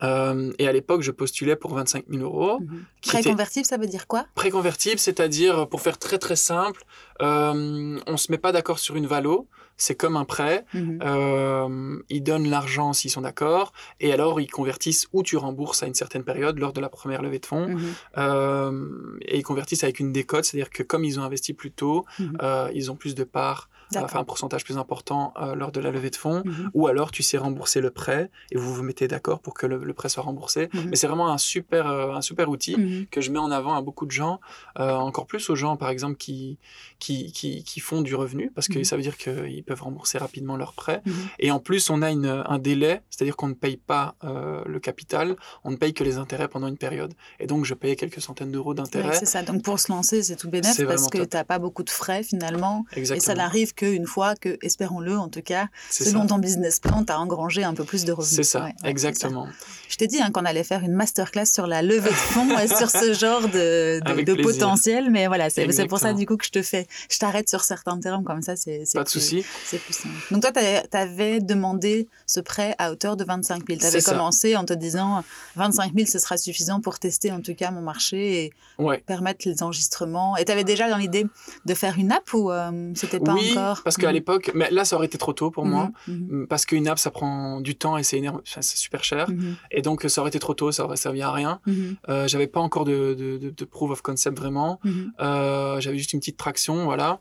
Euh, 0.02 0.52
et 0.58 0.66
à 0.68 0.72
l'époque, 0.72 1.02
je 1.02 1.10
postulais 1.12 1.56
pour 1.56 1.74
25 1.74 2.04
000 2.10 2.22
euros. 2.22 2.58
Était- 2.60 3.08
Préconvertible, 3.22 3.64
ça 3.66 3.76
veut 3.76 3.86
dire 3.86 4.06
quoi? 4.06 4.26
Préconvertible, 4.34 4.98
c'est-à-dire, 4.98 5.68
pour 5.68 5.80
faire 5.80 5.98
très 5.98 6.18
très 6.18 6.36
simple, 6.36 6.82
euh, 7.22 7.98
on 8.06 8.16
se 8.16 8.30
met 8.32 8.38
pas 8.38 8.52
d'accord 8.52 8.78
sur 8.78 8.96
une 8.96 9.06
valo, 9.06 9.46
c'est 9.76 9.94
comme 9.94 10.16
un 10.16 10.24
prêt. 10.24 10.64
Mhm. 10.74 10.98
Euh, 11.02 11.98
ils 12.08 12.22
donnent 12.22 12.48
l'argent 12.48 12.92
s'ils 12.92 13.10
sont 13.10 13.22
d'accord, 13.22 13.72
et 14.00 14.12
alors 14.12 14.40
ils 14.40 14.50
convertissent 14.50 15.08
ou 15.12 15.22
tu 15.22 15.36
rembourses 15.36 15.82
à 15.82 15.86
une 15.86 15.94
certaine 15.94 16.24
période 16.24 16.58
lors 16.58 16.72
de 16.72 16.80
la 16.80 16.88
première 16.88 17.22
levée 17.22 17.38
de 17.38 17.46
fonds, 17.46 17.68
Mhm. 17.68 17.80
euh, 18.18 19.18
et 19.22 19.38
ils 19.38 19.42
convertissent 19.42 19.84
avec 19.84 20.00
une 20.00 20.12
décote, 20.12 20.44
c'est-à-dire 20.44 20.70
que 20.70 20.82
comme 20.82 21.04
ils 21.04 21.18
ont 21.20 21.22
investi 21.22 21.54
plus 21.54 21.70
tôt, 21.72 22.04
Mhm. 22.18 22.38
euh, 22.42 22.70
ils 22.74 22.90
ont 22.90 22.96
plus 22.96 23.14
de 23.14 23.24
parts, 23.24 23.68
euh, 23.72 23.73
un 23.94 24.24
pourcentage 24.24 24.64
plus 24.64 24.76
important 24.78 25.32
euh, 25.40 25.54
lors 25.54 25.72
de 25.72 25.80
la 25.80 25.90
levée 25.90 26.10
de 26.10 26.16
fonds, 26.16 26.42
Mhm. 26.44 26.70
ou 26.74 26.86
alors 26.86 27.10
tu 27.10 27.22
sais 27.22 27.38
rembourser 27.38 27.80
le 27.80 27.90
prêt 27.90 28.30
et 28.50 28.56
vous 28.56 28.72
vous 28.74 28.82
mettez 28.82 29.08
d'accord 29.08 29.40
pour 29.40 29.54
que 29.54 29.66
le, 29.66 29.78
le 29.84 29.92
prêt 29.94 30.08
soit 30.08 30.22
remboursé. 30.22 30.68
Mhm. 30.72 30.88
Mais 30.90 30.96
c'est 30.96 31.06
vraiment 31.06 31.28
un 31.32 31.38
super, 31.38 31.86
euh, 31.88 32.12
un 32.14 32.20
super 32.22 32.48
outil 32.48 32.76
Mhm. 32.76 33.06
que 33.10 33.20
je 33.20 33.30
mets 33.30 33.38
en 33.38 33.50
avant 33.50 33.74
à 33.74 33.82
beaucoup 33.82 34.06
de 34.06 34.10
gens, 34.10 34.40
euh, 34.78 34.92
encore 34.94 35.26
plus 35.26 35.48
aux 35.50 35.54
gens 35.56 35.76
par 35.76 35.88
exemple 35.90 36.16
qui, 36.16 36.58
qui, 36.98 37.32
qui, 37.32 37.64
qui 37.64 37.80
font 37.80 38.02
du 38.02 38.14
revenu, 38.14 38.50
parce 38.54 38.68
que 38.68 38.82
ça 38.84 38.96
veut 38.96 39.02
dire 39.02 39.16
qu'ils 39.16 39.64
peuvent 39.64 39.82
rembourser 39.82 40.18
rapidement 40.18 40.56
leur 40.56 40.72
prêt. 40.72 41.02
Et 41.38 41.50
en 41.50 41.58
plus, 41.60 41.90
on 41.90 42.02
a 42.02 42.10
une, 42.10 42.26
un 42.46 42.58
délai, 42.58 43.02
c'est-à-dire 43.10 43.36
qu'on 43.36 43.48
ne 43.48 43.54
paye 43.54 43.76
pas 43.76 44.14
le 44.22 44.78
capital, 44.80 45.36
on 45.64 45.70
ne 45.70 45.76
paye 45.76 45.92
que 45.94 46.04
les 46.04 46.16
intérêts 46.18 46.48
pendant 46.48 46.66
une 46.68 46.78
période. 46.78 47.14
Et 47.40 47.46
donc, 47.46 47.64
je 47.64 47.74
payais 47.74 47.96
quelques 47.96 48.20
centaines 48.20 48.50
d'euros 48.52 48.70
Ouais, 48.70 48.76
d'intérêts. 48.76 49.14
c'est 49.14 49.26
ça. 49.26 49.42
Donc 49.42 49.62
pour 49.62 49.78
se 49.78 49.90
lancer, 49.92 50.22
c'est 50.22 50.36
tout 50.36 50.48
C'est 50.62 50.86
parce 50.86 51.08
que 51.08 51.18
tu 51.24 51.36
n'as 51.36 51.44
pas 51.44 51.58
beaucoup 51.58 51.82
de 51.82 51.90
frais 51.90 52.22
finalement. 52.22 52.84
Et 52.92 53.04
ça 53.04 53.14
Exactement. 53.14 53.34
N'arrive 53.82 53.94
qu'une 53.96 54.06
fois 54.06 54.34
que, 54.36 54.58
espérons-le 54.62 55.16
en 55.18 55.28
tout 55.28 55.42
cas, 55.42 55.68
selon 55.90 56.22
ça. 56.22 56.28
ton 56.28 56.38
business 56.38 56.80
plan, 56.80 57.04
tu 57.04 57.12
as 57.12 57.18
engrangé 57.20 57.64
un 57.64 57.74
peu 57.74 57.84
plus 57.84 58.04
de 58.04 58.12
revenus. 58.12 58.34
C'est 58.36 58.42
ça, 58.42 58.60
Ouais, 58.60 58.64
ouais, 58.66 58.72
c'est 58.78 58.82
ça. 58.84 58.88
exactement. 58.90 59.48
Je 59.88 59.96
t'ai 59.96 60.06
dit 60.06 60.20
hein, 60.20 60.30
qu'on 60.32 60.44
allait 60.44 60.64
faire 60.64 60.82
une 60.82 60.92
masterclass 60.92 61.46
sur 61.46 61.66
la 61.66 61.82
levée 61.82 62.10
de 62.10 62.14
fonds 62.14 62.58
et 62.58 62.66
sur 62.68 62.90
ce 62.90 63.12
genre 63.12 63.42
de, 63.48 64.00
de, 64.24 64.42
potentiel. 64.42 65.10
Mais 65.10 65.26
voilà, 65.26 65.50
c'est 65.50 65.86
pour 65.86 65.98
ça 65.98 66.12
du 66.14 66.26
coup 66.26 66.36
que 66.36 66.44
je 66.44 66.50
te 66.50 66.62
fais. 66.62 66.86
Je 67.10 67.18
t'arrête 67.18 67.48
sur 67.48 67.62
certains 67.62 67.98
termes 68.00 68.24
comme 68.24 68.42
ça, 68.42 68.56
c'est 68.56 68.84
Pas 68.94 69.04
de 69.04 69.08
souci. 69.08 69.44
C'est 69.64 69.78
plus 69.78 69.94
simple. 69.94 70.14
Donc 70.30 70.42
toi, 70.42 70.52
tu 70.52 70.96
avais 70.96 71.40
demandé 71.40 72.08
ce 72.26 72.40
prêt 72.40 72.74
à 72.78 72.90
hauteur 72.90 73.16
de 73.16 73.24
25 73.24 73.66
000. 73.66 73.80
Tu 73.80 73.86
avais 73.86 74.00
ça. 74.00 74.12
commencé 74.12 74.56
en 74.56 74.64
te 74.64 74.72
disant 74.72 75.22
25 75.56 75.92
000, 75.94 76.06
ce 76.06 76.18
sera 76.18 76.36
suffisant 76.36 76.80
pour 76.80 76.98
tester 76.98 77.30
en 77.32 77.40
tout 77.40 77.54
cas 77.54 77.70
mon 77.70 77.82
marché 77.82 78.44
et 78.44 78.52
Ouais. 78.76 78.98
permettre 79.06 79.48
les 79.48 79.62
enregistrements. 79.62 80.36
Et 80.36 80.44
tu 80.44 80.50
avais 80.50 80.64
déjà 80.64 80.90
dans 80.90 80.96
l'idée 80.96 81.26
de 81.64 81.74
faire 81.74 81.96
une 81.96 82.10
app 82.10 82.32
ou 82.34 82.50
euh, 82.50 82.90
c'était 82.96 83.20
pas 83.20 83.34
oui, 83.34 83.52
encore 83.52 83.63
parce 83.84 83.96
qu'à 83.96 84.08
Mhm. 84.08 84.14
l'époque, 84.14 84.50
mais 84.54 84.70
là, 84.70 84.84
ça 84.84 84.96
aurait 84.96 85.06
été 85.06 85.18
trop 85.18 85.32
tôt 85.32 85.50
pour 85.50 85.64
moi. 85.66 85.90
Mhm, 86.08 86.26
mhm, 86.30 86.46
Parce 86.46 86.66
qu'une 86.66 86.86
app, 86.88 86.98
ça 86.98 87.10
prend 87.10 87.60
du 87.60 87.74
temps 87.76 87.96
et 87.96 88.02
c'est 88.02 88.18
énorme, 88.18 88.40
enfin, 88.46 88.62
c'est 88.62 88.76
super 88.76 89.02
cher. 89.04 89.28
Et 89.70 89.82
donc, 89.82 90.04
ça 90.08 90.20
aurait 90.20 90.28
été 90.30 90.38
trop 90.38 90.54
tôt, 90.54 90.70
ça 90.72 90.84
aurait 90.84 90.96
servi 90.96 91.22
à 91.22 91.30
rien. 91.32 91.60
Euh, 92.08 92.28
j'avais 92.28 92.46
pas 92.46 92.60
encore 92.60 92.84
de, 92.84 93.14
de, 93.14 93.38
de, 93.38 93.50
de 93.50 93.64
proof 93.64 93.90
of 93.90 94.02
concept 94.02 94.38
vraiment. 94.38 94.80
Euh, 95.20 95.80
j'avais 95.80 95.98
juste 95.98 96.12
une 96.12 96.20
petite 96.20 96.36
traction, 96.36 96.84
voilà. 96.84 97.18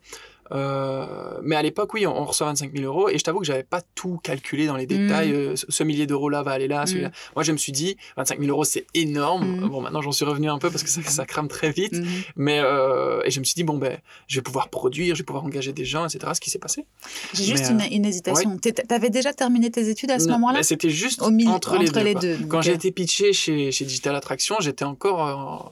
Euh, 0.52 1.40
mais 1.44 1.56
à 1.56 1.62
l'époque, 1.62 1.94
oui, 1.94 2.06
on, 2.06 2.16
on 2.16 2.26
reçoit 2.26 2.48
25 2.48 2.72
000 2.76 2.86
euros 2.86 3.10
et 3.10 3.18
je 3.18 3.24
t'avoue 3.24 3.40
que 3.40 3.46
j'avais 3.46 3.64
pas 3.64 3.82
tout 3.96 4.20
calculé 4.22 4.68
dans 4.68 4.76
les 4.76 4.86
détails. 4.86 5.32
Mm. 5.32 5.36
Euh, 5.36 5.56
ce, 5.56 5.84
millier 5.84 6.08
d'euros 6.08 6.30
là 6.30 6.44
va 6.44 6.52
aller 6.52 6.68
là, 6.68 6.86
celui-là. 6.86 7.12
Moi, 7.36 7.44
je 7.44 7.52
me 7.52 7.58
suis 7.58 7.72
dit, 7.72 7.98
25 8.18 8.40
000 8.40 8.50
euros, 8.52 8.64
c'est 8.64 8.86
énorme. 8.94 9.58
Mm. 9.58 9.70
Bon, 9.70 9.82
maintenant, 9.82 10.02
j'en 10.02 10.12
suis 10.12 10.26
revenu 10.26 10.50
un 10.50 10.58
peu 10.58 10.70
parce 10.70 10.84
que 10.84 10.90
ça, 10.90 11.02
ça 11.02 11.26
crame 11.26 11.48
très 11.48 11.72
vite. 11.72 11.94
Mhm. 11.94 12.08
Mais 12.36 12.60
euh, 12.60 13.22
et 13.26 13.32
je 13.32 13.40
me 13.40 13.46
suis 13.46 13.56
dit, 13.56 13.64
bon, 13.64 13.78
ben, 13.78 13.98
je 14.28 14.36
vais 14.36 14.42
pouvoir 14.42 14.70
produire, 14.70 15.16
je 15.16 15.22
vais 15.22 15.26
pouvoir 15.26 15.46
engager 15.46 15.74
des 15.74 15.86
gens, 15.86 16.06
etc. 16.06 16.32
Ce 16.34 16.42
qui 16.42 16.50
s'est 16.50 16.60
passé. 16.60 16.86
J'ai 17.34 17.44
juste 17.46 17.70
une, 17.70 17.82
une 17.92 18.06
hésitation. 18.06 18.58
Tu 18.58 18.72
avais 18.90 19.10
déjà 19.10 19.34
terminé 19.34 19.72
tes 19.72 19.90
études 19.90 20.12
à 20.12 20.20
ce 20.20 20.28
moment-là 20.30 20.64
C'était 20.64 20.90
juste 20.90 21.22
Au 21.22 21.32
milieu- 21.32 21.52
entre, 21.52 21.78
les 21.78 22.16
deux. 22.16 22.38
Quand 22.48 22.60
euh, 22.60 22.62
j'ai 22.62 22.74
été 22.74 22.92
pitché 22.92 23.34
chez, 23.34 23.72
chez 23.72 23.86
Digital 23.86 24.16
Attraction, 24.16 24.56
j'étais 24.60 24.86
encore, 24.86 25.28
euh, 25.28 25.70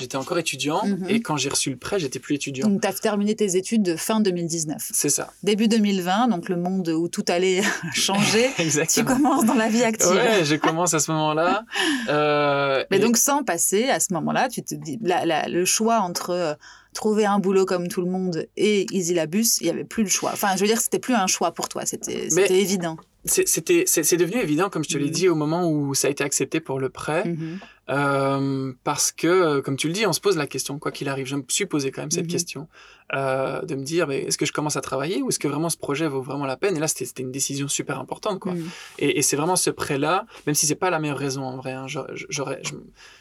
j'étais 0.00 0.16
encore 0.16 0.38
étudiant. 0.38 0.84
Mhm. 0.84 1.06
Et 1.08 1.20
quand 1.20 1.36
j'ai 1.36 1.48
reçu 1.48 1.70
le 1.70 1.76
prêt, 1.76 1.98
j'étais 2.00 2.18
plus 2.18 2.34
étudiant. 2.34 2.68
Donc, 2.68 2.80
tu 2.82 2.88
as 2.88 2.92
terminé 2.92 3.34
tes 3.36 3.56
études 3.56 3.82
de 3.82 3.94
fin 3.96 4.20
2019. 4.20 4.90
C'est 4.92 5.08
ça. 5.10 5.32
Début 5.42 5.68
2020, 5.68 6.28
donc 6.28 6.48
le 6.48 6.56
monde 6.56 6.88
où 6.88 7.08
tout 7.08 7.24
allait 7.28 7.62
changer, 7.94 8.50
tu 8.56 8.62
Exactement. 8.62 9.14
commences 9.14 9.44
dans 9.44 9.54
la 9.54 9.68
vie 9.68 9.84
active. 9.84 10.10
Ouais, 10.10 10.44
je 10.44 10.56
commence 10.56 10.94
à 10.94 10.98
ce 10.98 11.10
moment-là. 11.12 11.64
Euh, 12.08 12.84
Mais 12.90 12.96
et- 12.96 13.00
donc, 13.00 13.16
sans 13.16 13.44
passer, 13.44 13.88
à 13.88 14.00
ce 14.00 14.12
moment-là, 14.14 14.48
tu 14.48 14.62
te 14.62 14.74
dis, 14.74 14.98
la- 15.02 15.24
la- 15.26 15.46
le 15.48 15.64
choix 15.64 16.00
entre 16.00 16.30
euh, 16.30 16.54
trouver 16.94 17.24
un 17.24 17.38
boulot 17.38 17.66
comme 17.66 17.88
tout 17.88 18.00
le 18.00 18.10
monde 18.10 18.46
et 18.56 18.86
Easy 18.92 19.14
Labus, 19.14 19.58
il 19.60 19.64
n'y 19.64 19.70
avait 19.70 19.84
plus 19.84 20.02
le 20.02 20.08
choix. 20.08 20.30
Enfin, 20.32 20.48
je 20.56 20.60
veux 20.60 20.66
dire, 20.66 20.80
c'était 20.80 20.98
plus 20.98 21.14
un 21.14 21.26
choix 21.26 21.52
pour 21.52 21.68
toi, 21.68 21.84
c'était 21.86 22.28
Mais- 22.32 22.46
évident. 22.50 22.96
c'est- 23.24 23.46
c'était, 23.46 23.84
c'est, 23.86 24.02
c'est 24.02 24.16
devenu 24.16 24.40
évident, 24.40 24.70
comme 24.70 24.82
je 24.82 24.88
te 24.88 24.98
l'ai 24.98 25.06
Mhm. 25.06 25.10
dit, 25.10 25.28
au 25.28 25.34
moment 25.34 25.70
où 25.70 25.94
ça 25.94 26.08
a 26.08 26.10
été 26.10 26.24
accepté 26.24 26.58
pour 26.60 26.80
le 26.80 26.88
prêt. 26.88 27.24
Mhm. 27.26 27.58
Euh, 27.90 28.72
parce 28.84 29.10
que, 29.10 29.26
euh, 29.26 29.62
comme 29.62 29.76
tu 29.76 29.88
le 29.88 29.92
dis, 29.92 30.06
on 30.06 30.12
se 30.12 30.20
pose 30.20 30.36
la 30.36 30.46
question, 30.46 30.78
quoi 30.78 30.92
qu'il 30.92 31.08
arrive. 31.08 31.26
Je 31.26 31.36
me 31.36 31.42
suis 31.48 31.66
posé 31.66 31.90
quand 31.90 32.02
même 32.02 32.10
cette 32.12 32.26
Mhm. 32.26 32.30
question 32.30 32.68
euh, 33.14 33.62
de 33.62 33.74
me 33.74 33.82
dire, 33.84 34.06
mais 34.06 34.20
est-ce 34.22 34.38
que 34.38 34.46
je 34.46 34.52
commence 34.52 34.76
à 34.76 34.80
travailler 34.80 35.20
ou 35.22 35.28
est-ce 35.30 35.38
que 35.38 35.48
vraiment 35.48 35.68
ce 35.70 35.76
projet 35.76 36.06
vaut 36.06 36.22
vraiment 36.22 36.46
la 36.46 36.56
peine? 36.56 36.76
Et 36.76 36.80
là, 36.80 36.86
c'était, 36.88 37.22
une 37.22 37.32
décision 37.32 37.66
super 37.68 37.98
importante, 37.98 38.38
quoi. 38.38 38.52
Mhm. 38.54 38.68
Et, 38.98 39.18
et 39.18 39.22
c'est 39.22 39.36
vraiment 39.36 39.56
ce 39.56 39.70
prêt-là, 39.70 40.26
même 40.46 40.54
si 40.54 40.66
c'est 40.66 40.74
pas 40.76 40.90
la 40.90 40.98
meilleure 41.00 41.18
raison 41.18 41.42
en 41.42 41.56
vrai. 41.56 41.72
hein, 41.72 41.86
je- 41.88 41.98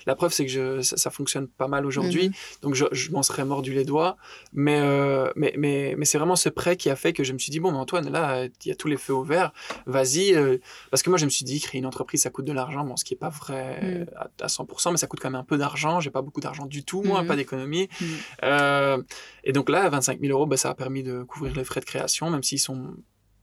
la 0.05 0.15
preuve, 0.15 0.31
c'est 0.33 0.45
que 0.45 0.51
je, 0.51 0.81
ça, 0.81 0.97
ça 0.97 1.09
fonctionne 1.09 1.47
pas 1.47 1.67
mal 1.67 1.85
aujourd'hui, 1.85 2.27
Mhm. 2.29 2.33
donc 2.61 2.75
je, 2.75 2.85
je 2.91 3.11
m'en 3.11 3.23
serais 3.23 3.45
mordu 3.45 3.73
les 3.73 3.85
doigts. 3.85 4.17
Mais, 4.53 4.79
euh, 4.81 5.29
mais, 5.35 5.53
mais, 5.57 5.95
mais 5.97 6.05
c'est 6.05 6.17
vraiment 6.17 6.35
ce 6.35 6.49
prêt 6.49 6.77
qui 6.77 6.89
a 6.89 6.95
fait 6.95 7.13
que 7.13 7.23
je 7.23 7.33
me 7.33 7.39
suis 7.39 7.51
dit, 7.51 7.59
bon, 7.59 7.71
mais 7.71 7.77
Antoine, 7.77 8.09
là, 8.11 8.45
il 8.45 8.67
y 8.67 8.71
a 8.71 8.75
tous 8.75 8.87
les 8.87 8.97
feux 8.97 9.13
au 9.13 9.23
vert, 9.23 9.51
vas-y. 9.85 10.33
euh, 10.35 10.57
parce 10.91 11.03
que 11.03 11.09
moi, 11.09 11.17
je 11.17 11.25
me 11.25 11.29
suis 11.29 11.45
dit, 11.45 11.59
créer 11.59 11.79
une 11.79 11.85
entreprise, 11.85 12.21
ça 12.21 12.29
coûte 12.29 12.45
de 12.45 12.53
l'argent, 12.53 12.83
bon, 12.83 12.95
ce 12.95 13.03
qui 13.05 13.13
est 13.13 13.17
pas 13.17 13.29
vrai 13.29 13.79
Mhm. 13.81 14.05
à, 14.15 14.45
à 14.45 14.47
100%, 14.47 14.91
mais 14.91 14.97
ça 14.97 15.07
coûte 15.07 15.19
quand 15.19 15.29
même 15.29 15.39
un 15.39 15.43
peu 15.43 15.57
d'argent. 15.57 15.99
J'ai 15.99 16.09
pas 16.11 16.21
beaucoup 16.21 16.41
d'argent 16.41 16.65
du 16.65 16.83
tout, 16.83 17.01
moi, 17.03 17.21
Mhm. 17.21 17.27
pas 17.27 17.35
d'économie. 17.35 17.89
Euh, 18.43 19.01
et 19.43 19.51
donc 19.51 19.69
là, 19.69 19.78
25 19.87 20.19
000 20.19 20.33
euros, 20.33 20.45
bah, 20.45 20.57
ça 20.57 20.69
a 20.71 20.73
permis 20.75 21.03
de 21.03 21.23
couvrir 21.23 21.55
les 21.55 21.63
frais 21.63 21.79
de 21.79 21.85
création, 21.85 22.29
même 22.29 22.43
s'ils 22.43 22.59
sont 22.59 22.95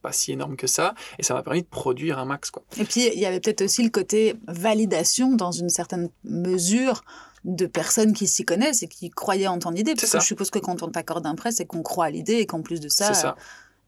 pas 0.02 0.12
si 0.12 0.32
énormes 0.32 0.56
que 0.56 0.66
ça, 0.66 0.94
et 1.18 1.22
ça 1.22 1.32
m'a 1.32 1.42
permis 1.42 1.62
de 1.62 1.66
produire 1.66 2.18
un 2.18 2.26
max, 2.26 2.50
quoi. 2.50 2.62
Et 2.78 2.84
puis, 2.84 3.08
il 3.14 3.18
y 3.18 3.24
avait 3.26 3.40
peut-être 3.40 3.62
aussi 3.62 3.82
le 3.82 3.88
côté 3.90 4.34
validation 4.46 5.34
dans 5.34 5.52
une 5.52 5.70
certaine 5.70 6.10
mesure 6.24 7.02
de 7.44 7.66
personnes 7.66 8.12
qui 8.12 8.26
s'y 8.26 8.44
connaissent 8.44 8.82
et 8.82 8.88
qui 8.88 9.08
croyaient 9.08 9.46
en 9.46 9.58
ton 9.58 9.72
idée. 9.72 9.94
Parce 9.94 10.10
que 10.12 10.20
je 10.20 10.24
suppose 10.26 10.50
que 10.50 10.58
quand 10.58 10.82
on 10.82 10.88
t'accorde 10.90 11.24
un 11.26 11.34
prêt, 11.36 11.52
c'est 11.52 11.64
qu'on 11.64 11.82
croit 11.82 12.04
à 12.06 12.10
l'idée 12.10 12.34
et 12.34 12.46
qu'en 12.46 12.60
plus 12.60 12.80
de 12.80 12.88
ça, 12.88 13.14
ça. 13.14 13.36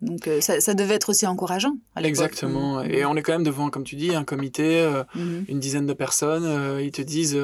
donc 0.00 0.28
euh, 0.28 0.40
ça, 0.40 0.60
ça 0.60 0.74
devait 0.74 0.94
être 0.94 1.08
aussi 1.10 1.26
encourageant. 1.26 1.76
à. 1.96 2.02
Exactement. 2.02 2.82
Mhm. 2.84 2.90
Et 2.90 3.04
on 3.04 3.16
est 3.16 3.22
quand 3.22 3.32
même 3.32 3.42
devant, 3.44 3.68
comme 3.70 3.84
tu 3.84 3.96
dis, 3.96 4.14
un 4.14 4.24
comité, 4.24 4.80
euh, 4.80 5.02
Mhm. 5.14 5.44
une 5.48 5.58
dizaine 5.60 5.86
de 5.86 5.92
personnes. 5.92 6.44
euh, 6.44 6.80
ils 6.82 6.92
te 6.92 7.02
disent 7.02 7.38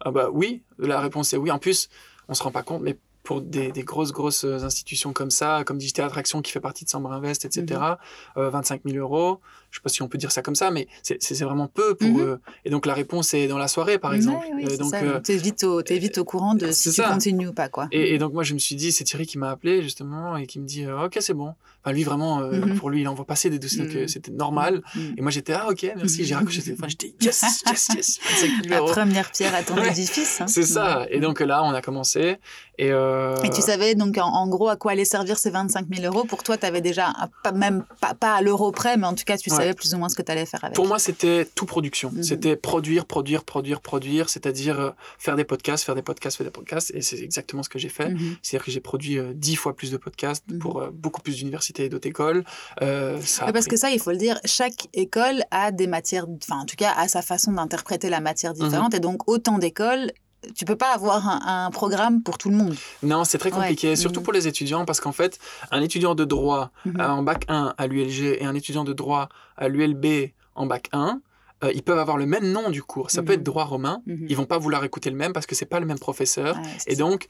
ah 0.00 0.10
bah 0.10 0.28
oui. 0.32 0.62
La 0.78 1.00
réponse 1.00 1.32
est 1.32 1.36
oui. 1.36 1.50
En 1.52 1.58
plus, 1.58 1.88
on 2.28 2.34
se 2.34 2.42
rend 2.42 2.50
pas 2.50 2.62
compte, 2.62 2.82
mais 2.82 2.96
pour 3.24 3.40
des, 3.40 3.72
des 3.72 3.82
grosses 3.82 4.12
grosses 4.12 4.44
institutions 4.44 5.12
comme 5.12 5.30
ça, 5.30 5.64
comme 5.64 5.78
Digital 5.78 6.04
Attraction 6.04 6.42
qui 6.42 6.52
fait 6.52 6.60
partie 6.60 6.84
de 6.84 6.90
Sambre 6.90 7.10
Invest, 7.10 7.44
etc. 7.44 7.80
Mhm. 7.80 7.96
euh, 8.36 8.50
25 8.50 8.82
000 8.84 8.98
euros. 8.98 9.40
Je 9.74 9.80
sais 9.80 9.82
pas 9.82 9.88
si 9.88 10.02
on 10.02 10.08
peut 10.08 10.18
dire 10.18 10.30
ça 10.30 10.40
comme 10.40 10.54
ça, 10.54 10.70
mais 10.70 10.86
c'est 11.02 11.42
vraiment 11.42 11.66
peu 11.66 11.96
pour 11.96 12.10
Mhm. 12.10 12.20
eux. 12.20 12.40
Et 12.64 12.70
donc 12.70 12.86
la 12.86 12.94
réponse 12.94 13.34
est 13.34 13.48
dans 13.48 13.58
la 13.58 13.66
soirée, 13.66 13.98
par 13.98 14.14
exemple. 14.14 14.46
Oui, 14.54 14.66
Euh, 14.70 14.76
donc, 14.76 14.90
ça. 14.90 15.02
euh, 15.02 15.18
T'es 15.18 15.36
vite, 15.36 15.64
au, 15.64 16.24
courant 16.24 16.54
de 16.54 16.70
si 16.70 16.84
c'est 16.84 16.90
tu 16.90 17.02
ça. 17.02 17.08
continues 17.10 17.48
ou 17.48 17.52
pas, 17.52 17.68
quoi. 17.68 17.88
et, 17.90 18.14
et 18.14 18.18
donc 18.18 18.32
moi 18.34 18.44
je 18.44 18.54
me 18.54 18.60
suis 18.60 18.76
dit, 18.76 18.92
c'est 18.92 19.02
Thierry 19.02 19.26
qui 19.26 19.36
m'a 19.36 19.50
appelé 19.50 19.82
justement 19.82 20.36
et 20.36 20.46
qui 20.46 20.60
me 20.60 20.64
dit, 20.64 20.84
euh, 20.84 21.06
ok 21.06 21.16
c'est 21.20 21.34
bon. 21.34 21.54
Enfin 21.82 21.92
lui 21.92 22.04
vraiment, 22.04 22.38
euh, 22.40 22.52
Mhm. 22.66 22.78
pour 22.78 22.88
lui 22.88 23.00
il 23.00 23.08
envoie 23.08 23.24
passer 23.26 23.50
des 23.50 23.58
dossiers, 23.58 23.84
donc 23.84 23.94
Mhm. 23.96 24.06
c'était 24.08 24.30
normal. 24.30 24.80
Mhm. 24.94 25.14
Et 25.18 25.22
moi 25.22 25.32
j'étais, 25.32 25.54
ah 25.54 25.68
ok 25.68 25.82
merci, 25.96 26.20
Mhm. 26.20 26.26
j'ai 26.26 26.34
raccroché 26.36 26.58
le 26.58 26.64
téléphone, 26.64 26.90
j'étais 26.90 27.14
yes, 27.20 27.42
yes, 27.66 27.88
yes, 27.96 28.18
25 28.24 28.68
000 28.68 28.86
La 28.86 28.92
première 28.92 29.30
pierre 29.32 29.54
à 29.56 29.64
ton 29.64 29.74
édifice. 29.98 30.40
hein. 30.40 30.46
C'est 30.46 30.62
ça. 30.62 31.06
Et 31.10 31.18
donc 31.18 31.40
là 31.40 31.64
on 31.64 31.70
a 31.74 31.82
commencé. 31.82 32.36
Et, 32.78 32.90
euh, 32.90 33.34
Et 33.44 33.50
tu 33.50 33.60
savais 33.60 33.94
donc 33.94 34.18
en, 34.18 34.24
en 34.26 34.48
gros 34.48 34.68
à 34.68 34.76
quoi 34.76 34.92
allaient 34.92 35.04
servir 35.04 35.38
ces 35.38 35.50
25 35.50 35.86
000 35.94 36.06
euros? 36.12 36.24
Pour 36.24 36.42
toi, 36.42 36.56
tu 36.56 36.66
avais 36.66 36.80
déjà, 36.80 37.08
un- 37.10 37.28
pas, 37.44 37.52
même 37.52 37.84
pas, 38.00 38.14
pas 38.14 38.34
à 38.34 38.42
l'euro 38.42 38.72
près, 38.72 38.96
mais 38.96 39.06
en 39.06 39.14
tout 39.14 39.22
cas, 39.24 39.36
tu 39.36 39.48
Ouais. 39.50 39.56
Savais 39.64 39.74
plus 39.74 39.94
ou 39.94 39.98
moins 39.98 40.08
ce 40.08 40.16
que 40.16 40.22
tu 40.22 40.30
allais 40.32 40.46
faire 40.46 40.62
avec. 40.64 40.74
Pour 40.76 40.86
moi, 40.86 40.98
c'était 40.98 41.46
tout 41.54 41.66
production. 41.66 42.10
Mhm. 42.12 42.22
C'était 42.22 42.56
produire, 42.56 43.04
produire, 43.06 43.44
produire, 43.44 43.80
produire, 43.80 44.28
c'est-à-dire 44.28 44.80
euh, 44.80 44.90
faire 45.18 45.36
des 45.36 45.44
podcasts, 45.44 45.84
faire 45.84 45.94
des 45.94 46.02
podcasts, 46.02 46.36
faire 46.36 46.46
des 46.46 46.50
podcasts. 46.52 46.90
Et 46.94 47.02
c'est 47.02 47.18
exactement 47.20 47.62
ce 47.62 47.68
que 47.68 47.78
j'ai 47.78 47.88
fait. 47.88 48.10
Mhm. 48.10 48.36
C'est-à-dire 48.42 48.64
que 48.64 48.70
j'ai 48.70 48.80
produit 48.80 49.18
euh, 49.18 49.32
dix 49.34 49.56
fois 49.56 49.74
plus 49.74 49.90
de 49.90 49.96
podcasts 49.96 50.44
Mhm. 50.48 50.58
pour 50.58 50.80
euh, 50.80 50.90
beaucoup 50.92 51.20
plus 51.22 51.36
d'universités 51.36 51.84
et 51.84 51.88
d'autres 51.88 52.08
écoles. 52.08 52.44
Euh, 52.82 53.20
ça 53.22 53.50
parce 53.52 53.66
pris- 53.66 53.70
que 53.72 53.76
ça, 53.76 53.90
il 53.90 53.98
faut 54.00 54.10
le 54.10 54.16
dire, 54.16 54.38
chaque 54.44 54.88
école 54.92 55.42
a 55.50 55.70
des 55.72 55.86
matières, 55.86 56.26
enfin 56.42 56.60
en 56.60 56.66
tout 56.66 56.76
cas 56.76 56.92
a 56.96 57.08
sa 57.08 57.22
façon 57.22 57.52
d'interpréter 57.52 58.08
la 58.10 58.20
matière 58.20 58.52
différente. 58.54 58.94
Et 58.94 59.00
donc 59.00 59.28
autant 59.28 59.58
d'écoles, 59.58 60.12
tu 60.54 60.64
peux 60.64 60.76
pas 60.76 60.92
avoir 60.94 61.26
un, 61.28 61.66
un 61.66 61.70
programme 61.70 62.22
pour 62.22 62.38
tout 62.38 62.50
le 62.50 62.56
monde. 62.56 62.74
Non, 63.02 63.24
c'est 63.24 63.38
très 63.38 63.52
Ouais. 63.52 63.58
compliqué, 63.58 63.96
surtout 63.96 64.20
Mhm. 64.20 64.24
pour 64.24 64.32
les 64.32 64.46
étudiants, 64.48 64.84
parce 64.84 65.00
qu'en 65.00 65.12
fait, 65.12 65.38
un 65.70 65.80
étudiant 65.82 66.14
de 66.14 66.24
droit 66.24 66.70
Mhm. 66.84 67.00
euh, 67.00 67.08
en 67.08 67.22
bac 67.22 67.44
1 67.48 67.74
à 67.78 67.86
l'ULG 67.86 68.38
et 68.40 68.44
un 68.44 68.54
étudiant 68.54 68.84
de 68.84 68.92
droit 68.92 69.28
à 69.56 69.68
l'ULB 69.68 70.32
en 70.54 70.66
bac 70.66 70.88
1, 70.92 71.20
euh, 71.62 71.72
ils 71.74 71.82
peuvent 71.82 71.98
avoir 71.98 72.16
le 72.16 72.26
même 72.26 72.50
nom 72.50 72.70
du 72.70 72.82
cours. 72.82 73.10
Ça 73.10 73.22
peut 73.22 73.32
Mhm. 73.32 73.38
être 73.38 73.42
droit 73.44 73.64
romain. 73.64 74.02
Mhm. 74.06 74.26
Ils 74.28 74.36
vont 74.36 74.44
pas 74.46 74.58
vouloir 74.58 74.84
écouter 74.84 75.10
le 75.10 75.16
même 75.16 75.32
parce 75.32 75.46
que 75.46 75.54
c'est 75.54 75.64
pas 75.66 75.80
le 75.80 75.86
même 75.86 75.98
professeur. 75.98 76.56
Et 76.86 76.96
donc, 76.96 77.28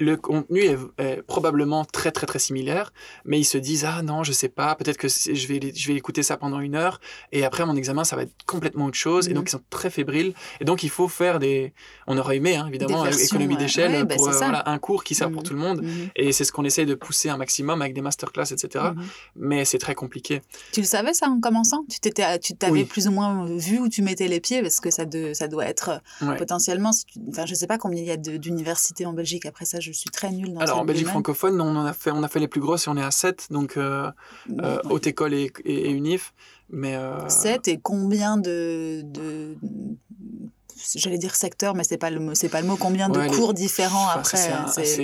le 0.00 0.16
contenu 0.16 0.60
est, 0.62 0.76
est 0.98 1.22
probablement 1.22 1.84
très 1.84 2.10
très 2.10 2.26
très 2.26 2.38
similaire, 2.38 2.92
mais 3.24 3.38
ils 3.38 3.44
se 3.44 3.58
disent 3.58 3.84
ah 3.84 4.02
non 4.02 4.24
je 4.24 4.32
sais 4.32 4.48
pas, 4.48 4.74
peut-être 4.74 4.96
que 4.96 5.08
je 5.08 5.46
vais 5.46 5.60
je 5.74 5.88
vais 5.88 5.94
écouter 5.96 6.22
ça 6.22 6.36
pendant 6.36 6.60
une 6.60 6.74
heure 6.74 7.00
et 7.32 7.44
après 7.44 7.64
mon 7.64 7.76
examen 7.76 8.02
ça 8.04 8.16
va 8.16 8.22
être 8.22 8.34
complètement 8.46 8.86
autre 8.86 8.96
chose 8.96 9.26
et 9.26 9.30
Mhm. 9.30 9.36
donc 9.36 9.48
ils 9.48 9.52
sont 9.52 9.62
très 9.70 9.90
fébriles 9.90 10.34
et 10.60 10.64
donc 10.64 10.82
il 10.82 10.90
faut 10.90 11.06
faire 11.08 11.38
des, 11.38 11.72
on 12.06 12.18
aurait 12.18 12.36
aimé 12.38 12.56
hein, 12.56 12.66
évidemment 12.68 13.04
versions, 13.04 13.24
économie 13.24 13.54
ouais. 13.54 13.60
d'échelle 13.60 13.92
Ouais, 13.92 14.04
bah, 14.04 14.16
pour 14.16 14.28
euh, 14.28 14.32
voilà, 14.32 14.68
un 14.68 14.78
cours 14.78 15.04
qui 15.04 15.14
sert 15.14 15.30
pour 15.30 15.42
Mhm. 15.42 15.46
tout 15.48 15.54
le 15.54 15.60
monde 15.60 15.82
Mhm. 15.82 16.08
et 16.16 16.32
c'est 16.32 16.44
ce 16.44 16.52
qu'on 16.52 16.64
essaie 16.64 16.86
de 16.86 16.94
pousser 16.94 17.28
un 17.28 17.36
maximum 17.36 17.80
avec 17.80 17.94
des 17.94 18.00
masterclass 18.02 18.50
etc. 18.52 18.86
Mais 19.36 19.64
c'est 19.64 19.78
très 19.78 19.94
compliqué. 19.94 20.42
Tu 20.72 20.80
le 20.80 20.86
savais 20.86 21.12
ça 21.14 21.28
en 21.28 21.38
commençant? 21.40 21.84
Tu 21.88 22.00
t'étais, 22.00 22.38
tu 22.38 22.54
t'avais 22.54 22.72
Oui. 22.72 22.84
plus 22.84 23.06
ou 23.08 23.10
moins 23.12 23.46
vu 23.46 23.78
où 23.78 23.88
tu 23.88 24.02
mettais 24.02 24.28
les 24.28 24.40
pieds 24.40 24.60
parce 24.62 24.80
que 24.80 24.90
ça, 24.90 25.04
de, 25.04 25.32
ça 25.34 25.48
doit 25.48 25.66
être 25.66 26.00
euh, 26.22 26.26
Ouais. 26.30 26.36
potentiellement. 26.36 26.92
si 26.92 27.04
tu- 27.06 27.18
Enfin, 27.30 27.46
je 27.46 27.54
sais 27.54 27.66
pas 27.66 27.78
combien 27.78 28.00
il 28.02 28.06
y 28.06 28.10
a 28.10 28.16
d'universités 28.16 29.06
en 29.06 29.12
Belgique. 29.12 29.46
Après 29.46 29.64
ça, 29.64 29.80
je 29.84 29.92
suis 29.92 30.10
très 30.10 30.30
nulle 30.30 30.54
dans 30.54 30.60
Alors 30.60 30.78
en 30.78 30.84
Belgique 30.84 31.06
francophone, 31.08 31.60
on 31.60 31.76
en 31.76 31.84
a 31.84 31.92
fait, 31.92 32.10
on 32.10 32.22
a 32.22 32.28
fait 32.28 32.40
les 32.40 32.48
plus 32.48 32.60
grosses 32.60 32.86
et 32.86 32.90
on 32.90 32.96
est 32.96 33.02
à 33.02 33.10
7, 33.10 33.48
donc 33.50 33.76
euh, 33.76 34.10
euh, 34.50 34.76
Ouais. 34.76 34.80
haute 34.90 35.06
école 35.06 35.34
et, 35.34 35.52
et, 35.64 35.88
et 35.88 35.90
unif. 35.90 36.32
Mais 36.70 36.96
euh, 36.96 37.28
7 37.28 37.68
et 37.68 37.78
combien 37.82 38.36
de, 38.38 39.02
de 39.04 39.56
j'allais 40.96 41.18
dire 41.18 41.34
secteur, 41.34 41.74
mais 41.74 41.84
c'est 41.84 41.96
pas 41.98 42.10
le 42.10 42.20
mot, 42.20 42.34
c'est 42.34 42.48
pas 42.48 42.60
le 42.60 42.66
mot. 42.66 42.76
Combien 42.76 43.08
Ouais, 43.10 43.26
de 43.26 43.30
les- 43.32 43.36
cours 43.36 43.54
différents 43.54 44.06
enfin, 44.06 44.20
après 44.20 44.38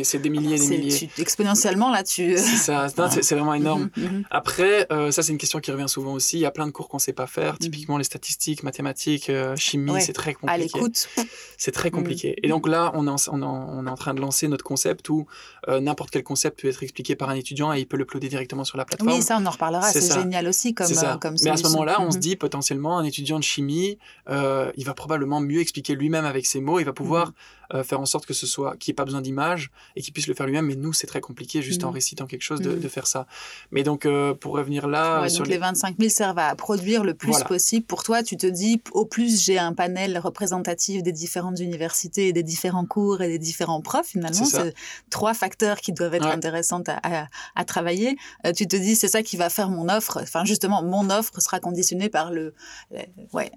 c'est 0.05 0.19
des 0.19 0.31
milliers 0.31 0.57
et 0.57 0.59
des 0.59 0.69
milliers. 0.79 1.09
tu- 1.15 1.21
exponentiellement 1.23 1.91
là, 1.91 2.03
tu. 2.03 2.37
C'est 2.39 3.35
vraiment 3.35 3.55
énorme. 3.55 3.91
Mhm, 3.97 4.05
mhm. 4.05 4.25
Après, 4.31 4.87
euh, 4.93 5.11
ça 5.11 5.23
c'est 5.23 5.33
une 5.33 5.39
question 5.39 5.61
qui 5.61 5.71
revient 5.71 5.89
souvent 5.89 6.13
aussi. 6.13 6.37
Il 6.39 6.41
y 6.41 6.47
a 6.47 6.51
plein 6.51 6.67
de 6.67 6.73
cours 6.73 6.89
qu'on 6.89 6.99
sait 6.99 7.13
pas 7.13 7.27
faire. 7.27 7.53
Mhm. 7.55 7.59
Typiquement 7.59 7.99
les 7.99 8.05
statistiques, 8.05 8.63
mathématiques, 8.63 9.31
euh, 9.31 9.57
chimie, 9.57 9.91
Ouais. 9.93 10.01
c'est 10.01 10.13
très 10.13 10.31
À 10.33 10.35
compliqué. 10.35 10.63
l'écoute. 10.63 11.09
C'est 11.57 11.73
très 11.73 11.89
Mhm. 11.91 11.95
compliqué. 11.97 12.37
Et 12.43 12.49
donc 12.49 12.69
là, 12.69 12.91
on 12.95 13.07
est, 13.07 13.11
en, 13.11 13.17
on, 13.33 13.43
en, 13.43 13.69
on 13.79 13.87
est 13.87 13.91
en 13.91 13.97
train 13.97 14.15
de 14.15 14.21
lancer 14.21 14.49
notre 14.49 14.65
concept 14.65 15.09
où 15.09 15.27
euh, 15.69 15.81
n'importe 15.81 16.11
quel 16.11 16.23
concept 16.23 16.61
peut 16.61 16.69
être 16.69 16.83
expliqué 16.83 17.17
par 17.17 17.29
un 17.31 17.35
étudiant 17.35 17.73
et 17.73 17.81
il 17.81 17.87
peut 17.87 17.97
l'uploader 17.97 18.29
directement 18.29 18.65
sur 18.65 18.79
la 18.79 18.85
plateforme. 18.85 19.13
Oui, 19.13 19.23
ça 19.23 19.39
on 19.41 19.47
en 19.47 19.51
reparlera. 19.51 19.91
C'est 19.91 20.13
génial 20.13 20.47
aussi 20.49 20.75
comme 20.75 20.87
ça. 20.87 21.19
comme 21.21 21.35
Mais 21.45 21.51
à 21.51 21.57
ce 21.57 21.63
moment-là, 21.65 22.01
on 22.01 22.11
se 22.11 22.17
Mhm. 22.17 22.23
dit 22.23 22.37
potentiellement 22.37 22.99
un 22.99 23.05
étudiant 23.05 23.39
de 23.39 23.45
chimie, 23.45 23.99
il 24.29 24.85
va 24.85 24.95
probablement 24.95 25.41
mieux 25.41 25.60
expliquer 25.61 25.95
lui-même 25.95 26.25
avec 26.25 26.47
ses 26.47 26.61
mots. 26.61 26.79
Il 26.81 26.85
va 26.85 26.93
pouvoir 26.93 27.29
Mhm. 27.29 27.35
Euh, 27.75 27.83
faire 27.85 28.01
en 28.01 28.07
sorte 28.07 28.27
que 28.27 28.35
ce 28.35 28.47
soit 28.47 28.77
qu'il 28.77 28.91
n'y 28.91 28.95
ait 28.95 29.01
pas 29.01 29.05
besoin 29.05 29.21
d'image 29.21 29.71
et 29.97 30.03
qu'il 30.03 30.13
puisse 30.13 30.27
le 30.27 30.35
faire 30.35 30.47
lui-même. 30.47 30.67
Mais 30.67 30.77
nous, 30.77 30.93
c'est 30.93 31.07
très 31.07 31.21
compliqué 31.21 31.63
juste 31.63 31.85
en 31.85 31.89
Mhm. 31.89 31.95
récitant 31.95 32.27
quelque 32.27 32.43
chose 32.43 32.61
de, 32.61 32.71
Mhm. 32.71 32.81
de 32.81 32.89
faire 32.89 33.07
ça. 33.07 33.27
Mais 33.71 33.83
donc, 33.83 34.07
euh, 34.07 34.35
pour 34.35 34.53
revenir 34.55 34.87
là, 34.89 35.23
Ouais, 35.23 35.29
sur 35.29 35.41
donc 35.45 35.49
les 35.49 35.59
25 35.59 35.97
000 35.99 36.11
servent 36.11 36.39
à 36.39 36.55
produire 36.57 37.05
le 37.05 37.15
plus 37.15 37.31
Voilà. 37.31 37.45
possible. 37.45 37.87
Pour 37.87 38.03
toi, 38.03 38.23
tu 38.23 38.37
te 38.37 38.47
dis, 38.47 38.83
au 38.93 39.05
plus 39.05 39.43
j'ai 39.43 39.59
un 39.59 39.73
panel 39.73 40.19
représentatif 40.19 41.03
des 41.03 41.13
différentes 41.13 41.61
universités 41.61 42.29
et 42.29 42.33
des 42.33 42.43
différents 42.43 42.87
cours 42.87 43.21
et 43.23 43.29
des 43.29 43.39
différents 43.39 43.81
profs, 43.81 44.07
finalement, 44.09 44.45
C'est 44.45 44.75
trois 45.11 45.35
facteurs 45.35 45.81
qui 45.81 45.93
doivent 45.93 46.15
être 46.15 46.27
Ouais. 46.27 46.33
intéressants 46.33 46.83
à, 46.89 47.23
à- 47.23 47.27
à 47.55 47.65
travailler. 47.65 48.17
Euh, 48.47 48.53
tu 48.53 48.67
te 48.67 48.77
dis, 48.77 48.97
c'est 48.97 49.09
ça 49.09 49.23
qui 49.23 49.37
va 49.37 49.49
faire 49.51 49.69
mon 49.71 49.89
offre. 49.89 50.19
Enfin, 50.23 50.45
justement, 50.45 50.83
mon 50.83 51.09
offre 51.11 51.41
sera 51.41 51.61
conditionnée 51.61 52.09
par 52.09 52.31
le, 52.33 52.53
le- 52.91 52.99
ouais, 53.33 53.51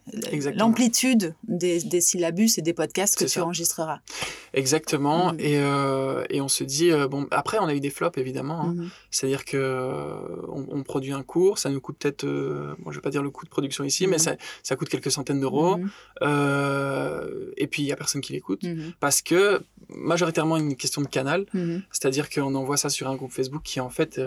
l'amplitude 0.56 1.36
des, 1.48 1.82
des 1.82 2.02
syllabus 2.02 2.50
et 2.58 2.62
des 2.62 2.74
podcasts 2.74 3.16
que 3.18 3.24
tu 3.26 3.30
ça. 3.32 3.44
enregistreras. 3.44 4.00
Exactement. 4.54 5.34
Mhm. 5.34 5.40
Et, 5.40 5.58
euh, 5.58 6.24
et 6.30 6.40
on 6.42 6.48
se 6.48 6.64
dit, 6.64 6.92
euh, 6.92 7.08
bon, 7.08 7.26
après, 7.32 7.58
on 7.60 7.66
a 7.66 7.74
eu 7.74 7.80
des 7.80 7.90
flops, 7.90 8.18
évidemment. 8.20 8.62
hein. 8.62 8.74
Mhm. 8.76 8.90
C'est-à-dire 9.10 9.46
que 9.46 9.58
euh, 9.58 10.14
on, 10.50 10.66
on 10.70 10.84
produit 10.84 11.12
un 11.12 11.24
cours, 11.24 11.58
ça 11.58 11.70
nous 11.70 11.82
coûte 11.82 11.98
peut-être, 12.00 12.26
bon, 12.26 12.92
je 12.92 12.96
vais 12.98 13.02
pas 13.02 13.10
dire 13.10 13.24
le 13.24 13.32
coût 13.32 13.46
de 13.46 13.50
production 13.50 13.84
ici, 13.84 14.06
mais 14.06 14.18
Mhm. 14.18 14.20
ça, 14.20 14.36
ça 14.62 14.76
coûte 14.76 14.90
quelques 14.90 15.12
centaines 15.12 15.40
d'euros. 15.40 15.78
Mhm. 15.78 15.90
Euh, 16.22 17.52
et 17.58 17.68
puis, 17.68 17.82
il 17.82 17.88
y 17.88 17.92
a 17.92 17.96
personne 17.96 18.22
qui 18.22 18.34
l'écoute. 18.34 18.62
Parce 19.00 19.22
que, 19.22 19.62
majoritairement, 19.90 20.58
une 20.58 20.76
question 20.76 21.02
de 21.02 21.08
canal. 21.08 21.46
C'est-à-dire 21.92 22.30
qu'on 22.30 22.54
envoie 22.56 22.78
ça 22.78 22.90
sur 22.90 23.08
un 23.10 23.16
groupe 23.16 23.32
Facebook 23.32 23.62
qui, 23.64 23.80
en 23.80 23.90
fait, 23.90 24.22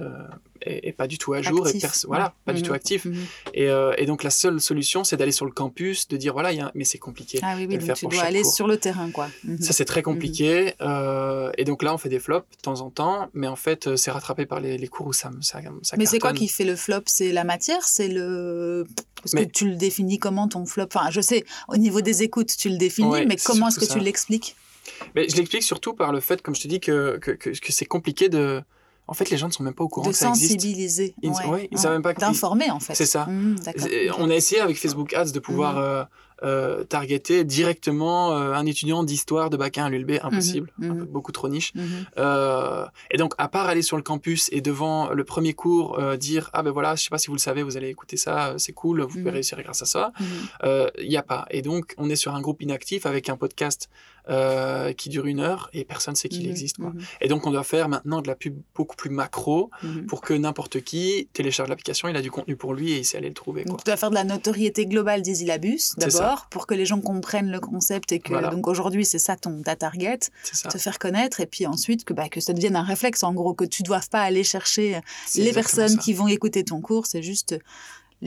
est, 0.67 0.89
est 0.89 0.93
pas 0.93 1.07
du 1.07 1.19
tout 1.19 1.33
à 1.35 1.43
jour. 1.43 1.67
Actif. 1.67 1.85
Et 1.85 2.07
voilà, 2.07 2.35
pas 2.45 2.53
du 2.53 2.61
Mhm. 2.61 2.67
tout 2.67 2.73
actif. 2.75 3.05
Mhm. 3.05 3.15
Et, 3.55 3.69
euh, 3.71 3.93
et 3.99 4.07
donc, 4.07 4.23
la 4.23 4.31
seule 4.31 4.61
solution, 4.61 5.05
c'est 5.05 5.17
d'aller 5.17 5.33
sur 5.33 5.47
le 5.47 5.53
campus, 5.53 6.09
de 6.09 6.17
dire, 6.17 6.33
voilà, 6.33 6.53
il 6.53 6.59
y 6.59 6.61
a 6.61 6.67
un- 6.67 6.73
mais 6.75 6.85
c'est 6.85 6.99
compliqué. 6.99 7.39
Ah 7.43 7.55
oui, 7.57 7.63
de 7.63 7.69
oui, 7.69 7.75
le 7.75 7.79
donc 7.79 7.87
faire 7.87 7.97
tu 7.97 8.05
pour 8.07 8.13
dois 8.13 8.23
aller 8.23 8.43
cours. 8.43 8.55
sur 8.55 8.67
le 8.67 8.77
terrain, 8.77 9.11
quoi. 9.11 9.29
Mhm. 9.45 9.61
Ça, 9.61 9.73
c'est 9.73 9.85
très 9.85 10.03
compliqué. 10.03 10.75
euh, 10.81 11.51
et 11.59 11.65
donc 11.65 11.83
là, 11.83 11.95
on 11.95 11.99
fait 11.99 12.09
des 12.09 12.19
flops 12.19 12.47
de 12.57 12.63
temps 12.63 12.81
en 12.81 12.91
temps, 12.91 13.29
mais 13.35 13.47
en 13.47 13.57
fait, 13.57 13.87
euh, 13.87 13.97
c'est 13.97 14.11
rattrapé 14.11 14.47
par 14.47 14.61
les, 14.61 14.77
les 14.79 14.89
cours 14.89 15.07
où 15.07 15.13
ça, 15.13 15.31
ça, 15.41 15.61
ça 15.83 15.97
Mais 15.97 16.07
c'est 16.07 16.19
quoi 16.19 16.33
qui 16.33 16.49
fait 16.49 16.65
le 16.65 16.77
flop? 16.77 17.03
C'est 17.07 17.33
la 17.33 17.45
matière? 17.45 17.83
C'est 17.85 18.09
le. 18.09 18.87
Parce 19.23 19.35
Mais- 19.35 19.47
que 19.47 19.51
tu 19.53 19.69
le 19.69 19.77
définis 19.77 20.19
comment 20.19 20.47
ton 20.49 20.67
flop? 20.67 20.87
Enfin, 20.95 21.11
je 21.11 21.21
sais, 21.21 21.45
au 21.69 21.77
niveau 21.77 22.01
des 22.01 22.23
écoutes, 22.23 22.57
tu 22.57 22.69
le 22.69 22.77
définis, 22.77 23.09
Ouais, 23.09 23.25
mais 23.27 23.37
comment 23.37 23.69
est-ce 23.69 23.79
que 23.79 23.85
tu 23.93 23.99
l'expliques? 23.99 24.57
Mais 25.15 25.29
je 25.29 25.37
l'explique 25.37 25.63
surtout 25.63 25.95
par 25.95 26.13
le 26.13 26.21
fait, 26.21 26.43
comme 26.43 26.55
je 26.55 26.63
te 26.63 26.69
dis, 26.69 26.79
que, 26.81 27.19
que, 27.19 27.33
que, 27.33 27.51
que 27.51 27.73
c'est 27.73 27.87
compliqué 27.87 28.29
de. 28.29 28.63
En 29.09 29.15
fait, 29.15 29.31
les 29.31 29.37
gens 29.37 29.47
ne 29.49 29.53
sont 29.53 29.63
même 29.63 29.75
pas 29.75 29.85
au 29.85 29.89
courant 29.89 30.07
De 30.09 30.13
que 30.13 30.19
ça 30.19 30.29
existe. 30.31 30.53
sensibiliser. 30.53 31.15
Ils- 31.23 31.31
ouais, 31.31 31.47
ouais, 31.47 31.69
ils 31.71 31.77
ouais. 31.77 31.81
savent 31.83 31.93
même 31.93 32.03
pas 32.03 32.13
que- 32.15 32.21
D'informer, 32.21 32.71
en 32.71 32.81
fait. 32.81 32.95
C'est 32.95 33.07
ça. 33.07 33.27
D'accord. 33.65 33.87
Et 33.89 34.11
ok. 34.11 34.17
On 34.19 34.31
a 34.31 34.35
essayé 34.35 34.61
avec 34.61 34.77
Facebook 34.79 35.15
Ads 35.15 35.31
de 35.33 35.39
pouvoir 35.39 35.75
Mhm. 35.75 35.81
euh, 35.83 36.05
euh, 36.43 36.85
targeter 36.85 37.45
directement 37.45 38.33
euh, 38.37 38.53
un 38.53 38.67
étudiant 38.67 39.05
d'histoire 39.05 39.49
de 39.49 39.57
bac 39.57 39.79
1 39.79 39.87
à 39.87 39.89
l'ULB, 39.89 40.19
impossible, 40.23 40.71
Mhm, 40.79 40.91
un 40.91 40.95
peu- 40.97 41.05
beaucoup 41.07 41.33
trop 41.33 41.49
niche. 41.49 41.73
Euh, 42.19 42.85
et 43.11 43.17
donc, 43.17 43.33
à 43.39 43.49
part 43.49 43.67
aller 43.69 43.83
sur 43.83 43.97
le 43.97 44.03
campus 44.03 44.49
et 44.53 44.61
devant 44.61 45.11
le 45.11 45.25
premier 45.25 45.55
cours 45.55 45.99
euh, 45.99 46.17
dire 46.17 46.51
ah 46.53 46.63
ben 46.63 46.71
voilà, 46.71 46.95
je 46.95 47.05
sais 47.05 47.09
pas 47.11 47.19
si 47.19 47.29
vous 47.29 47.35
le 47.35 47.39
savez, 47.39 47.63
vous 47.63 47.77
allez 47.77 47.89
écouter 47.89 48.17
ça, 48.17 48.49
euh, 48.49 48.55
c'est 48.59 48.73
cool, 48.73 49.01
vous 49.03 49.19
pouvez 49.19 49.31
réussir 49.31 49.61
grâce 49.63 49.83
à 49.83 49.87
ça. 49.87 50.13
Euh, 50.65 50.89
Il 50.99 51.09
n'y 51.09 51.17
a 51.17 51.23
pas. 51.23 51.47
Et 51.51 51.63
donc, 51.63 51.95
on 51.99 52.09
est 52.11 52.17
sur 52.17 52.35
un 52.35 52.41
groupe 52.41 52.63
inactif 52.63 53.07
avec 53.07 53.29
un 53.29 53.37
podcast 53.37 53.89
euh, 54.29 54.93
qui 54.93 55.09
dure 55.09 55.27
une 55.27 55.41
heure 55.41 55.71
et 55.73 55.85
personne 55.85 56.17
sait 56.17 56.29
qu'il 56.29 56.45
Mhm. 56.45 56.51
existe. 56.51 56.77
Quoi. 56.79 56.91
Mhm. 56.91 57.01
Et 57.21 57.29
donc, 57.29 57.47
on 57.47 57.51
doit 57.53 57.63
faire 57.65 57.89
maintenant 57.89 58.21
de 58.23 58.27
la 58.29 58.35
pub 58.35 58.57
beaucoup 58.75 58.97
plus 58.97 59.11
macro 59.11 59.71
Mhm. 59.83 60.07
pour 60.07 60.21
que 60.21 60.35
n'importe 60.35 60.81
qui 60.83 61.29
télécharge 61.33 61.69
l'application, 61.69 62.09
il 62.09 62.17
a 62.17 62.23
du 62.23 62.31
contenu 62.31 62.57
pour 62.57 62.75
lui 62.75 62.93
et 62.93 62.99
il 62.99 63.05
sait 63.05 63.19
aller 63.19 63.29
le 63.29 63.35
trouver. 63.35 63.63
Quoi. 63.63 63.71
Donc, 63.73 63.79
tu 63.85 63.85
dois 63.87 63.97
faire 63.97 64.11
de 64.11 64.15
la 64.17 64.25
notoriété 64.25 64.87
globale 64.87 65.23
des 65.23 65.43
ça. 65.79 66.19
d'abord, 66.21 66.47
pour 66.51 66.67
que 66.67 66.75
les 66.75 66.87
gens 66.87 67.01
comprennent 67.01 67.51
le 67.51 67.61
concept 67.61 68.11
et 68.13 68.19
que, 68.19 68.31
Voilà. 68.31 68.49
donc 68.49 68.67
aujourd'hui, 68.67 69.05
c'est 69.05 69.19
ça 69.19 69.37
ton, 69.37 69.63
ta 69.63 69.77
target, 69.77 70.19
ça. 70.43 70.69
te 70.71 70.79
faire 70.79 70.99
connaître, 70.99 71.41
et 71.41 71.47
puis 71.47 71.67
ensuite, 71.67 72.05
que, 72.05 72.13
bah, 72.13 72.29
que 72.29 72.41
ça 72.41 72.53
devienne 72.53 72.77
un 72.77 72.83
réflexe, 72.83 73.23
en 73.23 73.33
gros, 73.33 73.55
que 73.55 73.65
tu 73.65 73.83
ne 73.83 73.87
doives 73.87 74.09
pas 74.09 74.23
aller 74.23 74.43
chercher 74.45 75.01
les 75.37 75.53
personnes 75.53 75.89
ça. 75.89 75.99
qui 75.99 76.13
vont 76.15 76.27
écouter 76.29 76.65
ton 76.65 76.81
cours, 76.81 77.07
c'est 77.07 77.23
juste 77.23 77.57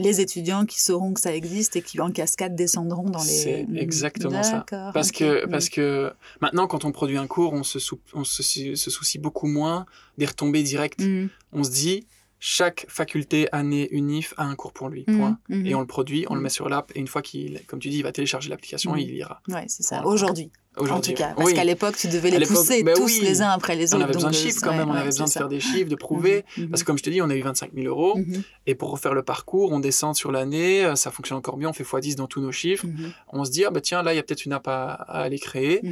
les 0.00 0.20
étudiants 0.20 0.64
qui 0.66 0.80
sauront 0.82 1.12
que 1.14 1.20
ça 1.20 1.34
existe 1.34 1.76
et 1.76 1.82
qui 1.82 2.00
en 2.00 2.10
cascade 2.10 2.54
descendront 2.56 3.08
dans 3.08 3.22
les. 3.22 3.28
C'est 3.30 3.66
Mhm. 3.68 3.76
exactement 3.76 4.42
ça. 4.42 4.64
Parce 4.94 5.12
que, 5.12 5.46
parce 5.46 5.68
que 5.68 6.12
maintenant, 6.40 6.66
quand 6.66 6.84
on 6.84 6.92
produit 6.92 7.16
un 7.18 7.26
cours, 7.26 7.52
on 7.52 7.62
se, 7.62 7.78
sou- 7.78 8.00
on 8.14 8.24
se, 8.24 8.42
soucie 8.74 9.18
beaucoup 9.18 9.46
moins 9.46 9.86
des 10.18 10.26
retombées 10.26 10.62
directes. 10.62 11.00
Mhm. 11.00 11.28
On 11.52 11.62
se 11.64 11.70
dit, 11.70 12.06
chaque 12.42 12.86
faculté, 12.88 13.48
année, 13.52 13.88
unif 13.92 14.32
a 14.38 14.44
un 14.44 14.54
cours 14.56 14.72
pour 14.72 14.88
lui. 14.88 15.04
Mhm. 15.06 15.18
Point. 15.18 15.38
Mhm. 15.50 15.66
Et 15.66 15.74
on 15.74 15.80
le 15.80 15.86
produit, 15.86 16.24
on 16.30 16.34
le 16.34 16.40
met 16.40 16.48
sur 16.48 16.68
l'app, 16.68 16.90
et 16.94 16.98
une 16.98 17.06
fois 17.06 17.20
qu'il, 17.22 17.60
comme 17.66 17.78
tu 17.80 17.90
dis, 17.90 17.98
il 17.98 18.02
va 18.02 18.12
télécharger 18.12 18.48
l'application, 18.48 18.96
il 18.96 19.10
ira. 19.10 19.42
Ouais, 19.48 19.64
c'est 19.68 19.82
ça. 19.82 20.04
Aujourd'hui. 20.06 20.50
En 20.78 21.00
tout 21.00 21.12
cas, 21.14 21.34
parce 21.36 21.52
qu'à 21.52 21.64
l'époque, 21.64 21.96
tu 21.96 22.06
devais 22.08 22.30
les 22.30 22.46
pousser 22.46 22.82
bah 22.84 22.92
tous 22.94 23.20
les 23.20 23.42
uns 23.42 23.50
après 23.50 23.74
les 23.74 23.92
autres. 23.92 23.98
On 23.98 24.04
avait 24.04 24.14
besoin 24.14 24.30
de 24.30 24.34
chiffres 24.36 24.60
quand 24.62 24.72
même, 24.72 24.88
on 24.88 24.94
avait 24.94 25.06
besoin 25.06 25.26
de 25.26 25.30
faire 25.30 25.48
des 25.48 25.60
chiffres, 25.60 25.88
de 25.88 25.96
prouver. 25.96 26.44
Mhm, 26.56 26.68
parce 26.68 26.82
que 26.82 26.86
comme 26.86 26.98
je 26.98 27.02
te 27.02 27.10
dis, 27.10 27.20
on 27.20 27.28
a 27.28 27.34
eu 27.34 27.42
25 27.42 27.72
000 27.74 27.86
euros. 27.86 28.18
Et 28.66 28.74
pour 28.74 28.90
refaire 28.90 29.14
le 29.14 29.22
parcours, 29.22 29.72
on 29.72 29.80
descend 29.80 30.14
sur 30.14 30.30
l'année, 30.32 30.90
ça 30.94 31.10
fonctionne 31.10 31.38
encore 31.38 31.56
mieux, 31.56 31.66
on 31.66 31.72
fait 31.72 31.84
x10 31.84 32.14
dans 32.16 32.26
tous 32.26 32.40
nos 32.40 32.52
chiffres. 32.52 32.86
On 33.32 33.44
se 33.44 33.50
dit, 33.50 33.64
ah 33.64 33.70
bah 33.70 33.80
tiens, 33.80 34.02
là, 34.02 34.12
il 34.12 34.16
y 34.16 34.20
a 34.20 34.22
peut-être 34.22 34.44
une 34.44 34.52
app 34.52 34.68
à, 34.68 34.92
à 34.92 35.22
aller 35.22 35.38
créer. 35.38 35.82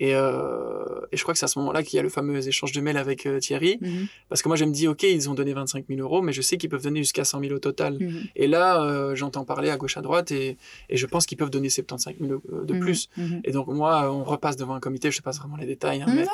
Et, 0.00 0.14
euh, 0.14 1.06
et, 1.12 1.16
je 1.16 1.22
crois 1.22 1.34
que 1.34 1.38
c'est 1.38 1.44
à 1.44 1.48
ce 1.48 1.58
moment-là 1.60 1.82
qu'il 1.82 1.96
y 1.96 2.00
a 2.00 2.02
le 2.02 2.08
fameux 2.08 2.46
échange 2.46 2.72
de 2.72 2.80
mails 2.80 2.96
avec 2.96 3.26
euh, 3.26 3.38
Thierry. 3.38 3.78
Mhm. 3.80 4.06
Parce 4.28 4.42
que 4.42 4.48
moi, 4.48 4.56
je 4.56 4.64
me 4.64 4.72
dis, 4.72 4.88
OK, 4.88 5.04
ils 5.04 5.30
ont 5.30 5.34
donné 5.34 5.52
25 5.52 5.84
000 5.88 6.00
euros, 6.00 6.20
mais 6.20 6.32
je 6.32 6.42
sais 6.42 6.56
qu'ils 6.56 6.68
peuvent 6.68 6.82
donner 6.82 7.00
jusqu'à 7.00 7.24
100 7.24 7.40
000 7.40 7.52
au 7.54 7.58
total. 7.58 7.98
Mhm. 8.00 8.24
Et 8.34 8.48
là, 8.48 8.82
euh, 8.82 9.14
j'entends 9.14 9.44
parler 9.44 9.70
à 9.70 9.76
gauche, 9.76 9.96
à 9.96 10.02
droite, 10.02 10.32
et, 10.32 10.56
et 10.88 10.96
je 10.96 11.06
pense 11.06 11.26
qu'ils 11.26 11.38
peuvent 11.38 11.50
donner 11.50 11.68
75 11.68 12.14
000 12.20 12.42
de 12.64 12.74
mhm. 12.74 12.80
plus. 12.80 13.08
Et 13.44 13.52
donc, 13.52 13.68
moi, 13.68 14.12
on 14.12 14.24
repasse 14.24 14.56
devant 14.56 14.74
un 14.74 14.80
comité, 14.80 15.10
je 15.10 15.14
ne 15.14 15.16
sais 15.16 15.22
pas 15.22 15.30
vraiment 15.30 15.56
les 15.56 15.66
détails, 15.66 16.02
hein, 16.02 16.06
mais, 16.08 16.26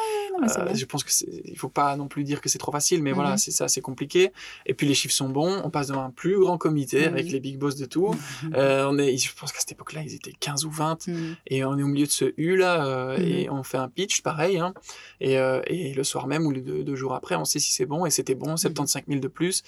je 0.74 0.84
pense 0.86 1.04
qu'il 1.04 1.52
ne 1.52 1.58
faut 1.58 1.68
pas 1.68 1.96
non 1.96 2.08
plus 2.08 2.24
dire 2.24 2.40
que 2.40 2.48
c'est 2.48 2.58
trop 2.58 2.72
facile, 2.72 3.02
mais 3.02 3.12
voilà, 3.12 3.36
c'est 3.36 3.50
ça, 3.50 3.68
c'est 3.68 3.82
compliqué. 3.82 4.32
Et 4.64 4.72
puis, 4.72 4.86
les 4.86 4.94
chiffres 4.94 5.14
sont 5.14 5.28
bons, 5.28 5.60
on 5.64 5.70
passe 5.70 5.88
devant 5.88 6.04
un 6.04 6.10
plus 6.10 6.38
grand 6.38 6.56
comité 6.56 7.04
avec 7.04 7.30
les 7.30 7.40
big 7.40 7.58
boss 7.58 7.76
de 7.76 7.84
tout. 7.84 8.14
on 8.54 8.98
est, 8.98 9.16
je 9.18 9.34
pense 9.38 9.52
qu'à 9.52 9.60
cette 9.60 9.72
époque-là, 9.72 10.02
ils 10.02 10.14
étaient 10.14 10.32
15 10.32 10.64
ou 10.64 10.70
20, 10.70 11.10
et 11.46 11.64
on 11.64 11.76
est 11.76 11.82
au 11.82 11.88
milieu 11.88 12.06
de 12.06 12.10
ce 12.10 12.32
U, 12.38 12.56
là, 12.56 13.16
et 13.18 13.49
on 13.50 13.62
fait 13.62 13.78
un 13.78 13.88
pitch, 13.88 14.22
pareil. 14.22 14.58
Hein. 14.58 14.74
Et, 15.20 15.38
euh, 15.38 15.60
et, 15.66 15.94
le 15.94 16.04
soir 16.04 16.26
même 16.26 16.46
ou 16.46 16.50
les 16.50 16.60
deux, 16.60 16.94
jours 16.94 17.14
après, 17.14 17.36
on 17.36 17.44
sait 17.44 17.58
si 17.58 17.72
c'est 17.72 17.86
bon. 17.86 18.06
Et 18.06 18.10
c'était 18.10 18.34
bon, 18.34 18.56
75 18.56 19.02
mhm. 19.02 19.14
000 19.14 19.20
de 19.20 19.28
plus. 19.28 19.62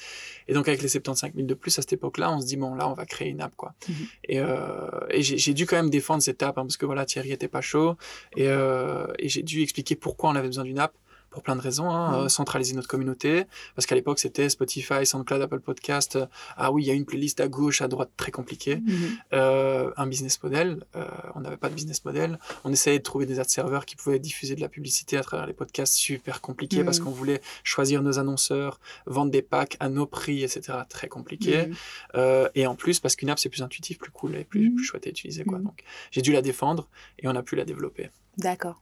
Et 0.49 0.55
donc, 0.55 0.69
avec 0.69 0.83
les 0.83 0.89
75 0.89 1.33
000 1.35 1.47
de 1.47 1.55
plus, 1.55 1.79
à 1.79 1.83
cette 1.83 1.93
époque-là, 1.93 2.33
on 2.33 2.41
se 2.41 2.47
dit, 2.47 2.57
bon, 2.57 2.75
là, 2.75 2.89
on 2.89 2.95
va 2.95 3.07
créer 3.07 3.29
une 3.29 3.41
app, 3.41 3.55
quoi. 3.57 3.75
Mhm. 3.89 3.95
Et, 4.29 4.41
euh, 4.41 4.89
et 5.11 5.23
j'ai 5.23 5.55
dû 5.55 5.67
quand 5.67 5.77
même 5.77 5.91
défendre 5.91 6.23
cette 6.23 6.43
app, 6.43 6.59
hein, 6.59 6.63
parce 6.63 6.77
que 6.77 6.87
voilà, 6.87 7.05
Thierry 7.05 7.33
était 7.33 7.49
pas 7.49 7.61
chaud. 7.61 7.97
Et, 8.37 8.49
euh, 8.49 9.07
et 9.19 9.29
j'ai 9.29 9.43
dû 9.43 9.63
expliquer 9.63 9.97
pourquoi 9.97 10.31
on 10.31 10.37
avait 10.37 10.49
besoin 10.49 10.65
d'une 10.65 10.79
app 10.79 10.95
pour 11.33 11.43
plein 11.43 11.57
de 11.57 11.61
raisons. 11.61 11.91
Hein, 11.91 12.25
euh, 12.25 12.29
centraliser 12.29 12.75
notre 12.75 12.89
communauté, 12.89 13.45
parce 13.75 13.87
qu'à 13.87 13.95
l'époque 13.95 14.19
c'était 14.19 14.49
Spotify, 14.49 15.05
SoundCloud, 15.05 15.43
Apple 15.43 15.61
Podcast. 15.61 16.17
Euh, 16.17 16.27
ah 16.57 16.71
oui, 16.71 16.85
il 16.85 16.87
y 16.87 16.91
a 16.91 16.95
une 16.95 17.05
playlist 17.05 17.41
à 17.41 17.49
gauche, 17.49 17.83
à 17.83 17.89
droite, 17.89 18.11
très 18.17 18.31
compliqué. 18.31 18.77
Mhm. 18.77 19.19
Euh, 19.33 19.91
un 19.97 20.07
business 20.07 20.43
model, 20.43 20.85
on 21.35 21.41
n'avait 21.41 21.57
pas 21.57 21.69
de 21.69 21.75
business 21.75 22.05
model. 22.05 22.39
On 22.65 22.73
essayait 22.73 22.99
de 22.99 23.03
trouver 23.03 23.27
des 23.27 23.41
ad 23.41 23.49
serveurs 23.49 23.87
qui 23.87 23.97
pouvaient 23.97 24.19
diffuser 24.19 24.55
de 24.55 24.61
la 24.61 24.69
publicité 24.69 25.17
à 25.17 25.23
travers 25.23 25.47
les 25.47 25.53
podcasts, 25.53 25.95
super 25.95 26.41
compliqué 26.41 26.85
parce 26.85 26.99
mhm. 26.99 27.07
qu'on 27.07 27.11
voulait 27.11 27.41
choisir 27.65 28.03
nos 28.03 28.19
annonceurs, 28.19 28.79
vendre 29.07 29.31
des 29.31 29.43
packs 29.43 29.77
à 29.81 29.89
nos 29.89 30.07
prix, 30.07 30.45
etc. 30.45 30.79
Très 30.89 31.09
compliqué. 31.09 31.69
Mhm. 32.15 32.49
et 32.55 32.67
en 32.67 32.75
plus, 32.75 33.01
parce 33.01 33.17
qu'une 33.17 33.31
app 33.31 33.39
c'est 33.39 33.49
plus 33.49 33.63
intuitif, 33.63 33.99
plus 33.99 34.11
cool 34.11 34.37
et 34.37 34.45
plus, 34.45 34.75
plus 34.75 34.85
chouette 34.85 35.07
à 35.07 35.11
utiliser. 35.11 35.45
Quoi. 35.45 35.59
Donc 35.59 35.83
j'ai 36.11 36.23
dû 36.23 36.33
la 36.33 36.43
défendre 36.43 36.89
et 37.19 37.29
on 37.29 37.35
a 37.35 37.43
pu 37.43 37.57
la 37.57 37.65
développer. 37.65 38.11
D'accord. 38.39 38.81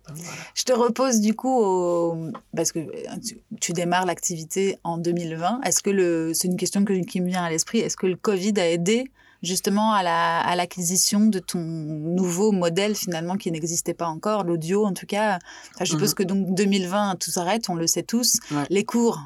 Je 0.54 0.62
te 0.62 0.72
repose 0.72 1.20
du 1.20 1.34
coup, 1.34 2.32
parce 2.54 2.70
que 2.70 2.78
euh, 2.78 3.16
tu, 3.60 3.72
démarres 3.72 4.06
l'activité 4.06 4.78
en 4.84 4.96
2020. 4.96 5.62
Est-ce 5.62 5.82
que 5.82 5.90
le... 5.90 6.32
c'est 6.34 6.46
une 6.46 6.56
question 6.56 6.84
qui 6.84 7.20
me 7.20 7.26
vient 7.26 7.42
à 7.42 7.50
l'esprit, 7.50 7.78
est-ce 7.78 7.96
que 7.96 8.06
le 8.06 8.16
Covid 8.16 8.54
a 8.58 8.70
aidé 8.70 9.10
justement 9.42 9.92
à, 9.92 10.02
la, 10.02 10.40
à 10.40 10.54
l'acquisition 10.54 11.20
de 11.20 11.38
ton 11.38 11.58
nouveau 11.58 12.52
modèle 12.52 12.94
finalement 12.94 13.36
qui 13.36 13.50
n'existait 13.50 13.94
pas 13.94 14.06
encore, 14.06 14.44
l'audio 14.44 14.84
en 14.84 14.92
tout 14.92 15.06
cas? 15.06 15.38
je 15.80 15.86
suppose 15.86 16.10
mhm. 16.10 16.14
que 16.14 16.22
donc 16.22 16.54
2020, 16.54 17.16
tout 17.16 17.30
s'arrête, 17.30 17.68
on 17.68 17.74
le 17.74 17.88
sait 17.88 18.04
tous. 18.04 18.38
Les 18.68 18.84
cours 18.84 19.20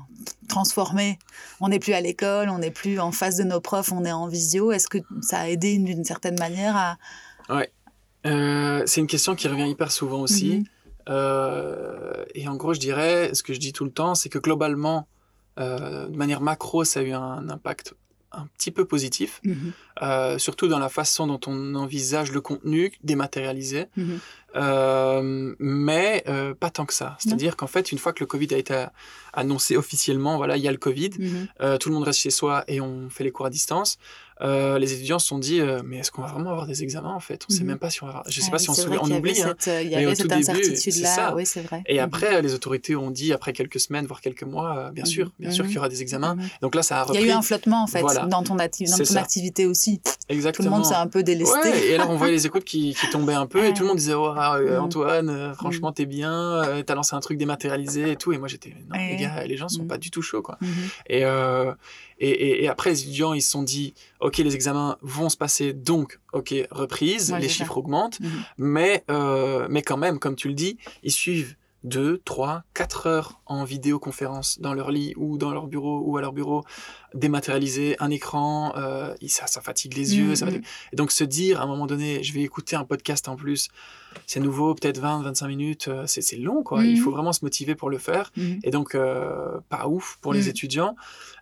transformés, 0.49 1.18
on 1.61 1.68
n'est 1.68 1.79
plus 1.79 1.93
à 1.93 2.01
l'école, 2.01 2.49
on 2.49 2.59
n'est 2.59 2.70
plus 2.70 2.99
en 2.99 3.12
face 3.12 3.37
de 3.37 3.45
nos 3.45 3.61
profs, 3.61 3.93
on 3.93 4.07
est 4.07 4.12
en 4.12 4.27
visio. 4.27 4.72
Est-ce 4.72 4.89
que 4.89 4.99
ça 5.20 5.41
a 5.41 5.49
aidé 5.49 5.77
d'une 5.77 6.05
certaine 6.05 6.39
manière 6.39 6.77
à... 6.77 6.97
Ouais. 7.51 7.70
Euh, 8.27 8.83
c'est 8.87 9.01
une 9.01 9.07
question 9.07 9.35
qui 9.35 9.49
revient 9.49 9.68
hyper 9.68 9.93
souvent 9.93 10.20
aussi. 10.20 10.59
Mhm. 10.59 10.64
Euh, 11.11 12.25
et 12.35 12.49
en 12.49 12.57
gros, 12.57 12.75
je 12.75 12.81
dirais, 12.81 13.35
ce 13.35 13.43
que 13.43 13.53
je 13.53 13.61
dis 13.61 13.72
tout 13.72 13.85
le 13.85 13.91
temps, 13.91 14.14
c'est 14.14 14.29
que 14.29 14.39
globalement, 14.39 15.07
euh, 15.59 16.09
de 16.09 16.16
manière 16.16 16.41
macro, 16.41 16.85
ça 16.85 17.01
a 17.01 17.03
eu 17.03 17.12
un 17.12 17.49
impact 17.49 17.95
un 18.37 18.49
petit 18.59 18.72
peu 18.72 18.85
positif, 18.85 19.41
mhm. 19.45 20.39
surtout 20.41 20.66
dans 20.66 20.81
la 20.81 20.89
façon 20.89 21.29
dont 21.29 21.39
on 21.47 21.77
envisage 21.77 22.33
le 22.33 22.41
contenu 22.41 22.93
dématérialisé, 23.05 23.87
mhm. 23.97 25.55
mais 25.61 26.25
pas 26.59 26.70
tant 26.70 26.85
que 26.85 26.95
ça. 26.95 27.16
C'est-à-dire 27.20 27.57
qu'en 27.57 27.68
fait, 27.68 27.93
une 27.93 27.99
fois 27.99 28.12
que 28.12 28.18
le 28.18 28.27
Covid 28.27 28.49
a 28.55 28.57
été 28.57 28.87
annoncé 29.35 29.77
officiellement, 29.77 30.37
voilà, 30.37 30.57
il 30.57 30.64
y 30.64 30.68
a 30.68 30.72
le 30.72 30.79
Covid, 30.79 31.11
tout 31.11 31.89
le 31.89 31.95
monde 31.95 32.03
reste 32.03 32.18
chez 32.18 32.31
soi 32.31 32.64
et 32.66 32.81
on 32.81 33.09
fait 33.09 33.22
les 33.22 33.31
cours 33.31 33.47
à 33.47 33.51
distance. 33.51 33.99
Les 34.41 34.93
étudiants 34.93 35.18
se 35.18 35.26
sont 35.26 35.39
dit 35.39 35.61
mais 35.85 35.99
est-ce 35.99 36.11
qu'on 36.11 36.22
va 36.22 36.28
vraiment 36.28 36.51
avoir 36.51 36.66
des 36.66 36.82
examens 36.82 37.14
en 37.14 37.20
fait? 37.20 37.45
On 37.49 37.53
ne 37.53 37.59
sait 37.59 37.64
même 37.64 37.78
pas 37.78 37.91
si 37.91 38.03
on 38.03 38.07
va 38.07 38.12
avoir... 38.12 38.30
je 38.30 38.41
sais 38.41 38.47
ah 38.49 38.53
pas 38.53 38.59
si 38.59 38.70
on, 38.70 38.74
on 39.03 39.11
oublie 39.11 39.41
hein, 39.43 39.55
il 39.82 39.89
y 39.89 39.95
avait 39.95 40.14
cette 40.14 40.32
incertitude 40.32 41.03
là 41.03 41.35
oui 41.35 41.47
c'est 41.47 41.62
vrai. 41.62 41.82
Et 41.87 42.01
après 42.01 42.43
les 42.43 42.55
autorités 42.55 42.97
ont 42.97 43.11
dit 43.11 43.32
après 43.32 43.53
quelques 43.53 43.80
semaines 43.80 44.07
voire 44.07 44.20
quelques 44.20 44.45
mois 44.45 44.91
bien 44.93 45.05
sûr 45.05 45.32
bien 45.39 45.51
sûr 45.51 45.64
qu'il 45.64 45.74
y 45.74 45.78
aura 45.78 45.89
des 45.89 46.03
examens. 46.03 46.37
Donc 46.62 46.74
là 46.74 46.82
ça 46.82 47.01
a 47.01 47.03
repris 47.05 47.22
il 47.22 47.26
y 47.26 47.30
a 47.30 47.35
eu 47.35 47.37
un 47.37 47.43
flottement 47.43 47.82
en 47.82 47.87
fait 47.87 48.03
dans 48.03 48.43
ton, 48.43 48.55
ton 48.55 48.59
activité 48.59 49.66
aussi. 49.66 50.01
Exactement. 50.28 50.68
Tout 50.68 50.70
le 50.70 50.76
monde 50.76 50.87
s'est 50.87 50.95
un 50.95 51.07
peu 51.07 51.22
délesté. 51.22 51.91
et 51.91 51.95
alors 51.95 52.11
on 52.11 52.16
voyait 52.16 52.32
les 52.32 52.47
écoutes 52.55 52.64
qui, 52.64 52.97
tombaient 53.12 53.35
un 53.35 53.47
peu 53.47 53.64
et 53.64 53.74
tout 53.74 53.82
le 53.82 53.89
monde 53.89 53.99
disait 53.99 54.14
oh, 54.14 54.32
ah, 54.37 54.57
euh. 54.57 54.78
Antoine, 54.78 55.28
euh, 55.28 55.55
franchement 55.55 55.93
t'es 55.93 56.07
bien, 56.07 56.32
euh, 56.32 56.82
t'as 56.82 56.95
lancé 56.95 57.14
un 57.14 57.20
truc 57.20 57.39
dématérialisé 57.39 58.12
et 58.12 58.16
tout. 58.16 58.32
Et 58.32 58.39
moi 58.39 58.49
j'étais 58.49 58.74
non 58.89 58.99
les 58.99 59.16
gars, 59.16 59.45
les 59.45 59.57
gens 59.57 59.68
sont 59.68 59.85
pas 59.85 59.99
du 59.99 60.11
tout 60.11 60.22
chauds 60.22 60.43
quoi. 60.43 60.59
Mm-hmm. 60.62 61.74
Et, 62.25 62.31
et, 62.31 62.64
et, 62.64 62.68
après 62.68 62.91
les 62.91 63.03
étudiants 63.03 63.35
ils 63.35 63.43
se 63.43 63.51
sont 63.51 63.62
dit 63.62 63.95
ok 64.20 64.39
les 64.39 64.55
examens 64.55 64.97
vont 65.03 65.29
se 65.29 65.37
passer 65.37 65.72
donc 65.72 66.20
ok 66.33 66.55
reprise, 66.70 67.35
les 67.39 67.49
chiffres 67.49 67.77
augmentent, 67.77 68.20
mm-hmm. 68.20 68.29
mais 68.59 69.05
mais 69.68 69.83
quand 69.83 69.97
même 69.97 70.18
comme 70.18 70.37
tu 70.37 70.49
le 70.49 70.55
dis 70.55 70.79
ils 71.03 71.12
suivent 71.12 71.57
2, 71.85 72.22
3, 72.25 72.64
4 72.72 73.07
heures 73.07 73.41
en 73.47 73.64
vidéoconférence 73.64 74.59
dans 74.59 74.72
leur 74.72 74.91
lit 74.91 75.12
ou 75.16 75.37
dans 75.37 75.53
leur 75.53 75.66
bureau 75.66 76.03
ou 76.05 76.16
à 76.16 76.22
leur 76.22 76.33
bureau, 76.33 76.64
dématérialisé, 77.12 77.97
un 78.01 78.11
écran, 78.11 78.72
euh, 78.77 79.14
ça, 79.29 79.47
ça, 79.47 79.61
fatigue 79.61 79.95
les 79.97 80.16
yeux. 80.16 80.33
Mm. 80.33 80.62
Et 80.93 80.97
donc 80.97 81.12
se 81.12 81.25
dire 81.25 81.61
à 81.61 81.64
un 81.64 81.66
moment 81.66 81.87
donné, 81.87 82.22
je 82.22 82.33
vais 82.33 82.41
écouter 82.41 82.75
un 82.75 82.85
podcast 82.85 83.29
en 83.29 83.37
plus, 83.37 83.68
c'est 84.27 84.41
nouveau, 84.41 84.75
peut-être 84.75 84.99
20, 84.99 85.22
25 85.22 85.47
minutes, 85.47 85.89
euh, 85.89 86.05
c'est 86.07 86.37
long 86.37 86.62
quoi. 86.62 86.85
Il 86.85 86.99
mm. 86.99 87.03
faut 87.03 87.11
vraiment 87.11 87.33
se 87.33 87.45
motiver 87.45 87.75
pour 87.75 87.91
le 87.91 87.99
faire. 87.99 88.33
Et 88.62 88.70
donc, 88.70 88.95
euh, 88.95 89.59
pas 89.68 89.87
ouf 89.87 90.18
pour 90.22 90.33
les 90.33 90.49
étudiants. 90.49 90.97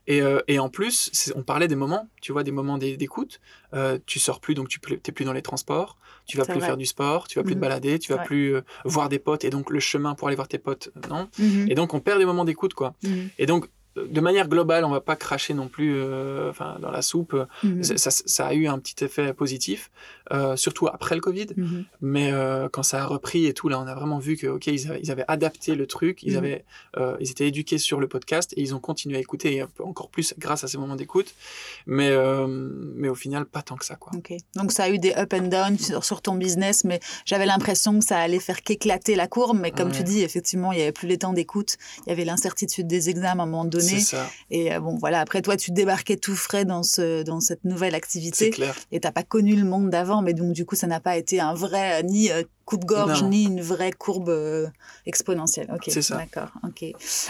Et, 0.06 0.20
euh, 0.20 0.40
et, 0.48 0.58
en 0.58 0.68
plus, 0.68 1.32
on 1.36 1.42
parlait 1.42 1.68
des 1.68 1.76
moments, 1.76 2.08
tu 2.20 2.32
vois, 2.32 2.42
des 2.42 2.50
moments 2.50 2.78
d'écoute. 2.78 3.40
Euh, 3.74 3.98
tu 4.06 4.18
sors 4.18 4.40
plus, 4.40 4.54
donc 4.54 4.68
tu 4.68 4.80
n'es 4.90 4.98
plus 4.98 5.24
dans 5.24 5.32
les 5.32 5.42
transports. 5.42 5.96
Tu 6.26 6.36
vas 6.36 6.44
plus 6.44 6.60
faire 6.60 6.76
du 6.76 6.86
sport, 6.86 7.26
tu 7.26 7.38
vas 7.38 7.42
plus 7.42 7.54
te 7.54 7.58
mhm. 7.58 7.62
balader, 7.62 7.98
tu 7.98 8.12
vas 8.12 8.18
plus 8.18 8.54
euh, 8.54 8.60
voir 8.84 9.08
des 9.08 9.18
potes. 9.18 9.44
Et 9.44 9.50
donc, 9.50 9.70
le 9.70 9.80
chemin 9.80 10.14
pour 10.14 10.28
aller 10.28 10.36
voir 10.36 10.48
tes 10.48 10.58
potes, 10.58 10.90
non. 11.08 11.28
Mhm. 11.38 11.66
Et 11.68 11.74
donc, 11.74 11.94
on 11.94 12.00
perd 12.00 12.18
des 12.18 12.26
moments 12.26 12.44
d'écoute, 12.44 12.74
quoi. 12.74 12.94
Mhm. 13.02 13.30
Et 13.38 13.46
donc, 13.46 13.66
de 13.96 14.20
manière 14.20 14.48
globale, 14.48 14.84
on 14.84 14.90
va 14.90 15.00
pas 15.00 15.16
cracher 15.16 15.52
non 15.52 15.68
plus 15.68 15.94
euh, 15.96 16.48
enfin, 16.48 16.78
dans 16.80 16.90
la 16.90 17.02
soupe. 17.02 17.36
Ça, 17.82 18.10
ça, 18.10 18.46
a 18.46 18.54
eu 18.54 18.66
un 18.66 18.78
petit 18.78 19.04
effet 19.04 19.34
positif, 19.34 19.90
euh, 20.32 20.56
surtout 20.56 20.88
après 20.88 21.14
le 21.14 21.20
Covid. 21.20 21.48
Mhm. 21.56 21.84
Mais 22.00 22.32
euh, 22.32 22.68
quand 22.70 22.82
ça 22.82 23.02
a 23.02 23.06
repris 23.06 23.46
et 23.46 23.54
tout, 23.54 23.68
là, 23.68 23.80
on 23.80 23.86
a 23.86 23.94
vraiment 23.94 24.18
vu 24.18 24.36
que, 24.36 24.46
ok, 24.46 24.66
ils 24.66 25.10
avaient, 25.10 25.24
adapté 25.28 25.74
le 25.74 25.86
truc, 25.86 26.22
ils, 26.22 26.32
mhm. 26.32 26.38
avaient, 26.38 26.64
ils 27.20 27.30
étaient 27.30 27.46
éduqués 27.46 27.78
sur 27.78 28.00
le 28.00 28.08
podcast 28.08 28.52
et 28.56 28.60
ils 28.60 28.74
ont 28.74 28.80
continué 28.80 29.16
à 29.16 29.20
écouter, 29.20 29.64
encore 29.78 30.10
plus 30.10 30.34
grâce 30.38 30.64
à 30.64 30.68
ces 30.68 30.78
moments 30.78 30.96
d'écoute. 30.96 31.34
Mais, 31.86 32.10
mais 32.96 33.08
au 33.08 33.14
final, 33.14 33.44
pas 33.46 33.62
tant 33.62 33.76
que 33.76 33.84
ça. 33.84 33.96
Quoi. 33.96 34.12
Donc 34.56 34.72
ça 34.72 34.84
a 34.84 34.90
eu 34.90 34.98
des 34.98 35.12
up 35.14 35.32
and 35.32 35.48
down 35.48 35.78
sur, 35.78 36.04
sur 36.04 36.22
ton 36.22 36.34
business, 36.34 36.84
mais 36.84 37.00
j'avais 37.24 37.46
l'impression 37.46 37.98
que 37.98 38.04
ça 38.04 38.18
allait 38.18 38.40
faire 38.40 38.62
qu'éclater 38.62 39.14
la 39.14 39.26
courbe. 39.26 39.58
Mais 39.60 39.70
comme 39.70 39.92
tu 39.92 40.02
dis, 40.02 40.22
effectivement, 40.22 40.72
il 40.72 40.76
n'y 40.76 40.82
avait 40.82 40.92
plus 40.92 41.08
les 41.08 41.18
temps 41.18 41.32
d'écoute, 41.32 41.76
il 42.06 42.10
y 42.10 42.12
avait 42.12 42.24
l'incertitude 42.24 42.86
des 42.86 43.10
examens 43.10 43.42
à 43.42 43.46
un 43.46 43.46
moment 43.46 43.64
donné 43.64 44.00
ça. 44.00 44.28
Et 44.50 44.72
euh, 44.72 44.80
bon, 44.80 44.96
voilà, 44.96 45.20
après 45.20 45.42
toi, 45.42 45.56
tu 45.56 45.70
débarquais 45.70 46.16
tout 46.16 46.36
frais 46.36 46.64
dans, 46.64 46.82
ce, 46.82 47.22
dans 47.22 47.40
cette 47.40 47.64
nouvelle 47.64 47.94
activité. 47.94 48.50
Clair. 48.50 48.74
Et 48.90 49.00
tu 49.00 49.06
n'as 49.06 49.12
pas 49.12 49.22
connu 49.22 49.56
le 49.56 49.64
monde 49.64 49.90
d'avant, 49.90 50.21
mais 50.22 50.34
donc 50.34 50.52
du 50.52 50.64
coup, 50.64 50.74
ça 50.74 50.86
n'a 50.86 51.00
pas 51.00 51.16
été 51.16 51.40
un 51.40 51.54
vrai, 51.54 52.00
euh, 52.00 52.02
ni 52.02 52.30
euh, 52.30 52.42
coup 52.64 52.76
de 52.76 52.84
gorge, 52.84 53.22
ni 53.24 53.44
une 53.44 53.60
vraie 53.60 53.92
courbe 53.92 54.32
exponentielle. 55.04 55.68
Ok, 55.74 55.84
c'est 55.88 56.02
ça. 56.02 56.16
D'accord, 56.16 56.50
ok. 56.64 56.84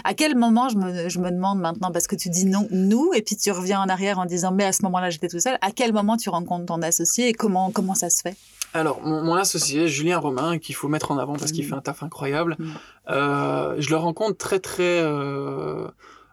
À 0.04 0.14
quel 0.14 0.36
moment, 0.36 0.68
je 0.68 0.76
me, 0.76 1.08
je 1.08 1.18
me 1.18 1.30
demande 1.30 1.58
maintenant, 1.58 1.90
parce 1.90 2.06
que 2.06 2.16
tu 2.16 2.28
dis 2.28 2.44
non, 2.44 2.68
nous, 2.70 3.12
et 3.14 3.22
puis 3.22 3.36
tu 3.36 3.50
reviens 3.50 3.80
en 3.80 3.88
arrière 3.88 4.18
en 4.18 4.26
disant, 4.26 4.52
mais 4.52 4.64
à 4.64 4.72
ce 4.72 4.82
moment-là, 4.82 5.10
j'étais 5.10 5.28
tout 5.28 5.40
seul, 5.40 5.58
à 5.60 5.70
quel 5.72 5.92
moment 5.92 6.16
tu 6.16 6.28
rencontres 6.28 6.66
ton 6.66 6.82
associé 6.82 7.28
et 7.28 7.32
comment, 7.32 7.70
comment 7.70 7.94
ça 7.94 8.10
se 8.10 8.20
fait? 8.20 8.36
Alors, 8.74 9.02
mon, 9.02 9.34
associé, 9.34 9.88
Julien 9.88 10.18
Romain, 10.18 10.58
qu'il 10.58 10.74
faut 10.74 10.88
mettre 10.88 11.10
en 11.10 11.18
avant 11.18 11.34
parce 11.34 11.52
qu'il 11.52 11.64
mmh. 11.64 11.68
fait 11.68 11.74
un 11.74 11.80
taf 11.80 12.02
incroyable, 12.02 12.56
mmh. 12.58 12.72
je 13.08 13.90
le 13.90 13.96
rencontre 13.96 14.38
très, 14.38 14.60
très 14.60 15.02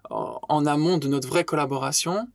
en 0.10 0.66
amont 0.66 0.98
de 0.98 1.08
notre 1.08 1.28
vraie 1.28 1.44
collaboration, 1.44 2.28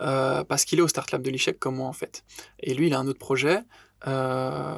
euh, 0.00 0.44
parce 0.44 0.64
qu'il 0.64 0.78
est 0.78 0.82
au 0.82 0.88
Start 0.88 1.10
Lab 1.10 1.22
de 1.22 1.30
l'ICHEC 1.30 1.58
comme 1.58 1.76
moi 1.76 1.88
en 1.88 1.92
fait. 1.92 2.24
Et 2.60 2.74
lui, 2.74 2.88
il 2.88 2.94
a 2.94 2.98
un 2.98 3.06
autre 3.06 3.18
projet. 3.18 3.62
Euh, 4.06 4.74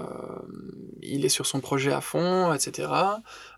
il 1.03 1.25
est 1.25 1.29
sur 1.29 1.47
son 1.47 1.61
projet 1.61 1.93
à 1.93 2.01
fond, 2.01 2.53
etc. 2.53 2.89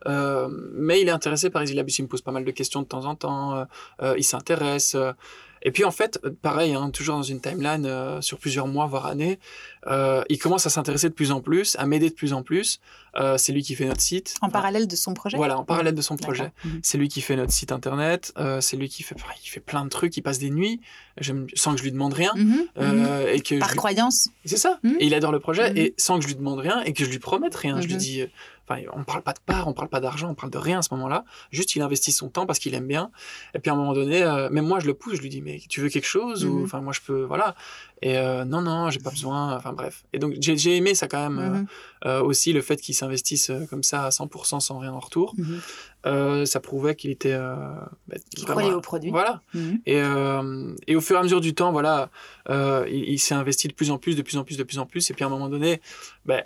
Euh, 0.07 0.49
mais 0.73 1.01
il 1.01 1.09
est 1.09 1.13
intéressé 1.13 1.51
par 1.51 1.63
Easy 1.63 1.75
il 1.75 2.03
me 2.03 2.09
pose 2.09 2.23
pas 2.23 2.33
mal 2.33 2.45
de 2.45 2.51
questions 2.51 2.83
de 2.83 2.87
temps 2.87 3.05
en 3.05 3.15
temps. 3.15 3.67
il 4.17 4.25
s'intéresse. 4.25 4.97
Et 5.63 5.71
puis 5.73 5.85
en 5.85 5.91
fait, 5.91 6.19
euh, 6.25 6.31
pareil, 6.43 6.75
hein, 6.75 6.91
toujours 6.91 7.17
dans 7.17 7.23
une 7.23 7.41
timeline 7.41 7.85
euh, 7.87 8.21
sur 8.23 8.39
plusieurs 8.39 8.67
mois, 8.67 8.87
voire 8.87 9.07
années, 9.07 9.39
euh, 9.87 10.23
il 10.29 10.39
commence 10.39 10.67
à 10.67 10.71
s'intéresser 10.71 11.09
de 11.09 11.15
plus 11.15 11.33
en 11.33 11.41
plus, 11.41 11.77
à 11.79 11.87
m'aider 11.87 12.09
de 12.09 12.15
plus 12.15 12.33
en 12.33 12.43
plus. 12.43 12.81
Euh, 13.17 13.37
c'est 13.39 13.53
lui 13.53 13.63
qui 13.63 13.75
fait 13.75 13.87
notre 13.87 14.01
site. 14.01 14.37
En 14.41 14.49
parallèle 14.51 14.87
de 14.87 14.97
son 14.97 15.15
projet 15.15 15.37
Voilà, 15.37 15.59
en 15.59 15.65
parallèle 15.65 15.95
de 15.95 16.01
son 16.03 16.17
projet. 16.17 16.53
Mhm. 16.65 16.81
C'est 16.83 16.97
lui 16.97 17.09
qui 17.09 17.21
fait 17.21 17.37
notre 17.37 17.53
site 17.53 17.73
internet. 17.73 18.33
euh, 18.39 18.61
c'est 18.61 18.77
lui 18.77 18.89
qui 18.89 19.03
fait, 19.03 19.17
il 19.45 19.49
fait 19.49 19.61
plein 19.61 19.85
de 19.85 19.89
trucs. 19.91 20.17
Il 20.17 20.23
passe 20.23 20.39
des 20.39 20.51
nuits 20.51 20.81
sans 21.55 21.73
que 21.73 21.79
je 21.79 21.83
lui 21.83 21.93
demande 21.93 22.15
rien. 22.15 22.33
Mhm. 22.37 22.65
euh, 22.79 23.33
et 23.33 23.41
que 23.41 23.59
Par 23.59 23.69
je 23.69 23.73
lui- 23.75 23.79
croyance 23.79 24.29
c'est 24.45 24.57
ça. 24.57 24.79
Mhm. 24.83 24.97
Et 25.01 25.07
il 25.07 25.15
adore 25.15 25.33
le 25.33 25.41
projet 25.41 25.71
Mhm. 25.71 25.77
et 25.77 25.95
sans 25.99 26.17
que 26.19 26.23
je 26.23 26.29
lui 26.29 26.37
demande 26.37 26.59
rien 26.61 26.81
et 26.85 26.93
que 26.93 27.05
je 27.05 27.11
lui 27.11 27.19
promette 27.19 27.55
rien. 27.55 27.81
Je 27.81 27.87
lui 27.87 27.97
dis, 27.97 28.23
euh, 28.23 28.27
enfin, 28.71 28.83
on 28.95 29.05
parle 29.05 29.23
pas 29.23 29.33
de 29.33 29.41
part, 29.45 29.69
on 29.69 29.73
parle 29.73 29.89
pas 29.89 30.01
d'argent, 30.01 30.29
on 30.31 30.35
parle 30.35 30.51
de 30.53 30.59
rien 30.59 30.79
à 30.79 30.83
ce 30.83 30.95
moment-là. 30.95 31.25
Juste, 31.51 31.75
il 31.75 31.83
investit 31.83 32.13
son 32.13 32.29
temps 32.29 32.47
parce 32.47 32.59
qu'il 32.59 32.75
aime 32.75 32.87
bien. 32.87 33.11
Et 33.55 33.59
puis 33.59 33.71
à 33.71 33.75
un 33.75 33.77
moment 33.77 33.93
donné, 33.93 34.23
euh, 34.23 34.49
même 34.51 34.67
moi, 34.67 34.81
je 34.81 34.87
le 34.87 34.95
pousse. 34.95 35.15
Je 35.17 35.23
lui 35.23 35.29
dis, 35.29 35.43
mais 35.43 35.61
tu 35.69 35.81
veux 35.81 35.89
quelque 35.89 36.07
chose? 36.07 36.45
Ou 36.45 36.59
Mhm. 36.59 36.65
enfin, 36.65 36.81
moi, 36.81 36.93
je 36.93 37.01
peux, 37.01 37.23
voilà. 37.25 37.55
Et 38.03 38.17
euh, 38.17 38.45
non, 38.47 38.63
non, 38.63 38.89
j'ai 38.91 38.99
pas 39.01 39.11
besoin. 39.11 39.57
Enfin 39.57 39.73
bref. 39.73 40.05
Et 40.13 40.19
donc 40.19 40.35
j'ai 40.41 40.77
aimé 40.77 40.95
ça 40.95 41.07
quand 41.07 41.29
même 41.29 41.39
euh, 41.39 41.51
Mhm, 41.51 41.67
euh, 42.07 42.23
aussi 42.23 42.53
le 42.55 42.63
fait 42.63 42.77
qu'il 42.81 42.95
s'investisse 42.95 43.51
comme 43.69 43.83
ça 43.83 44.07
à 44.07 44.09
100% 44.11 44.61
sans 44.61 44.79
rien 44.79 44.93
en 44.93 45.01
retour. 45.01 45.35
mhm. 45.37 45.61
Euh, 46.07 46.47
ça 46.47 46.61
prouvait 46.61 46.95
qu'il 46.95 47.11
était. 47.11 47.37
bah, 47.37 48.17
Qu'il 48.35 48.47
croyait 48.47 48.73
au 48.73 48.81
produit. 48.81 49.11
Voilà. 49.11 49.43
Mhm. 49.53 49.81
Et, 49.85 50.01
et 50.87 50.97
au 50.97 51.01
fur 51.03 51.17
et 51.17 51.19
à 51.19 51.23
mesure 51.23 51.43
du 51.43 51.55
temps, 51.55 51.73
voilà, 51.73 52.09
il, 52.49 53.05
il 53.07 53.19
s'est 53.19 53.35
investi 53.35 53.69
de 53.69 53.75
plus 53.75 53.91
en 53.91 53.99
plus, 53.99 54.17
de 54.17 54.23
plus 54.23 54.39
en 54.39 54.45
plus, 54.45 54.57
de 54.57 54.63
plus 54.63 54.79
en 54.79 54.87
plus. 54.87 55.11
Et 55.11 55.15
puis 55.15 55.25
à 55.25 55.27
un 55.27 55.31
moment 55.31 55.51
donné, 55.51 55.83
euh, 56.31 56.41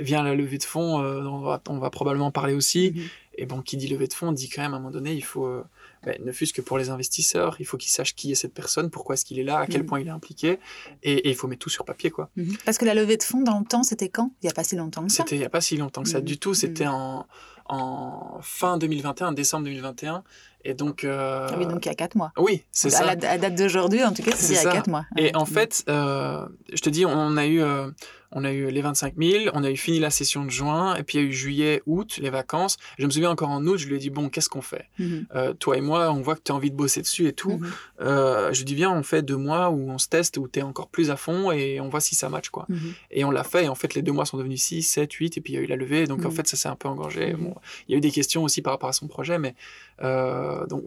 vient 0.00 0.22
la 0.22 0.34
levée 0.34 0.56
de 0.56 0.64
fonds, 0.64 1.02
dont 1.22 1.34
on 1.34 1.40
va, 1.40 1.60
on 1.68 1.78
va 1.78 1.90
probablement 1.90 2.30
parler 2.30 2.54
aussi. 2.54 2.94
Et 3.36 3.44
bon, 3.46 3.60
qui 3.60 3.76
dit 3.76 3.88
levée 3.88 4.06
de 4.06 4.12
fonds, 4.14 4.32
dit 4.32 4.48
quand 4.48 4.62
même 4.62 4.72
à 4.72 4.76
un 4.76 4.80
moment 4.80 4.90
donné, 4.92 5.12
il 5.12 5.24
faut, 5.24 5.62
ben, 6.04 6.16
ne 6.24 6.32
fût-ce 6.32 6.52
que 6.52 6.60
pour 6.62 6.78
les 6.78 6.90
investisseurs, 6.90 7.56
il 7.60 7.66
faut 7.66 7.76
qu'ils 7.76 7.90
sachent 7.92 8.14
qui 8.14 8.32
est 8.32 8.34
cette 8.34 8.54
personne, 8.54 8.90
pourquoi 8.90 9.14
est-ce 9.14 9.24
qu'il 9.24 9.38
est 9.38 9.44
là, 9.44 9.58
à 9.58 9.66
quel 9.66 9.82
Mhm. 9.82 9.86
point 9.86 10.00
il 10.00 10.06
est 10.06 10.10
impliqué. 10.10 10.58
Et, 11.02 11.12
et 11.14 11.28
il 11.30 11.34
faut 11.34 11.46
mettre 11.48 11.60
tout 11.60 11.70
sur 11.70 11.84
papier, 11.84 12.10
quoi. 12.10 12.30
Mhm. 12.36 12.56
Parce 12.64 12.78
que 12.78 12.84
la 12.84 12.94
levée 12.94 13.16
de 13.16 13.22
fonds, 13.22 13.42
dans 13.42 13.58
le 13.58 13.64
temps, 13.64 13.82
c'était 13.82 14.08
quand? 14.08 14.30
Il 14.42 14.46
n'y 14.46 14.50
a 14.50 14.54
pas 14.54 14.64
si 14.64 14.76
longtemps 14.76 15.04
que 15.06 15.12
ça. 15.12 15.22
C'était 15.24 15.36
il 15.36 15.40
n'y 15.40 15.44
a 15.44 15.50
pas 15.50 15.60
si 15.60 15.76
longtemps 15.76 16.02
que 16.02 16.08
ça 16.08 16.20
du 16.20 16.38
tout. 16.38 16.54
C'était 16.54 16.84
Mhm. 16.86 16.90
en, 16.92 17.26
en 17.66 18.38
fin 18.42 18.76
2021, 18.78 19.32
décembre 19.32 19.64
2021. 19.64 20.22
Et 20.64 20.74
donc. 20.74 21.04
euh, 21.04 21.46
Ah 21.50 21.54
Oui, 21.58 21.66
donc 21.66 21.84
il 21.84 21.88
y 21.88 21.92
a 21.92 21.94
4 21.94 22.14
mois. 22.16 22.32
oui, 22.38 22.62
c'est 22.72 22.88
à 22.88 22.98
ça. 22.98 23.04
la 23.14 23.30
à 23.30 23.38
date 23.38 23.54
d'aujourd'hui, 23.54 24.02
en 24.04 24.12
tout 24.12 24.22
cas, 24.22 24.32
C'est 24.34 24.52
il 24.52 24.56
y 24.56 24.58
a 24.58 24.62
ça. 24.62 24.72
4 24.72 24.88
mois. 24.88 25.04
Et 25.16 25.24
Ouais. 25.24 25.36
en 25.36 25.44
fait, 25.46 25.84
euh, 25.88 26.46
je 26.72 26.80
te 26.80 26.88
dis, 26.90 27.04
on 27.06 27.36
a 27.36 27.46
eu, 27.46 27.60
euh, 27.62 27.90
on 28.36 28.44
a 28.44 28.50
eu 28.50 28.68
les 28.70 28.80
25 28.82 29.14
000, 29.16 29.44
on 29.54 29.62
a 29.62 29.70
eu 29.70 29.76
fini 29.76 30.00
la 30.00 30.10
session 30.10 30.44
de 30.44 30.50
juin, 30.50 30.96
et 30.96 31.02
puis 31.04 31.18
il 31.18 31.20
y 31.22 31.24
a 31.24 31.28
eu 31.28 31.32
juillet, 31.32 31.82
août, 31.86 32.18
les 32.20 32.30
vacances. 32.30 32.78
Je 32.98 33.06
me 33.06 33.10
souviens 33.10 33.30
encore 33.30 33.50
en 33.50 33.64
août, 33.66 33.76
je 33.76 33.86
lui 33.86 33.94
ai 33.94 33.98
dit, 33.98 34.10
bon, 34.10 34.28
qu'est-ce 34.28 34.48
qu'on 34.48 34.60
fait? 34.62 34.86
Mhm. 34.98 35.26
Euh, 35.36 35.52
Toi 35.54 35.76
et 35.76 35.80
moi, 35.80 36.10
on 36.10 36.20
voit 36.20 36.34
que 36.34 36.40
tu 36.42 36.50
as 36.50 36.54
envie 36.54 36.70
de 36.72 36.76
bosser 36.76 37.00
dessus 37.02 37.28
et 37.28 37.32
tout. 37.32 37.58
Mhm. 37.58 37.72
Je 38.00 38.58
lui 38.58 38.64
dis, 38.64 38.74
viens, 38.74 38.90
on 38.90 39.02
fait 39.04 39.22
deux 39.22 39.36
mois 39.36 39.70
où 39.70 39.88
on 39.90 39.98
se 39.98 40.08
teste, 40.08 40.36
où 40.38 40.48
tu 40.48 40.58
es 40.58 40.62
encore 40.62 40.88
plus 40.88 41.10
à 41.10 41.16
fond, 41.16 41.52
et 41.52 41.80
on 41.80 41.88
voit 41.88 42.00
si 42.00 42.14
ça 42.16 42.28
match, 42.28 42.48
quoi. 42.48 42.66
Mhm. 42.68 42.94
Et 43.12 43.24
on 43.24 43.30
l'a 43.30 43.44
fait, 43.44 43.64
et 43.66 43.68
en 43.68 43.74
fait, 43.76 43.94
les 43.94 44.02
deux 44.02 44.12
mois 44.12 44.26
sont 44.26 44.36
devenus 44.38 44.62
6, 44.62 44.82
7, 44.82 45.12
8, 45.12 45.36
et 45.36 45.40
puis 45.40 45.52
il 45.52 45.56
y 45.56 45.58
a 45.58 45.62
eu 45.62 45.66
la 45.66 45.76
levée, 45.76 46.06
donc 46.06 46.24
en 46.24 46.30
fait, 46.30 46.46
ça 46.48 46.56
s'est 46.56 46.68
un 46.68 46.76
peu 46.76 46.88
engorgé. 46.88 47.34
Bon, 47.34 47.54
il 47.88 47.92
y 47.92 47.94
a 47.94 47.98
eu 47.98 48.00
des 48.00 48.10
questions 48.10 48.42
aussi 48.42 48.62
par 48.62 48.72
rapport 48.72 48.88
à 48.88 48.92
son 48.94 49.06
projet, 49.06 49.38
mais 49.38 49.54
euh, 50.02 50.66
donc, 50.66 50.82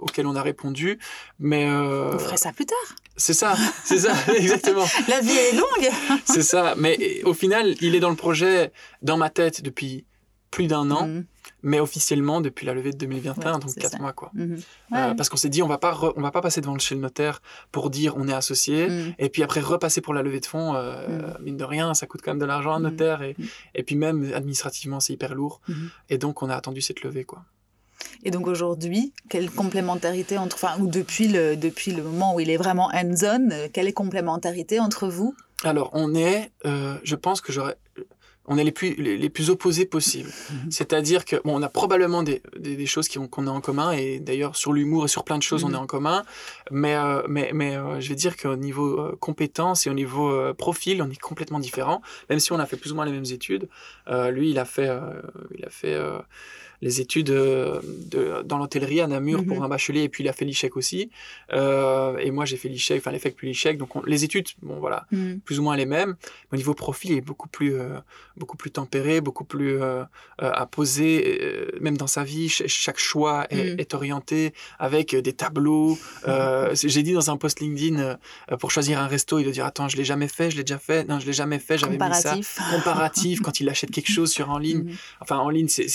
auxquelles 0.00 0.26
on 0.26 0.36
a 0.36 0.42
répondu. 0.42 0.98
Mais 1.38 1.68
euh, 1.68 2.12
On 2.14 2.18
ferait 2.18 2.36
ça 2.36 2.52
plus 2.52 2.66
tard. 2.66 2.76
c'est 3.16 3.34
ça, 3.34 3.54
c'est 3.84 3.98
ça, 3.98 4.12
exactement. 4.36 4.84
La 5.08 5.20
vie 5.20 5.30
est 5.30 5.56
longue. 5.56 5.90
C'est 6.24 6.42
ça. 6.42 6.74
Mais 6.76 7.22
au 7.24 7.34
final, 7.34 7.74
il 7.80 7.94
est 7.94 8.00
dans 8.00 8.10
le 8.10 8.16
projet, 8.16 8.72
dans 9.02 9.16
ma 9.16 9.30
tête, 9.30 9.62
depuis 9.62 10.04
plus 10.50 10.66
d'un 10.66 10.90
an, 10.90 11.06
Mhm. 11.06 11.24
mais 11.62 11.78
officiellement 11.78 12.40
depuis 12.40 12.66
la 12.66 12.74
levée 12.74 12.90
de 12.90 12.96
2021, 12.98 13.54
Ouais, 13.54 13.60
donc 13.60 13.72
quatre 13.76 13.92
ça. 13.92 13.98
mois, 13.98 14.12
quoi. 14.12 14.32
Mhm. 14.34 14.54
Euh, 14.94 15.10
Ouais. 15.10 15.14
parce 15.14 15.28
qu'on 15.28 15.36
s'est 15.36 15.48
dit, 15.48 15.62
on 15.62 15.68
va 15.68 15.78
pas, 15.78 15.92
re- 15.92 16.12
on 16.16 16.20
va 16.22 16.32
pas 16.32 16.40
passer 16.40 16.60
devant 16.60 16.72
le 16.72 16.80
chez 16.80 16.96
le 16.96 17.00
notaire 17.00 17.40
pour 17.70 17.88
dire 17.88 18.16
on 18.16 18.26
est 18.26 18.32
associé. 18.32 18.88
Mhm. 18.88 19.14
Et 19.20 19.28
puis 19.28 19.44
après, 19.44 19.60
repasser 19.60 20.00
pour 20.00 20.12
la 20.12 20.22
levée 20.22 20.40
de 20.40 20.46
fonds, 20.46 20.74
euh, 20.74 21.32
mine 21.40 21.56
de 21.56 21.62
rien, 21.62 21.94
ça 21.94 22.08
coûte 22.08 22.20
quand 22.24 22.32
même 22.32 22.40
de 22.40 22.46
l'argent 22.46 22.72
à 22.72 22.76
un 22.76 22.80
notaire. 22.80 23.22
Et, 23.22 23.36
et 23.76 23.84
puis 23.84 23.94
même 23.94 24.32
administrativement, 24.34 24.98
c'est 24.98 25.12
hyper 25.12 25.36
lourd. 25.36 25.60
Et 26.08 26.18
donc, 26.18 26.42
on 26.42 26.50
a 26.50 26.56
attendu 26.56 26.80
cette 26.80 27.02
levée, 27.04 27.22
quoi. 27.22 27.44
Et 28.24 28.30
donc 28.30 28.46
aujourd'hui, 28.46 29.12
quelle 29.28 29.50
complémentarité 29.50 30.36
entre, 30.38 30.56
enfin, 30.56 30.78
ou 30.80 30.86
depuis 30.86 31.28
le, 31.28 31.56
depuis 31.56 31.92
le 31.92 32.02
moment 32.02 32.34
où 32.34 32.40
il 32.40 32.50
est 32.50 32.56
vraiment 32.58 32.90
hands-on, 32.92 33.50
euh, 33.50 33.68
quelle 33.72 33.88
est 33.88 33.92
complémentarité 33.92 34.78
entre 34.80 35.08
vous? 35.08 35.34
Alors, 35.64 35.90
on 35.92 36.14
est, 36.14 36.50
euh, 36.66 36.94
je 37.02 37.16
pense 37.16 37.40
que 37.40 37.52
j'aurais, 37.52 37.76
on 38.46 38.56
est 38.58 38.64
les 38.64 38.72
plus, 38.72 38.94
les, 38.94 39.16
les 39.18 39.28
plus 39.30 39.48
opposés 39.50 39.84
possibles. 39.86 40.30
Mhm. 40.50 40.70
C'est-à-dire 40.70 41.24
que, 41.24 41.36
bon, 41.44 41.58
on 41.58 41.62
a 41.62 41.68
probablement 41.68 42.22
des, 42.22 42.42
des, 42.58 42.76
des 42.76 42.86
choses 42.86 43.08
qui 43.08 43.18
ont- 43.18 43.28
qu'on 43.28 43.46
a 43.46 43.50
en 43.50 43.60
commun, 43.60 43.92
et 43.92 44.20
d'ailleurs, 44.20 44.56
sur 44.56 44.72
l'humour 44.72 45.04
et 45.04 45.08
sur 45.08 45.22
plein 45.24 45.36
de 45.38 45.42
choses, 45.42 45.64
on 45.64 45.68
Mhm. 45.68 45.74
est 45.74 45.78
en 45.78 45.86
commun. 45.86 46.24
Mais, 46.70 46.94
euh, 46.96 47.22
mais, 47.28 47.50
mais 47.54 47.76
euh, 47.76 48.00
je 48.00 48.08
vais 48.08 48.14
dire 48.14 48.36
qu'au 48.36 48.56
niveau 48.56 48.98
euh, 49.00 49.16
compétence 49.20 49.86
et 49.86 49.90
au 49.90 49.94
niveau 49.94 50.30
euh, 50.30 50.54
profil, 50.54 51.02
on 51.02 51.10
est 51.10 51.20
complètement 51.20 51.58
différents. 51.60 52.00
Même 52.30 52.40
si 52.40 52.52
on 52.52 52.58
a 52.58 52.66
fait 52.66 52.76
plus 52.76 52.92
ou 52.92 52.94
moins 52.96 53.04
les 53.04 53.12
mêmes 53.12 53.24
études. 53.30 53.68
Euh, 54.08 54.30
lui, 54.30 54.50
il 54.50 54.58
a 54.58 54.64
fait, 54.64 54.88
euh, 54.88 55.00
il 55.56 55.64
a 55.64 55.70
fait 55.70 55.94
euh, 55.94 56.18
les 56.82 57.00
études 57.00 57.30
euh, 57.30 57.80
de, 57.84 58.42
dans 58.44 58.58
l'hôtellerie 58.58 59.00
à 59.00 59.06
Namur 59.06 59.40
Mhm. 59.42 59.46
pour 59.46 59.62
un 59.62 59.68
bachelier, 59.68 60.02
et 60.02 60.08
puis 60.08 60.24
il 60.24 60.28
a 60.28 60.32
fait 60.32 60.44
l'ICHEC 60.44 60.76
aussi. 60.76 61.10
Euh, 61.52 62.16
et 62.18 62.30
moi, 62.30 62.44
j'ai 62.44 62.56
fait 62.56 62.68
l'ICHEC, 62.68 62.98
enfin 62.98 63.10
l'EFEC 63.10 63.36
puis 63.36 63.48
l'ICHEC. 63.48 63.76
Donc, 63.78 63.96
on- 63.96 64.02
les 64.04 64.24
études, 64.24 64.48
bon, 64.62 64.78
voilà, 64.78 65.06
Mhm. 65.12 65.40
plus 65.40 65.58
ou 65.58 65.62
moins 65.62 65.76
les 65.76 65.86
mêmes. 65.86 66.16
Mais 66.50 66.56
au 66.56 66.58
niveau 66.58 66.74
profil, 66.74 67.12
il 67.12 67.18
est 67.18 67.20
beaucoup 67.20 67.48
plus, 67.48 67.74
euh, 67.74 67.98
beaucoup 68.36 68.56
plus 68.56 68.70
tempéré, 68.70 69.20
beaucoup 69.20 69.44
plus 69.44 69.80
euh, 69.80 70.02
euh, 70.42 70.50
à 70.52 70.66
poser, 70.66 71.38
euh, 71.42 71.70
même 71.80 71.96
dans 71.96 72.06
sa 72.06 72.24
vie. 72.24 72.48
ch- 72.48 72.68
chaque 72.70 72.98
choix 72.98 73.46
est, 73.50 73.74
Mm. 73.74 73.80
est 73.80 73.94
orienté 73.94 74.52
avec 74.78 75.14
des 75.14 75.32
tableaux. 75.32 75.98
Euh, 76.28 76.74
J'ai 76.74 77.02
dit 77.02 77.12
dans 77.12 77.30
un 77.30 77.36
post 77.36 77.60
LinkedIn, 77.60 77.98
euh, 77.98 78.56
pour 78.58 78.70
choisir 78.70 78.98
un 79.00 79.06
resto, 79.06 79.38
il 79.38 79.44
doit 79.44 79.52
dire 79.52 79.64
Attends, 79.66 79.88
je 79.88 79.96
l'ai 79.96 80.04
jamais 80.04 80.28
fait, 80.28 80.50
je 80.50 80.56
l'ai 80.56 80.64
déjà 80.64 80.78
fait. 80.78 81.06
Non, 81.08 81.18
je 81.20 81.26
l'ai 81.26 81.32
jamais 81.32 81.58
fait, 81.58 81.76
j'avais 81.78 81.92
mis 81.98 82.14
ça. 82.14 82.36
Comparatif. 82.74 83.40
Quand 83.42 83.60
il 83.60 83.68
achète 83.68 83.90
quelque 83.90 84.10
chose 84.12 84.30
sur 84.32 84.50
en 84.50 84.58
ligne. 84.58 84.84
Mhm. 84.84 84.96
Enfin, 85.20 85.38
en 85.38 85.50
ligne, 85.50 85.68
c'est- 85.68 85.88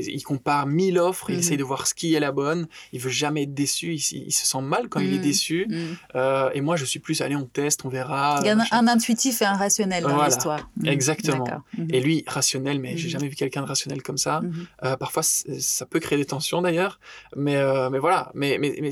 il 0.00 0.22
compare 0.22 0.66
mille 0.66 0.98
offres, 0.98 1.30
il 1.30 1.34
Mhm. 1.34 1.40
essaye 1.40 1.56
de 1.56 1.64
voir 1.64 1.86
ce 1.86 1.94
qui 1.94 2.14
est 2.14 2.20
la 2.20 2.32
bonne. 2.32 2.66
Il 2.92 3.00
veut 3.00 3.10
jamais 3.10 3.42
être 3.44 3.54
déçu. 3.54 3.94
Il, 3.94 4.32
se 4.32 4.46
sent 4.46 4.60
mal 4.62 4.88
quand 4.88 5.00
il 5.00 5.12
est 5.14 5.16
Mhm. 5.18 5.22
déçu. 5.22 5.66
Mhm. 5.68 5.96
Euh, 6.16 6.50
et 6.54 6.60
moi, 6.60 6.76
je 6.76 6.84
suis 6.84 6.98
plus, 7.00 7.20
allez, 7.22 7.36
on 7.36 7.44
teste, 7.46 7.84
on 7.84 7.88
verra. 7.88 8.38
Il 8.42 8.46
y 8.46 8.50
a 8.50 8.52
un, 8.52 8.56
machin. 8.56 8.76
un 8.78 8.88
intuitif 8.88 9.42
et 9.42 9.44
un 9.44 9.54
rationnel 9.54 10.02
dans 10.02 10.10
Voilà. 10.10 10.26
l'histoire. 10.28 10.70
Exactement. 10.84 11.44
Et 11.90 12.00
lui, 12.00 12.24
rationnel, 12.26 12.80
mais 12.80 12.96
j'ai 12.96 13.08
jamais 13.08 13.28
vu 13.28 13.36
quelqu'un 13.36 13.62
de 13.62 13.66
rationnel 13.68 14.02
comme 14.02 14.18
ça. 14.18 14.40
Euh, 14.84 14.96
parfois, 14.96 15.22
ça 15.22 15.86
peut 15.86 16.00
créer 16.00 16.18
des 16.18 16.24
tensions 16.26 16.62
d'ailleurs. 16.62 16.98
Mais, 17.36 17.56
euh, 17.56 17.90
mais 17.90 17.98
voilà. 17.98 18.30
Mais, 18.34 18.58
mais, 18.58 18.76
mais- 18.80 18.90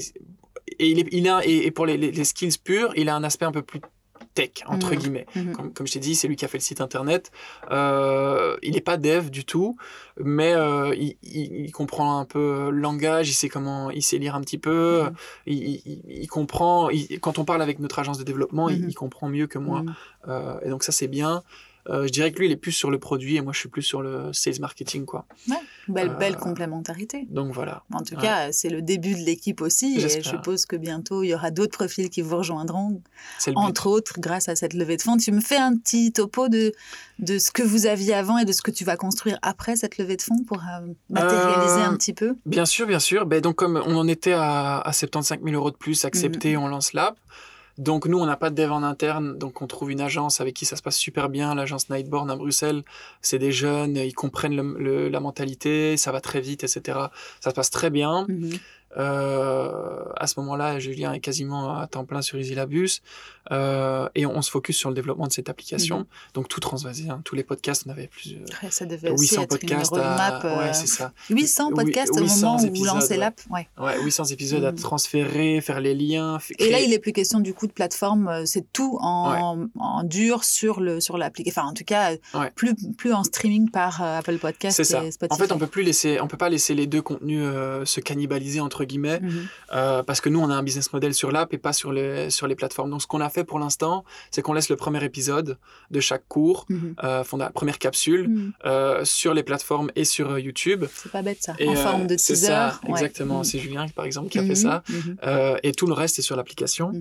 et, 0.79 0.89
il 0.91 0.99
est, 1.01 1.09
il 1.13 1.29
a, 1.29 1.41
et, 1.45 1.67
et 1.67 1.71
pour 1.71 1.87
les, 1.87 1.97
les- 1.97 2.11
les 2.11 2.25
skills 2.25 2.59
purs, 2.63 2.93
il 2.97 3.09
a 3.09 3.15
un 3.15 3.23
aspect 3.25 3.45
un 3.45 3.53
peu 3.53 3.63
plus 3.63 3.81
tech, 4.35 4.51
entre 4.67 4.91
Mhm. 4.93 4.97
guillemets. 4.99 5.27
Mhm. 5.37 5.53
Comme, 5.53 5.73
comme 5.73 5.87
je 5.87 5.93
t'ai 5.95 5.99
dit, 6.01 6.15
c'est 6.15 6.29
lui 6.29 6.37
qui 6.37 6.45
a 6.45 6.49
fait 6.49 6.59
le 6.59 6.63
site 6.63 6.81
internet. 6.81 7.31
Euh, 7.71 8.57
il 8.63 8.73
n'est 8.75 8.81
pas 8.81 8.97
dev 8.97 9.31
du 9.31 9.45
tout, 9.45 9.77
mais 10.19 10.55
euh, 10.55 10.95
il, 10.95 11.17
il- 11.23 11.65
il 11.67 11.73
comprend 11.73 12.19
un 12.19 12.25
peu 12.25 12.71
le 12.71 12.81
langage, 12.81 13.29
il 13.29 13.35
sait 13.35 13.49
comment, 13.49 13.91
il 13.91 14.03
sait 14.03 14.19
lire 14.19 14.35
un 14.35 14.41
petit 14.41 14.59
peu, 14.59 15.05
Mhm. 15.05 15.13
il, 15.47 16.03
il- 16.23 16.29
comprend. 16.29 16.91
il- 16.91 17.21
quand 17.21 17.39
on 17.39 17.45
parle 17.45 17.63
avec 17.63 17.79
notre 17.79 17.99
agence 17.99 18.19
de 18.19 18.25
développement, 18.25 18.69
il, 18.69 18.95
comprend 18.95 19.29
mieux 19.29 19.47
que 19.47 19.59
moi. 19.59 19.85
Euh, 20.29 20.59
et 20.65 20.69
donc 20.69 20.83
ça 20.85 20.93
c'est 20.93 21.09
bien. 21.09 21.43
Euh, 21.91 22.07
je 22.07 22.13
dirais 22.13 22.33
que 22.33 22.39
lui 22.39 22.47
il 22.47 22.53
est 22.53 22.57
plus 22.57 22.73
sur 22.73 22.91
le 22.91 22.99
produit 22.99 23.37
et 23.37 23.41
moi 23.43 23.53
je 23.53 23.59
suis 23.59 23.69
plus 23.69 23.83
sur 23.83 24.01
le 24.01 24.33
sales 24.33 24.59
marketing 24.61 25.05
quoi. 25.05 25.27
Belle, 25.87 26.09
Euh, 26.11 26.15
belle 26.15 26.37
complémentarité. 26.37 27.27
Donc 27.31 27.53
voilà. 27.53 27.83
En 27.93 28.03
tout 28.03 28.15
Ouais. 28.15 28.23
cas, 28.23 28.53
c'est 28.53 28.71
le 28.71 28.81
début 28.81 29.13
de 29.15 29.21
l'équipe 29.21 29.61
aussi. 29.61 29.99
Et 29.99 30.09
je 30.09 30.23
suppose 30.23 30.65
que 30.65 30.77
bientôt, 30.77 31.23
il 31.23 31.29
y 31.29 31.35
aura 31.35 31.51
d'autres 31.51 31.77
profils 31.77 32.09
qui 32.09 32.23
vous 32.23 32.37
rejoindront, 32.39 33.03
entre 33.55 33.87
autres 33.89 34.15
grâce 34.19 34.49
à 34.49 34.57
cette 34.57 34.73
levée 34.73 34.97
de 34.97 35.03
fonds. 35.03 35.19
Tu 35.19 35.31
me 35.31 35.41
fais 35.43 35.57
un 35.59 35.77
petit 35.77 36.11
topo 36.13 36.49
de, 36.49 36.73
de 37.19 37.39
ce 37.39 37.51
que 37.51 37.63
vous 37.63 37.85
aviez 37.85 38.15
avant 38.15 38.39
et 38.39 38.47
de 38.47 38.53
ce 38.53 38.63
que 38.63 38.71
tu 38.71 38.85
vas 38.85 38.97
construire 38.97 39.39
après 39.43 39.77
cette 39.77 39.99
levée 39.99 40.17
de 40.17 40.23
fonds 40.23 40.43
pour 40.47 40.59
euh, 40.59 40.87
matérialiser 41.11 41.83
un 41.83 41.95
petit 41.97 42.15
peu? 42.15 42.35
Bien 42.47 42.65
sûr, 42.65 42.87
bien 42.87 42.99
sûr. 42.99 43.27
Ben, 43.27 43.43
donc, 43.43 43.57
comme 43.57 43.77
on 43.85 43.97
en 43.97 44.09
était 44.09 44.33
à, 44.33 44.79
à 44.81 44.93
75 44.95 45.41
000 45.45 45.55
euros 45.55 45.71
de 45.71 45.77
plus 45.77 46.07
acceptés, 46.07 46.57
on 46.57 46.67
lance 46.69 46.95
l'app. 46.95 47.19
Donc, 47.79 48.07
nous, 48.07 48.19
on 48.19 48.27
n'a 48.27 48.37
pas 48.37 48.51
de 48.51 48.55
dev 48.55 48.71
en 48.71 48.83
interne. 48.83 49.37
Donc, 49.37 49.61
on 49.63 49.67
trouve 49.67 49.91
une 49.91 50.01
agence 50.01 50.41
avec 50.41 50.55
qui 50.55 50.65
ça 50.65 50.77
se 50.77 50.83
passe 50.83 50.97
super 50.97 51.29
bien. 51.29 51.55
L'agence 51.55 51.91
Nightborn 51.91 52.31
à 52.31 52.37
Bruxelles. 52.37 52.83
C'est 53.21 53.39
des 53.39 53.51
jeunes, 53.53 53.97
ils 53.97 54.15
comprennent 54.15 54.55
le- 54.57 54.77
le- 54.79 55.09
la 55.09 55.21
mentalité, 55.21 55.97
ça 55.97 56.13
va 56.13 56.21
très 56.21 56.41
vite, 56.41 56.63
etc. 56.65 56.99
Ça 57.41 57.51
se 57.51 57.55
passe 57.55 57.71
très 57.71 57.91
bien. 57.91 58.27
Mhm. 58.29 58.51
Euh, 58.97 60.05
à 60.17 60.27
ce 60.27 60.39
moment-là, 60.41 60.79
Julien 60.79 61.13
est 61.13 61.21
quasiment 61.21 61.77
à 61.79 61.87
temps 61.87 62.05
plein 62.05 62.23
sur 62.23 62.39
Easylabus. 62.39 63.01
Euh, 63.53 64.09
et 64.15 64.27
on, 64.27 64.37
on 64.37 64.43
se 64.43 64.51
focus 64.51 64.77
sur 64.77 64.89
le 64.89 64.95
développement 64.95 65.27
de 65.27 65.33
cette 65.33 65.49
application. 65.49 65.99
Mhm. 66.01 66.05
Donc, 66.35 66.49
tout 66.49 66.61
transvasé. 66.61 67.09
hein. 67.11 67.21
Tous 67.25 67.35
les 67.35 67.45
podcasts, 67.45 67.85
on 67.87 67.91
avait 67.91 68.07
plus. 68.09 68.37
Ouais, 68.63 68.71
ça 68.71 68.87
devait 68.87 69.09
de 69.09 69.13
aussi 69.15 69.35
800 69.35 69.43
être 69.43 69.49
podcasts. 69.51 69.95
à... 69.97 70.45
euh, 70.45 70.59
Ouais, 70.59 70.73
c'est 70.73 70.87
ça. 70.87 71.13
800 71.31 71.69
Oui, 71.69 71.75
podcasts 71.85 72.13
au 72.17 72.21
800 72.23 72.47
moment 72.53 72.63
où 72.65 72.75
vous 72.75 72.85
lancez 72.85 73.17
l'app. 73.17 73.41
Ouais. 73.51 73.69
Ouais, 73.79 74.01
800 74.03 74.25
épisodes 74.27 74.65
à 74.65 74.73
Mhm. 74.73 74.79
transférer, 74.79 75.61
faire 75.61 75.81
les 75.81 75.95
liens. 75.95 76.39
Et 76.59 76.71
là, 76.71 76.81
il 76.81 76.93
est 76.93 76.99
plus 76.99 77.13
question 77.13 77.41
du 77.41 77.53
coup 77.55 77.67
de 77.67 77.73
plateforme, 77.73 78.29
euh, 78.29 78.43
c'est 78.47 78.65
tout 78.73 78.99
en, 79.01 79.67
en 79.79 80.03
dur 80.05 80.45
sur 80.45 80.81
le 80.81 81.01
sur 81.01 81.19
l'application. 81.19 81.61
Enfin, 81.63 81.71
en 81.71 81.75
tout 81.75 81.85
cas, 81.85 82.13
plus 82.55 82.75
plus 82.97 83.13
en 83.13 83.25
streaming 83.25 83.71
par 83.71 84.01
Apple 84.03 84.39
Podcast 84.39 84.77
C'est 84.77 84.85
ça. 84.85 85.05
et 85.05 85.11
Spotify. 85.11 85.35
En 85.35 85.45
fait, 85.47 85.53
on 85.53 85.59
peut 85.59 85.67
plus 85.67 85.83
laisser, 85.83 86.21
on 86.21 86.27
peut 86.29 86.37
pas 86.37 86.49
laisser 86.49 86.75
les 86.75 86.87
deux 86.87 87.03
contenus 87.03 87.41
euh, 87.43 87.85
se 87.85 88.01
cannibaliser 88.01 88.61
entre 88.61 88.85
guillemets, 88.85 89.21
Mhm. 89.21 89.47
euh, 89.75 90.03
parce 90.03 90.21
que 90.21 90.29
nous, 90.29 90.41
on 90.41 90.49
a 90.51 90.55
un 90.55 90.63
business 90.63 90.93
model 90.93 91.15
sur 91.15 91.31
l'app 91.33 91.53
et 91.53 91.59
pas 91.59 91.73
sur 91.73 91.93
les, 91.93 92.31
sur 92.31 92.47
les 92.47 92.55
plateformes. 92.55 92.91
Donc, 92.91 93.03
ce 93.03 93.07
qu'on 93.07 93.21
a 93.21 93.29
fait 93.35 93.45
pour 93.45 93.59
l'instant, 93.59 94.05
c'est 94.31 94.41
qu'on 94.43 94.53
laisse 94.55 94.69
le 94.71 94.77
premier 94.77 95.05
épisode 95.05 95.59
de 95.91 96.01
chaque 96.01 96.27
cours, 96.29 96.67
euh, 97.03 97.25
fonda- 97.25 97.51
première 97.51 97.79
capsule, 97.79 98.29
Mhm. 98.29 98.53
euh, 98.65 99.05
sur 99.05 99.35
les 99.35 99.43
plateformes 99.43 99.91
et 99.97 100.05
sur 100.05 100.31
euh, 100.31 100.41
YouTube. 100.41 100.85
C'est 100.95 101.13
pas 101.13 101.23
bête 101.23 101.43
ça. 101.43 101.55
Et, 101.59 101.69
en 101.69 101.75
forme 101.75 102.07
de 102.07 102.17
c'est 102.17 102.35
teaser. 102.35 102.47
ça, 102.47 102.81
ouais. 102.85 102.91
exactement. 102.93 103.39
Mhm. 103.39 103.45
C'est 103.45 103.59
Julien, 103.59 103.87
par 103.95 104.05
exemple, 104.07 104.29
qui 104.31 104.39
a 104.39 104.45
fait 104.45 104.55
ça. 104.55 104.83
Mhm. 104.89 105.17
Euh, 105.25 105.57
et 105.63 105.73
tout 105.73 105.87
le 105.87 105.93
reste 105.95 106.19
est 106.19 106.23
sur 106.23 106.37
l'application. 106.37 106.93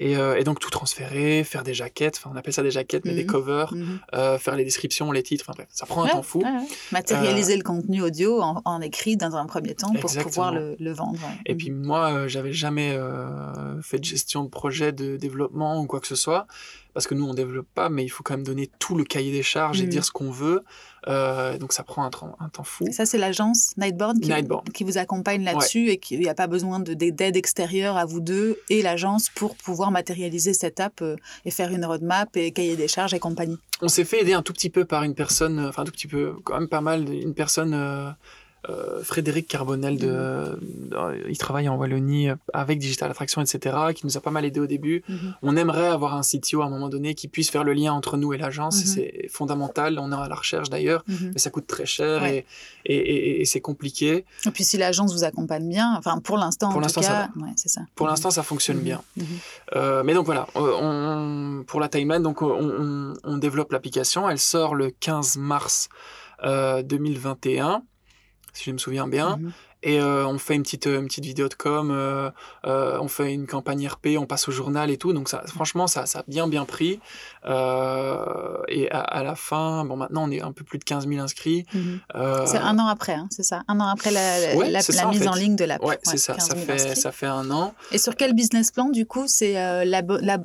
Mhm. 0.00 0.06
Et, 0.06 0.16
euh, 0.16 0.36
et 0.36 0.44
donc, 0.44 0.58
tout 0.60 0.70
transférer, 0.70 1.44
faire 1.44 1.62
des 1.62 1.74
jaquettes, 1.74 2.16
enfin, 2.18 2.30
on 2.32 2.36
appelle 2.36 2.52
ça 2.52 2.62
des 2.62 2.70
jaquettes, 2.70 3.04
mais 3.04 3.14
des 3.14 3.22
Mhm. 3.24 3.30
covers, 3.30 3.72
Mhm. 3.74 3.98
euh, 4.14 4.38
faire 4.38 4.56
les 4.56 4.64
descriptions, 4.64 5.12
les 5.12 5.22
titres, 5.22 5.44
enfin 5.48 5.54
bref, 5.56 5.68
ça 5.72 5.86
prend 5.86 6.04
un 6.04 6.08
temps 6.08 6.22
fou. 6.22 6.40
ouais, 6.40 6.44
ouais. 6.50 6.66
Matérialiser 6.92 7.54
Euh, 7.54 7.56
le 7.58 7.62
contenu 7.62 8.02
audio 8.02 8.40
en, 8.40 8.60
en 8.64 8.80
écrit 8.80 9.16
dans 9.16 9.36
un 9.36 9.46
premier 9.46 9.74
temps 9.74 9.92
pour 9.94 10.10
pouvoir 10.22 10.52
le, 10.52 10.76
le 10.78 10.92
vendre. 10.92 11.20
Et 11.46 11.54
puis 11.54 11.70
moi, 11.70 12.12
euh, 12.12 12.28
j'avais 12.28 12.52
jamais 12.52 12.92
euh, 12.92 13.80
fait 13.82 13.98
de 13.98 14.04
gestion 14.04 14.44
de 14.44 14.48
projet 14.48 14.92
de 14.92 15.16
développement 15.16 15.80
ou 15.80 15.86
quoi 15.86 16.00
que 16.00 16.06
ce 16.06 16.16
soit, 16.16 16.46
parce 16.94 17.06
que 17.06 17.14
nous, 17.14 17.26
on 17.26 17.34
développe 17.34 17.66
pas, 17.74 17.88
mais 17.90 18.04
il 18.04 18.08
faut 18.08 18.22
quand 18.22 18.34
même 18.34 18.46
donner 18.46 18.70
tout 18.78 18.94
le 18.96 19.04
cahier 19.04 19.32
des 19.32 19.42
charges 19.42 19.80
et 19.80 19.84
Mhm. 19.84 19.90
dire 19.90 20.04
ce 20.04 20.12
qu'on 20.12 20.30
veut. 20.30 20.62
Euh, 21.06 21.58
donc 21.58 21.72
ça 21.74 21.82
prend 21.82 22.04
un, 22.04 22.10
temps- 22.10 22.34
un 22.40 22.48
temps 22.48 22.64
fou. 22.64 22.86
Et 22.86 22.92
ça, 22.92 23.04
c'est 23.04 23.18
l'agence 23.18 23.72
Nightboard 23.76 24.18
qui, 24.72 24.84
vous 24.84 24.96
accompagne 24.96 25.44
là-dessus 25.44 25.90
et 25.90 25.98
qu'il 25.98 26.20
n'y 26.20 26.28
a 26.28 26.34
pas 26.34 26.46
besoin 26.46 26.80
de- 26.80 26.94
d'aide 26.94 27.36
extérieure 27.36 27.96
à 27.98 28.06
vous 28.06 28.20
deux 28.20 28.58
et 28.70 28.80
l'agence 28.80 29.28
pour 29.34 29.54
pouvoir 29.56 29.90
matérialiser 29.90 30.54
cette 30.54 30.80
app 30.80 31.02
euh, 31.02 31.16
et 31.44 31.50
faire 31.50 31.70
une 31.72 31.84
roadmap 31.84 32.34
et 32.36 32.52
cahier 32.52 32.76
des 32.76 32.88
charges 32.88 33.12
et 33.12 33.18
compagnie. 33.18 33.58
On 33.82 33.88
s'est 33.88 34.04
fait 34.04 34.22
aider 34.22 34.32
un 34.32 34.42
tout 34.42 34.52
petit 34.54 34.70
peu 34.70 34.84
par 34.86 35.02
une 35.02 35.14
personne, 35.14 35.58
euh, 35.58 35.68
enfin 35.68 35.82
un 35.82 35.84
tout 35.84 35.92
petit 35.92 36.06
peu, 36.08 36.34
quand 36.44 36.54
même 36.58 36.68
pas 36.68 36.80
mal, 36.80 37.12
une 37.12 37.34
personne, 37.34 37.74
euh, 37.74 38.10
euh, 38.70 39.02
Frédéric 39.04 39.46
Carbonel, 39.48 39.98
de, 39.98 40.08
euh, 40.10 40.56
il 41.28 41.36
travaille 41.38 41.68
en 41.68 41.76
Wallonie 41.76 42.30
euh, 42.30 42.36
avec 42.52 42.78
Digital 42.78 43.10
Attraction, 43.10 43.42
etc., 43.42 43.76
qui 43.94 44.06
nous 44.06 44.16
a 44.16 44.20
pas 44.20 44.30
mal 44.30 44.44
aidé 44.44 44.60
au 44.60 44.66
début. 44.66 45.02
Mhm. 45.08 45.34
On 45.42 45.56
aimerait 45.56 45.88
avoir 45.88 46.14
un 46.14 46.22
CTO 46.22 46.62
à 46.62 46.66
un 46.66 46.70
moment 46.70 46.88
donné 46.88 47.14
qui 47.14 47.28
puisse 47.28 47.50
faire 47.50 47.64
le 47.64 47.72
lien 47.74 47.92
entre 47.92 48.16
nous 48.16 48.32
et 48.32 48.38
l'agence, 48.38 48.76
Mhm. 48.80 48.86
c'est 48.86 49.28
fondamental, 49.30 49.98
on 49.98 50.10
est 50.12 50.14
à 50.14 50.28
la 50.28 50.34
recherche 50.34 50.70
d'ailleurs, 50.70 51.04
mais 51.08 51.38
ça 51.38 51.50
coûte 51.50 51.66
très 51.66 51.86
cher 51.86 52.22
Ouais. 52.22 52.44
et, 52.86 52.94
et, 52.96 53.14
et- 53.16 53.40
et 53.42 53.44
c'est 53.44 53.60
compliqué. 53.60 54.24
Et 54.46 54.50
puis 54.50 54.64
si 54.64 54.76
l'agence 54.78 55.12
vous 55.12 55.24
accompagne 55.24 55.68
bien, 55.68 55.94
enfin 55.98 56.18
pour 56.18 56.38
l'instant 56.38 56.70
Pour 56.70 56.80
l'instant, 56.80 57.02
ça 57.02 57.28
ouais, 57.36 57.48
ça. 57.56 57.82
Pour 57.94 58.06
l'instant, 58.06 58.30
ça 58.30 58.42
fonctionne 58.42 58.78
bien. 58.78 59.02
Euh, 59.76 60.02
mais 60.04 60.14
donc 60.14 60.26
voilà, 60.26 60.46
on, 60.54 61.64
pour 61.66 61.80
la 61.80 61.88
timeline, 61.88 62.22
donc 62.22 62.42
on, 62.42 62.50
on- 62.50 63.14
on 63.24 63.36
développe 63.38 63.72
l'application. 63.72 64.28
Elle 64.28 64.38
sort 64.38 64.74
le 64.74 64.90
15 64.90 65.36
mars 65.36 65.88
euh, 66.44 66.82
2021, 66.82 67.82
si 68.54 68.64
je 68.64 68.72
me 68.72 68.78
souviens 68.78 69.06
bien. 69.06 69.36
Mhm. 69.36 69.52
Et 69.86 70.00
euh, 70.00 70.26
on 70.26 70.38
fait 70.38 70.54
une 70.54 70.62
petite, 70.62 70.86
une 70.86 71.04
petite 71.06 71.26
vidéo 71.26 71.46
de 71.48 71.54
com, 71.54 71.90
euh, 71.92 72.30
euh, 72.66 72.98
on 73.02 73.08
fait 73.08 73.32
une 73.34 73.46
campagne 73.46 73.86
RP, 73.86 74.16
on 74.18 74.24
passe 74.24 74.48
au 74.48 74.52
journal 74.52 74.90
et 74.90 74.96
tout. 74.96 75.12
Donc 75.12 75.28
ça, 75.28 75.42
franchement, 75.46 75.86
ça, 75.86 76.06
ça 76.06 76.20
a 76.20 76.24
bien 76.26 76.48
bien 76.48 76.64
pris. 76.64 77.00
Euh, 77.64 78.62
et 78.68 78.90
à, 78.90 79.00
à 79.00 79.22
la 79.22 79.34
fin, 79.34 79.84
bon 79.84 79.96
maintenant 79.96 80.24
on 80.26 80.30
est 80.30 80.40
un 80.40 80.52
peu 80.52 80.64
plus 80.64 80.78
de 80.78 80.84
15 80.84 81.06
000 81.08 81.20
inscrits. 81.20 81.64
Mhm. 81.74 82.00
Euh, 82.14 82.46
C'est 82.46 82.58
un 82.58 82.78
an 82.78 82.86
après, 82.86 83.12
hein, 83.14 83.28
c'est 83.30 83.42
ça? 83.42 83.62
Un 83.68 83.78
an 83.80 83.86
après 83.88 84.10
la, 84.10 84.56
Ouais, 84.56 84.70
la- 84.70 84.80
c'est 84.82 84.92
la 84.92 85.02
ça, 85.02 85.08
en 85.08 85.10
mise 85.10 85.20
fait. 85.22 85.28
en 85.28 85.34
ligne 85.34 85.56
de 85.56 85.64
l'app. 85.64 85.82
Ouais, 85.84 85.98
c'est 86.02 86.16
ça, 86.16 86.34
15 86.34 86.48
ça 86.48 86.54
000 86.54 86.66
fait, 86.66 86.72
inscrits. 86.72 86.96
ça 86.96 87.12
fait 87.12 87.26
un 87.26 87.50
an. 87.50 87.74
Et 87.92 87.98
sur 87.98 88.16
quel 88.16 88.34
business 88.34 88.70
plan 88.70 88.88
du 88.88 89.06
coup 89.06 89.24
C'est 89.26 89.58
euh, 89.58 89.84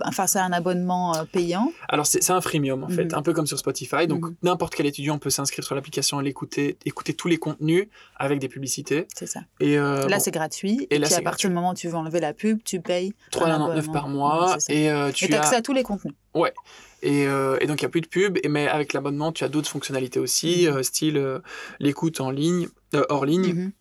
enfin 0.06 0.28
c'est 0.28 0.40
un 0.40 0.52
abonnement 0.52 1.16
euh, 1.16 1.24
payant? 1.32 1.72
Alors 1.88 2.06
c'est 2.06 2.22
c'est 2.22 2.34
un 2.34 2.42
freemium 2.42 2.84
en 2.84 2.90
fait, 2.90 3.06
Mhm. 3.06 3.16
un 3.18 3.22
peu 3.22 3.34
comme 3.34 3.48
sur 3.48 3.58
Spotify. 3.58 4.06
Donc 4.08 4.26
Mhm. 4.26 4.36
n'importe 4.44 4.76
quel 4.76 4.86
étudiant 4.86 5.18
peut 5.18 5.30
s'inscrire 5.30 5.64
sur 5.64 5.76
l'application, 5.76 6.20
l'écouter, 6.20 6.78
écouter 6.86 7.14
tous 7.14 7.28
les 7.28 7.38
contenus 7.38 7.88
avec 8.18 8.40
des 8.40 8.50
publicités. 8.50 9.08
C'est 9.16 9.28
ça. 9.30 9.42
Et 9.60 9.78
euh, 9.78 10.08
là 10.08 10.18
bon, 10.18 10.24
c'est 10.24 10.32
gratuit. 10.32 10.88
Et 10.90 10.96
Et, 10.96 11.00
là, 11.00 11.08
puis 11.08 11.16
à 11.16 11.22
partir 11.22 11.50
du 11.50 11.56
moment 11.56 11.72
où 11.72 11.74
tu 11.74 11.88
veux 11.88 11.96
enlever 11.96 12.20
la 12.20 12.34
pub, 12.34 12.64
tu 12.64 12.82
payes. 12.82 13.14
3,99 13.32 13.54
abonnement. 13.72 13.94
par 13.94 14.08
mois 14.10 14.56
Ouais, 14.56 14.58
et 14.76 14.90
euh, 14.92 15.12
tu 15.12 15.26
Et 15.26 15.34
as 15.36 15.40
accès 15.42 15.56
à 15.56 15.62
tous 15.62 15.74
les 15.74 15.84
contenus. 15.84 16.14
et, 17.02 17.28
euh, 17.28 17.58
et 17.62 17.68
donc 17.68 17.80
il 17.82 17.84
y 17.84 17.86
a 17.86 17.90
plus 17.90 18.02
de 18.02 18.08
pub. 18.08 18.38
Et 18.44 18.50
mais 18.50 18.68
avec 18.68 18.94
l'abonnement, 18.94 19.32
tu 19.32 19.44
as 19.44 19.48
d'autres 19.50 19.70
fonctionnalités 19.70 20.20
aussi, 20.20 20.68
Mhm. 20.70 20.84
style 20.84 21.42
l'écoute 21.80 22.20
en 22.22 22.30
ligne, 22.32 22.68
hors 23.10 23.26
ligne, 23.26 23.54
Mhm. 23.54 23.72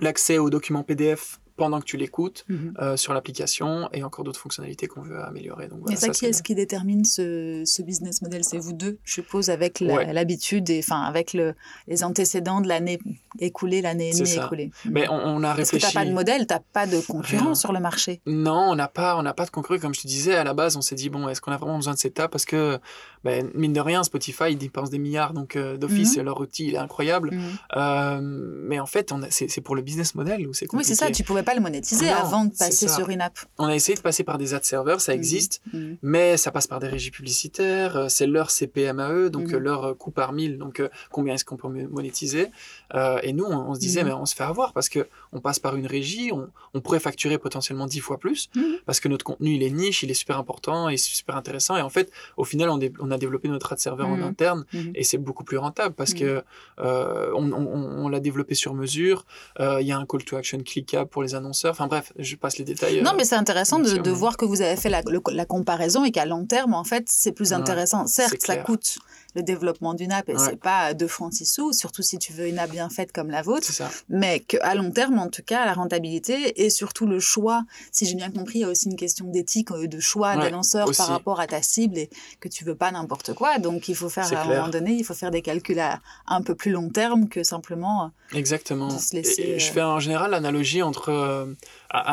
l'accès 0.00 0.38
aux 0.38 0.50
documents 0.50 0.82
PDF 0.82 1.38
pendant 1.56 1.80
que 1.80 1.84
tu 1.86 1.96
l'écoutes 1.96 2.44
Mhm. 2.48 2.74
euh, 2.80 2.96
sur 2.96 3.14
l'application 3.14 3.88
et 3.92 4.02
encore 4.04 4.24
d'autres 4.24 4.40
fonctionnalités 4.40 4.86
qu'on 4.86 5.00
veut 5.02 5.20
améliorer. 5.22 5.68
Donc 5.68 5.78
Et 5.80 5.82
voilà, 5.94 5.96
ça, 6.00 6.08
qui 6.10 6.26
est-ce 6.26 6.42
qui 6.42 6.54
détermine 6.54 7.04
ce, 7.04 7.62
ce 7.64 7.82
business 7.82 8.22
model? 8.22 8.44
C'est 8.44 8.58
vous 8.58 8.72
deux, 8.72 8.98
je 9.04 9.12
suppose, 9.14 9.50
avec 9.50 9.78
Ouais. 9.80 10.12
l'habitude 10.12 10.68
et 10.70 10.80
enfin 10.80 11.00
avec 11.02 11.32
le, 11.32 11.54
les 11.88 12.04
antécédents 12.04 12.60
de 12.60 12.68
l'année 12.68 12.98
écoulée, 13.38 13.82
l'année 13.82 14.10
et 14.10 14.34
écoulée. 14.36 14.70
Mais 14.84 15.08
on, 15.08 15.14
on 15.14 15.38
a 15.42 15.54
Parce 15.54 15.70
que 15.70 15.76
réfléchi. 15.76 15.94
t'as 15.94 16.00
pas 16.00 16.06
de 16.06 16.12
modèle, 16.12 16.46
t'as 16.46 16.60
pas 16.60 16.86
de 16.86 17.00
concurrent 17.00 17.44
Rien. 17.46 17.54
sur 17.54 17.72
le 17.72 17.80
marché. 17.80 18.20
Non, 18.26 18.70
on 18.70 18.74
n'a 18.74 18.88
pas, 18.88 19.16
on 19.16 19.22
n'a 19.22 19.34
pas 19.34 19.44
de 19.44 19.50
concurrent. 19.50 19.78
Comme 19.80 19.94
je 19.94 20.02
te 20.02 20.06
disais, 20.06 20.34
à 20.34 20.44
la 20.44 20.54
base, 20.54 20.76
on 20.76 20.80
s'est 20.82 20.94
dit 20.94 21.08
bon, 21.10 21.28
est-ce 21.28 21.40
qu'on 21.40 21.52
a 21.52 21.56
vraiment 21.56 21.76
besoin 21.76 21.94
de 21.94 21.98
cette 21.98 22.18
app 22.20 22.30
Parce 22.30 22.44
que, 22.44 22.78
ben, 23.24 23.50
mine 23.54 23.72
de 23.72 23.80
rien, 23.80 24.02
Spotify, 24.04 24.44
ils 24.50 24.58
dépensent 24.58 24.90
des 24.90 24.98
milliards, 24.98 25.32
donc 25.32 25.56
euh, 25.56 25.76
d'office, 25.76 26.16
Mhm. 26.16 26.24
leur 26.24 26.40
outil, 26.40 26.66
il 26.68 26.74
est 26.74 26.78
incroyable. 26.78 27.30
Mhm. 27.32 27.40
Euh, 27.76 28.20
mais 28.22 28.78
en 28.80 28.86
fait, 28.86 29.12
c'est 29.30 29.60
pour 29.60 29.74
le 29.76 29.82
business 29.82 30.14
model 30.14 30.46
où 30.46 30.52
c'est 30.54 30.64
Oui, 30.66 30.68
compliqué. 30.68 30.94
c'est 30.94 31.04
ça, 31.06 31.10
tu 31.10 31.22
pouvais 31.24 31.42
pas 31.46 31.54
le 31.54 31.60
monétiser 31.62 32.06
Non, 32.06 32.12
avant 32.16 32.44
de 32.44 32.50
passer 32.54 32.88
sur 32.88 33.08
une 33.08 33.22
app. 33.22 33.38
On 33.58 33.64
a 33.66 33.74
essayé 33.74 33.96
de 33.96 34.02
passer 34.02 34.22
par 34.24 34.36
des 34.36 34.52
ad 34.52 34.64
serveurs, 34.64 35.00
ça 35.00 35.12
Mhm. 35.12 35.18
existe, 35.18 35.62
Mhm. 35.72 35.96
mais 36.02 36.36
ça 36.36 36.50
passe 36.50 36.66
par 36.66 36.80
des 36.80 36.88
régies 36.88 37.10
publicitaires. 37.10 37.96
euh, 37.96 38.08
C'est 38.08 38.26
leur 38.26 38.50
CPM 38.50 38.98
à 39.00 39.12
eux, 39.12 39.30
donc 39.30 39.48
Mhm. 39.48 39.54
euh, 39.54 39.58
leur 39.58 39.84
euh, 39.84 39.94
coût 39.94 40.10
par 40.10 40.32
mille. 40.32 40.58
Donc 40.58 40.82
combien 41.10 41.34
est-ce 41.34 41.44
qu'on 41.44 41.56
peut 41.56 41.68
monétiser 41.68 42.50
Euh, 42.94 43.18
Et 43.22 43.32
nous, 43.32 43.44
on, 43.44 43.70
on 43.70 43.74
se 43.74 43.80
disait, 43.80 44.04
mais 44.04 44.12
on 44.12 44.26
se 44.26 44.34
fait 44.34 44.44
avoir 44.44 44.72
parce 44.72 44.88
que 44.88 45.08
on 45.32 45.40
passe 45.40 45.58
par 45.58 45.74
une 45.76 45.86
régie, 45.86 46.30
on, 46.32 46.48
on 46.74 46.80
pourrait 46.80 47.00
facturer 47.00 47.38
potentiellement 47.38 47.86
dix 47.86 48.00
fois 48.00 48.18
plus 48.18 48.48
parce 48.86 49.00
que 49.00 49.08
notre 49.08 49.24
contenu 49.24 49.54
il 49.54 49.62
est 49.62 49.70
niche, 49.70 50.02
il 50.02 50.10
est 50.10 50.14
super 50.14 50.38
important 50.38 50.88
et 50.88 50.96
super 50.96 51.36
intéressant. 51.36 51.76
Et 51.76 51.82
en 51.82 51.90
fait, 51.90 52.10
au 52.36 52.44
final, 52.44 52.68
on, 52.70 53.10
a 53.10 53.18
développé 53.18 53.48
notre 53.48 53.72
ad 53.72 53.78
serveur 53.78 54.08
en 54.08 54.20
interne 54.22 54.64
et 54.94 55.04
c'est 55.04 55.18
beaucoup 55.18 55.44
plus 55.44 55.58
rentable 55.58 55.94
parce 55.94 56.14
que 56.14 56.42
euh, 56.78 57.30
on, 57.34 58.08
l'a 58.08 58.20
développé 58.20 58.54
sur 58.54 58.74
mesure. 58.74 59.24
Euh, 59.60 59.80
Il 59.80 59.86
y 59.86 59.92
a 59.92 59.98
un 59.98 60.06
call 60.06 60.24
to 60.24 60.36
action 60.36 60.58
cliquable 60.60 61.08
pour 61.10 61.22
les 61.22 61.34
annonceurs. 61.36 61.70
Enfin 61.72 61.86
bref, 61.86 62.12
je 62.18 62.34
passe 62.36 62.58
les 62.58 62.64
détails. 62.64 63.02
Non, 63.02 63.12
euh, 63.12 63.14
mais 63.16 63.24
c'est 63.24 63.36
intéressant 63.36 63.78
de, 63.78 64.10
voir 64.10 64.36
que 64.36 64.44
vous 64.44 64.62
avez 64.62 64.76
fait 64.76 64.88
la, 64.88 65.02
le- 65.02 65.20
la 65.32 65.44
comparaison 65.44 66.04
et 66.04 66.10
qu'à 66.10 66.26
long 66.26 66.44
terme, 66.46 66.74
en 66.74 66.84
fait, 66.84 67.04
c'est 67.08 67.32
plus 67.32 67.52
intéressant. 67.52 68.06
Certes, 68.06 68.36
ça 68.40 68.56
coûte 68.56 68.98
le 69.34 69.42
développement 69.42 69.92
d'une 69.92 70.12
app 70.12 70.28
et 70.30 70.32
Ouais. 70.32 70.38
c'est 70.38 70.56
pas 70.58 70.94
2 70.94 71.06
francs 71.06 71.32
6 71.34 71.44
sous, 71.44 71.72
surtout 71.74 72.00
si 72.02 72.18
tu 72.18 72.32
veux 72.32 72.46
une 72.48 72.58
app 72.58 72.70
bien 72.70 72.88
faite 72.88 73.12
comme 73.12 73.30
la 73.30 73.42
vôtre. 73.42 73.70
Mais 74.08 74.40
qu'à 74.40 74.74
long 74.74 74.90
terme, 74.90 75.18
en 75.18 75.28
tout 75.28 75.42
cas, 75.44 75.66
la 75.66 75.74
rentabilité 75.74 76.64
et 76.64 76.70
surtout 76.70 77.06
le 77.06 77.20
choix, 77.20 77.62
si 77.92 78.06
j'ai 78.06 78.14
bien 78.14 78.30
compris, 78.30 78.60
il 78.60 78.62
y 78.62 78.64
a 78.64 78.68
aussi 78.68 78.88
une 78.88 78.96
question 78.96 79.26
d'éthique, 79.26 79.70
euh, 79.72 79.86
de 79.86 80.00
choix 80.00 80.36
Ouais, 80.36 80.44
des 80.44 80.50
lanceurs 80.50 80.88
aussi. 80.88 80.96
par 80.98 81.08
rapport 81.08 81.38
à 81.40 81.46
ta 81.46 81.60
cible 81.60 81.98
et 81.98 82.08
que 82.40 82.48
tu 82.48 82.64
veux 82.64 82.74
pas 82.74 82.90
n'importe 82.90 83.34
quoi. 83.34 83.58
Donc, 83.58 83.88
il 83.88 83.94
faut 83.94 84.08
faire, 84.08 84.24
à 84.24 84.26
un 84.40 84.44
clair. 84.44 84.46
moment 84.60 84.68
donné, 84.70 84.92
il 84.94 85.04
faut 85.04 85.12
faire 85.14 85.30
des 85.30 85.42
calculs 85.42 85.80
à 85.80 86.00
un 86.26 86.40
peu 86.40 86.54
plus 86.54 86.70
long 86.70 86.88
terme 86.88 87.28
que 87.28 87.42
simplement. 87.44 88.04
euh, 88.04 88.36
Exactement. 88.38 88.88
de 88.88 88.98
se 88.98 89.14
laisser, 89.14 89.42
Et- 89.42 89.50
et 89.56 89.58
je 89.58 89.70
fais 89.70 89.82
en 89.82 90.00
général 90.00 90.30
l'analogie 90.30 90.82
entre 90.82 91.10
un 91.26 91.54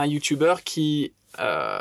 un 0.01 0.05
YouTuber 0.05 0.55
qui 0.63 1.13
euh, 1.39 1.79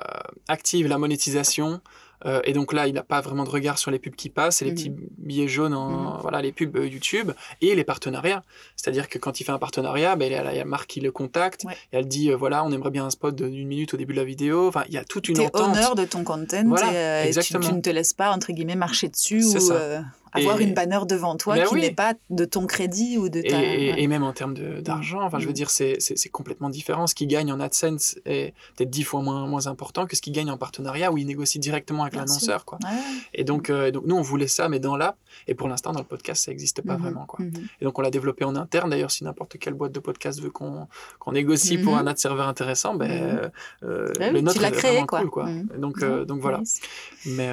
active 0.48 0.88
la 0.88 0.96
monétisation. 0.98 1.80
euh, 2.24 2.40
et 2.44 2.52
donc 2.52 2.72
là, 2.72 2.86
il 2.86 2.94
n'a 2.94 3.02
pas 3.02 3.20
vraiment 3.20 3.42
de 3.42 3.50
regard 3.50 3.78
sur 3.78 3.90
les 3.90 3.98
pubs 3.98 4.14
qui 4.14 4.28
passent 4.30 4.62
et 4.62 4.64
les 4.64 4.70
Mhm. 4.70 4.76
petits 4.76 4.92
billets 5.18 5.48
jaunes, 5.48 5.74
en, 5.74 5.88
Mhm. 6.14 6.18
voilà, 6.22 6.40
les 6.40 6.52
pubs 6.52 6.76
euh, 6.76 6.86
YouTube 6.86 7.32
et 7.60 7.74
les 7.74 7.82
partenariats. 7.84 8.44
C'est-à-dire 8.76 9.08
que 9.08 9.18
quand 9.18 9.40
il 9.40 9.44
fait 9.44 9.50
un 9.52 9.58
partenariat, 9.58 10.14
ben, 10.14 10.26
il 10.26 10.32
y 10.32 10.36
a 10.36 10.42
la 10.44 10.52
il 10.54 10.56
y 10.56 10.60
a 10.60 10.64
Marc 10.64 10.86
qui 10.86 11.00
le 11.00 11.10
contacte 11.10 11.64
Ouais. 11.64 11.74
et 11.92 11.96
elle 11.96 12.06
dit 12.06 12.30
euh, 12.30 12.36
voilà, 12.36 12.62
on 12.64 12.70
aimerait 12.70 12.92
bien 12.92 13.04
un 13.04 13.10
spot 13.10 13.34
d'une 13.34 13.66
minute 13.66 13.92
au 13.92 13.96
début 13.96 14.12
de 14.14 14.18
la 14.20 14.24
vidéo. 14.24 14.68
Enfin, 14.68 14.84
il 14.88 14.94
y 14.94 14.98
a 14.98 15.04
toute 15.04 15.28
une 15.28 15.34
T'es 15.36 15.46
entente. 15.46 15.76
honneur 15.76 15.94
de 15.96 16.04
ton 16.04 16.22
content 16.22 16.62
Voilà, 16.66 16.92
et, 17.26 17.36
euh, 17.36 17.42
tu, 17.42 17.58
tu 17.58 17.72
ne 17.74 17.80
te 17.80 17.90
laisses 17.90 18.14
pas, 18.14 18.30
entre 18.30 18.52
guillemets, 18.52 18.76
marcher 18.76 19.08
dessus 19.08 19.42
ou 19.44 19.58
ça. 19.60 20.04
Avoir 20.32 20.60
Et- 20.60 20.64
une 20.64 20.74
banner 20.74 21.00
devant 21.08 21.36
toi 21.36 21.54
Ben 21.56 21.66
qui 21.66 21.74
oui. 21.74 21.80
n'est 21.82 21.90
pas 21.92 22.14
de 22.30 22.44
ton 22.44 22.66
crédit 22.66 23.18
ou 23.18 23.28
de 23.28 23.42
ta... 23.42 23.48
et- 23.62 23.92
ouais. 23.92 23.94
et 24.02 24.06
même 24.06 24.22
en 24.22 24.32
termes 24.32 24.54
de- 24.54 24.80
d'argent, 24.80 25.20
enfin, 25.22 25.38
je 25.38 25.44
veux 25.44 25.50
Mhm. 25.50 25.54
dire, 25.54 25.70
c'est 25.70 25.98
complètement 26.30 26.70
différent. 26.70 27.06
Ce 27.06 27.14
qu'il 27.14 27.28
gagne 27.28 27.52
en 27.52 27.60
AdSense 27.60 28.16
est 28.24 28.54
peut-être 28.76 28.90
dix 28.90 29.04
fois 29.04 29.20
moins, 29.22 29.46
moins 29.46 29.66
important 29.66 30.06
que 30.06 30.16
ce 30.16 30.22
qu'il 30.22 30.32
gagne 30.32 30.50
en 30.50 30.56
partenariat 30.56 31.12
où 31.12 31.18
il 31.18 31.26
négocie 31.26 31.58
directement 31.58 32.02
avec 32.02 32.14
l'annonceur. 32.16 32.64
quoi. 32.64 32.78
Ouais. 32.84 32.90
Et 33.34 33.44
donc, 33.44 33.68
euh, 33.70 33.90
donc, 33.90 34.04
nous, 34.06 34.16
on 34.16 34.22
voulait 34.22 34.46
ça, 34.48 34.68
mais 34.68 34.78
dans 34.80 34.96
l'app. 34.96 35.16
Et 35.48 35.54
pour 35.54 35.68
l'instant, 35.68 35.92
dans 35.92 36.00
le 36.00 36.04
podcast, 36.06 36.44
ça 36.44 36.50
n'existe 36.50 36.82
pas 36.82 36.94
Mhm. 36.94 37.02
vraiment. 37.02 37.24
Quoi. 37.26 37.44
Mhm. 37.44 37.52
Et 37.80 37.84
donc, 37.84 37.98
on 37.98 38.02
l'a 38.02 38.10
développé 38.10 38.44
en 38.44 38.56
interne. 38.56 38.90
D'ailleurs, 38.90 39.10
si 39.10 39.24
n'importe 39.24 39.58
quelle 39.58 39.74
boîte 39.74 39.92
de 39.92 40.00
podcast 40.00 40.40
veut 40.40 40.50
qu'on 40.50 40.86
qu'on 41.18 41.32
négocie 41.32 41.78
pour 41.78 41.92
Mhm. 41.94 41.98
un 42.00 42.06
ad 42.08 42.18
serveur 42.18 42.48
intéressant, 42.48 42.94
ben, 42.94 43.50
euh, 43.82 44.08
Ben 44.18 44.32
le 44.32 44.40
nôtre 44.40 44.58
tu 44.60 44.64
est 44.66 44.70
créé, 44.70 44.90
vraiment 44.92 45.06
quoi. 45.06 45.20
cool. 45.20 45.30
Quoi. 45.30 45.48
Donc, 45.78 46.02
euh, 46.02 46.24
donc 46.24 46.40
voilà. 46.40 46.58
Nice. 46.58 46.80
Mais, 47.26 47.50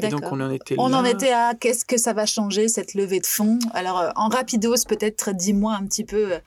et 0.00 0.08
donc, 0.08 0.22
on 0.30 0.40
en 0.40 0.50
était 0.50 0.74
On 0.78 0.88
là. 0.88 0.98
en 0.98 1.04
était 1.04 1.32
à 1.32 1.54
qu'est-ce 1.54 1.84
que 1.84 1.96
ça 2.02 2.12
va 2.12 2.26
changer 2.26 2.68
cette 2.68 2.94
levée 2.94 3.20
de 3.20 3.26
fonds? 3.26 3.58
Alors 3.72 3.98
euh, 4.00 4.10
en 4.16 4.28
rapidos 4.28 4.84
peut-être 4.88 5.32
dis-moi 5.32 5.74
un 5.74 5.86
petit 5.86 6.04
peu. 6.04 6.32
euh, 6.32 6.38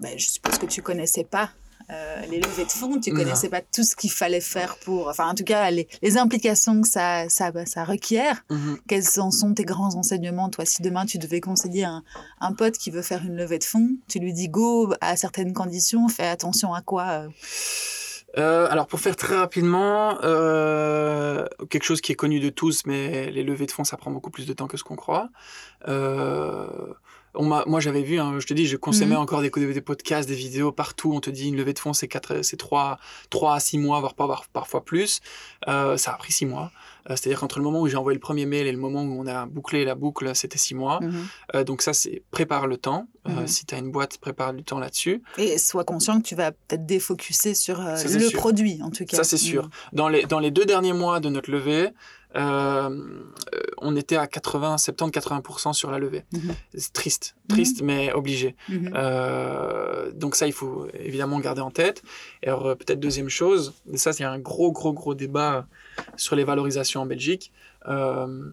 ben, 0.00 0.18
je 0.18 0.26
suppose 0.26 0.56
que 0.58 0.66
tu 0.66 0.80
connaissais 0.82 1.24
pas 1.24 1.50
euh, 1.90 2.22
les 2.30 2.40
levées 2.40 2.64
de 2.64 2.70
fonds, 2.70 2.98
tu 2.98 3.12
connaissais 3.12 3.50
pas 3.50 3.60
tout 3.60 3.84
ce 3.84 3.94
qu'il 3.94 4.10
fallait 4.10 4.40
faire 4.40 4.76
pour, 4.84 5.08
enfin 5.08 5.28
en 5.28 5.34
tout 5.34 5.44
cas 5.44 5.70
les, 5.70 5.86
les 6.00 6.16
implications 6.16 6.80
que 6.80 6.88
ça, 6.88 7.28
ça, 7.28 7.52
ça 7.66 7.84
requiert. 7.84 8.42
Mhm. 8.50 8.78
Quels 8.88 9.20
en 9.20 9.30
sont 9.30 9.52
tes 9.52 9.64
grands 9.64 9.94
enseignements 9.96 10.48
Toi, 10.48 10.64
si 10.64 10.80
demain 10.80 11.04
tu 11.04 11.18
devais 11.18 11.40
conseiller 11.40 11.84
un, 11.84 12.02
un 12.40 12.52
pote 12.54 12.78
qui 12.78 12.90
veut 12.90 13.02
faire 13.02 13.22
une 13.24 13.36
levée 13.36 13.58
de 13.58 13.64
fonds, 13.64 13.90
tu 14.08 14.20
lui 14.20 14.32
dis 14.32 14.48
go 14.48 14.94
à 15.00 15.16
certaines 15.16 15.52
conditions, 15.52 16.08
fais 16.08 16.26
attention 16.26 16.72
à 16.72 16.80
quoi 16.80 17.06
euh? 17.10 17.28
Euh, 18.38 18.66
alors 18.70 18.86
pour 18.86 18.98
faire 19.00 19.14
très 19.16 19.36
rapidement, 19.36 20.18
euh, 20.24 21.46
quelque 21.68 21.84
chose 21.84 22.00
qui 22.00 22.12
est 22.12 22.14
connu 22.16 22.40
de 22.40 22.48
tous, 22.48 22.86
mais 22.86 23.30
les 23.30 23.42
levées 23.42 23.66
de 23.66 23.70
fonds, 23.72 23.84
ça 23.84 23.96
prend 23.96 24.10
beaucoup 24.10 24.30
plus 24.30 24.46
de 24.46 24.52
temps 24.52 24.66
que 24.68 24.76
ce 24.76 24.84
qu'on 24.84 24.96
croit. 24.96 25.28
Euh, 25.88 26.66
on 27.34 27.46
m'a, 27.46 27.64
moi 27.66 27.80
j'avais 27.80 28.02
vu, 28.02 28.18
hein, 28.20 28.34
je 28.38 28.46
te 28.46 28.54
dis, 28.54 28.66
je 28.66 28.76
consommais 28.76 29.14
Mhm. 29.14 29.20
encore 29.22 29.40
des, 29.42 29.50
des 29.50 29.80
podcasts, 29.80 30.28
des 30.28 30.34
vidéos 30.34 30.70
partout. 30.72 31.12
On 31.14 31.20
te 31.20 31.30
dit 31.30 31.48
une 31.48 31.56
levée 31.56 31.72
de 31.72 31.78
fonds, 31.78 31.92
c'est 31.94 32.08
quatre, 32.08 32.42
c'est 32.42 32.58
trois, 32.58 32.98
trois 33.30 33.54
à 33.56 33.60
six 33.60 33.78
mois, 33.78 34.00
voire 34.00 34.14
pas, 34.14 34.42
parfois 34.52 34.84
plus. 34.84 35.20
Euh, 35.68 35.96
ça 35.96 36.12
a 36.12 36.16
pris 36.16 36.32
six 36.32 36.46
mois. 36.46 36.70
Euh, 37.10 37.16
c'est-à-dire 37.16 37.40
qu'entre 37.40 37.58
le 37.58 37.64
moment 37.64 37.80
où 37.80 37.88
j'ai 37.88 37.96
envoyé 37.96 38.14
le 38.14 38.20
premier 38.20 38.46
mail 38.46 38.66
et 38.66 38.72
le 38.72 38.78
moment 38.78 39.02
où 39.02 39.20
on 39.20 39.26
a 39.26 39.46
bouclé 39.46 39.84
la 39.84 39.94
boucle, 39.94 40.34
c'était 40.36 40.58
six 40.58 40.74
mois. 40.74 41.00
Mhm. 41.00 41.26
Euh, 41.54 41.64
donc 41.64 41.82
ça, 41.82 41.92
c'est 41.92 42.22
prépare 42.30 42.66
le 42.66 42.76
temps. 42.76 43.06
Euh, 43.28 43.32
Mhm. 43.32 43.46
Si 43.46 43.66
tu 43.66 43.74
as 43.74 43.78
une 43.78 43.90
boîte, 43.92 44.18
prépare 44.18 44.52
du 44.52 44.64
temps 44.64 44.78
là-dessus. 44.78 45.22
Et 45.38 45.58
sois 45.58 45.84
conscient 45.84 46.20
que 46.20 46.26
tu 46.26 46.34
vas 46.34 46.50
peut-être 46.52 46.86
défocuser 46.86 47.54
sur 47.54 47.76
Ça, 47.76 48.08
le 48.08 48.20
sûr. 48.20 48.38
produit, 48.38 48.80
en 48.82 48.90
tout 48.90 49.04
cas. 49.04 49.16
Ça, 49.16 49.24
c'est 49.24 49.36
sûr. 49.36 49.68
Dans 49.92 50.08
les, 50.08 50.24
dans 50.24 50.38
les 50.40 50.50
deux 50.50 50.64
derniers 50.64 50.92
mois 50.92 51.20
de 51.20 51.28
notre 51.28 51.50
levée, 51.50 51.90
on 53.78 53.96
était 53.96 54.16
à 54.16 54.26
80, 54.26 54.78
70, 54.78 55.10
80% 55.12 55.72
sur 55.72 55.90
la 55.90 55.98
levée. 55.98 56.24
Mhm. 56.32 56.54
C'est 56.74 56.92
triste, 56.92 57.34
triste, 57.48 57.82
mais 57.82 58.12
obligé. 58.12 58.56
Mhm. 58.68 58.90
Mhm. 58.90 60.12
Donc 60.14 60.34
ça, 60.36 60.46
il 60.46 60.52
faut 60.52 60.86
évidemment 60.98 61.38
garder 61.40 61.60
en 61.60 61.70
tête. 61.70 62.02
Et 62.42 62.48
alors, 62.48 62.76
peut-être 62.76 63.00
deuxième 63.00 63.28
chose, 63.28 63.74
et 63.92 63.96
ça, 63.98 64.12
c'est 64.12 64.24
un 64.24 64.38
gros, 64.38 64.72
gros, 64.72 64.92
gros 64.92 65.14
débat 65.14 65.66
sur 66.16 66.36
les 66.36 66.44
valorisations 66.44 67.02
en 67.02 67.06
Belgique 67.06 67.52
euh, 67.88 68.50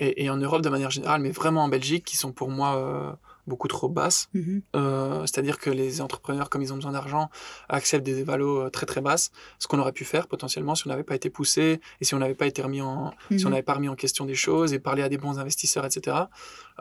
et, 0.00 0.28
en 0.28 0.36
Europe 0.36 0.62
de 0.62 0.68
manière 0.68 0.90
générale, 0.90 1.20
mais 1.20 1.30
vraiment 1.30 1.64
en 1.64 1.68
Belgique, 1.68 2.04
qui 2.04 2.16
sont 2.16 2.32
pour 2.32 2.50
moi 2.50 2.76
euh, 2.76 3.12
beaucoup 3.46 3.68
trop 3.68 3.88
basses. 3.88 4.28
Mhm. 4.34 4.62
Euh, 4.76 5.20
C'est-à-dire 5.22 5.58
que 5.58 5.70
les 5.70 6.00
entrepreneurs, 6.00 6.48
comme 6.50 6.62
ils 6.62 6.72
ont 6.72 6.76
besoin 6.76 6.92
d'argent, 6.92 7.28
acceptent 7.68 8.04
des 8.04 8.22
valos 8.24 8.60
euh, 8.62 8.70
très 8.70 8.86
très 8.86 9.00
basses, 9.00 9.30
ce 9.58 9.66
qu'on 9.68 9.78
aurait 9.78 9.92
pu 9.92 10.04
faire 10.04 10.26
potentiellement 10.28 10.74
si 10.74 10.86
on 10.86 10.90
n'avait 10.90 11.02
pas 11.04 11.14
été 11.14 11.30
poussé 11.30 11.80
et 12.00 12.04
si 12.04 12.14
on 12.14 12.18
n'avait 12.18 12.34
pas 12.34 12.46
été 12.46 12.62
remis 12.62 12.80
en, 12.80 13.12
si 13.36 13.44
on 13.44 13.48
Mhm. 13.48 13.50
n'avait 13.50 13.62
pas 13.62 13.74
remis 13.74 13.88
en 13.88 13.94
question 13.96 14.24
des 14.24 14.34
choses 14.34 14.72
et 14.72 14.78
parlé 14.78 15.02
à 15.02 15.08
des 15.08 15.18
bons 15.18 15.38
investisseurs, 15.38 15.84
etc. 15.84 16.16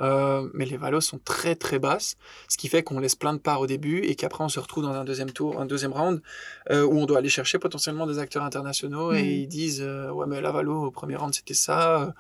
Euh, 0.01 0.49
mais 0.53 0.65
les 0.65 0.77
valos 0.77 1.01
sont 1.01 1.19
très 1.23 1.55
très 1.55 1.79
basses, 1.79 2.15
ce 2.47 2.57
qui 2.57 2.67
fait 2.67 2.81
qu'on 2.83 2.99
laisse 2.99 3.15
plein 3.15 3.33
de 3.33 3.39
parts 3.39 3.59
au 3.61 3.67
début 3.67 3.99
et 3.99 4.15
qu'après 4.15 4.43
on 4.43 4.49
se 4.49 4.59
retrouve 4.59 4.83
dans 4.83 4.93
un 4.93 5.03
deuxième 5.03 5.31
tour, 5.31 5.59
un 5.61 5.65
deuxième 5.65 5.93
round 5.93 6.21
euh, 6.71 6.83
où 6.83 6.97
on 6.97 7.05
doit 7.05 7.19
aller 7.19 7.29
chercher 7.29 7.59
potentiellement 7.59 8.07
des 8.07 8.17
acteurs 8.19 8.43
internationaux 8.43 9.11
et 9.13 9.21
Mhm. 9.21 9.29
ils 9.29 9.47
disent 9.47 9.81
euh, 9.81 10.09
ouais 10.11 10.25
mais 10.27 10.41
la 10.41 10.51
valo 10.51 10.85
au 10.85 10.91
premier 10.91 11.15
round 11.15 11.33
c'était 11.33 11.53
ça. 11.53 12.13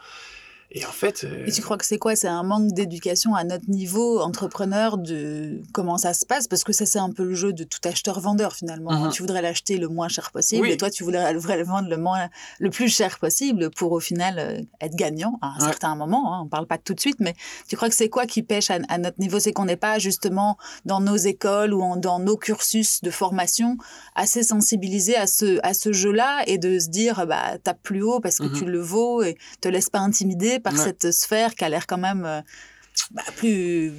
Et 0.75 0.85
en 0.87 0.91
fait, 0.91 1.23
euh, 1.23 1.45
Et 1.45 1.51
tu 1.51 1.61
crois 1.61 1.77
que 1.77 1.85
c'est 1.85 1.99
quoi? 1.99 2.15
C'est 2.15 2.27
un 2.27 2.41
manque 2.41 2.71
d'éducation 2.73 3.35
à 3.35 3.43
notre 3.43 3.69
niveau, 3.69 4.19
entrepreneur, 4.21 4.97
de 4.97 5.61
comment 5.71 5.99
ça 5.99 6.15
se 6.15 6.25
passe? 6.25 6.47
Parce 6.47 6.63
que 6.63 6.73
ça, 6.73 6.87
c'est 6.87 6.97
un 6.97 7.11
peu 7.11 7.23
le 7.23 7.35
jeu 7.35 7.53
de 7.53 7.63
tout 7.63 7.77
acheteur-vendeur, 7.83 8.53
finalement. 8.55 8.91
Mhm. 8.91 9.11
Tu 9.11 9.21
voudrais 9.21 9.43
l'acheter 9.43 9.77
le 9.77 9.87
moins 9.87 10.07
cher 10.07 10.31
possible, 10.31 10.63
Oui. 10.63 10.71
et 10.71 10.77
toi, 10.77 10.89
tu 10.89 11.03
voudrais 11.03 11.31
le 11.31 11.63
vendre 11.63 11.87
le, 11.89 11.97
moins, 11.97 12.27
le 12.59 12.71
plus 12.71 12.87
cher 12.89 13.19
possible 13.19 13.69
pour, 13.69 13.91
au 13.91 13.99
final, 13.99 14.39
euh, 14.39 14.61
être 14.81 14.95
gagnant 14.95 15.37
à 15.43 15.49
un 15.49 15.59
Ouais. 15.59 15.65
certain 15.65 15.95
moment. 15.95 16.33
Hein. 16.33 16.41
On 16.45 16.47
parle 16.47 16.65
pas 16.65 16.77
de 16.77 16.81
tout 16.83 16.95
de 16.95 16.99
suite, 16.99 17.17
mais 17.19 17.35
tu 17.67 17.75
crois 17.75 17.89
que 17.89 17.95
c'est 17.95 18.09
quoi 18.09 18.25
qui 18.25 18.41
pêche 18.41 18.71
à, 18.71 18.79
à 18.89 18.97
notre 18.97 19.19
niveau? 19.19 19.39
C'est 19.39 19.53
qu'on 19.53 19.65
n'est 19.65 19.75
pas, 19.77 19.99
justement, 19.99 20.57
dans 20.85 21.01
nos 21.01 21.15
écoles 21.17 21.75
ou 21.75 21.83
en- 21.83 21.97
dans 21.97 22.17
nos 22.17 22.35
cursus 22.35 23.01
de 23.03 23.11
formation, 23.11 23.77
assez 24.15 24.41
sensibilisés 24.41 25.17
à 25.17 25.27
ce, 25.27 25.59
à 25.61 25.75
ce 25.75 25.93
jeu-là, 25.93 26.41
et 26.47 26.57
de 26.57 26.79
se 26.79 26.89
dire, 26.89 27.27
bah, 27.27 27.59
tape 27.63 27.83
plus 27.83 28.01
haut 28.01 28.19
parce 28.19 28.39
que 28.39 28.45
Mhm. 28.45 28.53
tu 28.57 28.65
le 28.65 28.79
vaux, 28.79 29.21
et 29.21 29.37
te 29.61 29.67
laisse 29.67 29.91
pas 29.91 29.99
intimider 29.99 30.59
par 30.63 30.73
Ouais. 30.73 30.83
cette 30.85 31.11
sphère 31.11 31.55
qui 31.55 31.63
a 31.65 31.69
l'air 31.69 31.87
quand 31.87 31.97
même 31.99 32.25
euh, 32.25 32.41
bah, 33.11 33.23
plus 33.37 33.93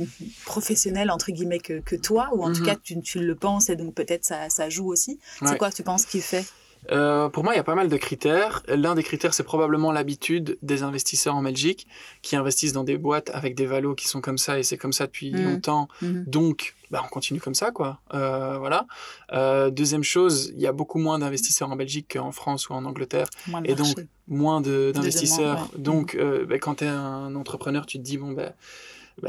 professionnelle 0.44 1.10
entre 1.10 1.32
guillemets 1.32 1.60
que, 1.60 1.80
que 1.80 1.96
toi 1.96 2.30
ou 2.34 2.44
en 2.44 2.50
tout 2.50 2.60
Mhm. 2.60 2.64
cas 2.66 2.76
tu, 2.76 3.00
tu 3.02 3.20
le 3.20 3.34
penses 3.36 3.68
et 3.70 3.76
donc 3.76 3.94
peut-être 3.94 4.24
ça, 4.24 4.50
ça 4.50 4.68
joue 4.70 4.86
aussi 4.90 5.20
Ouais. 5.42 5.48
c'est 5.50 5.56
quoi 5.58 5.70
que 5.70 5.76
tu 5.76 5.82
penses 5.84 6.06
qui 6.06 6.20
fait? 6.20 6.44
Euh, 6.92 7.28
pour 7.28 7.44
moi, 7.44 7.54
il 7.54 7.56
y 7.56 7.60
a 7.60 7.64
pas 7.64 7.74
mal 7.74 7.88
de 7.88 7.96
critères. 7.96 8.62
L'un 8.68 8.94
des 8.94 9.02
critères, 9.02 9.32
c'est 9.34 9.42
probablement 9.42 9.92
l'habitude 9.92 10.58
des 10.62 10.82
investisseurs 10.82 11.34
en 11.34 11.42
Belgique 11.42 11.86
qui 12.22 12.36
investissent 12.36 12.72
dans 12.72 12.84
des 12.84 12.98
boîtes 12.98 13.30
avec 13.32 13.54
des 13.54 13.66
valos 13.66 13.94
qui 13.94 14.06
sont 14.08 14.20
comme 14.20 14.38
ça 14.38 14.58
et 14.58 14.62
c'est 14.62 14.76
comme 14.76 14.92
ça 14.92 15.06
depuis 15.06 15.32
Mhm. 15.32 15.44
longtemps. 15.44 15.88
Mhm. 16.02 16.24
Donc, 16.26 16.74
bah, 16.90 17.00
on 17.04 17.08
continue 17.08 17.40
comme 17.40 17.54
ça, 17.54 17.70
quoi. 17.70 18.00
Euh, 18.12 18.58
voilà. 18.58 18.86
Euh, 19.32 19.70
deuxième 19.70 20.04
chose, 20.04 20.52
il 20.54 20.60
y 20.60 20.66
a 20.66 20.72
beaucoup 20.72 20.98
moins 20.98 21.18
d'investisseurs 21.18 21.70
en 21.70 21.76
Belgique 21.76 22.12
qu'en 22.14 22.32
France 22.32 22.68
ou 22.68 22.74
en 22.74 22.84
Angleterre, 22.84 23.28
Et 23.64 23.74
donc, 23.74 23.86
marché. 23.96 24.08
moins 24.28 24.60
d'investisseurs. 24.60 25.70
ouais. 25.74 25.78
Donc, 25.80 26.14
euh, 26.14 26.44
bah, 26.46 26.58
quand 26.58 26.76
tu 26.76 26.84
es 26.84 26.88
un 26.88 27.34
entrepreneur, 27.34 27.86
tu 27.86 27.98
te 27.98 28.02
dis, 28.02 28.18
bon, 28.18 28.32
ben. 28.32 28.52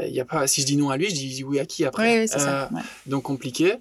il 0.04 0.12
y 0.12 0.20
a 0.20 0.24
pas, 0.24 0.46
si 0.48 0.60
je 0.62 0.66
dis 0.66 0.76
non 0.76 0.90
à 0.90 0.96
lui, 0.96 1.08
je 1.08 1.14
dis 1.14 1.44
oui 1.44 1.58
à 1.60 1.64
qui 1.64 1.84
après? 1.84 2.12
Oui, 2.14 2.20
oui, 2.22 2.28
c'est 2.28 2.40
ça. 2.40 2.64
Euh, 2.64 2.74
ouais. 2.74 2.82
donc 3.06 3.22
compliqué. 3.22 3.74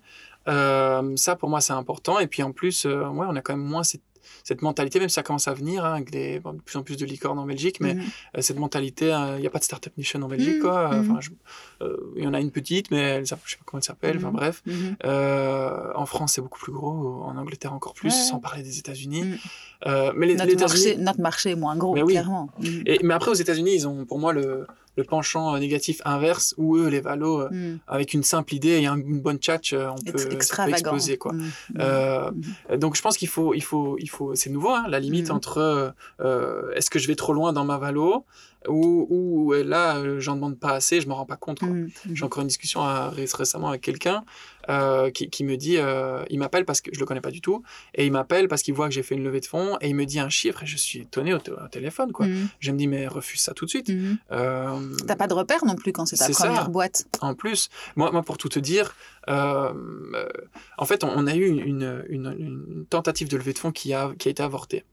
Euh, 0.48 1.16
ça, 1.16 1.36
pour 1.36 1.50
moi, 1.50 1.62
c'est 1.62 1.74
important. 1.74 2.20
Et 2.20 2.28
puis 2.28 2.44
en 2.44 2.52
plus, 2.52 2.86
euh, 2.86 3.08
ouais, 3.08 3.26
on 3.30 3.36
a 3.36 3.42
quand 3.42 3.56
même 3.56 3.66
moins 3.66 3.84
cette, 3.84 4.02
cette 4.44 4.62
mentalité, 4.64 5.00
même 5.00 5.10
si 5.10 5.16
ça 5.16 5.24
commence 5.24 5.48
à 5.48 5.54
venir, 5.54 5.86
hein, 5.86 5.94
avec 5.94 6.10
des, 6.12 6.40
bon, 6.40 6.54
de 6.54 6.62
plus 6.62 6.78
en 6.78 6.84
plus 6.84 6.98
de 6.98 7.06
licornes 7.06 7.38
en 7.40 7.46
Belgique, 7.46 7.78
mais 7.80 7.94
Mhm. 7.96 8.02
euh, 8.38 8.42
cette 8.42 8.58
mentalité, 8.60 9.06
il 9.36 9.42
n'y 9.42 9.48
a 9.48 9.50
pas 9.52 9.60
de 9.60 9.64
Startup 9.64 9.96
Nation 9.98 10.22
en 10.22 10.28
Belgique, 10.28 10.60
quoi. 10.62 10.92
je- 11.20 11.30
euh, 11.82 11.98
il 12.16 12.24
y 12.24 12.28
en 12.28 12.34
a 12.34 12.40
une 12.40 12.50
petite, 12.52 12.90
mais 12.92 12.98
elle, 13.00 13.28
s'appelle- 13.28 13.44
je 13.46 13.52
sais 13.52 13.58
pas 13.58 13.64
comment 13.66 13.80
elle 13.80 13.84
s'appelle. 13.86 14.18
Enfin 14.18 14.28
Mhm. 14.30 14.34
bref, 14.36 14.62
Mhm. 14.66 14.96
Euh, 15.06 15.92
en 15.96 16.06
France, 16.06 16.34
c'est 16.34 16.42
beaucoup 16.42 16.60
plus 16.60 16.72
gros, 16.74 17.24
en 17.24 17.38
Angleterre 17.38 17.74
encore 17.74 17.94
plus, 17.94 18.10
Ouais. 18.10 18.16
sans 18.16 18.40
parler 18.40 18.64
des 18.64 18.78
États-Unis. 18.80 19.26
Euh, 19.86 20.12
mais 20.16 20.26
les, 20.28 20.34
les 20.34 20.38
Notre, 20.40 20.52
États-Unis, 20.54 20.86
marché, 20.86 20.98
notre 20.98 21.22
marché 21.22 21.50
est 21.52 21.56
moins 21.56 21.76
gros 21.76 21.94
Mais 21.94 22.02
oui. 22.04 22.14
clairement 22.14 22.50
et, 22.86 23.00
mais 23.04 23.14
après 23.14 23.30
aux 23.32 23.36
États-Unis, 23.36 23.74
ils 23.76 23.88
ont 23.88 24.06
pour 24.06 24.18
moi 24.20 24.34
le, 24.34 24.66
le 24.98 25.04
penchant 25.04 25.56
euh, 25.56 25.60
négatif 25.60 26.02
inverse, 26.06 26.54
où 26.58 26.78
eux, 26.78 26.88
les 26.88 27.02
valos, 27.02 27.42
euh, 27.42 27.50
Mhm. 27.52 27.80
avec 27.88 28.14
une 28.14 28.24
simple 28.24 28.54
idée 28.54 28.80
et 28.82 28.86
un- 28.88 28.98
une 28.98 29.20
bonne 29.22 29.38
tchatch, 29.38 29.74
euh, 29.74 29.90
on 29.90 29.96
peut, 30.12 30.18
exploser 30.74 31.18
quoi. 31.18 31.34
Euh, 31.80 32.32
Mhm. 32.32 32.42
euh, 32.72 32.78
donc 32.78 32.96
je 32.96 33.02
pense 33.02 33.18
qu'il 33.18 33.28
faut, 33.28 33.54
il 33.54 33.62
faut, 33.64 33.98
il 34.00 34.10
faut, 34.10 34.36
c'est 34.36 34.50
nouveau, 34.50 34.70
hein, 34.72 34.86
la 34.88 35.00
limite 35.00 35.30
entre 35.36 35.94
euh, 36.22 36.72
est-ce 36.76 36.90
que 36.90 37.00
je 37.00 37.08
vais 37.08 37.16
trop 37.16 37.34
loin 37.34 37.54
dans 37.54 37.66
ma 37.66 37.78
valo 37.78 38.26
ou, 38.68 39.54
là 39.54 39.98
euh, 39.98 40.20
j'en 40.20 40.36
demande 40.36 40.60
pas 40.60 40.72
assez, 40.72 41.02
je 41.02 41.08
m'en 41.08 41.16
rends 41.16 41.26
pas 41.26 41.36
compte. 41.38 41.62
Mhm. 41.62 41.90
Mhm. 42.08 42.16
J'ai 42.16 42.24
encore 42.26 42.42
une 42.42 42.48
discussion 42.48 42.82
à- 42.82 43.10
récemment 43.10 43.70
avec 43.70 43.82
quelqu'un 43.82 44.24
euh, 44.70 45.12
qui, 45.12 45.30
qui 45.30 45.44
me 45.44 45.58
dit, 45.58 45.78
euh, 45.78 46.24
il 46.30 46.40
m'appelle 46.40 46.66
parce 46.66 46.82
que 46.82 46.90
je 46.94 47.00
le 47.00 47.06
connais 47.06 47.22
pas 47.22 47.30
du 47.32 47.40
tout, 47.42 47.62
et 47.94 48.06
il 48.06 48.12
m'appelle 48.12 48.48
parce 48.48 48.62
qu'il 48.64 48.74
voit 48.74 48.88
que 48.88 48.94
j'ai 48.94 49.04
fait 49.04 49.14
une 49.16 49.24
levée 49.24 49.40
de 49.40 49.46
fonds 49.46 49.78
et 49.82 49.90
il 49.90 49.96
me 49.96 50.06
dit 50.06 50.20
un 50.20 50.30
chiffre 50.30 50.64
et 50.64 50.66
je 50.66 50.78
suis 50.78 51.00
étonné 51.02 51.34
au, 51.34 51.40
téléphone 51.72 52.12
quoi. 52.12 52.26
Mhm. 52.26 52.48
Je 52.60 52.72
me 52.72 52.78
dis 52.78 52.88
mais 52.88 53.08
refuse 53.08 53.42
ça 53.42 53.54
tout 53.54 53.66
de 53.66 53.70
suite. 53.70 53.92
Euh, 54.32 54.80
T'as 55.08 55.16
pas 55.16 55.28
de 55.28 55.34
repère 55.34 55.64
non 55.66 55.76
plus 55.76 55.92
quand 55.94 56.06
c'est 56.06 56.18
ta 56.18 56.32
ça. 56.34 56.46
première 56.48 56.70
boîte. 56.70 57.06
en 57.22 57.34
plus, 57.36 57.70
moi, 57.96 58.12
moi 58.12 58.24
pour 58.24 58.38
tout 58.38 58.50
te 58.50 58.60
dire, 58.60 58.96
en 60.78 60.86
fait, 60.86 61.04
on, 61.04 61.10
on 61.16 61.28
a 61.28 61.36
eu 61.36 61.46
une, 61.48 61.60
une- 61.60 62.06
une- 62.10 62.36
une 62.40 62.86
tentative 62.90 63.28
de 63.30 63.38
levée 63.38 63.54
de 63.54 63.60
fonds 63.60 63.72
qui 63.72 63.94
a, 63.94 64.12
qui 64.18 64.28
a 64.28 64.32
été 64.32 64.44
avortée, 64.44 64.84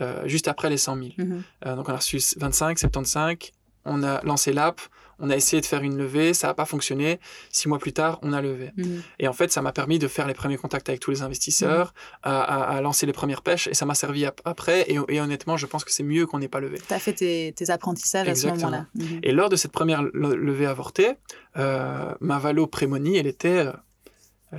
euh, 0.00 0.26
juste 0.26 0.48
après 0.48 0.70
les 0.70 0.76
100 0.78 0.96
000. 0.96 1.08
Mhm. 1.18 1.42
Euh, 1.66 1.76
donc 1.76 1.88
on 1.88 1.92
a 1.92 1.96
reçu 1.96 2.18
25, 2.36 2.78
75, 2.78 3.36
on 3.84 4.02
a 4.02 4.22
lancé 4.22 4.52
l'app, 4.52 4.80
on 5.18 5.28
a 5.30 5.36
essayé 5.36 5.60
de 5.60 5.66
faire 5.66 5.82
une 5.82 5.96
levée, 5.96 6.34
ça 6.34 6.48
n'a 6.48 6.54
pas 6.54 6.64
fonctionné. 6.64 7.20
Six 7.50 7.68
mois 7.68 7.78
plus 7.78 7.92
tard, 7.92 8.18
on 8.22 8.32
a 8.32 8.40
levé. 8.42 8.70
Mhm. 8.76 9.02
Et 9.20 9.28
en 9.28 9.32
fait, 9.32 9.52
ça 9.52 9.60
m'a 9.62 9.70
permis 9.72 9.98
de 10.00 10.08
faire 10.08 10.26
les 10.26 10.34
premiers 10.34 10.56
contacts 10.56 10.88
avec 10.88 11.00
tous 11.00 11.10
les 11.12 11.22
investisseurs, 11.22 11.94
à, 12.22 12.40
à- 12.42 12.76
à 12.76 12.80
lancer 12.80 13.06
les 13.06 13.12
premières 13.12 13.42
pêches, 13.42 13.68
et 13.68 13.74
ça 13.74 13.84
m'a 13.86 13.94
servi 13.94 14.24
ap- 14.24 14.40
après. 14.44 14.82
Et, 14.90 14.98
et 15.08 15.20
honnêtement, 15.20 15.56
je 15.56 15.66
pense 15.66 15.84
que 15.84 15.92
c'est 15.92 16.02
mieux 16.02 16.26
qu'on 16.26 16.38
n'ait 16.40 16.48
pas 16.48 16.60
levé. 16.60 16.78
T'as 16.88 16.98
fait 16.98 17.12
tes, 17.12 17.52
tes 17.56 17.70
apprentissages 17.70 18.28
à 18.28 18.34
ce 18.34 18.46
moment-là. 18.48 18.86
Mhm. 18.94 19.20
Et 19.22 19.32
lors 19.32 19.48
de 19.48 19.54
cette 19.56 19.72
première 19.72 20.02
le- 20.02 20.34
levée 20.34 20.66
avortée, 20.66 21.12
euh, 21.56 22.12
ma 22.20 22.38
valo 22.38 22.66
prémonie, 22.66 23.16
elle 23.16 23.26
était 23.28 23.66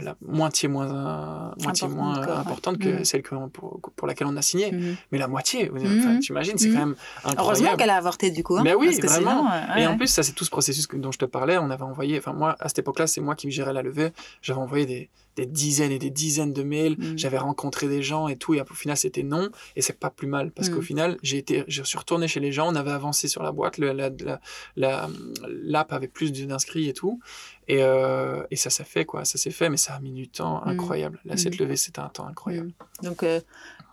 la 0.02 0.16
moitié 0.26 0.68
moins, 0.70 0.88
euh, 0.88 1.64
moitié 1.64 1.86
Importante, 1.88 1.92
moins 1.92 2.20
ouais. 2.26 2.32
importante 2.32 2.78
que 2.80 2.90
Mhm. 2.90 3.06
celle 3.06 3.22
que 3.22 3.36
pour, 3.50 3.80
pour 3.96 4.08
laquelle 4.08 4.28
on 4.28 4.36
a 4.38 4.42
signé. 4.42 4.72
Mhm. 4.72 4.96
Mais 5.12 5.18
la 5.20 5.28
moitié, 5.28 5.70
enfin, 5.74 6.20
t'imagines, 6.20 6.58
c'est 6.58 6.70
Mhm. 6.70 6.74
quand 6.74 6.80
même 6.80 6.96
Heureusement 7.26 7.42
incroyable. 7.52 7.78
qu'elle 7.78 7.90
a 7.92 7.96
avorté 7.98 8.32
du 8.32 8.44
coup. 8.44 8.58
hein, 8.58 8.62
Mais 8.64 8.74
oui, 8.74 8.88
parce 8.88 9.00
que 9.00 9.08
vraiment. 9.08 9.48
sinon, 9.50 9.50
euh, 9.52 9.80
Et 9.80 9.88
en 9.88 9.98
plus, 9.98 10.08
ça, 10.08 10.24
c'est 10.24 10.34
tout 10.34 10.46
ce 10.46 10.50
processus 10.50 10.88
dont 10.94 11.12
je 11.12 11.20
te 11.20 11.26
parlais. 11.26 11.58
On 11.58 11.70
avait 11.70 11.84
envoyé, 11.84 12.18
enfin, 12.18 12.34
moi, 12.34 12.56
à 12.60 12.68
cette 12.70 12.80
époque-là, 12.80 13.08
c'est 13.08 13.22
moi 13.22 13.36
qui 13.36 13.52
gérais 13.52 13.74
la 13.74 13.82
levée. 13.84 14.12
J'avais 14.42 14.60
envoyé 14.60 14.86
des, 14.86 15.10
des 15.36 15.46
dizaines 15.48 15.92
et 15.92 15.98
des 16.00 16.12
dizaines 16.12 16.54
de 16.54 16.62
mails. 16.64 16.96
J'avais 17.16 17.40
rencontré 17.40 17.88
des 17.88 18.04
gens 18.04 18.28
et 18.28 18.36
tout. 18.36 18.54
Et 18.54 18.62
au 18.62 18.66
final, 18.74 18.98
c'était 18.98 19.24
non. 19.24 19.50
Et 19.76 19.82
c'est 19.82 20.00
pas 20.00 20.10
plus 20.12 20.28
mal 20.28 20.52
parce 20.52 20.70
qu'au 20.70 20.82
final, 20.82 21.18
j'ai 21.24 21.38
été, 21.38 21.64
je 21.68 21.82
suis 21.84 21.98
retourné 21.98 22.28
chez 22.28 22.40
les 22.40 22.52
gens. 22.52 22.72
On 22.72 22.76
avait 22.76 22.92
avancé 22.92 23.28
sur 23.28 23.42
la 23.42 23.52
boîte. 23.52 23.78
Le- 23.80 23.94
la, 23.94 24.10
la, 24.24 24.40
la- 24.76 25.10
l'app 25.48 25.92
avait 25.92 26.08
plus 26.08 26.32
d'inscrits 26.32 26.88
et 26.88 26.94
tout. 26.94 27.20
Et, 27.68 27.82
euh, 27.84 28.44
et 28.52 28.56
ça 28.56 28.70
s'est 28.70 28.84
fait, 28.84 29.06
quoi. 29.06 29.26
Ça 29.26 29.38
s'est 29.38 29.52
fait, 29.52 29.70
mais 29.70 29.78
ça 29.78 29.96
a 29.96 30.00
mis 30.00 30.12
du 30.12 30.28
temps 30.28 30.62
Mhm. 30.66 30.72
incroyable. 30.72 31.20
Là, 31.26 31.38
cette 31.38 31.58
levée, 31.58 31.76
c'était 31.78 32.00
un 32.02 32.10
temps 32.10 32.28
incroyable. 32.28 32.72
Mhm. 33.02 33.10
Donc, 33.10 33.24
euh, 33.24 33.40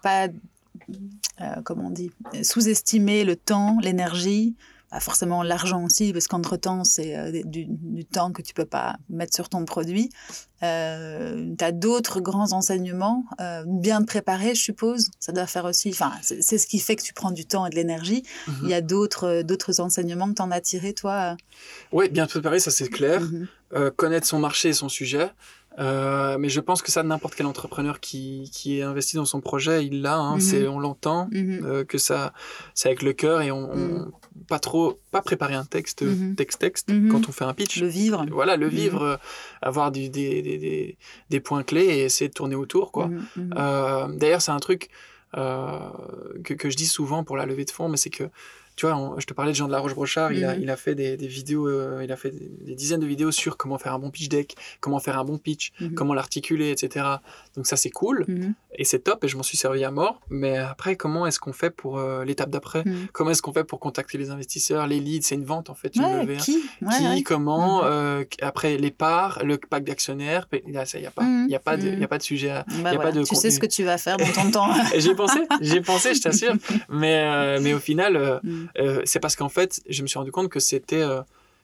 pas, 0.02 0.28
euh, 1.40 1.62
comment 1.64 1.86
on 1.86 1.90
dit, 1.90 2.10
sous-estimer 2.42 3.24
le 3.24 3.36
temps, 3.36 3.76
l'énergie, 3.82 4.54
bah, 4.90 5.00
forcément 5.00 5.42
l'argent 5.42 5.84
aussi, 5.84 6.12
parce 6.12 6.26
qu'entre-temps, 6.26 6.84
c'est 6.84 7.16
euh, 7.16 7.42
du, 7.44 7.66
du 7.68 8.04
temps 8.04 8.32
que 8.32 8.42
tu 8.42 8.54
peux 8.54 8.64
pas 8.64 8.96
mettre 9.08 9.34
sur 9.34 9.48
ton 9.48 9.64
produit. 9.64 10.10
Euh, 10.62 11.54
tu 11.58 11.64
as 11.64 11.72
d'autres 11.72 12.20
grands 12.20 12.52
enseignements 12.52 13.24
euh, 13.40 13.62
bien 13.66 14.02
préparés, 14.02 14.54
je 14.54 14.60
suppose. 14.60 15.10
Ça 15.18 15.32
doit 15.32 15.46
faire 15.46 15.64
aussi. 15.64 15.90
Enfin, 15.90 16.12
c'est 16.22 16.58
ce 16.58 16.66
qui 16.66 16.78
fait 16.80 16.96
que 16.96 17.02
tu 17.02 17.14
prends 17.14 17.30
du 17.30 17.46
temps 17.46 17.66
et 17.66 17.70
de 17.70 17.76
l'énergie. 17.76 18.24
Mhm. 18.46 18.54
Il 18.64 18.68
y 18.68 18.74
a 18.74 18.80
d'autres 18.80 19.42
d'autres 19.42 19.80
enseignements 19.80 20.28
que 20.28 20.34
tu 20.34 20.42
en 20.42 20.50
as 20.50 20.60
tirés, 20.60 20.92
toi? 20.92 21.36
Oui, 21.92 22.08
bien 22.08 22.26
préparé, 22.26 22.60
ça 22.60 22.70
c'est 22.70 22.88
clair. 22.88 23.20
Mhm. 23.20 23.48
Euh, 23.72 23.90
connaître 23.90 24.26
son 24.26 24.40
marché 24.40 24.70
et 24.70 24.72
son 24.72 24.88
sujet. 24.88 25.30
Euh, 25.78 26.36
mais 26.38 26.48
je 26.48 26.60
pense 26.60 26.82
que 26.82 26.90
ça, 26.90 27.02
n'importe 27.02 27.34
quel 27.34 27.46
entrepreneur 27.46 28.00
qui, 28.00 28.50
qui 28.52 28.78
est 28.78 28.82
investi 28.82 29.16
dans 29.16 29.24
son 29.24 29.40
projet, 29.40 29.86
il 29.86 30.02
l'a. 30.02 30.16
Hein, 30.16 30.40
c'est, 30.40 30.60
mhm. 30.60 30.70
on 30.70 30.78
l'entend 30.80 31.28
mhm. 31.30 31.64
euh, 31.64 31.84
que 31.84 31.98
ça, 31.98 32.32
c'est 32.74 32.88
avec 32.88 33.02
le 33.02 33.12
cœur 33.12 33.40
et 33.40 33.50
on, 33.50 33.74
mhm. 33.74 34.10
pas 34.48 34.58
trop, 34.58 35.00
pas 35.10 35.22
préparer 35.22 35.54
un 35.54 35.64
texte, 35.64 36.04
texte, 36.36 36.60
texte 36.60 36.92
quand 37.10 37.28
on 37.28 37.32
fait 37.32 37.44
un 37.44 37.54
pitch. 37.54 37.80
Le 37.80 37.86
vivre. 37.86 38.26
Voilà, 38.30 38.56
le 38.56 38.68
vivre, 38.68 39.02
euh, 39.02 39.16
avoir 39.62 39.92
des, 39.92 40.08
des, 40.08 40.42
des, 40.42 40.96
des, 41.30 41.40
points 41.40 41.62
clés 41.62 41.86
et 41.86 42.04
essayer 42.04 42.28
de 42.28 42.34
tourner 42.34 42.56
autour, 42.56 42.92
quoi. 42.92 43.08
d'ailleurs, 43.36 44.42
c'est 44.42 44.52
un 44.52 44.60
truc 44.60 44.90
que, 45.32 46.54
que 46.54 46.68
je 46.68 46.76
dis 46.76 46.86
souvent 46.86 47.22
pour 47.22 47.36
la 47.36 47.46
levée 47.46 47.64
de 47.64 47.70
fonds, 47.70 47.88
mais 47.88 47.96
c'est 47.96 48.10
que 48.10 48.24
tu 48.80 48.86
vois, 48.86 49.14
je 49.18 49.26
te 49.26 49.34
parlais 49.34 49.52
de 49.52 49.56
Jean 49.56 49.66
de 49.66 49.72
la 49.72 49.78
Roche-Brochard, 49.78 50.32
il, 50.32 50.42
a, 50.42 50.54
mhm. 50.54 50.62
il 50.62 50.70
a 50.70 50.76
fait 50.76 50.94
des, 50.94 51.18
des 51.18 51.26
vidéos, 51.26 51.68
euh, 51.68 52.00
il 52.02 52.10
a 52.10 52.16
fait 52.16 52.30
des, 52.30 52.74
dizaines 52.74 53.00
de 53.00 53.06
vidéos 53.06 53.30
sur 53.30 53.58
comment 53.58 53.76
faire 53.76 53.92
un 53.92 53.98
bon 53.98 54.08
pitch 54.08 54.30
deck, 54.30 54.56
comment 54.80 54.98
faire 55.00 55.18
un 55.18 55.24
bon 55.24 55.36
pitch, 55.36 55.72
mhm. 55.80 55.92
comment 55.92 56.14
l'articuler, 56.14 56.70
etc. 56.70 57.04
Donc 57.56 57.66
ça, 57.66 57.76
c'est 57.76 57.90
cool 57.90 58.24
mhm. 58.26 58.54
et 58.74 58.84
c'est 58.84 59.00
top 59.00 59.22
et 59.22 59.28
je 59.28 59.36
m'en 59.36 59.42
suis 59.42 59.58
servi 59.58 59.84
à 59.84 59.90
mort. 59.90 60.22
Mais 60.30 60.56
après, 60.56 60.96
comment 60.96 61.26
est-ce 61.26 61.38
qu'on 61.38 61.52
fait 61.52 61.68
pour 61.68 61.98
euh, 61.98 62.24
l'étape 62.24 62.48
d'après? 62.48 62.82
Comment 63.12 63.32
est-ce 63.32 63.42
qu'on 63.42 63.52
fait 63.52 63.64
pour 63.64 63.80
contacter 63.80 64.16
les 64.16 64.30
investisseurs, 64.30 64.86
les 64.86 64.98
leads? 64.98 65.26
C'est 65.26 65.34
une 65.34 65.44
vente 65.44 65.68
en 65.68 65.74
fait, 65.74 65.94
une 65.96 66.20
levée. 66.20 66.38
Qui, 66.38 66.62
qui 66.98 67.22
Comment 67.22 67.84
euh, 67.84 68.24
Après, 68.40 68.78
les 68.78 68.90
parts, 68.90 69.44
le 69.44 69.58
pack 69.58 69.84
d'actionnaires, 69.84 70.48
il 70.54 70.70
n'y 70.70 70.78
a, 70.78 71.10
pas, 71.10 71.22
y 71.48 71.54
a, 71.54 71.60
pas 71.60 71.76
de, 71.76 71.90
y 71.98 72.04
a 72.04 72.08
pas 72.08 72.16
de 72.16 72.22
sujet. 72.22 72.48
À, 72.48 72.64
bah 72.82 72.94
y 72.94 72.96
a 72.96 72.98
pas 72.98 73.12
de 73.12 73.24
tu 73.24 73.34
sais 73.34 73.50
ce 73.50 73.60
que 73.60 73.66
tu 73.66 73.84
vas 73.84 73.98
faire 73.98 74.16
dans 74.16 74.32
ton 74.32 74.50
temps. 74.50 74.70
j'ai 74.96 75.14
pensé, 75.14 75.40
j'ai 75.60 75.82
pensé, 75.82 76.14
je 76.14 76.22
t'assure. 76.22 76.54
Mais, 76.88 77.58
mais 77.60 77.74
au 77.74 77.78
final, 77.78 78.40
euh, 78.78 79.02
c'est 79.04 79.20
parce 79.20 79.36
qu'en 79.36 79.48
fait, 79.48 79.80
je 79.88 80.02
me 80.02 80.06
suis 80.06 80.18
rendu 80.18 80.32
compte 80.32 80.48
que 80.48 80.60
c'était 80.60 81.02
euh, 81.02 81.22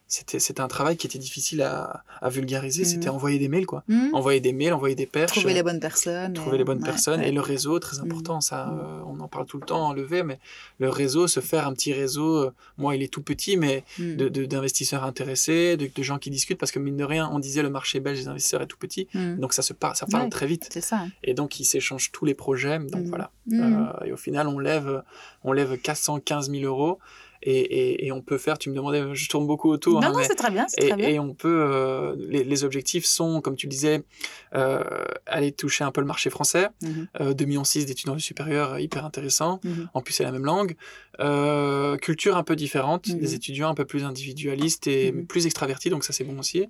c'était 0.08 0.38
c'était 0.38 0.60
un 0.60 0.68
travail 0.68 0.96
qui 0.96 1.06
était 1.06 1.18
difficile 1.18 1.62
à, 1.62 2.04
à 2.20 2.28
vulgariser. 2.28 2.82
Mhm. 2.82 2.88
c'était 2.88 3.08
envoyer 3.08 3.38
des 3.38 3.48
mails 3.48 3.66
quoi. 3.66 3.82
Mhm. 3.88 4.14
envoyer 4.14 4.40
des 4.40 4.52
mails 4.52 4.72
envoyer 4.72 4.94
des 4.94 5.06
perches 5.06 5.32
trouver 5.32 5.54
les 5.54 5.62
bonnes 5.62 5.80
personnes 5.80 6.32
trouver 6.32 6.58
les 6.58 6.64
bonnes 6.64 6.82
personnes. 6.82 7.20
et 7.20 7.32
le 7.32 7.40
réseau 7.40 7.78
très 7.78 7.98
important 7.98 8.40
ça 8.40 8.66
mhm. 8.66 8.78
euh, 8.78 9.02
on 9.06 9.20
en 9.20 9.28
parle 9.28 9.46
tout 9.46 9.58
le 9.58 9.66
temps 9.66 9.88
en 9.88 9.92
levé 9.92 10.22
mais 10.22 10.38
le 10.78 10.90
réseau 10.90 11.26
se 11.26 11.40
faire 11.40 11.66
un 11.66 11.72
petit 11.72 11.92
réseau 11.92 12.36
euh, 12.36 12.52
moi 12.78 12.94
il 12.94 13.02
est 13.02 13.12
tout 13.12 13.22
petit 13.22 13.56
mais 13.56 13.84
de 13.98 14.28
d'investisseurs 14.28 15.02
intéressés 15.04 15.76
de, 15.76 15.90
de, 15.92 16.02
gens 16.02 16.18
qui 16.18 16.30
discutent 16.30 16.58
parce 16.58 16.72
que 16.72 16.78
mine 16.78 16.96
de 16.96 17.04
rien 17.04 17.28
on 17.32 17.40
disait 17.40 17.62
le 17.62 17.70
marché 17.70 17.98
belge 17.98 18.20
des 18.20 18.28
investisseurs 18.28 18.62
est 18.62 18.66
tout 18.66 18.78
petit. 18.78 19.08
Donc 19.38 19.52
ça 19.54 19.62
se 19.62 19.72
parle 19.72 19.96
ça 19.96 20.06
parle 20.06 20.28
très 20.28 20.46
vite. 20.46 20.68
c'est 20.72 20.80
ça 20.80 21.06
et 21.24 21.34
donc 21.34 21.58
ils 21.58 21.64
s'échangent 21.64 22.12
tous 22.12 22.24
les 22.24 22.34
projets 22.34 22.78
donc 22.78 23.06
voilà. 23.06 23.30
Euh, 23.52 24.04
et 24.04 24.12
au 24.12 24.16
final 24.16 24.46
on 24.46 24.58
lève 24.58 25.02
on 25.44 25.52
lève 25.52 25.78
415 25.78 26.50
000 26.50 26.64
euros 26.64 26.98
et, 27.48 28.06
et, 28.06 28.12
on 28.12 28.22
peut 28.22 28.38
faire, 28.38 28.58
tu 28.58 28.70
me 28.70 28.74
demandais, 28.74 29.14
je 29.14 29.28
tourne 29.28 29.46
beaucoup 29.46 29.70
autour. 29.70 30.00
Non, 30.00 30.08
hein, 30.08 30.12
non, 30.12 30.22
c'est 30.22 30.34
très 30.34 30.50
bien, 30.50 30.66
et, 30.78 30.88
très 30.88 30.96
bien. 30.96 31.08
Et 31.08 31.18
on 31.20 31.32
peut, 31.32 31.62
euh, 31.62 32.16
les, 32.18 32.42
les, 32.42 32.64
objectifs 32.64 33.04
sont, 33.04 33.40
comme 33.40 33.54
tu 33.54 33.68
disais, 33.68 34.02
euh, 34.54 34.82
aller 35.26 35.52
toucher 35.52 35.84
un 35.84 35.92
peu 35.92 36.00
le 36.00 36.08
marché 36.08 36.28
français. 36.28 36.68
Mm 36.82 36.88
-hmm. 36.88 37.06
euh, 37.20 37.34
2 37.34 37.44
millions 37.44 37.62
d'étudiants 37.62 38.16
du 38.16 38.22
supérieur, 38.22 38.78
hyper 38.80 39.04
intéressant. 39.04 39.60
Mhm. 39.62 39.88
En 39.94 40.00
plus, 40.02 40.14
c'est 40.14 40.24
la 40.24 40.32
même 40.32 40.44
langue. 40.44 40.74
Euh, 41.20 41.96
culture 41.96 42.36
un 42.36 42.42
peu 42.42 42.56
différente, 42.56 43.08
des 43.08 43.28
mhm. 43.28 43.34
étudiants 43.34 43.70
un 43.70 43.74
peu 43.74 43.84
plus 43.84 44.04
individualistes 44.04 44.86
et 44.86 45.12
mhm. 45.12 45.26
plus 45.26 45.46
extravertis, 45.46 45.90
donc 45.90 46.04
ça 46.04 46.12
c'est 46.12 46.24
bon 46.24 46.38
aussi. 46.38 46.66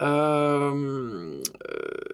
Euh, 0.00 1.42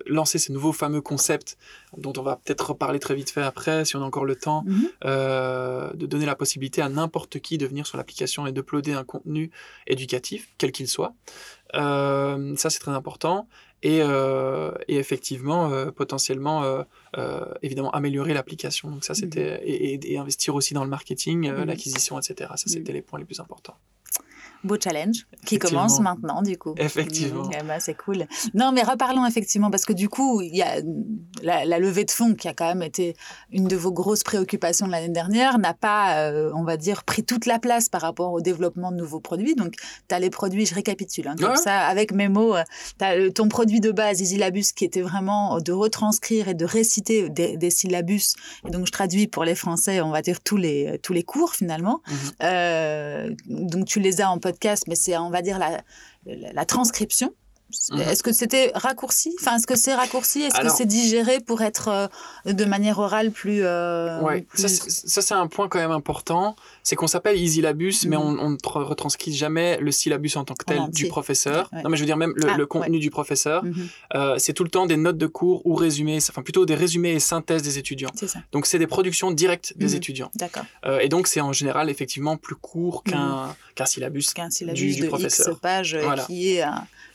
lancer 0.07 0.39
ces 0.39 0.53
nouveaux 0.53 0.73
fameux 0.73 1.03
concepts 1.03 1.59
dont 1.97 2.13
on 2.17 2.23
va 2.23 2.37
peut-être 2.37 2.71
reparler 2.71 2.99
très 2.99 3.15
vite 3.15 3.31
fait 3.31 3.43
après, 3.43 3.85
si 3.85 3.97
on 3.97 4.03
a 4.03 4.05
encore 4.05 4.25
le 4.25 4.37
temps, 4.37 4.65
de 5.03 6.07
donner 6.07 6.27
la 6.27 6.37
possibilité 6.37 6.83
à 6.83 6.89
n'importe 6.89 7.41
qui 7.41 7.59
de 7.59 7.67
venir 7.67 7.87
sur 7.87 7.97
l'application 7.97 8.47
et 8.47 8.53
d'uploader 8.53 8.93
un 8.93 9.05
contenu 9.05 9.51
éducatif, 9.87 10.49
quel 10.59 10.73
qu'il 10.73 10.89
soit. 10.89 11.15
Euh, 11.75 12.57
ça, 12.57 12.71
c'est 12.71 12.79
très 12.79 12.93
important. 12.93 13.49
Et, 13.83 14.01
euh, 14.03 14.73
et 14.89 14.97
effectivement, 14.97 15.71
euh, 15.71 15.91
potentiellement, 15.93 16.65
euh, 16.65 16.83
euh, 17.17 17.45
évidemment, 17.63 17.91
améliorer 17.93 18.35
l'application. 18.35 18.91
Donc 18.91 19.05
ça, 19.05 19.15
c'était... 19.15 19.59
Mmh. 19.59 19.65
Et, 19.65 20.13
et, 20.13 20.19
investir 20.19 20.55
aussi 20.55 20.75
dans 20.75 20.83
le 20.83 20.91
marketing, 20.91 21.51
mmh. 21.51 21.65
l'acquisition, 21.65 22.19
etc. 22.19 22.51
Ça, 22.57 22.65
c'était 22.67 22.93
les 22.93 23.03
points 23.03 23.19
les 23.19 23.25
plus 23.25 23.41
importants 23.41 23.77
beau 24.65 24.77
challenge 24.83 25.27
qui 25.45 25.59
commence 25.59 26.01
maintenant 26.01 26.43
du 26.43 26.57
coup. 26.59 26.75
Effectivement. 26.77 27.45
Mmh, 27.45 27.67
bah, 27.67 27.81
c'est 27.81 27.95
cool. 27.95 28.27
Non 28.55 28.73
mais 28.73 28.83
reparlons 28.83 29.25
effectivement 29.27 29.71
parce 29.71 29.85
que 29.85 29.93
du 29.93 30.09
coup 30.09 30.41
il 30.41 30.55
y 30.55 30.63
a 30.63 30.81
la, 31.43 31.65
la, 31.65 31.79
levée 31.79 32.05
de 32.05 32.11
fonds 32.11 32.35
qui 32.35 32.49
a 32.49 32.55
quand 32.55 32.67
même 32.67 32.83
été 32.83 33.17
une 33.53 33.69
de 33.69 33.77
vos 33.77 33.93
grosses 33.93 34.23
préoccupations 34.23 34.87
de 34.87 34.93
l'année 34.93 35.09
dernière 35.09 35.59
n'a 35.59 35.75
pas 35.75 36.21
euh, 36.21 36.51
on 36.55 36.65
va 36.65 36.77
dire 36.77 37.05
pris 37.05 37.25
toute 37.25 37.47
la 37.47 37.59
place 37.59 37.89
par 37.89 38.01
rapport 38.01 38.33
au 38.33 38.41
développement 38.41 38.91
de 38.91 38.97
nouveaux 38.97 39.21
produits. 39.21 39.55
Donc 39.55 39.75
tu 40.09 40.15
as 40.15 40.19
les 40.19 40.31
produits, 40.31 40.67
je 40.67 40.75
récapitule 40.75 41.29
hein, 41.29 41.37
comme 41.39 41.57
ça 41.57 41.87
avec 41.87 42.13
mes 42.13 42.29
mots, 42.29 42.57
euh, 42.57 42.63
tu 42.99 43.05
as 43.05 43.31
ton 43.31 43.49
produit 43.49 43.81
de 43.81 43.93
base 43.93 44.21
Isilabus 44.21 44.73
qui 44.75 44.85
était 44.85 45.03
vraiment 45.03 45.61
de 45.61 45.73
retranscrire 45.73 46.49
et 46.49 46.55
de 46.55 46.65
réciter 46.65 47.29
des, 47.31 47.57
des 47.57 47.71
syllabus 47.71 48.35
et 48.67 48.71
donc 48.71 48.87
je 48.87 48.93
traduis 48.93 49.27
pour 49.27 49.45
les 49.45 49.55
français 49.55 50.01
on 50.01 50.11
va 50.11 50.23
dire 50.23 50.41
tous 50.41 50.57
les 50.57 50.99
tous 51.03 51.13
les 51.13 51.23
cours 51.23 51.55
finalement. 51.55 52.01
Mmh. 52.07 52.15
Euh, 52.43 53.31
donc 53.47 53.87
tu 53.87 54.01
les 54.01 54.21
as 54.21 54.31
en 54.31 54.39
mais 54.87 54.95
c'est, 54.95 55.17
on 55.17 55.31
va 55.31 55.43
dire, 55.43 55.59
la, 55.59 56.65
transcription. 56.65 57.35
Est-ce 57.99 58.23
que 58.23 58.33
c'était 58.33 58.73
raccourci? 58.75 59.35
Enfin, 59.41 59.57
est-ce 59.57 59.67
que 59.67 59.77
c'est 59.77 59.95
raccourci? 59.95 60.43
Est-ce 60.43 60.61
que 60.61 60.69
c'est 60.69 60.87
digéré 60.87 61.41
pour 61.41 61.63
être 61.63 61.89
euh, 61.89 62.53
de 62.53 62.65
manière 62.65 62.99
orale 62.99 63.31
plus. 63.31 63.61
Euh, 63.63 64.21
ouais, 64.21 64.47
ça, 64.55 64.69
c'est 65.23 65.35
un 65.35 65.47
point 65.47 65.69
quand 65.69 65.79
même 65.79 65.91
important. 65.91 66.57
C'est 66.83 66.97
qu'on 66.97 67.07
s'appelle 67.07 67.39
Isilabus, 67.39 68.07
mais 68.07 68.17
mhm. 68.17 68.39
on, 68.41 68.51
ne 68.51 68.57
retranscrit 68.65 69.33
jamais 69.33 69.79
le 69.79 69.91
syllabus 69.91 70.37
en 70.37 70.45
tant 70.45 70.55
que 70.55 70.65
tel 70.65 70.89
du 70.91 71.09
professeur. 71.09 71.69
Non, 71.73 71.91
mais 71.91 71.97
je 71.97 72.03
veux 72.03 72.07
dire, 72.07 72.17
même 72.17 72.33
le, 72.37 72.49
ah, 72.49 72.67
contenu 72.67 72.99
du 72.99 73.11
professeur, 73.11 73.65
mhm. 73.65 73.89
euh, 74.15 74.35
c'est 74.39 74.53
tout 74.53 74.65
le 74.65 74.71
temps 74.71 74.87
des 74.87 74.97
notes 74.97 75.19
de 75.19 75.27
cours 75.27 75.65
ou 75.67 75.75
résumés, 75.75 76.19
enfin 76.29 76.43
plutôt 76.43 76.67
des 76.67 76.75
résumés 76.75 77.13
et 77.13 77.21
synthèses 77.21 77.63
des 77.63 77.79
étudiants. 77.79 78.11
Ça. 78.15 78.41
Donc, 78.53 78.67
c'est 78.67 78.79
des 78.79 78.87
productions 78.87 79.31
directes 79.31 79.75
des 79.77 79.95
étudiants. 79.95 80.31
D'accord. 80.35 80.65
Euh, 80.85 81.01
et 81.01 81.09
donc, 81.09 81.27
c'est 81.27 81.41
en 81.41 81.53
général 81.53 81.91
effectivement 81.91 82.37
plus 82.37 82.57
court 82.57 83.03
qu'un 83.05 83.55
qu'un 83.75 83.87
syllabus, 83.87 84.33
qu'un 84.35 84.51
syllabus 84.51 84.95
du, 84.95 85.01
de 85.03 85.07
professeur. 85.07 85.53
X 85.53 85.61
pages 85.61 85.95
euh, 85.95 86.17
qui 86.27 86.57
est 86.57 86.65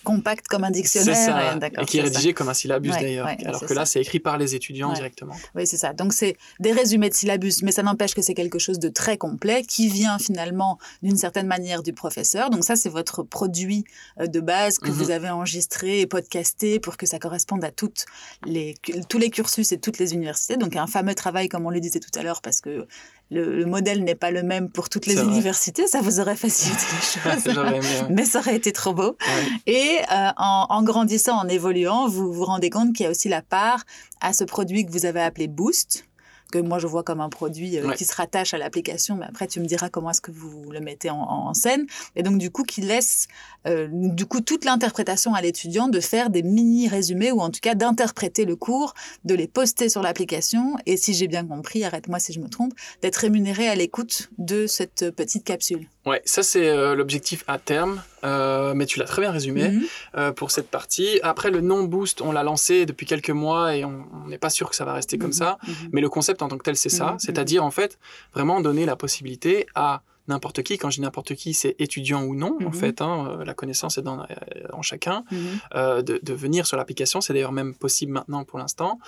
compact 0.03 0.47
comme 0.47 0.63
un 0.63 0.71
dictionnaire. 0.71 1.15
Ça, 1.15 1.57
et 1.81 1.85
qui 1.85 1.97
est 1.97 2.01
rédigé 2.01 2.33
comme 2.33 2.49
un 2.49 2.53
syllabus 2.53 2.89
d'ailleurs. 2.89 3.27
alors 3.45 3.65
que 3.65 3.73
là, 3.73 3.85
c'est 3.85 4.01
écrit 4.01 4.19
par 4.19 4.37
les 4.37 4.55
étudiants 4.55 4.93
directement. 4.93 5.35
Oui, 5.55 5.65
c'est 5.65 5.77
ça. 5.77 5.93
Donc 5.93 6.13
c'est 6.13 6.37
des 6.59 6.71
résumés 6.71 7.09
de 7.09 7.13
syllabus, 7.13 7.63
mais 7.63 7.71
ça 7.71 7.83
n'empêche 7.83 8.13
que 8.13 8.21
c'est 8.21 8.33
quelque 8.33 8.59
chose 8.59 8.79
de 8.79 8.89
très 8.89 9.17
complet 9.17 9.63
qui 9.63 9.87
vient 9.87 10.19
finalement 10.19 10.77
d'une 11.01 11.17
certaine 11.17 11.47
manière 11.47 11.83
du 11.83 11.93
professeur. 11.93 12.49
Donc 12.49 12.63
ça, 12.63 12.75
c'est 12.75 12.89
votre 12.89 13.23
produit 13.23 13.85
euh, 14.19 14.27
de 14.27 14.39
base 14.39 14.79
que 14.79 14.91
vous 14.91 15.05
mhm. 15.05 15.11
avez 15.11 15.29
enregistré 15.29 16.01
et 16.01 16.07
podcasté 16.07 16.79
pour 16.79 16.97
que 16.97 17.05
ça 17.05 17.19
corresponde 17.19 17.63
à 17.63 17.71
toutes 17.71 18.05
les, 18.45 18.75
tous 19.09 19.17
les 19.17 19.29
cursus 19.29 19.71
et 19.71 19.79
toutes 19.79 19.99
les 19.99 20.13
universités. 20.13 20.57
Donc 20.57 20.75
un 20.75 20.87
fameux 20.87 21.15
travail, 21.15 21.49
comme 21.49 21.65
on 21.65 21.69
le 21.69 21.79
disait 21.79 21.99
tout 21.99 22.17
à 22.17 22.23
l'heure, 22.23 22.41
parce 22.41 22.61
que 22.61 22.87
le, 23.31 23.65
modèle 23.65 24.03
n'est 24.03 24.15
pas 24.15 24.31
le 24.31 24.43
même 24.43 24.69
pour 24.69 24.89
toutes 24.89 25.05
les 25.05 25.19
universités, 25.21 25.87
ça 25.87 26.01
vous 26.01 26.19
aurait 26.19 26.35
facilité 26.35 26.83
les 26.91 27.53
choses. 27.53 28.05
Mais 28.09 28.25
ça 28.25 28.39
aurait 28.39 28.55
été 28.55 28.71
trop 28.71 28.93
beau. 28.93 29.17
Et 29.65 29.97
euh, 30.11 30.29
en, 30.37 30.67
en, 30.69 30.83
grandissant, 30.83 31.37
en 31.37 31.47
évoluant, 31.47 32.07
vous 32.07 32.31
vous 32.31 32.45
rendez 32.45 32.69
compte 32.69 32.93
qu'il 32.93 33.05
y 33.05 33.07
a 33.07 33.09
aussi 33.11 33.29
la 33.29 33.41
part 33.41 33.83
à 34.21 34.33
ce 34.33 34.43
produit 34.43 34.85
que 34.85 34.91
vous 34.91 35.05
avez 35.05 35.21
appelé 35.21 35.47
Boost, 35.47 36.05
que 36.53 36.59
moi 36.59 36.77
je 36.77 36.85
vois 36.85 37.01
comme 37.01 37.19
un 37.19 37.29
produit 37.29 37.79
euh, 37.79 37.93
qui 37.93 38.05
se 38.05 38.13
rattache 38.13 38.53
à 38.53 38.59
l'application, 38.59 39.15
mais 39.15 39.25
après 39.25 39.47
tu 39.47 39.59
me 39.59 39.65
diras 39.65 39.89
comment 39.89 40.11
est-ce 40.11 40.21
que 40.21 40.29
vous 40.29 40.69
le 40.69 40.81
mettez 40.81 41.09
en, 41.09 41.17
en, 41.17 41.53
scène. 41.55 41.87
Et 42.15 42.21
donc 42.21 42.37
du 42.37 42.51
coup 42.51 42.63
qui 42.63 42.81
laisse 42.81 43.27
euh, 43.65 43.87
du 43.91 44.27
coup 44.27 44.39
toute 44.39 44.63
l'interprétation 44.63 45.33
à 45.33 45.41
l'étudiant 45.41 45.87
de 45.87 45.99
faire 45.99 46.29
des 46.29 46.43
mini 46.43 46.87
résumés 46.87 47.31
ou 47.31 47.39
en 47.39 47.49
tout 47.49 47.59
cas 47.59 47.73
d'interpréter 47.73 48.45
le 48.45 48.55
cours, 48.55 48.93
de 49.25 49.33
les 49.33 49.47
poster 49.47 49.89
sur 49.89 50.03
l'application 50.03 50.75
et 50.85 50.95
si 50.95 51.15
j'ai 51.15 51.27
bien 51.27 51.43
compris, 51.43 51.83
arrête-moi 51.83 52.19
si 52.19 52.33
je 52.33 52.39
me 52.39 52.49
trompe, 52.49 52.73
d'être 53.01 53.17
rémunéré 53.17 53.67
à 53.67 53.73
l'écoute 53.73 54.29
de 54.37 54.67
cette 54.67 55.09
petite 55.09 55.43
capsule. 55.43 55.87
Ouais, 56.05 56.21
ça 56.25 56.43
c'est 56.43 56.67
euh, 56.67 56.95
l'objectif 56.95 57.45
à 57.47 57.57
terme, 57.57 58.01
euh, 58.25 58.73
mais 58.73 58.85
tu 58.85 58.99
l'as 58.99 59.05
très 59.05 59.21
bien 59.21 59.31
résumé 59.31 59.69
mhm. 59.69 59.83
euh, 60.17 60.31
pour 60.33 60.51
cette 60.51 60.69
partie. 60.69 61.19
Après 61.23 61.49
le 61.49 61.61
non 61.61 61.83
boost, 61.83 62.21
on 62.21 62.33
l'a 62.33 62.43
lancé 62.43 62.85
depuis 62.85 63.05
quelques 63.05 63.29
mois 63.29 63.75
et 63.75 63.85
on 63.85 64.05
n'est 64.27 64.37
pas 64.37 64.49
sûr 64.49 64.69
que 64.69 64.75
ça 64.75 64.83
va 64.83 64.93
rester 64.93 65.17
comme 65.17 65.29
mhm. 65.29 65.33
ça, 65.33 65.57
mhm. 65.65 65.73
mais 65.93 66.01
le 66.01 66.09
concept 66.09 66.41
en 66.41 66.49
tant 66.49 66.57
que 66.57 66.63
tel 66.63 66.75
c'est 66.75 66.89
ça, 66.89 67.15
c'est-à-dire 67.19 67.63
en 67.63 67.71
fait 67.71 67.97
vraiment 68.33 68.59
donner 68.59 68.85
la 68.85 68.97
possibilité 68.97 69.65
à 69.75 70.01
n'importe 70.27 70.63
qui, 70.63 70.77
quand 70.77 70.89
je 70.89 70.97
dis 70.97 71.01
n'importe 71.01 71.35
qui, 71.35 71.53
c'est 71.53 71.75
étudiant 71.79 72.23
ou 72.23 72.33
non, 72.33 72.57
en 72.65 72.71
fait, 72.71 73.01
hein, 73.01 73.39
la 73.45 73.53
connaissance 73.53 73.97
est 73.97 74.01
dans, 74.01 74.25
en 74.71 74.81
chacun, 74.81 75.25
de, 75.73 76.01
de, 76.01 76.33
venir 76.33 76.65
sur 76.65 76.77
l'application, 76.77 77.19
c'est 77.19 77.33
d'ailleurs 77.33 77.51
même 77.51 77.75
possible 77.75 78.13
maintenant 78.13 78.45
pour 78.45 78.57
l'instant, 78.57 78.99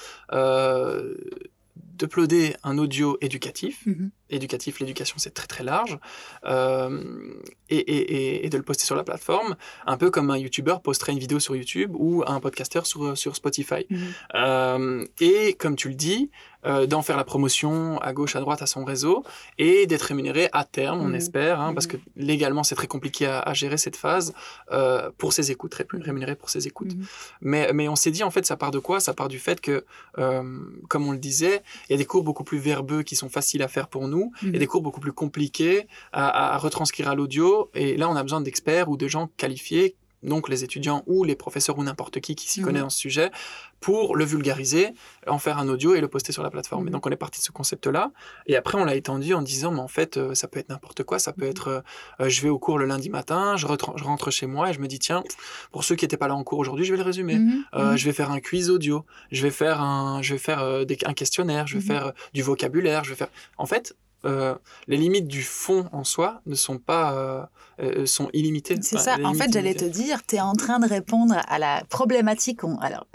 d'uploader 1.97 2.55
un 2.63 2.77
audio 2.77 3.17
éducatif, 3.21 3.85
éducatif, 4.29 4.79
l'éducation 4.79 5.15
c'est 5.17 5.33
très 5.33 5.47
très 5.47 5.63
large, 5.63 5.97
euh, 6.45 7.33
et, 7.69 7.77
et, 7.77 8.45
et, 8.45 8.49
de 8.49 8.57
le 8.57 8.63
poster 8.63 8.85
sur 8.85 8.95
la 8.95 9.03
plateforme, 9.03 9.55
un 9.85 9.97
peu 9.97 10.11
comme 10.11 10.29
un 10.29 10.37
YouTuber 10.37 10.75
posterait 10.83 11.11
une 11.13 11.19
vidéo 11.19 11.39
sur 11.39 11.55
YouTube 11.55 11.91
ou 11.95 12.23
un 12.27 12.39
podcasteur 12.39 12.85
sur, 12.85 13.17
sur 13.17 13.35
Spotify. 13.35 13.85
Mhm. 13.89 13.99
Euh, 14.35 15.05
et 15.19 15.53
comme 15.53 15.75
tu 15.75 15.89
le 15.89 15.95
dis, 15.95 16.29
euh, 16.65 16.87
d'en 16.87 17.03
faire 17.03 17.17
la 17.17 17.23
promotion 17.23 17.99
à 17.99 18.11
gauche, 18.13 18.35
à 18.35 18.39
droite 18.39 18.61
à 18.63 18.65
son 18.65 18.83
réseau 18.85 19.23
et 19.59 19.85
d'être 19.85 20.01
rémunéré 20.03 20.49
à 20.51 20.63
terme, 20.63 20.99
on 21.01 21.09
Mhm. 21.09 21.15
espère, 21.15 21.59
hein, 21.61 21.73
parce 21.75 21.85
Mhm. 21.85 21.91
que 21.93 21.97
légalement 22.15 22.63
c'est 22.63 22.73
très 22.75 22.87
compliqué 22.87 23.27
à, 23.27 23.39
à 23.39 23.53
gérer 23.53 23.77
cette 23.77 23.95
phase 23.95 24.33
euh, 24.71 25.11
pour 25.19 25.31
ses 25.33 25.51
écoutes, 25.51 25.75
ré- 25.75 25.85
rémunéré 25.93 26.35
pour 26.35 26.49
ses 26.49 26.65
écoutes. 26.67 26.95
Mhm. 26.95 27.05
Mais, 27.41 27.71
mais 27.73 27.87
on 27.87 27.95
s'est 27.95 28.09
dit 28.11 28.23
en 28.23 28.31
fait 28.31 28.45
ça 28.45 28.57
part 28.57 28.71
de 28.71 28.79
quoi? 28.79 28.99
Ça 28.99 29.13
part 29.13 29.27
du 29.27 29.37
fait 29.39 29.61
que, 29.61 29.85
euh, 30.17 30.59
comme 30.89 31.07
on 31.07 31.11
le 31.11 31.19
disait, 31.19 31.61
il 31.89 31.93
y 31.93 31.95
a 31.95 31.97
des 31.97 32.05
cours 32.05 32.23
beaucoup 32.23 32.43
plus 32.43 32.57
verbeux 32.57 33.03
qui 33.03 33.15
sont 33.15 33.29
faciles 33.29 33.61
à 33.63 33.67
faire 33.67 33.87
pour 33.87 34.07
nous 34.07 34.31
Mhm. 34.41 34.55
et 34.55 34.59
des 34.59 34.67
cours 34.67 34.81
beaucoup 34.81 34.99
plus 34.99 35.13
compliqués 35.13 35.87
à, 36.11 36.53
à 36.55 36.57
retranscrire 36.57 37.07
à 37.09 37.15
l'audio. 37.15 37.69
Et 37.73 37.97
là 37.97 38.09
on 38.09 38.15
a 38.15 38.23
besoin 38.23 38.41
d'experts 38.41 38.89
ou 38.89 38.97
de 38.97 39.07
gens 39.07 39.29
qualifiés 39.37 39.95
donc 40.25 40.49
les 40.49 40.63
étudiants 40.63 41.03
ou 41.07 41.23
les 41.23 41.35
professeurs 41.35 41.77
ou 41.77 41.83
n'importe 41.83 42.19
qui 42.19 42.35
qui 42.35 42.49
s'y 42.49 42.59
Mhm. 42.59 42.65
connaît 42.65 42.81
en 42.81 42.89
ce 42.89 42.97
sujet, 42.99 43.31
pour 43.79 44.15
le 44.15 44.25
vulgariser, 44.25 44.93
en 45.27 45.37
faire 45.37 45.57
un 45.59 45.67
audio 45.69 45.93
et 45.95 46.01
le 46.01 46.07
poster 46.07 46.31
sur 46.31 46.41
la 46.43 46.49
plateforme. 46.49 46.83
Mhm. 46.83 46.87
Et 46.87 46.91
donc 46.91 47.05
on 47.05 47.09
est 47.11 47.15
parti 47.15 47.39
de 47.39 47.45
ce 47.45 47.51
concept-là. 47.51 48.11
Et 48.47 48.55
après 48.55 48.77
on 48.77 48.85
l'a 48.85 48.95
étendu 48.95 49.33
en 49.33 49.41
disant, 49.41 49.71
mais 49.71 49.79
en 49.79 49.87
fait, 49.87 50.17
euh, 50.17 50.33
ça 50.33 50.47
peut 50.47 50.59
être 50.59 50.69
n'importe 50.69 51.03
quoi. 51.03 51.19
Ça 51.19 51.33
peut 51.33 51.43
Mhm. 51.45 51.51
être, 51.51 51.67
euh, 51.67 51.81
euh, 52.21 52.29
je 52.29 52.41
vais 52.41 52.49
au 52.49 52.57
cours 52.59 52.79
le 52.79 52.85
lundi 52.85 53.09
matin, 53.09 53.55
je, 53.57 53.67
je 53.67 54.03
rentre 54.03 54.31
chez 54.31 54.47
moi 54.47 54.69
et 54.69 54.73
je 54.73 54.79
me 54.79 54.87
dis, 54.87 54.99
tiens, 54.99 55.23
pour 55.71 55.83
ceux 55.83 55.95
qui 55.95 56.05
n'étaient 56.05 56.17
pas 56.17 56.27
là 56.27 56.35
en 56.35 56.43
cours 56.43 56.59
aujourd'hui, 56.59 56.85
je 56.85 56.91
vais 56.91 56.97
le 56.97 57.03
résumer. 57.03 57.35
Mhm. 57.35 57.63
Euh, 57.75 57.91
Mhm. 57.91 57.97
Je 57.97 58.05
vais 58.05 58.13
faire 58.13 58.31
un 58.31 58.39
quiz 58.39 58.69
audio, 58.69 59.05
je 59.31 59.41
vais 59.43 59.51
faire 59.51 59.81
un, 59.81 60.21
je 60.21 60.33
vais 60.33 60.39
faire 60.39 60.85
des- 60.85 60.97
un 61.05 61.13
questionnaire, 61.13 61.67
je 61.67 61.75
vais 61.77 61.81
Mhm. 61.81 61.87
faire 61.87 62.13
du 62.33 62.41
vocabulaire, 62.41 63.03
je 63.03 63.09
vais 63.11 63.15
faire. 63.15 63.29
En 63.57 63.65
fait, 63.65 63.95
euh, 64.25 64.55
les 64.87 64.97
limites 64.97 65.27
du 65.27 65.43
fond 65.43 65.87
en 65.91 66.03
soi 66.03 66.41
ne 66.45 66.55
sont 66.55 66.77
pas, 66.79 67.13
euh, 67.13 67.43
euh, 67.81 68.05
sont 68.05 68.29
illimitées. 68.33 68.75
C'est 68.81 68.95
Enfin, 68.95 69.03
ça. 69.17 69.17
En 69.23 69.33
fait, 69.33 69.51
j'allais 69.53 69.73
te 69.75 69.85
dire, 69.85 70.25
tu 70.25 70.35
es 70.35 70.41
en 70.41 70.53
train 70.53 70.79
de 70.79 70.87
répondre 70.87 71.35
à 71.47 71.59
la 71.59 71.83
problématique. 71.89 72.63
on- 72.63 72.77
Alors, 72.79 73.05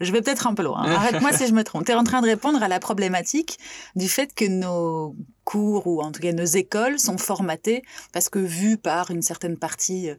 je 0.00 0.12
vais 0.12 0.22
peut-être 0.22 0.46
un 0.46 0.54
peu 0.54 0.62
loin. 0.62 0.82
hein. 0.82 0.94
Arrête-moi 0.96 1.32
si 1.32 1.46
je 1.46 1.52
me 1.52 1.64
trompe. 1.64 1.84
Tu 1.86 1.92
es 1.92 1.94
en 1.94 2.04
train 2.04 2.20
de 2.22 2.26
répondre 2.26 2.62
à 2.62 2.68
la 2.68 2.78
problématique 2.80 3.58
du 3.96 4.08
fait 4.08 4.34
que 4.34 4.44
nos 4.44 5.16
cours, 5.44 5.86
ou 5.86 6.00
en 6.00 6.12
tout 6.12 6.20
cas 6.20 6.32
nos 6.32 6.44
écoles, 6.44 6.98
sont 6.98 7.18
formatées 7.18 7.82
parce 8.12 8.28
que 8.28 8.38
vues 8.38 8.76
par 8.78 9.10
une 9.10 9.22
certaine 9.22 9.56
partie 9.58 10.10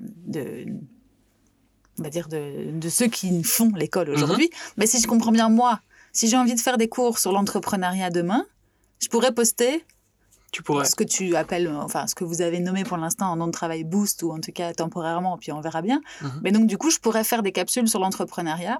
de 0.00 0.66
on 1.98 2.02
va 2.04 2.10
dire 2.10 2.28
de, 2.28 2.70
de 2.78 2.88
ceux 2.88 3.08
qui 3.08 3.42
font 3.42 3.72
l'école 3.74 4.10
aujourd'hui. 4.10 4.50
Mais 4.76 4.86
si 4.86 5.00
je 5.00 5.06
comprends 5.08 5.32
bien, 5.32 5.48
moi, 5.48 5.80
si 6.12 6.28
j'ai 6.28 6.36
envie 6.36 6.54
de 6.54 6.60
faire 6.60 6.78
des 6.78 6.88
cours 6.88 7.18
sur 7.18 7.32
l'entrepreneuriat 7.32 8.10
demain, 8.10 8.46
je 9.00 9.08
pourrais 9.08 9.32
poster 9.32 9.84
Tu 10.52 10.62
pourrais. 10.62 10.84
ce 10.86 10.96
que 10.96 11.04
tu 11.04 11.36
appelles, 11.36 11.68
enfin, 11.68 12.06
ce 12.06 12.14
que 12.14 12.24
vous 12.24 12.40
avez 12.40 12.58
nommé 12.60 12.84
pour 12.84 12.96
l'instant 12.96 13.26
un 13.32 13.36
nom 13.36 13.46
de 13.46 13.52
travail 13.52 13.84
boost 13.84 14.22
ou 14.22 14.32
en 14.32 14.40
tout 14.40 14.52
cas 14.52 14.72
temporairement, 14.72 15.36
puis 15.38 15.52
on 15.52 15.60
verra 15.60 15.82
bien. 15.82 16.00
Mhm. 16.22 16.40
Mais 16.42 16.52
donc, 16.52 16.66
du 16.66 16.78
coup, 16.78 16.90
je 16.90 16.98
pourrais 16.98 17.24
faire 17.24 17.42
des 17.42 17.52
capsules 17.52 17.86
sur 17.88 17.98
l'entrepreneuriat 18.00 18.78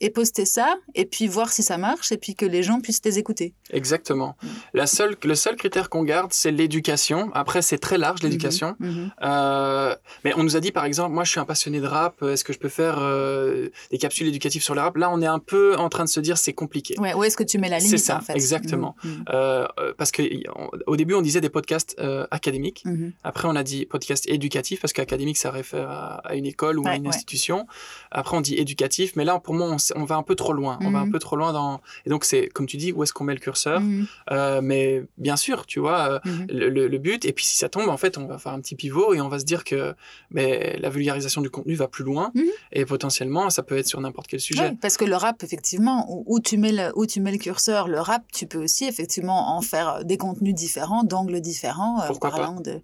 et 0.00 0.10
poster 0.10 0.44
ça 0.44 0.76
et 0.94 1.04
puis 1.06 1.26
voir 1.26 1.50
si 1.52 1.62
ça 1.62 1.78
marche 1.78 2.12
et 2.12 2.16
puis 2.16 2.34
que 2.34 2.46
les 2.46 2.62
gens 2.62 2.80
puissent 2.80 3.02
les 3.04 3.18
écouter. 3.18 3.54
Exactement. 3.70 4.36
Mm. 4.42 4.46
La 4.74 4.86
seule, 4.86 5.16
le 5.24 5.34
seul 5.34 5.56
critère 5.56 5.90
qu'on 5.90 6.04
garde, 6.04 6.32
c'est 6.32 6.50
l'éducation. 6.50 7.30
Après, 7.34 7.62
c'est 7.62 7.78
très 7.78 7.98
large 7.98 8.22
l'éducation. 8.22 8.76
Mhm. 8.78 9.10
Euh, 9.22 9.94
mais 10.24 10.32
on 10.36 10.42
nous 10.42 10.56
a 10.56 10.60
dit 10.60 10.72
par 10.72 10.84
exemple, 10.84 11.12
moi 11.14 11.24
je 11.24 11.30
suis 11.30 11.40
un 11.40 11.44
passionné 11.44 11.80
de 11.80 11.86
rap, 11.86 12.22
est-ce 12.22 12.44
que 12.44 12.52
je 12.52 12.58
peux 12.58 12.68
faire 12.68 12.96
euh, 13.00 13.68
des 13.90 13.98
capsules 13.98 14.26
éducatives 14.28 14.62
sur 14.62 14.74
le 14.74 14.80
rap? 14.80 14.96
Là, 14.96 15.10
on 15.10 15.20
est 15.20 15.26
un 15.26 15.38
peu 15.38 15.76
en 15.76 15.88
train 15.88 16.04
de 16.04 16.08
se 16.08 16.20
dire 16.20 16.38
c'est 16.38 16.52
compliqué. 16.52 16.94
Ouais, 16.98 17.14
où 17.14 17.24
est-ce 17.24 17.36
que 17.36 17.42
tu 17.44 17.58
mets 17.58 17.68
la 17.68 17.80
C'est 17.80 17.86
limite 17.86 18.04
ça, 18.04 18.18
en 18.18 18.20
fait? 18.20 18.34
Exactement. 18.34 18.96
Mhm. 19.04 19.24
Euh, 19.30 19.66
euh, 19.78 19.92
parce 19.96 20.10
que 20.12 20.22
y- 20.22 20.44
on- 20.56 20.70
au 20.86 20.96
début 21.00 21.14
on 21.14 21.22
disait 21.22 21.40
des 21.40 21.48
podcasts 21.50 21.96
euh, 21.98 22.26
académiques. 22.30 22.82
Mhm. 22.84 23.12
Après 23.24 23.46
on 23.48 23.56
a 23.56 23.62
dit 23.62 23.86
podcast 23.86 24.24
éducatif 24.28 24.80
parce 24.80 24.92
qu'académique 24.92 25.38
ça 25.38 25.50
réfère 25.50 25.88
à, 25.90 26.16
à 26.30 26.34
une 26.34 26.46
école 26.46 26.78
ou 26.78 26.86
à 26.86 26.94
une 26.96 27.02
ouais. 27.02 27.08
institution. 27.08 27.66
Après 28.10 28.36
on 28.36 28.40
dit 28.40 28.54
éducatif, 28.56 29.16
mais 29.16 29.24
là 29.24 29.38
pour 29.40 29.54
moi 29.54 29.76
on, 29.96 30.04
va 30.04 30.16
un 30.16 30.22
peu 30.22 30.34
trop 30.34 30.52
loin. 30.52 30.78
On 30.82 30.90
va 30.90 31.00
un 31.00 31.06
Mhm. 31.06 31.12
peu 31.12 31.18
trop 31.18 31.36
loin 31.36 31.52
dans. 31.52 31.80
Et 32.06 32.10
donc 32.10 32.24
c'est 32.24 32.46
comme 32.48 32.66
tu 32.66 32.76
dis 32.76 32.92
où 32.92 33.02
est-ce 33.02 33.12
qu'on 33.12 33.24
met 33.24 33.34
le 33.34 33.40
curseur? 33.40 33.80
Mhm. 33.80 34.06
Euh, 34.30 34.60
Mais 34.62 35.02
bien 35.18 35.36
sûr, 35.36 35.66
tu 35.66 35.80
vois. 35.80 36.20
euh, 36.26 36.30
le, 36.48 36.68
le- 36.68 36.88
le 36.88 36.98
but. 36.98 37.24
Et 37.24 37.32
puis 37.32 37.44
si 37.44 37.56
ça 37.56 37.68
tombe, 37.68 37.88
en 37.88 37.96
fait, 37.96 38.18
on 38.18 38.26
va 38.26 38.38
faire 38.38 38.52
un 38.52 38.60
petit 38.60 38.74
pivot 38.76 39.14
et 39.14 39.20
on 39.20 39.28
va 39.28 39.38
se 39.38 39.44
dire 39.44 39.64
que 39.64 39.94
mais, 40.30 40.76
la 40.80 40.90
vulgarisation 40.90 41.40
du 41.40 41.50
contenu 41.50 41.74
va 41.74 41.88
plus 41.88 42.04
loin 42.04 42.32
et 42.72 42.84
potentiellement 42.84 43.48
ça 43.50 43.62
peut 43.62 43.76
être 43.78 43.86
sur 43.86 44.00
n'importe 44.00 44.26
quel 44.28 44.40
sujet. 44.40 44.62
Ouais, 44.62 44.76
parce 44.80 44.96
que 44.96 45.04
le 45.04 45.16
rap, 45.16 45.42
effectivement, 45.42 46.06
où, 46.10 46.24
où 46.26 46.40
tu 46.40 46.56
mets 46.58 46.72
le, 46.72 46.92
où 46.96 47.06
tu 47.06 47.20
mets 47.20 47.32
le 47.32 47.38
curseur, 47.38 47.88
le 47.88 48.00
rap, 48.00 48.22
tu 48.32 48.46
peux 48.46 48.58
aussi 48.62 48.84
effectivement 48.86 49.56
en 49.56 49.60
faire 49.62 50.04
des 50.04 50.16
contenus 50.16 50.54
différents, 50.54 50.89
d'angles 51.04 51.40
différents, 51.40 52.00
euh, 52.02 52.08
en 52.08 52.14
parlant 52.16 52.60
de, 52.60 52.80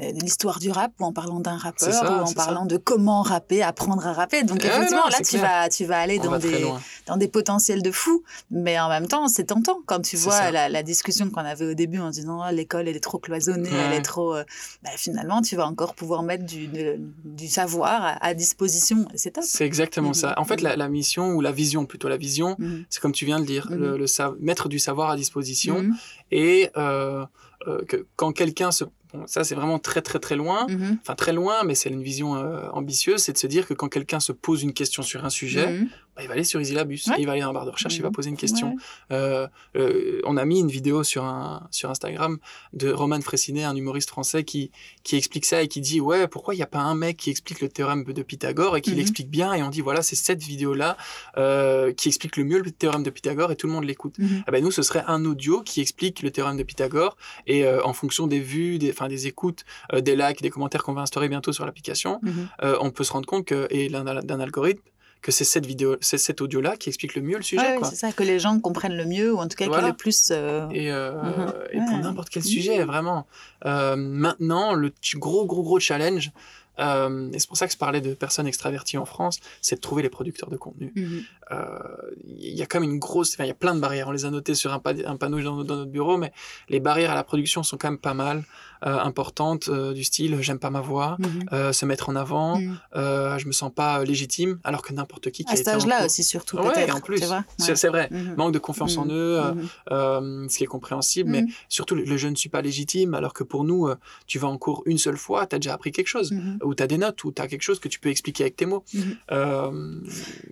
euh, 0.00 0.12
de 0.12 0.20
l'histoire 0.20 0.58
du 0.58 0.70
rap, 0.70 0.92
ou 1.00 1.04
en 1.04 1.12
parlant 1.12 1.40
d'un 1.40 1.56
rappeur, 1.58 1.92
ça, 1.92 2.10
ou 2.10 2.22
en 2.22 2.26
ça. 2.26 2.34
parlant 2.34 2.64
de 2.64 2.76
comment 2.78 3.22
rapper, 3.22 3.62
apprendre 3.62 4.06
à 4.06 4.12
rapper. 4.12 4.42
Donc 4.44 4.62
Ouais, 4.62 4.68
effectivement, 4.68 5.08
là, 5.10 5.18
tu 5.18 5.36
clair. 5.36 5.42
vas, 5.42 5.68
tu 5.68 5.84
vas 5.84 6.00
aller 6.00 6.18
dans 6.18 6.30
va 6.32 6.38
des, 6.38 6.72
dans 7.06 7.16
des 7.16 7.28
potentiels 7.28 7.82
de 7.82 7.90
fou, 7.90 8.22
mais 8.50 8.78
en 8.80 8.88
même 8.88 9.06
temps, 9.08 9.28
c'est 9.28 9.44
tentant 9.44 9.80
quand 9.86 10.00
tu 10.00 10.16
vois 10.16 10.50
la, 10.50 10.68
la 10.68 10.82
discussion 10.82 11.28
qu'on 11.30 11.40
avait 11.44 11.66
au 11.66 11.74
début 11.74 11.98
en 11.98 12.10
disant 12.10 12.40
Ah, 12.40 12.52
l'école 12.52 12.88
elle 12.88 12.96
est 12.96 13.00
trop 13.00 13.18
cloisonnée, 13.18 13.70
elle 13.74 13.92
est 13.92 14.02
trop. 14.02 14.34
euh, 14.36 14.44
bah, 14.82 14.90
finalement, 14.96 15.42
tu 15.42 15.56
vas 15.56 15.66
encore 15.66 15.94
pouvoir 15.94 16.22
mettre 16.22 16.44
du, 16.46 16.68
de- 16.68 16.96
du 17.24 17.48
savoir 17.48 18.02
à, 18.02 18.24
à 18.24 18.32
disposition. 18.34 19.06
C'est 19.14 19.32
top. 19.32 19.44
C'est 19.46 19.66
exactement 19.66 20.08
Mhm. 20.08 20.14
ça. 20.14 20.34
En 20.38 20.44
fait, 20.44 20.60
la, 20.62 20.76
la 20.76 20.88
mission 20.88 21.32
ou 21.34 21.40
la 21.42 21.52
vision, 21.52 21.84
plutôt 21.84 22.08
la 22.08 22.16
vision, 22.16 22.56
Mhm. 22.58 22.84
c'est 22.88 23.00
comme 23.00 23.12
tu 23.12 23.26
viens 23.26 23.40
de 23.40 23.44
dire, 23.44 23.68
le, 23.70 23.98
le 23.98 24.06
mettre 24.40 24.68
du 24.68 24.78
savoir 24.78 25.10
à 25.10 25.16
disposition. 25.16 25.84
Et 26.30 26.70
euh, 26.76 27.24
euh, 27.66 27.84
que 27.84 28.06
quand 28.16 28.32
quelqu'un 28.32 28.70
se... 28.70 28.84
bon, 29.12 29.26
ça, 29.26 29.44
c'est 29.44 29.54
vraiment 29.54 29.78
très 29.78 30.02
très 30.02 30.18
très 30.18 30.36
loin. 30.36 30.66
Mhm. 30.68 30.98
Enfin, 31.02 31.14
très 31.14 31.32
loin, 31.32 31.62
mais 31.64 31.74
c'est 31.74 31.90
une 31.90 32.02
vision 32.02 32.36
euh, 32.36 32.68
ambitieuse, 32.72 33.20
c'est 33.22 33.32
de 33.32 33.38
se 33.38 33.46
dire 33.46 33.66
que 33.66 33.74
quand 33.74 33.88
quelqu'un 33.88 34.20
se 34.20 34.32
pose 34.32 34.62
une 34.62 34.72
question 34.72 35.02
sur 35.02 35.24
un 35.24 35.30
sujet, 35.30 35.66
Mhm. 35.72 35.88
Bah, 36.20 36.24
il 36.24 36.28
va 36.28 36.34
aller 36.34 36.44
sur 36.44 36.60
Ouais. 36.60 37.16
il 37.18 37.26
va 37.26 37.32
aller 37.32 37.40
dans 37.40 37.48
la 37.48 37.52
barre 37.54 37.64
de 37.66 37.70
recherche, 37.70 37.96
il 37.96 38.02
va 38.02 38.08
Mhm. 38.08 38.14
poser 38.14 38.28
une 38.30 38.36
question. 38.36 38.70
Ouais. 38.70 38.76
Euh, 39.12 39.46
euh, 39.76 40.20
on 40.24 40.36
a 40.36 40.44
mis 40.44 40.60
une 40.60 40.68
vidéo 40.68 41.02
sur, 41.04 41.24
un, 41.24 41.66
sur 41.70 41.90
Instagram 41.90 42.38
de 42.72 42.90
Roman 42.92 43.20
Fressinet, 43.20 43.64
un 43.64 43.74
humoriste 43.74 44.10
français, 44.10 44.44
qui, 44.44 44.70
qui 45.02 45.16
explique 45.16 45.46
ça 45.46 45.62
et 45.62 45.68
qui 45.68 45.80
dit 45.80 46.00
Ouais, 46.00 46.28
pourquoi 46.28 46.54
il 46.54 46.58
n'y 46.58 46.62
a 46.62 46.66
pas 46.66 46.80
un 46.80 46.94
mec 46.94 47.16
qui 47.16 47.30
explique 47.30 47.60
le 47.60 47.68
théorème 47.68 48.04
de 48.04 48.22
Pythagore 48.22 48.76
et 48.76 48.80
qui 48.82 48.90
Mhm. 48.90 48.96
l'explique 48.98 49.30
bien 49.30 49.54
Et 49.54 49.62
on 49.62 49.68
dit 49.70 49.80
Voilà, 49.80 50.02
c'est 50.02 50.16
cette 50.16 50.42
vidéo-là 50.42 50.96
euh, 51.38 51.92
qui 51.92 52.08
explique 52.08 52.36
le 52.36 52.44
mieux 52.44 52.60
le 52.60 52.70
théorème 52.70 53.02
de 53.02 53.10
Pythagore 53.10 53.50
et 53.52 53.56
tout 53.56 53.66
le 53.66 53.72
monde 53.72 53.84
l'écoute. 53.84 54.18
Mhm. 54.18 54.44
Ah 54.46 54.50
ben 54.50 54.62
nous, 54.62 54.70
ce 54.70 54.82
serait 54.82 55.04
un 55.06 55.24
audio 55.24 55.62
qui 55.62 55.80
explique 55.80 56.22
le 56.22 56.30
théorème 56.30 56.56
de 56.56 56.62
Pythagore 56.62 57.16
et 57.46 57.66
en 57.68 57.92
fonction 57.92 58.26
des 58.26 58.40
vues, 58.40 58.78
des, 58.78 58.92
des 59.08 59.26
écoutes, 59.26 59.64
des 59.94 60.16
likes, 60.16 60.42
des 60.42 60.50
commentaires 60.50 60.82
qu'on 60.82 60.92
va 60.92 61.02
instaurer 61.02 61.28
bientôt 61.28 61.52
sur 61.52 61.64
l'application, 61.66 62.20
on 62.62 62.90
peut 62.90 63.04
se 63.04 63.12
rendre 63.12 63.26
compte 63.26 63.44
que, 63.46 63.66
et 63.70 63.88
d'un 63.88 64.40
algorithme, 64.40 64.82
que 65.22 65.32
c'est 65.32 65.44
cette 65.44 65.66
vidéo, 65.66 65.96
c'est 66.00 66.16
cet 66.18 66.40
audio-là 66.40 66.76
qui 66.76 66.88
explique 66.88 67.14
le 67.14 67.22
mieux 67.22 67.36
le 67.36 67.42
sujet. 67.42 67.76
Ouais, 67.76 67.84
c'est 67.88 67.96
ça, 67.96 68.10
que 68.12 68.22
les 68.22 68.38
gens 68.38 68.58
comprennent 68.58 68.96
le 68.96 69.04
mieux, 69.04 69.32
ou 69.34 69.38
en 69.38 69.48
tout 69.48 69.56
cas 69.56 69.66
Voilà. 69.66 69.88
le 69.88 69.92
plus. 69.94 70.30
euh, 70.30 70.68
Et, 70.70 70.90
euh, 70.90 71.12
Mhm. 71.22 71.52
et 71.72 71.78
pour 71.88 71.98
n'importe 71.98 72.30
quel 72.30 72.42
sujet, 72.42 72.82
vraiment. 72.84 73.26
Euh, 73.66 73.96
maintenant, 73.96 74.72
le 74.74 74.92
gros, 75.16 75.44
gros, 75.46 75.62
gros 75.62 75.78
challenge, 75.80 76.30
euh, 76.78 77.30
et 77.34 77.38
c'est 77.38 77.46
pour 77.48 77.58
ça 77.58 77.66
que 77.66 77.72
je 77.74 77.76
parlais 77.78 78.00
de 78.00 78.14
personnes 78.14 78.46
extraverties 78.46 78.96
en 78.96 79.04
France, 79.04 79.40
c'est 79.60 79.76
de 79.76 79.80
trouver 79.82 80.02
les 80.02 80.08
producteurs 80.08 80.48
de 80.48 80.56
contenu. 80.56 80.92
mhm. 80.96 81.22
Euh, 81.52 81.78
Il 82.26 82.54
y 82.56 82.62
a 82.62 82.66
quand 82.66 82.80
même 82.80 82.88
une 82.90 82.98
grosse... 82.98 83.36
Il 83.38 83.44
y 83.46 83.50
a 83.50 83.54
plein 83.54 83.74
de 83.74 83.80
barrières. 83.80 84.08
On 84.08 84.12
les 84.12 84.24
a 84.24 84.30
notées 84.30 84.54
sur 84.54 84.72
un, 84.72 84.78
pa- 84.78 84.94
un 85.04 85.16
panneau 85.16 85.42
dans, 85.42 85.64
dans 85.64 85.76
notre 85.76 85.90
bureau, 85.90 86.16
mais 86.16 86.32
les 86.70 86.80
barrières 86.80 87.10
à 87.10 87.14
la 87.14 87.24
production 87.24 87.62
sont 87.62 87.76
quand 87.76 87.90
même 87.90 87.98
pas 87.98 88.14
mal 88.14 88.44
importantes, 88.82 89.68
euh, 89.68 89.92
du 89.92 90.04
style 90.04 90.38
«j'aime 90.40 90.58
pas 90.58 90.70
ma 90.70 90.80
voix 90.80 91.16
Mhm. 91.18 91.28
euh, 91.52 91.72
se 91.72 91.84
mettre 91.86 92.08
en 92.08 92.16
avant, 92.16 92.58
Mhm. 92.58 92.78
euh, 92.96 93.38
je 93.38 93.46
me 93.46 93.52
sens 93.52 93.70
pas 93.74 94.04
légitime», 94.04 94.58
alors 94.64 94.82
que 94.82 94.92
n'importe 94.92 95.30
qui 95.30 95.44
qui 95.44 95.50
À 95.50 95.54
a 95.54 95.56
cet 95.56 95.68
âge-là 95.68 96.04
aussi, 96.06 96.22
surtout, 96.24 96.56
Ouais, 96.58 96.72
peut-être. 96.72 96.96
en 96.96 97.00
plus. 97.00 97.18
C'est 97.58 97.88
vrai. 97.88 98.08
Mhm. 98.10 98.34
Manque 98.36 98.52
de 98.52 98.58
confiance 98.58 98.96
en 98.98 99.06
eux, 99.06 99.38
euh, 99.40 99.52
euh, 99.90 100.46
ce 100.48 100.56
qui 100.58 100.64
est 100.64 100.66
compréhensible, 100.66 101.30
mais 101.30 101.44
surtout 101.68 101.94
le, 101.94 102.04
le 102.04 102.16
je 102.16 102.28
ne 102.28 102.34
suis 102.36 102.48
pas 102.48 102.62
légitime, 102.62 103.14
alors 103.14 103.32
que 103.34 103.44
pour 103.44 103.64
nous, 103.64 103.86
euh, 103.88 103.96
tu 104.26 104.38
vas 104.38 104.48
en 104.48 104.58
cours 104.58 104.82
une 104.86 104.98
seule 104.98 105.16
fois, 105.16 105.46
tu 105.46 105.56
as 105.56 105.58
déjà 105.58 105.74
appris 105.74 105.92
quelque 105.92 106.06
chose, 106.08 106.32
ou 106.62 106.74
tu 106.74 106.82
as 106.82 106.86
des 106.86 106.98
notes, 106.98 107.22
ou 107.24 107.32
tu 107.32 107.40
as 107.42 107.48
quelque 107.48 107.62
chose 107.62 107.80
que 107.80 107.88
tu 107.88 107.98
peux 108.00 108.08
expliquer 108.10 108.44
avec 108.44 108.56
tes 108.56 108.66
mots. 108.66 108.84
Euh, 109.32 109.70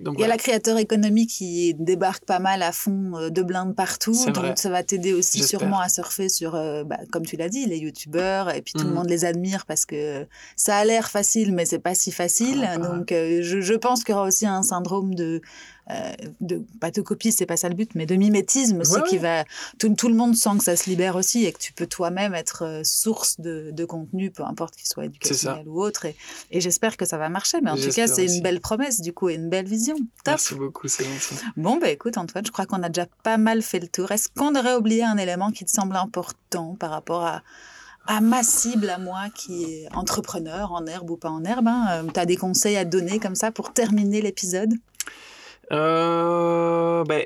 donc 0.00 0.14
Il 0.18 0.20
y 0.20 0.24
a 0.24 0.28
la 0.28 0.36
créateur 0.36 0.78
économie 0.78 1.26
qui 1.26 1.74
débarque 1.74 2.24
pas 2.24 2.38
mal 2.38 2.62
à 2.62 2.72
fond 2.72 3.12
euh, 3.16 3.30
de 3.30 3.42
blindes 3.42 3.74
partout, 3.74 4.16
donc 4.26 4.36
vrai. 4.36 4.54
ça 4.56 4.70
va 4.70 4.82
t'aider 4.82 5.12
aussi 5.12 5.42
sûrement 5.42 5.80
à 5.80 5.88
surfer 5.88 6.28
sur, 6.28 6.54
euh, 6.54 6.84
bah, 6.84 6.98
comme 7.12 7.24
tu 7.26 7.36
l'as 7.36 7.48
dit, 7.48 7.66
les 7.66 7.78
youtubeurs, 7.78 8.17
et 8.18 8.62
puis 8.62 8.72
tout 8.72 8.84
le 8.84 8.88
Mhm. 8.90 8.94
monde 8.94 9.08
les 9.08 9.24
admire 9.24 9.66
parce 9.66 9.84
que 9.84 10.26
ça 10.56 10.76
a 10.76 10.84
l'air 10.84 11.10
facile, 11.10 11.52
mais 11.52 11.64
c'est 11.64 11.78
pas 11.78 11.94
si 11.94 12.10
facile. 12.12 12.64
Ah, 12.64 12.74
ah. 12.74 12.78
donc 12.78 13.12
euh, 13.12 13.40
je, 13.42 13.60
je 13.60 13.74
pense 13.74 14.04
qu'il 14.04 14.14
y 14.14 14.16
aura 14.16 14.26
aussi 14.26 14.46
un 14.46 14.62
syndrome 14.62 15.14
de 15.14 15.40
euh, 15.90 16.12
de, 16.42 16.62
pas 16.80 16.90
de 16.90 17.00
copie, 17.00 17.32
c'est 17.32 17.46
pas 17.46 17.56
ça 17.56 17.70
le 17.70 17.74
but, 17.74 17.94
mais 17.94 18.04
de 18.04 18.14
mimétisme 18.14 18.80
aussi 18.80 19.00
qui 19.08 19.16
va. 19.16 19.44
Tout, 19.78 19.94
tout, 19.94 20.08
le 20.08 20.14
monde 20.14 20.36
sent 20.36 20.58
que 20.58 20.64
ça 20.64 20.76
se 20.76 20.90
libère 20.90 21.16
aussi 21.16 21.46
et 21.46 21.52
que 21.52 21.58
tu 21.58 21.72
peux 21.72 21.86
toi-même 21.86 22.34
être 22.34 22.62
euh, 22.62 22.82
source 22.84 23.40
de, 23.40 23.70
de, 23.72 23.84
contenu, 23.86 24.30
peu 24.30 24.42
importe 24.42 24.76
qu'il 24.76 24.86
soit 24.86 25.06
éducationnel 25.06 25.66
ou 25.66 25.80
autre. 25.80 26.04
Et, 26.04 26.14
et 26.50 26.60
j'espère 26.60 26.98
que 26.98 27.06
ça 27.06 27.16
va 27.16 27.30
marcher. 27.30 27.62
Mais 27.62 27.70
en 27.70 27.76
tout 27.76 27.88
cas, 27.88 28.06
c'est 28.06 28.26
une 28.26 28.42
belle 28.42 28.60
promesse 28.60 29.00
du 29.00 29.14
coup 29.14 29.30
et 29.30 29.34
une 29.36 29.48
belle 29.48 29.66
vision. 29.66 29.96
Top. 29.96 30.04
Merci 30.26 30.54
beaucoup, 30.56 30.88
c'est 30.88 31.04
gentil. 31.04 31.42
Bon, 31.56 31.78
bah 31.78 31.88
écoute, 31.88 32.18
Antoine, 32.18 32.44
je 32.44 32.52
crois 32.52 32.66
qu'on 32.66 32.82
a 32.82 32.90
déjà 32.90 33.06
pas 33.22 33.38
mal 33.38 33.62
fait 33.62 33.80
le 33.80 33.88
tour. 33.88 34.12
Est-ce 34.12 34.28
qu'on 34.28 34.54
aurait 34.56 34.74
oublié 34.74 35.04
un 35.04 35.16
élément 35.16 35.52
qui 35.52 35.64
te 35.64 35.70
semble 35.70 35.96
important 35.96 36.76
par 36.78 36.90
rapport 36.90 37.24
à 37.24 37.42
à 38.08 38.22
ma 38.22 38.42
cible, 38.42 38.88
à 38.88 38.98
moi, 38.98 39.26
qui 39.34 39.64
est 39.64 39.94
entrepreneur, 39.94 40.72
en 40.72 40.86
herbe 40.86 41.10
ou 41.10 41.16
pas 41.16 41.28
en 41.28 41.44
herbe. 41.44 41.68
Hein. 41.68 41.86
Euh, 41.90 42.10
tu 42.12 42.18
as 42.18 42.26
des 42.26 42.36
conseils 42.36 42.76
à 42.76 42.84
donner 42.84 43.20
comme 43.20 43.34
ça 43.34 43.52
pour 43.52 43.72
terminer 43.72 44.22
l'épisode? 44.22 44.72
Euh, 45.72 47.04
ben, 47.04 47.22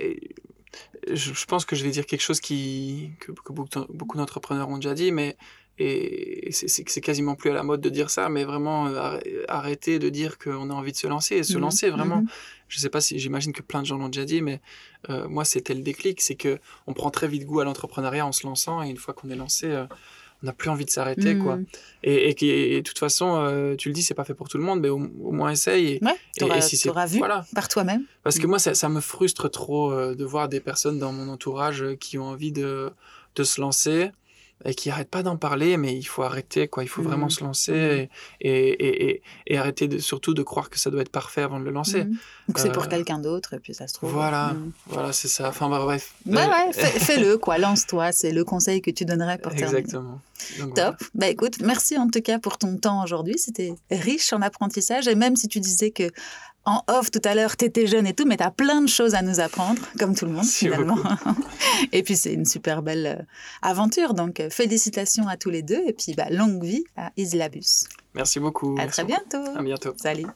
je, 1.11 1.45
pense 1.47 1.65
que 1.65 1.77
je 1.77 1.85
vais 1.85 1.91
dire 1.91 2.05
quelque 2.05 2.21
chose 2.21 2.41
qui, 2.41 3.13
que, 3.21 3.31
beaucoup, 3.53 4.19
d'entrepreneurs 4.19 4.69
ont 4.69 4.77
déjà 4.77 4.95
dit, 4.95 5.13
mais 5.13 5.37
et 5.79 6.51
c'est 6.53 7.01
quasiment 7.01 7.35
plus 7.35 7.51
à 7.51 7.55
la 7.55 7.63
mode 7.63 7.81
de 7.81 7.89
dire 7.89 8.11
ça, 8.11 8.29
mais 8.29 8.45
vraiment 8.45 8.89
euh, 8.89 9.19
arrêter 9.49 9.99
de 9.99 10.11
dire 10.11 10.39
qu'on 10.39 10.69
a 10.69 10.75
envie 10.75 10.93
de 10.93 10.97
se 10.97 11.07
lancer 11.07 11.37
et 11.37 11.43
se 11.43 11.57
mmh 11.57 11.61
lancer 11.61 11.91
vraiment. 11.91 12.19
Mmh 12.19 12.27
je 12.73 12.79
sais 12.79 12.89
pas 12.89 13.03
si 13.03 13.19
j'imagine 13.19 13.53
que 13.53 13.61
plein 13.61 13.83
de 13.83 13.87
gens 13.87 13.99
l'ont 13.99 14.09
déjà 14.09 14.25
dit, 14.25 14.41
mais 14.41 14.63
euh, 15.11 15.29
moi 15.29 15.45
c'était 15.45 15.75
le 15.75 15.83
déclic, 15.83 16.23
c'est 16.23 16.37
que 16.37 16.59
on 16.87 16.95
prend 16.95 17.11
très 17.11 17.29
vite 17.29 17.45
goût 17.45 17.61
à 17.61 17.65
l'entrepreneuriat 17.65 18.25
en 18.27 18.33
se 18.33 18.47
lançant 18.47 18.83
et 18.83 18.89
une 18.89 18.97
fois 18.97 19.13
qu'on 19.13 19.29
est 19.29 19.37
lancé, 19.37 19.67
euh, 19.67 19.85
on 20.43 20.47
n'a 20.47 20.53
plus 20.53 20.71
envie 20.71 20.85
de 20.85 20.91
s'arrêter 20.91 21.37
quoi. 21.39 21.57
Mmh. 21.57 21.67
Et, 22.05 22.31
et, 22.31 22.77
de 22.77 22.81
toute 22.83 22.99
façon, 22.99 23.37
euh, 23.37 23.77
tu 23.77 23.89
le 23.89 23.95
dis, 23.95 24.03
c'est 24.03 24.15
pas 24.15 24.25
fait 24.25 24.35
pour 24.35 24.49
tout 24.49 24.59
le 24.59 24.65
monde, 24.65 24.81
mais 24.81 24.89
au, 24.89 24.99
moins 24.99 25.51
essaye. 25.51 25.87
Et, 25.87 26.01
ouais, 26.45 26.61
si 26.61 26.77
c'est 26.77 26.91
vu 26.91 27.19
voilà. 27.19 27.45
par 27.55 27.69
toi-même. 27.69 28.05
Parce 28.25 28.39
que 28.39 28.47
moi, 28.47 28.59
ça, 28.59 28.75
ça, 28.75 28.89
me 28.89 29.01
frustre 29.01 29.51
trop 29.51 29.93
euh, 29.93 30.15
de 30.15 30.25
voir 30.25 30.49
des 30.49 30.61
personnes 30.61 30.99
dans 30.99 31.13
mon 31.13 31.29
entourage 31.29 31.83
euh, 31.83 31.95
qui 31.95 32.19
ont 32.19 32.25
envie 32.25 32.53
de, 32.53 32.91
de 33.37 33.45
se 33.45 33.61
lancer 33.61 34.11
et 34.65 34.75
qui 34.75 34.89
n'arrêtent 34.89 35.11
pas 35.11 35.23
d'en 35.23 35.37
parler, 35.37 35.77
mais 35.77 35.97
il 35.97 36.05
faut 36.05 36.23
arrêter, 36.23 36.69
quoi. 36.69 36.83
Il 36.83 36.89
faut 36.89 37.03
vraiment 37.03 37.27
mmh. 37.27 37.31
se 37.31 37.45
lancer 37.45 37.73
mmh. 37.73 38.47
et, 38.47 39.23
et, 39.47 39.59
arrêter 39.59 39.89
de, 39.89 39.99
surtout 39.99 40.35
de 40.35 40.43
croire 40.43 40.71
que 40.71 40.79
ça 40.79 40.91
doit 40.91 41.03
être 41.03 41.11
parfait 41.11 41.43
avant 41.43 41.59
de 41.59 41.65
le 41.65 41.71
lancer. 41.71 42.05
Mmh. 42.05 42.17
Donc 42.49 42.59
c'est 42.59 42.73
pour 42.73 42.89
quelqu'un 42.89 43.19
d'autre, 43.19 43.55
et 43.55 43.59
puis 43.59 43.75
ça 43.75 43.87
se 43.87 43.95
trouve. 43.95 44.13
Voilà, 44.13 44.55
voilà, 44.87 45.13
c'est 45.13 45.29
ça. 45.29 45.49
Enfin, 45.49 45.69
bah, 45.69 45.81
bref. 45.81 46.15
Ouais, 46.27 46.47
ouais, 46.47 46.73
fais-le, 46.73 47.39
quoi. 47.39 47.59
Lance-toi. 47.59 48.13
C'est 48.13 48.33
le 48.33 48.45
conseil 48.45 48.81
que 48.81 48.91
tu 48.91 49.05
donnerais 49.05 49.39
pour 49.39 49.53
terminer. 49.53 49.79
Exactement. 49.79 50.21
Top. 50.75 50.97
Bah 51.15 51.29
écoute, 51.29 51.61
merci 51.61 51.97
en 51.97 52.09
tout 52.09 52.21
cas 52.21 52.39
pour 52.39 52.59
ton 52.59 52.77
temps 52.77 53.03
aujourd'hui. 53.05 53.39
C'était 53.39 53.75
riche 53.91 54.33
en 54.33 54.43
apprentissage, 54.43 55.09
et 55.09 55.15
même 55.15 55.37
si 55.37 55.49
tu 55.49 55.61
disais 55.61 55.91
que 55.91 56.11
en 56.65 56.83
off 56.89 57.11
tout 57.11 57.21
à 57.25 57.35
l'heure, 57.35 57.57
tu 57.57 57.65
étais 57.65 57.87
jeune 57.87 58.07
et 58.07 58.15
tout, 58.15 58.25
mais 58.27 58.37
tu 58.37 58.45
as 58.45 58.51
plein 58.51 58.81
de 58.81 58.89
choses 58.89 59.15
à 59.15 59.23
nous 59.23 59.41
apprendre, 59.41 59.81
comme 59.99 60.15
tout 60.15 60.27
le 60.27 60.33
monde 60.33 60.45
finalement. 60.45 60.97
et 61.93 62.03
puis 62.03 62.17
c'est 62.17 62.33
une 62.33 62.45
super 62.45 62.83
belle 62.83 63.19
euh, 63.19 63.25
aventure, 63.63 64.15
donc 64.15 64.41
euh, 64.41 64.51
félicitations 64.51 65.29
à 65.29 65.37
tous 65.37 65.51
les 65.51 65.63
deux 65.63 65.83
et 65.87 65.93
puis 65.93 66.15
bah, 66.15 66.27
longue 66.31 66.63
vie 66.63 66.85
à 66.97 67.11
Islabus. 67.17 67.89
Merci 68.15 68.41
beaucoup. 68.41 68.77
À 68.79 68.87
très 68.87 69.05
bientôt. 69.05 69.45
À 69.57 69.63
bientôt. 69.63 69.93
Salut. 69.97 70.27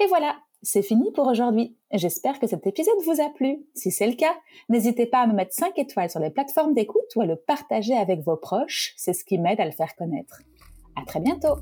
Et 0.00 0.06
voilà, 0.06 0.36
c'est 0.62 0.82
fini 0.82 1.12
pour 1.12 1.26
aujourd'hui. 1.26 1.76
J'espère 1.92 2.40
que 2.40 2.46
cet 2.46 2.66
épisode 2.66 2.94
vous 3.04 3.20
a 3.20 3.28
plu. 3.30 3.58
Si 3.74 3.90
c'est 3.90 4.06
le 4.06 4.14
cas, 4.14 4.34
n'hésitez 4.68 5.06
pas 5.06 5.20
à 5.20 5.26
me 5.26 5.34
mettre 5.34 5.54
5 5.54 5.78
étoiles 5.78 6.10
sur 6.10 6.20
les 6.20 6.30
plateformes 6.30 6.74
d'écoute 6.74 7.14
ou 7.16 7.20
à 7.20 7.26
le 7.26 7.36
partager 7.36 7.96
avec 7.96 8.20
vos 8.20 8.36
proches. 8.36 8.94
C'est 8.96 9.12
ce 9.12 9.24
qui 9.24 9.38
m'aide 9.38 9.60
à 9.60 9.64
le 9.64 9.72
faire 9.72 9.94
connaître. 9.96 10.40
À 10.96 11.04
très 11.04 11.20
bientôt. 11.20 11.56